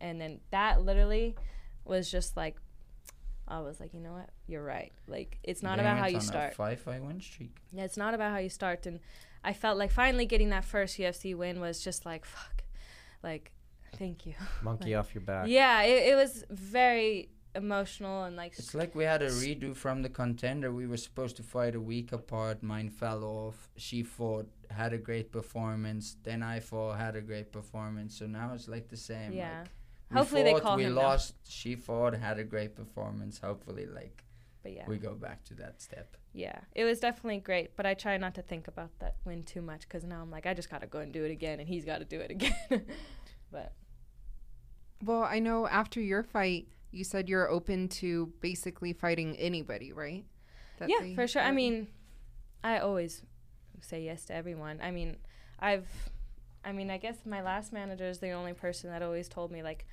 and 0.00 0.20
then 0.20 0.40
that 0.50 0.82
literally 0.82 1.36
was 1.84 2.10
just 2.10 2.36
like, 2.36 2.56
I 3.48 3.60
was 3.60 3.78
like, 3.80 3.94
you 3.94 4.00
know 4.00 4.12
what, 4.12 4.30
you're 4.46 4.64
right. 4.64 4.92
Like 5.06 5.38
it's 5.42 5.62
not 5.62 5.76
They 5.76 5.82
about 5.82 5.98
how 5.98 6.06
you 6.06 6.16
on 6.16 6.22
start. 6.22 6.54
Five 6.54 6.80
fight 6.80 7.02
win 7.02 7.20
streak. 7.20 7.56
Yeah, 7.72 7.84
it's 7.84 7.96
not 7.96 8.14
about 8.14 8.32
how 8.32 8.38
you 8.38 8.48
start. 8.48 8.86
And 8.86 9.00
I 9.44 9.52
felt 9.52 9.78
like 9.78 9.90
finally 9.92 10.26
getting 10.26 10.50
that 10.50 10.64
first 10.64 10.98
UFC 10.98 11.34
win 11.36 11.60
was 11.60 11.82
just 11.82 12.04
like, 12.04 12.24
fuck, 12.24 12.64
like, 13.22 13.52
thank 13.96 14.26
you. 14.26 14.34
Monkey 14.62 14.94
off 14.94 15.14
your 15.14 15.22
back. 15.22 15.46
Yeah, 15.48 15.82
it, 15.82 16.12
it 16.12 16.16
was 16.16 16.44
very 16.50 17.28
emotional 17.54 18.24
and 18.24 18.36
like, 18.36 18.52
It's 18.58 18.74
like 18.74 18.94
we 18.94 19.04
had 19.04 19.22
a 19.22 19.30
redo 19.30 19.74
from 19.74 20.02
the 20.02 20.08
contender. 20.08 20.72
We 20.72 20.86
were 20.86 20.96
supposed 20.96 21.36
to 21.36 21.42
fight 21.42 21.74
a 21.74 21.80
week 21.80 22.12
apart. 22.12 22.62
Mine 22.62 22.90
fell 22.90 23.24
off. 23.24 23.70
She 23.76 24.02
fought, 24.02 24.48
had 24.70 24.92
a 24.92 24.98
great 24.98 25.30
performance. 25.32 26.16
Then 26.22 26.42
I 26.42 26.60
fought, 26.60 26.98
had 26.98 27.16
a 27.16 27.20
great 27.20 27.52
performance. 27.52 28.18
So 28.18 28.26
now 28.26 28.52
it's 28.54 28.68
like 28.68 28.88
the 28.88 28.96
same. 28.96 29.32
yeah. 29.32 29.60
Like, 29.60 29.68
we 30.10 30.16
Hopefully 30.18 30.42
they 30.42 30.54
call 30.54 30.76
we 30.76 30.84
him 30.84 30.94
now. 30.94 31.02
lost. 31.02 31.34
She 31.48 31.74
fought, 31.74 32.14
had 32.14 32.38
a 32.38 32.44
great 32.44 32.74
performance. 32.76 33.38
Hopefully, 33.38 33.86
like 33.86 34.24
But 34.62 34.72
yeah, 34.72 34.84
we 34.86 34.98
go 34.98 35.14
back 35.14 35.44
to 35.44 35.54
that 35.54 35.82
step. 35.82 36.16
yeah, 36.32 36.60
it 36.74 36.84
was 36.84 37.00
definitely 37.00 37.40
great. 37.40 37.76
But 37.76 37.86
I 37.86 37.94
try 37.94 38.16
not 38.16 38.34
to 38.36 38.42
think 38.42 38.68
about 38.68 38.90
that 39.00 39.16
win 39.24 39.42
too 39.42 39.62
much 39.62 39.82
because 39.82 40.04
now 40.04 40.22
I'm 40.22 40.30
like, 40.30 40.46
I 40.46 40.54
just 40.54 40.70
got 40.70 40.80
to 40.82 40.86
go 40.86 40.98
and 41.00 41.12
do 41.12 41.24
it 41.24 41.30
again, 41.30 41.60
and 41.60 41.68
he's 41.68 41.84
got 41.84 41.98
to 41.98 42.04
do 42.04 42.20
it 42.20 42.30
again. 42.30 42.54
but 43.50 43.72
Well, 45.02 45.22
I 45.24 45.38
know 45.40 45.66
after 45.66 46.00
your 46.00 46.22
fight, 46.22 46.68
you 46.92 47.04
said 47.04 47.28
you're 47.28 47.50
open 47.50 47.88
to 47.88 48.32
basically 48.40 48.92
fighting 48.92 49.36
anybody, 49.36 49.92
right? 49.92 50.24
That 50.78 50.88
yeah, 50.88 51.14
for 51.14 51.26
sure. 51.26 51.42
I 51.42 51.52
mean, 51.52 51.88
I 52.62 52.78
always 52.78 53.22
say 53.80 54.02
yes 54.02 54.24
to 54.26 54.34
everyone. 54.34 54.80
I 54.82 54.90
mean, 54.90 55.16
I've, 55.58 55.88
I 56.66 56.72
mean, 56.72 56.90
I 56.90 56.98
guess 56.98 57.18
my 57.24 57.42
last 57.42 57.72
manager 57.72 58.08
is 58.08 58.18
the 58.18 58.32
only 58.32 58.52
person 58.52 58.90
that 58.90 59.00
always 59.00 59.28
told 59.28 59.52
me 59.52 59.62
like, 59.62 59.86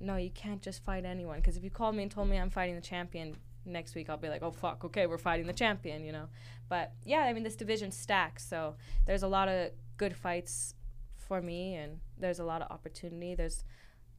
no, 0.00 0.16
you 0.16 0.30
can't 0.30 0.60
just 0.60 0.84
fight 0.84 1.04
anyone. 1.04 1.38
Because 1.38 1.56
if 1.56 1.62
you 1.62 1.70
called 1.70 1.94
me 1.94 2.02
and 2.02 2.10
told 2.10 2.28
me 2.28 2.36
I'm 2.36 2.50
fighting 2.50 2.74
the 2.74 2.80
champion 2.80 3.36
next 3.64 3.94
week, 3.94 4.10
I'll 4.10 4.16
be 4.16 4.28
like, 4.28 4.42
oh 4.42 4.50
fuck, 4.50 4.84
okay, 4.84 5.06
we're 5.06 5.16
fighting 5.16 5.46
the 5.46 5.52
champion, 5.52 6.04
you 6.04 6.10
know. 6.10 6.26
But 6.68 6.92
yeah, 7.04 7.20
I 7.20 7.32
mean, 7.32 7.44
this 7.44 7.54
division 7.54 7.92
stacks, 7.92 8.44
so 8.44 8.74
there's 9.06 9.22
a 9.22 9.28
lot 9.28 9.48
of 9.48 9.70
good 9.96 10.16
fights 10.16 10.74
for 11.16 11.40
me, 11.40 11.76
and 11.76 12.00
there's 12.18 12.40
a 12.40 12.44
lot 12.44 12.62
of 12.62 12.72
opportunity. 12.72 13.36
There's, 13.36 13.62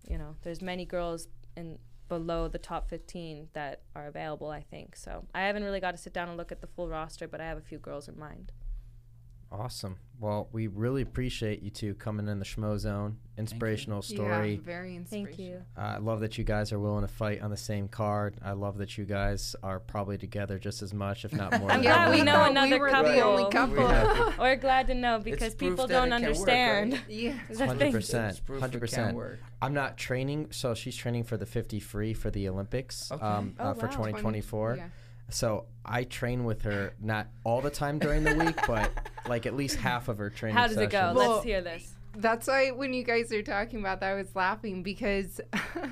you 0.08 0.18
know, 0.18 0.38
there's 0.44 0.62
many 0.62 0.86
girls 0.86 1.28
in 1.58 1.80
below 2.08 2.48
the 2.48 2.58
top 2.58 2.90
15 2.90 3.50
that 3.54 3.82
are 3.94 4.08
available, 4.08 4.50
I 4.50 4.62
think. 4.62 4.96
So 4.96 5.26
I 5.36 5.42
haven't 5.42 5.64
really 5.64 5.80
got 5.82 5.92
to 5.92 5.98
sit 5.98 6.14
down 6.14 6.30
and 6.30 6.38
look 6.38 6.52
at 6.52 6.62
the 6.62 6.68
full 6.68 6.88
roster, 6.88 7.28
but 7.28 7.42
I 7.42 7.46
have 7.46 7.58
a 7.58 7.62
few 7.62 7.78
girls 7.78 8.08
in 8.08 8.18
mind. 8.18 8.54
Awesome. 9.54 9.98
Well, 10.20 10.48
we 10.52 10.68
really 10.68 11.02
appreciate 11.02 11.62
you 11.62 11.70
two 11.70 11.94
coming 11.96 12.28
in 12.28 12.40
the 12.40 12.46
Schmozone. 12.46 13.16
Inspirational 13.38 14.02
story. 14.02 14.54
Yeah, 14.56 14.60
very 14.64 14.96
inspirational. 14.96 15.36
Thank 15.36 15.40
you. 15.40 15.62
Uh, 15.78 15.82
I 15.82 15.98
love 15.98 16.22
that 16.22 16.38
you 16.38 16.44
guys 16.44 16.72
are 16.72 16.80
willing 16.80 17.02
to 17.06 17.12
fight 17.12 17.42
on 17.42 17.52
the 17.52 17.58
same 17.58 17.88
card. 17.88 18.38
I 18.44 18.54
love 18.54 18.78
that 18.78 18.98
you 18.98 19.06
guys 19.06 19.56
are 19.62 19.80
probably 19.80 20.18
together 20.18 20.58
just 20.58 20.82
as 20.82 20.94
much, 20.94 21.24
if 21.26 21.34
not 21.34 21.60
more. 21.60 21.70
I'm 21.72 21.82
glad 21.82 22.08
one 22.10 22.18
we 22.18 22.24
know 22.24 22.46
another. 22.46 22.50
another 22.52 22.76
we 22.76 22.80
were 22.80 22.90
couple. 22.90 23.12
the 23.12 23.22
only 23.22 23.44
We're 23.44 23.50
couple. 23.50 23.88
happy. 23.88 24.36
We're 24.40 24.56
glad 24.56 24.88
to 24.88 24.96
know 24.96 25.20
because 25.20 25.54
proof 25.56 25.72
people 25.72 25.88
don't 25.88 26.08
it 26.08 26.12
can 26.12 26.22
work, 26.22 26.30
understand. 26.30 26.94
right? 26.94 27.04
yeah. 27.10 27.32
Hundred 27.58 27.92
percent, 27.92 28.32
It's 28.32 28.40
proof 28.40 28.60
hundred 28.62 28.78
it 28.78 28.80
can 28.80 28.80
percent. 28.82 29.16
work. 29.18 29.40
I'm 29.62 29.74
not 29.74 29.98
training, 29.98 30.48
so 30.52 30.74
she's 30.74 30.96
training 30.96 31.26
for 31.26 31.38
the 31.38 31.46
50 31.46 31.80
free 31.80 32.14
for 32.14 32.32
the 32.32 32.48
Olympics 32.50 33.12
Okay. 33.12 33.24
um, 33.24 33.56
Oh, 33.60 33.70
uh, 33.70 33.74
for 33.74 33.86
wow. 33.88 33.92
2024. 33.92 34.76
Yeah. 34.78 34.88
So 35.34 35.66
I 35.84 36.04
train 36.04 36.44
with 36.46 36.62
her 36.62 36.94
not 37.02 37.28
all 37.44 37.60
the 37.62 37.70
time 37.72 37.98
during 38.00 38.24
the 38.24 38.36
week, 38.36 38.56
but 38.68 38.92
like 39.28 39.46
at 39.46 39.56
least 39.56 39.78
half 39.78 40.08
of 40.08 40.18
her 40.20 40.30
training. 40.30 40.56
How 40.56 40.68
does 40.68 40.78
it 40.78 40.90
go? 40.90 41.14
Well- 41.16 41.32
Let's 41.34 41.44
hear 41.46 41.62
this. 41.62 41.96
That's 42.16 42.48
why 42.48 42.70
when 42.70 42.94
you 42.94 43.04
guys 43.04 43.34
are 43.34 43.42
talking 43.42 43.80
about 43.80 44.00
that, 44.02 44.12
I 44.12 44.14
was 44.14 44.36
laughing 44.36 44.84
because 44.84 45.42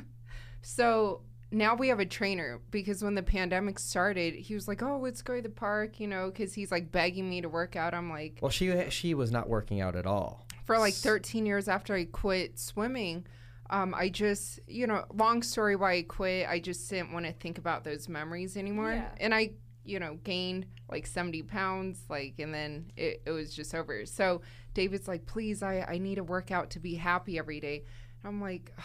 so 0.62 1.22
now 1.52 1.76
we 1.76 1.88
have 1.88 2.00
a 2.00 2.06
trainer 2.06 2.62
because 2.70 3.04
when 3.04 3.16
the 3.16 3.24
pandemic 3.24 3.80
started, 3.80 4.36
he 4.36 4.54
was 4.54 4.68
like, 4.68 4.84
"Oh, 4.84 5.00
let's 5.02 5.24
go 5.24 5.36
to 5.38 5.42
the 5.42 5.50
park," 5.50 6.00
you 6.00 6.08
know, 6.08 6.28
because 6.30 6.54
he's 6.54 6.72
like 6.72 6.92
begging 6.92 7.28
me 7.30 7.42
to 7.42 7.50
work 7.50 7.76
out. 7.76 7.94
I'm 7.96 8.10
like, 8.10 8.38
Well, 8.42 8.52
she 8.52 8.72
she 8.92 9.14
was 9.16 9.32
not 9.32 9.50
working 9.50 9.82
out 9.82 9.96
at 9.96 10.06
all. 10.06 10.46
for 10.66 10.78
like 10.78 10.94
13 10.94 11.46
years 11.48 11.68
after 11.68 11.96
I 11.96 12.06
quit 12.06 12.60
swimming, 12.60 13.26
um, 13.72 13.96
I 13.96 14.10
just, 14.10 14.60
you 14.68 14.86
know, 14.86 15.06
long 15.14 15.42
story 15.42 15.76
why 15.76 15.94
I 15.94 16.02
quit. 16.04 16.48
I 16.48 16.60
just 16.60 16.90
didn't 16.90 17.14
want 17.14 17.26
to 17.26 17.32
think 17.32 17.58
about 17.58 17.84
those 17.84 18.08
memories 18.10 18.58
anymore. 18.58 18.92
Yeah. 18.92 19.10
And 19.20 19.34
I, 19.34 19.52
you 19.86 20.00
know, 20.00 20.20
gained 20.24 20.66
like 20.90 21.08
70 21.08 21.44
pounds, 21.44 22.04
like, 22.10 22.36
and 22.40 22.54
then 22.54 22.92
it, 22.98 23.22
it 23.26 23.32
was 23.32 23.56
just 23.56 23.74
over. 23.74 24.06
So 24.06 24.42
David's 24.74 25.08
like, 25.08 25.26
please, 25.26 25.64
I, 25.64 25.86
I 25.88 25.98
need 25.98 26.16
to 26.16 26.24
work 26.24 26.52
out 26.52 26.72
to 26.72 26.80
be 26.80 26.96
happy 26.96 27.40
every 27.40 27.60
day. 27.60 27.86
And 28.22 28.28
I'm 28.30 28.42
like, 28.42 28.72
"Ugh, 28.78 28.84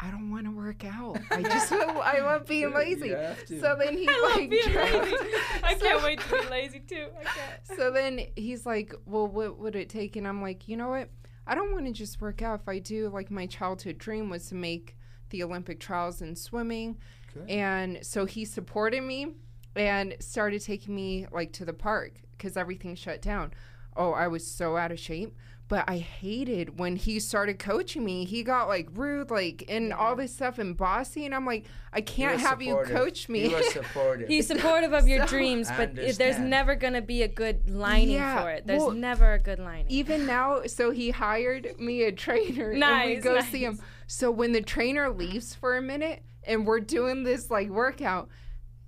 I 0.00 0.10
don't 0.12 0.30
want 0.30 0.44
to 0.46 0.52
work 0.52 0.84
out. 0.84 1.18
I 1.32 1.42
just, 1.54 1.72
I 1.72 2.20
love 2.20 2.46
being 2.46 2.72
lazy. 2.72 3.10
So 3.48 3.76
then 3.78 3.98
he 3.98 4.06
like, 4.22 4.48
being 4.48 4.62
tried- 4.72 5.02
lazy. 5.02 5.16
I 5.64 5.76
So- 5.76 5.84
can't 5.84 6.02
wait 6.04 6.20
to 6.20 6.30
be 6.42 6.48
lazy 6.48 6.80
too. 6.80 7.08
I 7.20 7.24
can't. 7.24 7.66
so 7.76 7.90
then 7.90 8.20
he's 8.36 8.64
like, 8.64 8.94
Well, 9.04 9.26
what 9.26 9.58
would 9.58 9.74
it 9.74 9.88
take? 9.88 10.14
And 10.14 10.26
I'm 10.28 10.40
like, 10.40 10.68
You 10.68 10.76
know 10.76 10.88
what? 10.90 11.10
I 11.48 11.54
don't 11.54 11.72
want 11.72 11.86
to 11.86 11.92
just 11.92 12.20
work 12.20 12.42
out. 12.42 12.60
If 12.60 12.68
I 12.68 12.78
do, 12.78 13.08
like, 13.08 13.30
my 13.30 13.46
childhood 13.46 13.96
dream 13.98 14.28
was 14.28 14.48
to 14.50 14.54
make 14.54 14.96
the 15.30 15.42
Olympic 15.42 15.80
trials 15.80 16.20
in 16.20 16.36
swimming. 16.36 16.98
Good. 17.32 17.48
And 17.50 17.98
so 18.02 18.26
he 18.26 18.44
supported 18.44 19.02
me 19.02 19.32
and 19.74 20.14
started 20.20 20.62
taking 20.62 20.94
me, 20.94 21.26
like, 21.32 21.52
to 21.54 21.64
the 21.64 21.72
park 21.72 22.20
because 22.32 22.56
everything 22.56 22.94
shut 22.94 23.22
down. 23.22 23.52
Oh, 23.96 24.12
I 24.12 24.28
was 24.28 24.46
so 24.46 24.76
out 24.76 24.92
of 24.92 25.00
shape. 25.00 25.34
But 25.68 25.84
I 25.86 25.98
hated 25.98 26.78
when 26.78 26.96
he 26.96 27.20
started 27.20 27.58
coaching 27.58 28.02
me. 28.02 28.24
He 28.24 28.42
got 28.42 28.68
like 28.68 28.88
rude, 28.94 29.30
like, 29.30 29.64
and 29.68 29.92
all 29.92 30.16
this 30.16 30.32
stuff 30.32 30.58
and 30.58 30.74
bossy. 30.74 31.26
And 31.26 31.34
I'm 31.34 31.44
like, 31.44 31.66
I 31.92 32.00
can't 32.00 32.32
was 32.34 32.42
have 32.42 32.62
you 32.62 32.78
coach 32.86 33.28
me. 33.28 33.48
He 33.48 33.54
was 33.54 33.70
supportive. 33.74 34.28
He's 34.28 34.46
supportive 34.46 34.94
of 34.94 35.06
your 35.06 35.20
So- 35.26 35.26
dreams, 35.26 35.68
but 35.76 35.94
there's 35.94 36.38
never 36.38 36.74
gonna 36.74 37.02
be 37.02 37.22
a 37.22 37.28
good 37.28 37.68
lining 37.68 38.12
Yeah, 38.16 38.42
for 38.42 38.50
it. 38.50 38.66
There's 38.66 38.80
well, 38.80 38.92
never 38.92 39.34
a 39.34 39.38
good 39.38 39.58
lining. 39.58 39.86
even 39.90 40.24
now 40.34 40.62
so 40.66 40.90
he 40.90 41.10
hired 41.10 41.78
me 41.78 42.02
a 42.04 42.12
trainer 42.12 42.70
and 42.70 43.10
we 43.10 43.16
go 43.16 43.34
nice. 43.34 43.48
see 43.50 43.64
him 43.64 43.78
so 44.06 44.30
when 44.30 44.52
the 44.52 44.62
trainer 44.62 45.10
leaves 45.10 45.54
for 45.54 45.76
a 45.76 45.82
minute 45.82 46.22
and 46.44 46.66
we're 46.66 46.80
doing 46.80 47.24
this 47.24 47.50
like 47.50 47.68
workout 47.68 48.28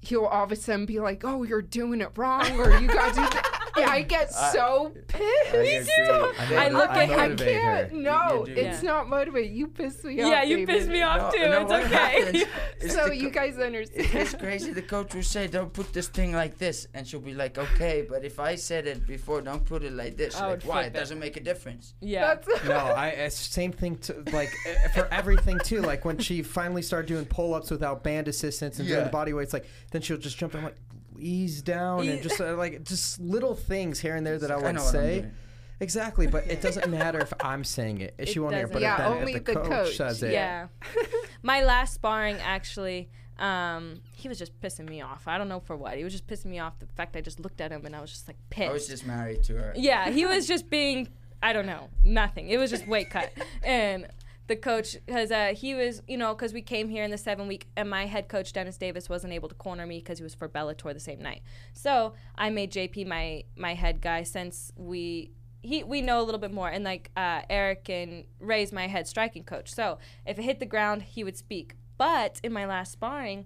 he'll 0.00 0.24
all 0.24 0.44
of 0.44 0.52
a 0.52 0.56
sudden 0.56 0.86
be 0.86 0.98
like 0.98 1.22
oh 1.24 1.42
you're 1.42 1.60
doing 1.60 2.00
it 2.00 2.10
wrong 2.16 2.58
or 2.58 2.70
you 2.78 2.88
gotta 2.88 3.14
do 3.14 3.20
that 3.20 3.46
and 3.46 3.49
i 3.88 4.02
get 4.02 4.32
so 4.32 4.92
pissed 5.08 5.22
I 5.54 5.56
agree. 5.56 6.56
I 6.56 6.68
motiv- 6.70 6.72
look 6.78 6.90
I 6.90 7.02
at- 7.04 7.10
I 7.10 7.14
I 7.14 7.28
motivate 7.28 7.56
her. 7.56 7.60
can't. 7.88 7.92
No, 7.94 8.44
it's 8.48 8.82
Yeah. 8.82 8.90
not 8.90 9.08
motivate. 9.08 9.50
You 9.50 9.66
piss 9.68 10.02
me 10.04 10.22
off. 10.22 10.28
yeah, 10.30 10.42
you 10.42 10.56
David. 10.58 10.74
pissed 10.74 10.88
me 10.88 11.02
off 11.02 11.32
too. 11.34 11.38
it's 11.42 11.72
okay. 11.72 12.44
So 12.90 13.08
the 13.08 13.16
you 13.16 13.30
guys 13.30 13.58
understand. 13.58 14.06
It's 14.14 14.34
crazy. 14.34 14.72
The 14.72 14.82
coach 14.82 15.14
will 15.14 15.22
say, 15.22 15.46
"Don't 15.46 15.72
put 15.72 15.92
this 15.92 16.08
thing 16.08 16.32
like 16.32 16.56
this," 16.56 16.86
and 16.94 17.06
she'll 17.06 17.20
be 17.20 17.34
like, 17.34 17.58
"Okay," 17.58 18.06
but 18.08 18.24
if 18.24 18.40
I 18.40 18.54
said 18.54 18.86
it 18.86 19.06
before, 19.06 19.42
don't 19.42 19.64
put 19.64 19.82
it 19.84 19.92
like 19.92 20.16
this. 20.16 20.34
I 20.40 20.46
Like, 20.52 20.62
why? 20.62 20.82
It 20.84 20.86
it. 20.88 20.92
doesn't 20.94 21.18
make 21.18 21.36
a 21.36 21.40
difference. 21.40 21.94
yeah. 22.00 22.34
That's 22.34 22.64
no, 22.64 22.76
I 22.78 23.28
same 23.28 23.72
thing 23.72 23.96
to 23.98 24.14
like 24.32 24.50
for 24.94 25.06
everything 25.12 25.58
too. 25.64 25.82
Like 25.82 26.04
when 26.06 26.18
she 26.18 26.42
finally 26.42 26.82
started 26.82 27.06
doing 27.08 27.26
pull 27.26 27.52
ups 27.54 27.70
without 27.70 28.02
band 28.02 28.28
assistance 28.28 28.78
and 28.78 28.88
doing 28.88 29.04
the 29.04 29.10
body 29.10 29.32
weights, 29.34 29.52
like 29.52 29.66
then 29.92 30.00
she'll 30.02 30.16
just 30.16 30.38
jump. 30.38 30.54
in. 30.54 30.58
I'm 30.60 30.64
like, 30.64 30.76
ease 31.20 31.62
down 31.62 32.06
and 32.08 32.22
just 32.22 32.40
uh, 32.40 32.54
like 32.56 32.84
just 32.84 33.20
little 33.20 33.54
things 33.54 34.00
here 34.00 34.16
and 34.16 34.26
there 34.26 34.38
that 34.38 34.50
I 34.50 34.54
I 34.54 34.56
would 34.56 34.74
know 34.74 34.82
what 34.84 34.94
I'm 34.94 35.00
say. 35.02 35.20
doing. 35.20 35.32
Exactly, 35.80 36.26
but 36.26 36.46
it 36.46 36.60
doesn't 36.66 36.90
matter 36.90 37.18
if 37.20 37.32
I'm 37.40 37.64
saying 37.64 38.00
it. 38.02 38.14
She 38.28 38.34
It 38.34 38.38
won't 38.40 38.54
hear, 38.54 38.64
doesn't. 38.64 38.74
but 38.74 38.82
Yeah, 38.82 38.92
if, 38.94 38.98
then 38.98 39.12
only 39.18 39.32
if 39.34 39.44
the, 39.44 39.52
the 39.54 39.60
coach, 39.60 39.68
coach. 39.68 39.96
says 39.96 40.22
it. 40.22 40.32
Yeah. 40.32 40.68
My 41.42 41.62
last 41.64 41.94
sparring 41.94 42.36
actually, 42.36 43.08
um, 43.38 44.00
he 44.14 44.28
was 44.28 44.38
just 44.38 44.58
pissing 44.60 44.86
me 44.88 45.00
off. 45.00 45.26
I 45.26 45.38
don't 45.38 45.48
know 45.48 45.60
for 45.60 45.76
what. 45.76 45.96
He 45.96 46.04
was 46.04 46.12
just 46.12 46.26
pissing 46.26 46.46
me 46.46 46.58
off. 46.58 46.78
The 46.78 46.86
fact 46.86 47.16
I 47.16 47.22
just 47.22 47.40
looked 47.40 47.60
at 47.62 47.72
him 47.72 47.86
and 47.86 47.96
I 47.96 48.00
was 48.02 48.10
just 48.10 48.28
like 48.28 48.36
pissed. 48.50 48.68
I 48.68 48.72
was 48.72 48.88
just 48.88 49.06
married 49.06 49.42
to 49.44 49.54
her. 49.54 49.72
yeah, 49.74 50.10
he 50.10 50.26
was 50.26 50.46
just 50.46 50.68
being, 50.68 51.08
I 51.42 51.54
don't 51.54 51.64
know, 51.66 51.88
nothing. 52.04 52.48
It 52.50 52.58
was 52.58 52.68
just 52.70 52.86
weight 52.86 53.08
cut. 53.08 53.30
And 53.64 54.06
the 54.50 54.56
coach, 54.56 54.96
because 55.06 55.30
uh, 55.30 55.54
he 55.56 55.74
was, 55.74 56.02
you 56.06 56.18
know, 56.18 56.34
because 56.34 56.52
we 56.52 56.60
came 56.60 56.88
here 56.88 57.04
in 57.04 57.10
the 57.10 57.16
seven 57.16 57.48
week, 57.48 57.68
and 57.76 57.88
my 57.88 58.04
head 58.04 58.28
coach, 58.28 58.52
Dennis 58.52 58.76
Davis, 58.76 59.08
wasn't 59.08 59.32
able 59.32 59.48
to 59.48 59.54
corner 59.54 59.86
me 59.86 59.98
because 59.98 60.18
he 60.18 60.24
was 60.24 60.34
for 60.34 60.48
Bellator 60.48 60.92
the 60.92 61.00
same 61.00 61.22
night. 61.22 61.42
So 61.72 62.14
I 62.36 62.50
made 62.50 62.72
JP 62.72 63.06
my, 63.06 63.44
my 63.56 63.74
head 63.74 64.02
guy 64.02 64.24
since 64.24 64.72
we. 64.76 65.30
He, 65.62 65.84
we 65.84 66.00
know 66.00 66.22
a 66.22 66.24
little 66.24 66.40
bit 66.40 66.52
more, 66.52 66.70
and 66.70 66.84
like 66.84 67.10
uh, 67.16 67.42
Eric 67.50 67.90
and 67.90 68.24
Ray's 68.40 68.72
my 68.72 68.86
head 68.86 69.06
striking 69.06 69.44
coach. 69.44 69.70
So 69.70 69.98
if 70.26 70.38
it 70.38 70.42
hit 70.42 70.58
the 70.58 70.64
ground, 70.64 71.02
he 71.02 71.22
would 71.22 71.36
speak. 71.36 71.76
But 71.98 72.40
in 72.42 72.50
my 72.50 72.64
last 72.64 72.92
sparring, 72.92 73.44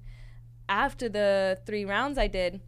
after 0.69 1.09
the 1.09 1.59
three 1.67 1.85
rounds 1.85 2.17
I 2.17 2.29
did, 2.29 2.61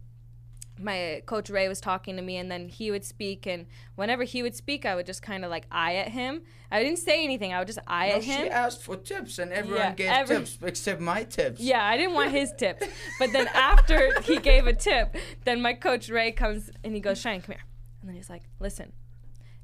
my 0.78 1.22
coach 1.26 1.48
Ray 1.50 1.68
was 1.68 1.80
talking 1.80 2.16
to 2.16 2.22
me, 2.22 2.36
and 2.36 2.50
then 2.50 2.68
he 2.68 2.90
would 2.90 3.04
speak. 3.04 3.46
And 3.46 3.66
whenever 3.94 4.24
he 4.24 4.42
would 4.42 4.54
speak, 4.54 4.84
I 4.84 4.94
would 4.94 5.06
just 5.06 5.22
kind 5.22 5.44
of 5.44 5.50
like 5.50 5.66
eye 5.70 5.94
at 5.96 6.08
him. 6.08 6.42
I 6.70 6.82
didn't 6.82 6.98
say 6.98 7.22
anything. 7.24 7.52
I 7.52 7.58
would 7.58 7.66
just 7.66 7.78
eye 7.86 8.08
No, 8.08 8.14
at 8.16 8.24
him. 8.24 8.40
she 8.44 8.50
asked 8.50 8.82
for 8.82 8.96
tips, 8.96 9.38
and 9.38 9.52
everyone 9.52 9.80
Yeah, 9.80 9.94
gave 9.94 10.08
every- 10.10 10.36
tips 10.36 10.58
except 10.62 11.00
my 11.00 11.24
tips. 11.24 11.60
Yeah, 11.60 11.84
I 11.84 11.96
didn't 11.96 12.14
want 12.14 12.30
his 12.32 12.52
tip. 12.58 12.82
But 13.18 13.32
then 13.32 13.46
after 13.48 14.20
he 14.22 14.38
gave 14.38 14.66
a 14.66 14.74
tip, 14.74 15.16
then 15.44 15.62
my 15.62 15.72
coach 15.72 16.08
Ray 16.08 16.32
comes 16.32 16.70
and 16.84 16.94
he 16.94 17.00
goes, 17.00 17.18
Shine, 17.20 17.40
come 17.40 17.54
here. 17.54 17.64
And 18.02 18.08
then 18.10 18.16
he's 18.16 18.28
like, 18.30 18.42
Listen, 18.60 18.92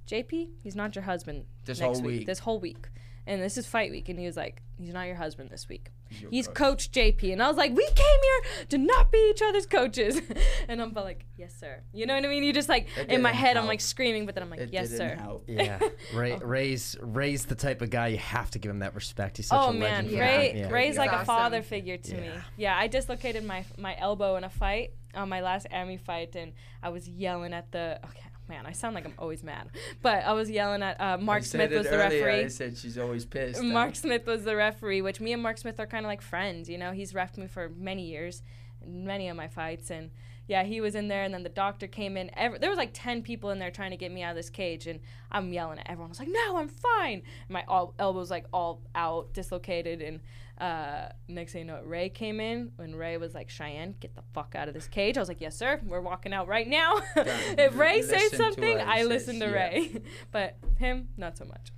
JP, 0.06 0.48
he's 0.62 0.74
not 0.76 0.94
your 0.94 1.04
husband 1.04 1.44
This 1.64 1.80
next 1.80 1.98
whole 1.98 2.06
week, 2.06 2.18
week. 2.20 2.26
This 2.26 2.38
whole 2.40 2.60
week. 2.60 2.88
And 3.26 3.40
this 3.42 3.56
is 3.56 3.66
fight 3.66 3.90
week. 3.90 4.08
And 4.08 4.18
he 4.18 4.26
was 4.26 4.36
like, 4.36 4.62
He's 4.78 4.92
not 4.92 5.06
your 5.06 5.16
husband 5.16 5.50
this 5.50 5.68
week. 5.68 5.90
Your 6.20 6.30
He's 6.30 6.46
coach." 6.46 6.56
coach 6.56 6.90
JP. 6.92 7.32
And 7.32 7.42
I 7.42 7.48
was 7.48 7.56
like, 7.56 7.70
We 7.74 7.84
came 7.86 7.96
here 8.22 8.64
to 8.70 8.78
not 8.78 9.10
be 9.12 9.30
each 9.30 9.42
other's 9.42 9.66
coaches. 9.66 10.20
and 10.68 10.80
I'm 10.80 10.92
like, 10.92 11.24
Yes, 11.36 11.54
sir. 11.58 11.82
You 11.92 12.06
know 12.06 12.14
what 12.14 12.24
I 12.24 12.28
mean? 12.28 12.42
You 12.44 12.52
just 12.52 12.68
like, 12.68 12.86
It 12.96 13.08
in 13.10 13.22
my 13.22 13.30
didn't 13.30 13.40
head, 13.40 13.56
I'm 13.56 13.66
like 13.66 13.80
screaming, 13.80 14.26
but 14.26 14.34
then 14.34 14.44
I'm 14.44 14.50
like, 14.50 14.60
It 14.60 14.70
Yes, 14.72 14.90
didn't 14.90 14.98
sir. 15.18 15.22
help. 15.22 15.44
Yeah, 15.48 15.78
Ray, 16.14 16.32
oh. 16.34 16.38
Ray's 16.38 16.96
Ray's 17.00 17.44
the 17.46 17.54
type 17.54 17.82
of 17.82 17.90
guy 17.90 18.08
you 18.08 18.18
have 18.18 18.50
to 18.52 18.58
give 18.58 18.70
him 18.70 18.80
that 18.80 18.94
respect. 18.94 19.36
He's 19.36 19.46
such 19.46 19.58
oh 19.60 19.70
a 19.70 19.72
man, 19.72 19.80
legend. 20.06 20.10
for 20.10 20.20
Ray. 20.20 20.52
Yeah. 20.56 20.68
Ray's 20.70 20.86
He's 20.88 20.98
like 20.98 21.12
a 21.12 21.24
father 21.24 21.62
figure 21.62 21.96
to 21.96 22.14
me. 22.16 22.26
Yeah. 22.26 22.42
Yeah, 22.56 22.76
I 22.78 22.86
dislocated 22.86 23.44
my 23.44 23.64
my 23.78 23.96
elbow 23.98 24.36
in 24.36 24.44
a 24.44 24.50
fight 24.50 24.92
on 25.14 25.28
my 25.28 25.40
last 25.40 25.66
Army 25.70 25.96
fight, 25.98 26.34
and 26.36 26.52
I 26.82 26.88
was 26.88 27.08
yelling 27.08 27.52
at 27.52 27.70
the. 27.72 28.00
Okay, 28.04 28.20
man, 28.48 28.66
I 28.66 28.72
sound 28.72 28.94
like 28.94 29.04
I'm 29.04 29.14
always 29.18 29.42
mad, 29.42 29.68
but 30.02 30.24
I 30.24 30.32
was 30.32 30.50
yelling 30.50 30.82
at 30.82 31.00
uh, 31.00 31.18
Mark 31.18 31.44
Smith 31.44 31.70
was 31.70 31.86
the 31.86 31.94
earlier, 31.94 32.24
referee. 32.24 32.44
I 32.44 32.48
said 32.48 32.76
she's 32.76 32.98
always 32.98 33.24
pissed. 33.24 33.62
Mark 33.62 33.96
Smith 33.96 34.26
was 34.26 34.44
the 34.44 34.56
referee, 34.56 35.02
which 35.02 35.20
me 35.20 35.32
and 35.32 35.42
Mark 35.42 35.58
Smith 35.58 35.78
are 35.80 35.86
kind 35.86 36.04
of 36.04 36.08
like 36.08 36.22
friends. 36.22 36.68
You 36.68 36.78
know, 36.78 36.92
he's 36.92 37.12
refed 37.12 37.38
me 37.38 37.46
for 37.46 37.68
many 37.70 38.04
years, 38.04 38.42
many 38.86 39.28
of 39.28 39.36
my 39.36 39.48
fights, 39.48 39.90
and 39.90 40.10
yeah, 40.48 40.64
he 40.64 40.80
was 40.80 40.94
in 40.94 41.08
there, 41.08 41.22
and 41.22 41.32
then 41.32 41.44
the 41.44 41.48
doctor 41.48 41.86
came 41.86 42.16
in. 42.16 42.30
Every, 42.36 42.58
there 42.58 42.68
was 42.68 42.76
like 42.76 42.90
ten 42.92 43.22
people 43.22 43.50
in 43.50 43.58
there 43.58 43.70
trying 43.70 43.92
to 43.92 43.96
get 43.96 44.10
me 44.10 44.22
out 44.22 44.30
of 44.30 44.36
this 44.36 44.50
cage, 44.50 44.86
and 44.86 45.00
I'm 45.30 45.52
yelling 45.52 45.78
at 45.78 45.88
everyone. 45.88 46.08
I 46.08 46.10
was 46.10 46.18
like, 46.18 46.28
"No, 46.28 46.56
I'm 46.56 46.68
fine." 46.68 47.22
My 47.48 47.64
all, 47.68 47.94
elbows 47.98 48.30
like 48.30 48.46
all 48.52 48.82
out, 48.94 49.32
dislocated, 49.32 50.02
and 50.02 50.20
uh, 50.62 51.08
next 51.26 51.52
thing 51.52 51.62
you 51.62 51.66
know, 51.66 51.82
Ray 51.84 52.08
came 52.08 52.38
in, 52.38 52.70
When 52.76 52.94
Ray 52.94 53.16
was 53.16 53.34
like, 53.34 53.48
"Cheyanne, 53.48 53.96
get 53.98 54.14
the 54.14 54.22
fuck 54.32 54.54
out 54.54 54.68
of 54.68 54.74
this 54.74 54.86
cage." 54.86 55.16
I 55.16 55.20
was 55.20 55.28
like, 55.28 55.40
"Yes, 55.40 55.56
sir. 55.56 55.80
We're 55.84 56.00
walking 56.00 56.32
out 56.32 56.46
right 56.46 56.68
now." 56.68 57.00
if 57.16 57.76
Ray 57.76 58.00
says 58.02 58.36
something, 58.36 58.78
I 58.78 59.00
says, 59.00 59.08
listen 59.08 59.40
to 59.40 59.46
yeah. 59.46 59.52
Ray, 59.52 60.02
but 60.30 60.56
him, 60.78 61.08
not 61.16 61.36
so 61.36 61.46
much. 61.46 61.72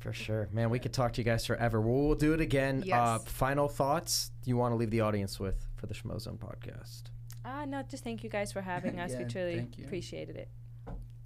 For 0.00 0.12
sure, 0.12 0.48
man. 0.52 0.70
We 0.70 0.80
could 0.80 0.92
talk 0.92 1.12
to 1.12 1.20
you 1.20 1.24
guys 1.24 1.46
forever. 1.46 1.80
We'll, 1.80 2.08
we'll 2.08 2.14
do 2.16 2.32
it 2.32 2.40
again. 2.40 2.84
Uh, 2.92 3.20
final 3.20 3.68
thoughts 3.68 4.32
you 4.44 4.56
want 4.56 4.72
to 4.72 4.76
leave 4.76 4.90
the 4.90 5.00
audience 5.00 5.38
with 5.38 5.64
for 5.76 5.86
the 5.86 5.94
Schmozone 5.94 6.36
podcast? 6.36 7.04
Ah, 7.44 7.64
no, 7.64 7.82
just 7.84 8.02
thank 8.02 8.24
you 8.24 8.28
guys 8.28 8.50
for 8.50 8.60
having 8.60 8.98
us. 8.98 9.14
we 9.16 9.24
truly 9.24 9.68
appreciated 9.84 10.34
it. 10.34 10.48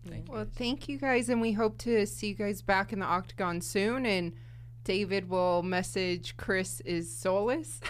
Thank 0.07 0.29
you. 0.29 0.35
Well, 0.35 0.47
thank 0.55 0.87
you 0.87 0.99
guys, 0.99 1.31
and 1.31 1.41
we 1.41 1.53
hope 1.53 1.79
to 1.79 2.07
see 2.07 2.29
you 2.29 2.35
guys 2.35 2.61
back 2.61 2.93
in 2.93 2.99
the 2.99 3.07
octagon 3.07 3.63
soon. 3.63 4.05
And 4.05 4.35
David 4.85 5.29
will 5.29 5.63
message 5.63 6.37
Chris 6.37 6.81
is 6.81 7.15
soulless. 7.15 7.81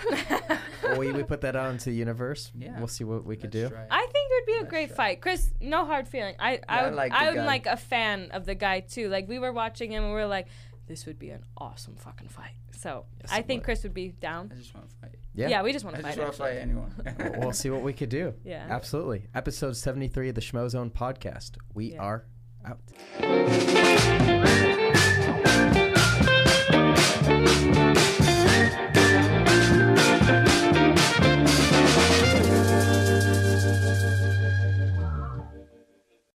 we, 0.98 1.12
we 1.12 1.22
put 1.22 1.40
that 1.42 1.54
out 1.54 1.70
into 1.70 1.90
the 1.90 1.96
universe. 1.96 2.50
Yeah. 2.58 2.76
We'll 2.78 2.88
see 2.88 3.04
what 3.04 3.24
we 3.24 3.36
could 3.36 3.50
do. 3.50 3.68
right. 3.68 3.86
I 3.90 4.00
think 4.00 4.14
it 4.30 4.34
would 4.34 4.46
be 4.46 4.52
a 4.52 4.60
That's 4.62 4.70
great 4.70 4.88
right. 4.90 4.96
fight. 4.96 5.20
Chris, 5.20 5.52
no 5.60 5.84
hard 5.86 6.08
feeling. 6.08 6.34
I 6.40 6.60
I, 6.68 6.80
I 6.80 6.82
would, 6.86 6.94
like 6.94 7.12
the 7.12 7.18
I'm 7.18 7.34
guy. 7.36 7.46
like 7.46 7.66
a 7.66 7.76
fan 7.76 8.30
of 8.32 8.46
the 8.46 8.54
guy 8.56 8.80
too. 8.80 9.08
Like 9.08 9.28
we 9.28 9.38
were 9.38 9.52
watching 9.52 9.92
him 9.92 10.02
and 10.04 10.12
we 10.12 10.18
are 10.20 10.26
like, 10.26 10.48
this 10.88 11.06
would 11.06 11.18
be 11.18 11.30
an 11.30 11.44
awesome 11.56 11.94
fucking 11.96 12.28
fight. 12.28 12.52
So 12.72 13.04
Yes, 13.20 13.30
I 13.32 13.42
think 13.42 13.60
would. 13.60 13.64
Chris 13.66 13.82
would 13.84 13.94
be 13.94 14.08
down. 14.20 14.50
I 14.52 14.56
just 14.58 14.74
want 14.74 14.88
to 14.88 14.96
fight. 14.96 15.14
Yeah. 15.34 15.48
Yeah, 15.48 15.62
we 15.62 15.72
just 15.72 15.84
want 15.84 15.96
I 15.98 16.00
to 16.00 16.04
just 16.06 16.16
fight. 16.16 16.24
want 16.24 16.34
to 16.34 16.38
fight 16.42 16.56
anyone. 16.56 16.94
we'll 17.40 17.52
see 17.52 17.70
what 17.70 17.82
we 17.82 17.92
could 17.92 18.08
do. 18.08 18.34
Yeah. 18.44 18.66
Absolutely. 18.70 19.26
Episode 19.34 19.76
73 19.76 20.30
of 20.30 20.34
the 20.34 20.40
Schmozone 20.40 20.90
podcast. 20.90 21.58
We 21.74 21.92
Yeah. 21.92 22.02
are 22.02 22.24
out. 22.64 22.80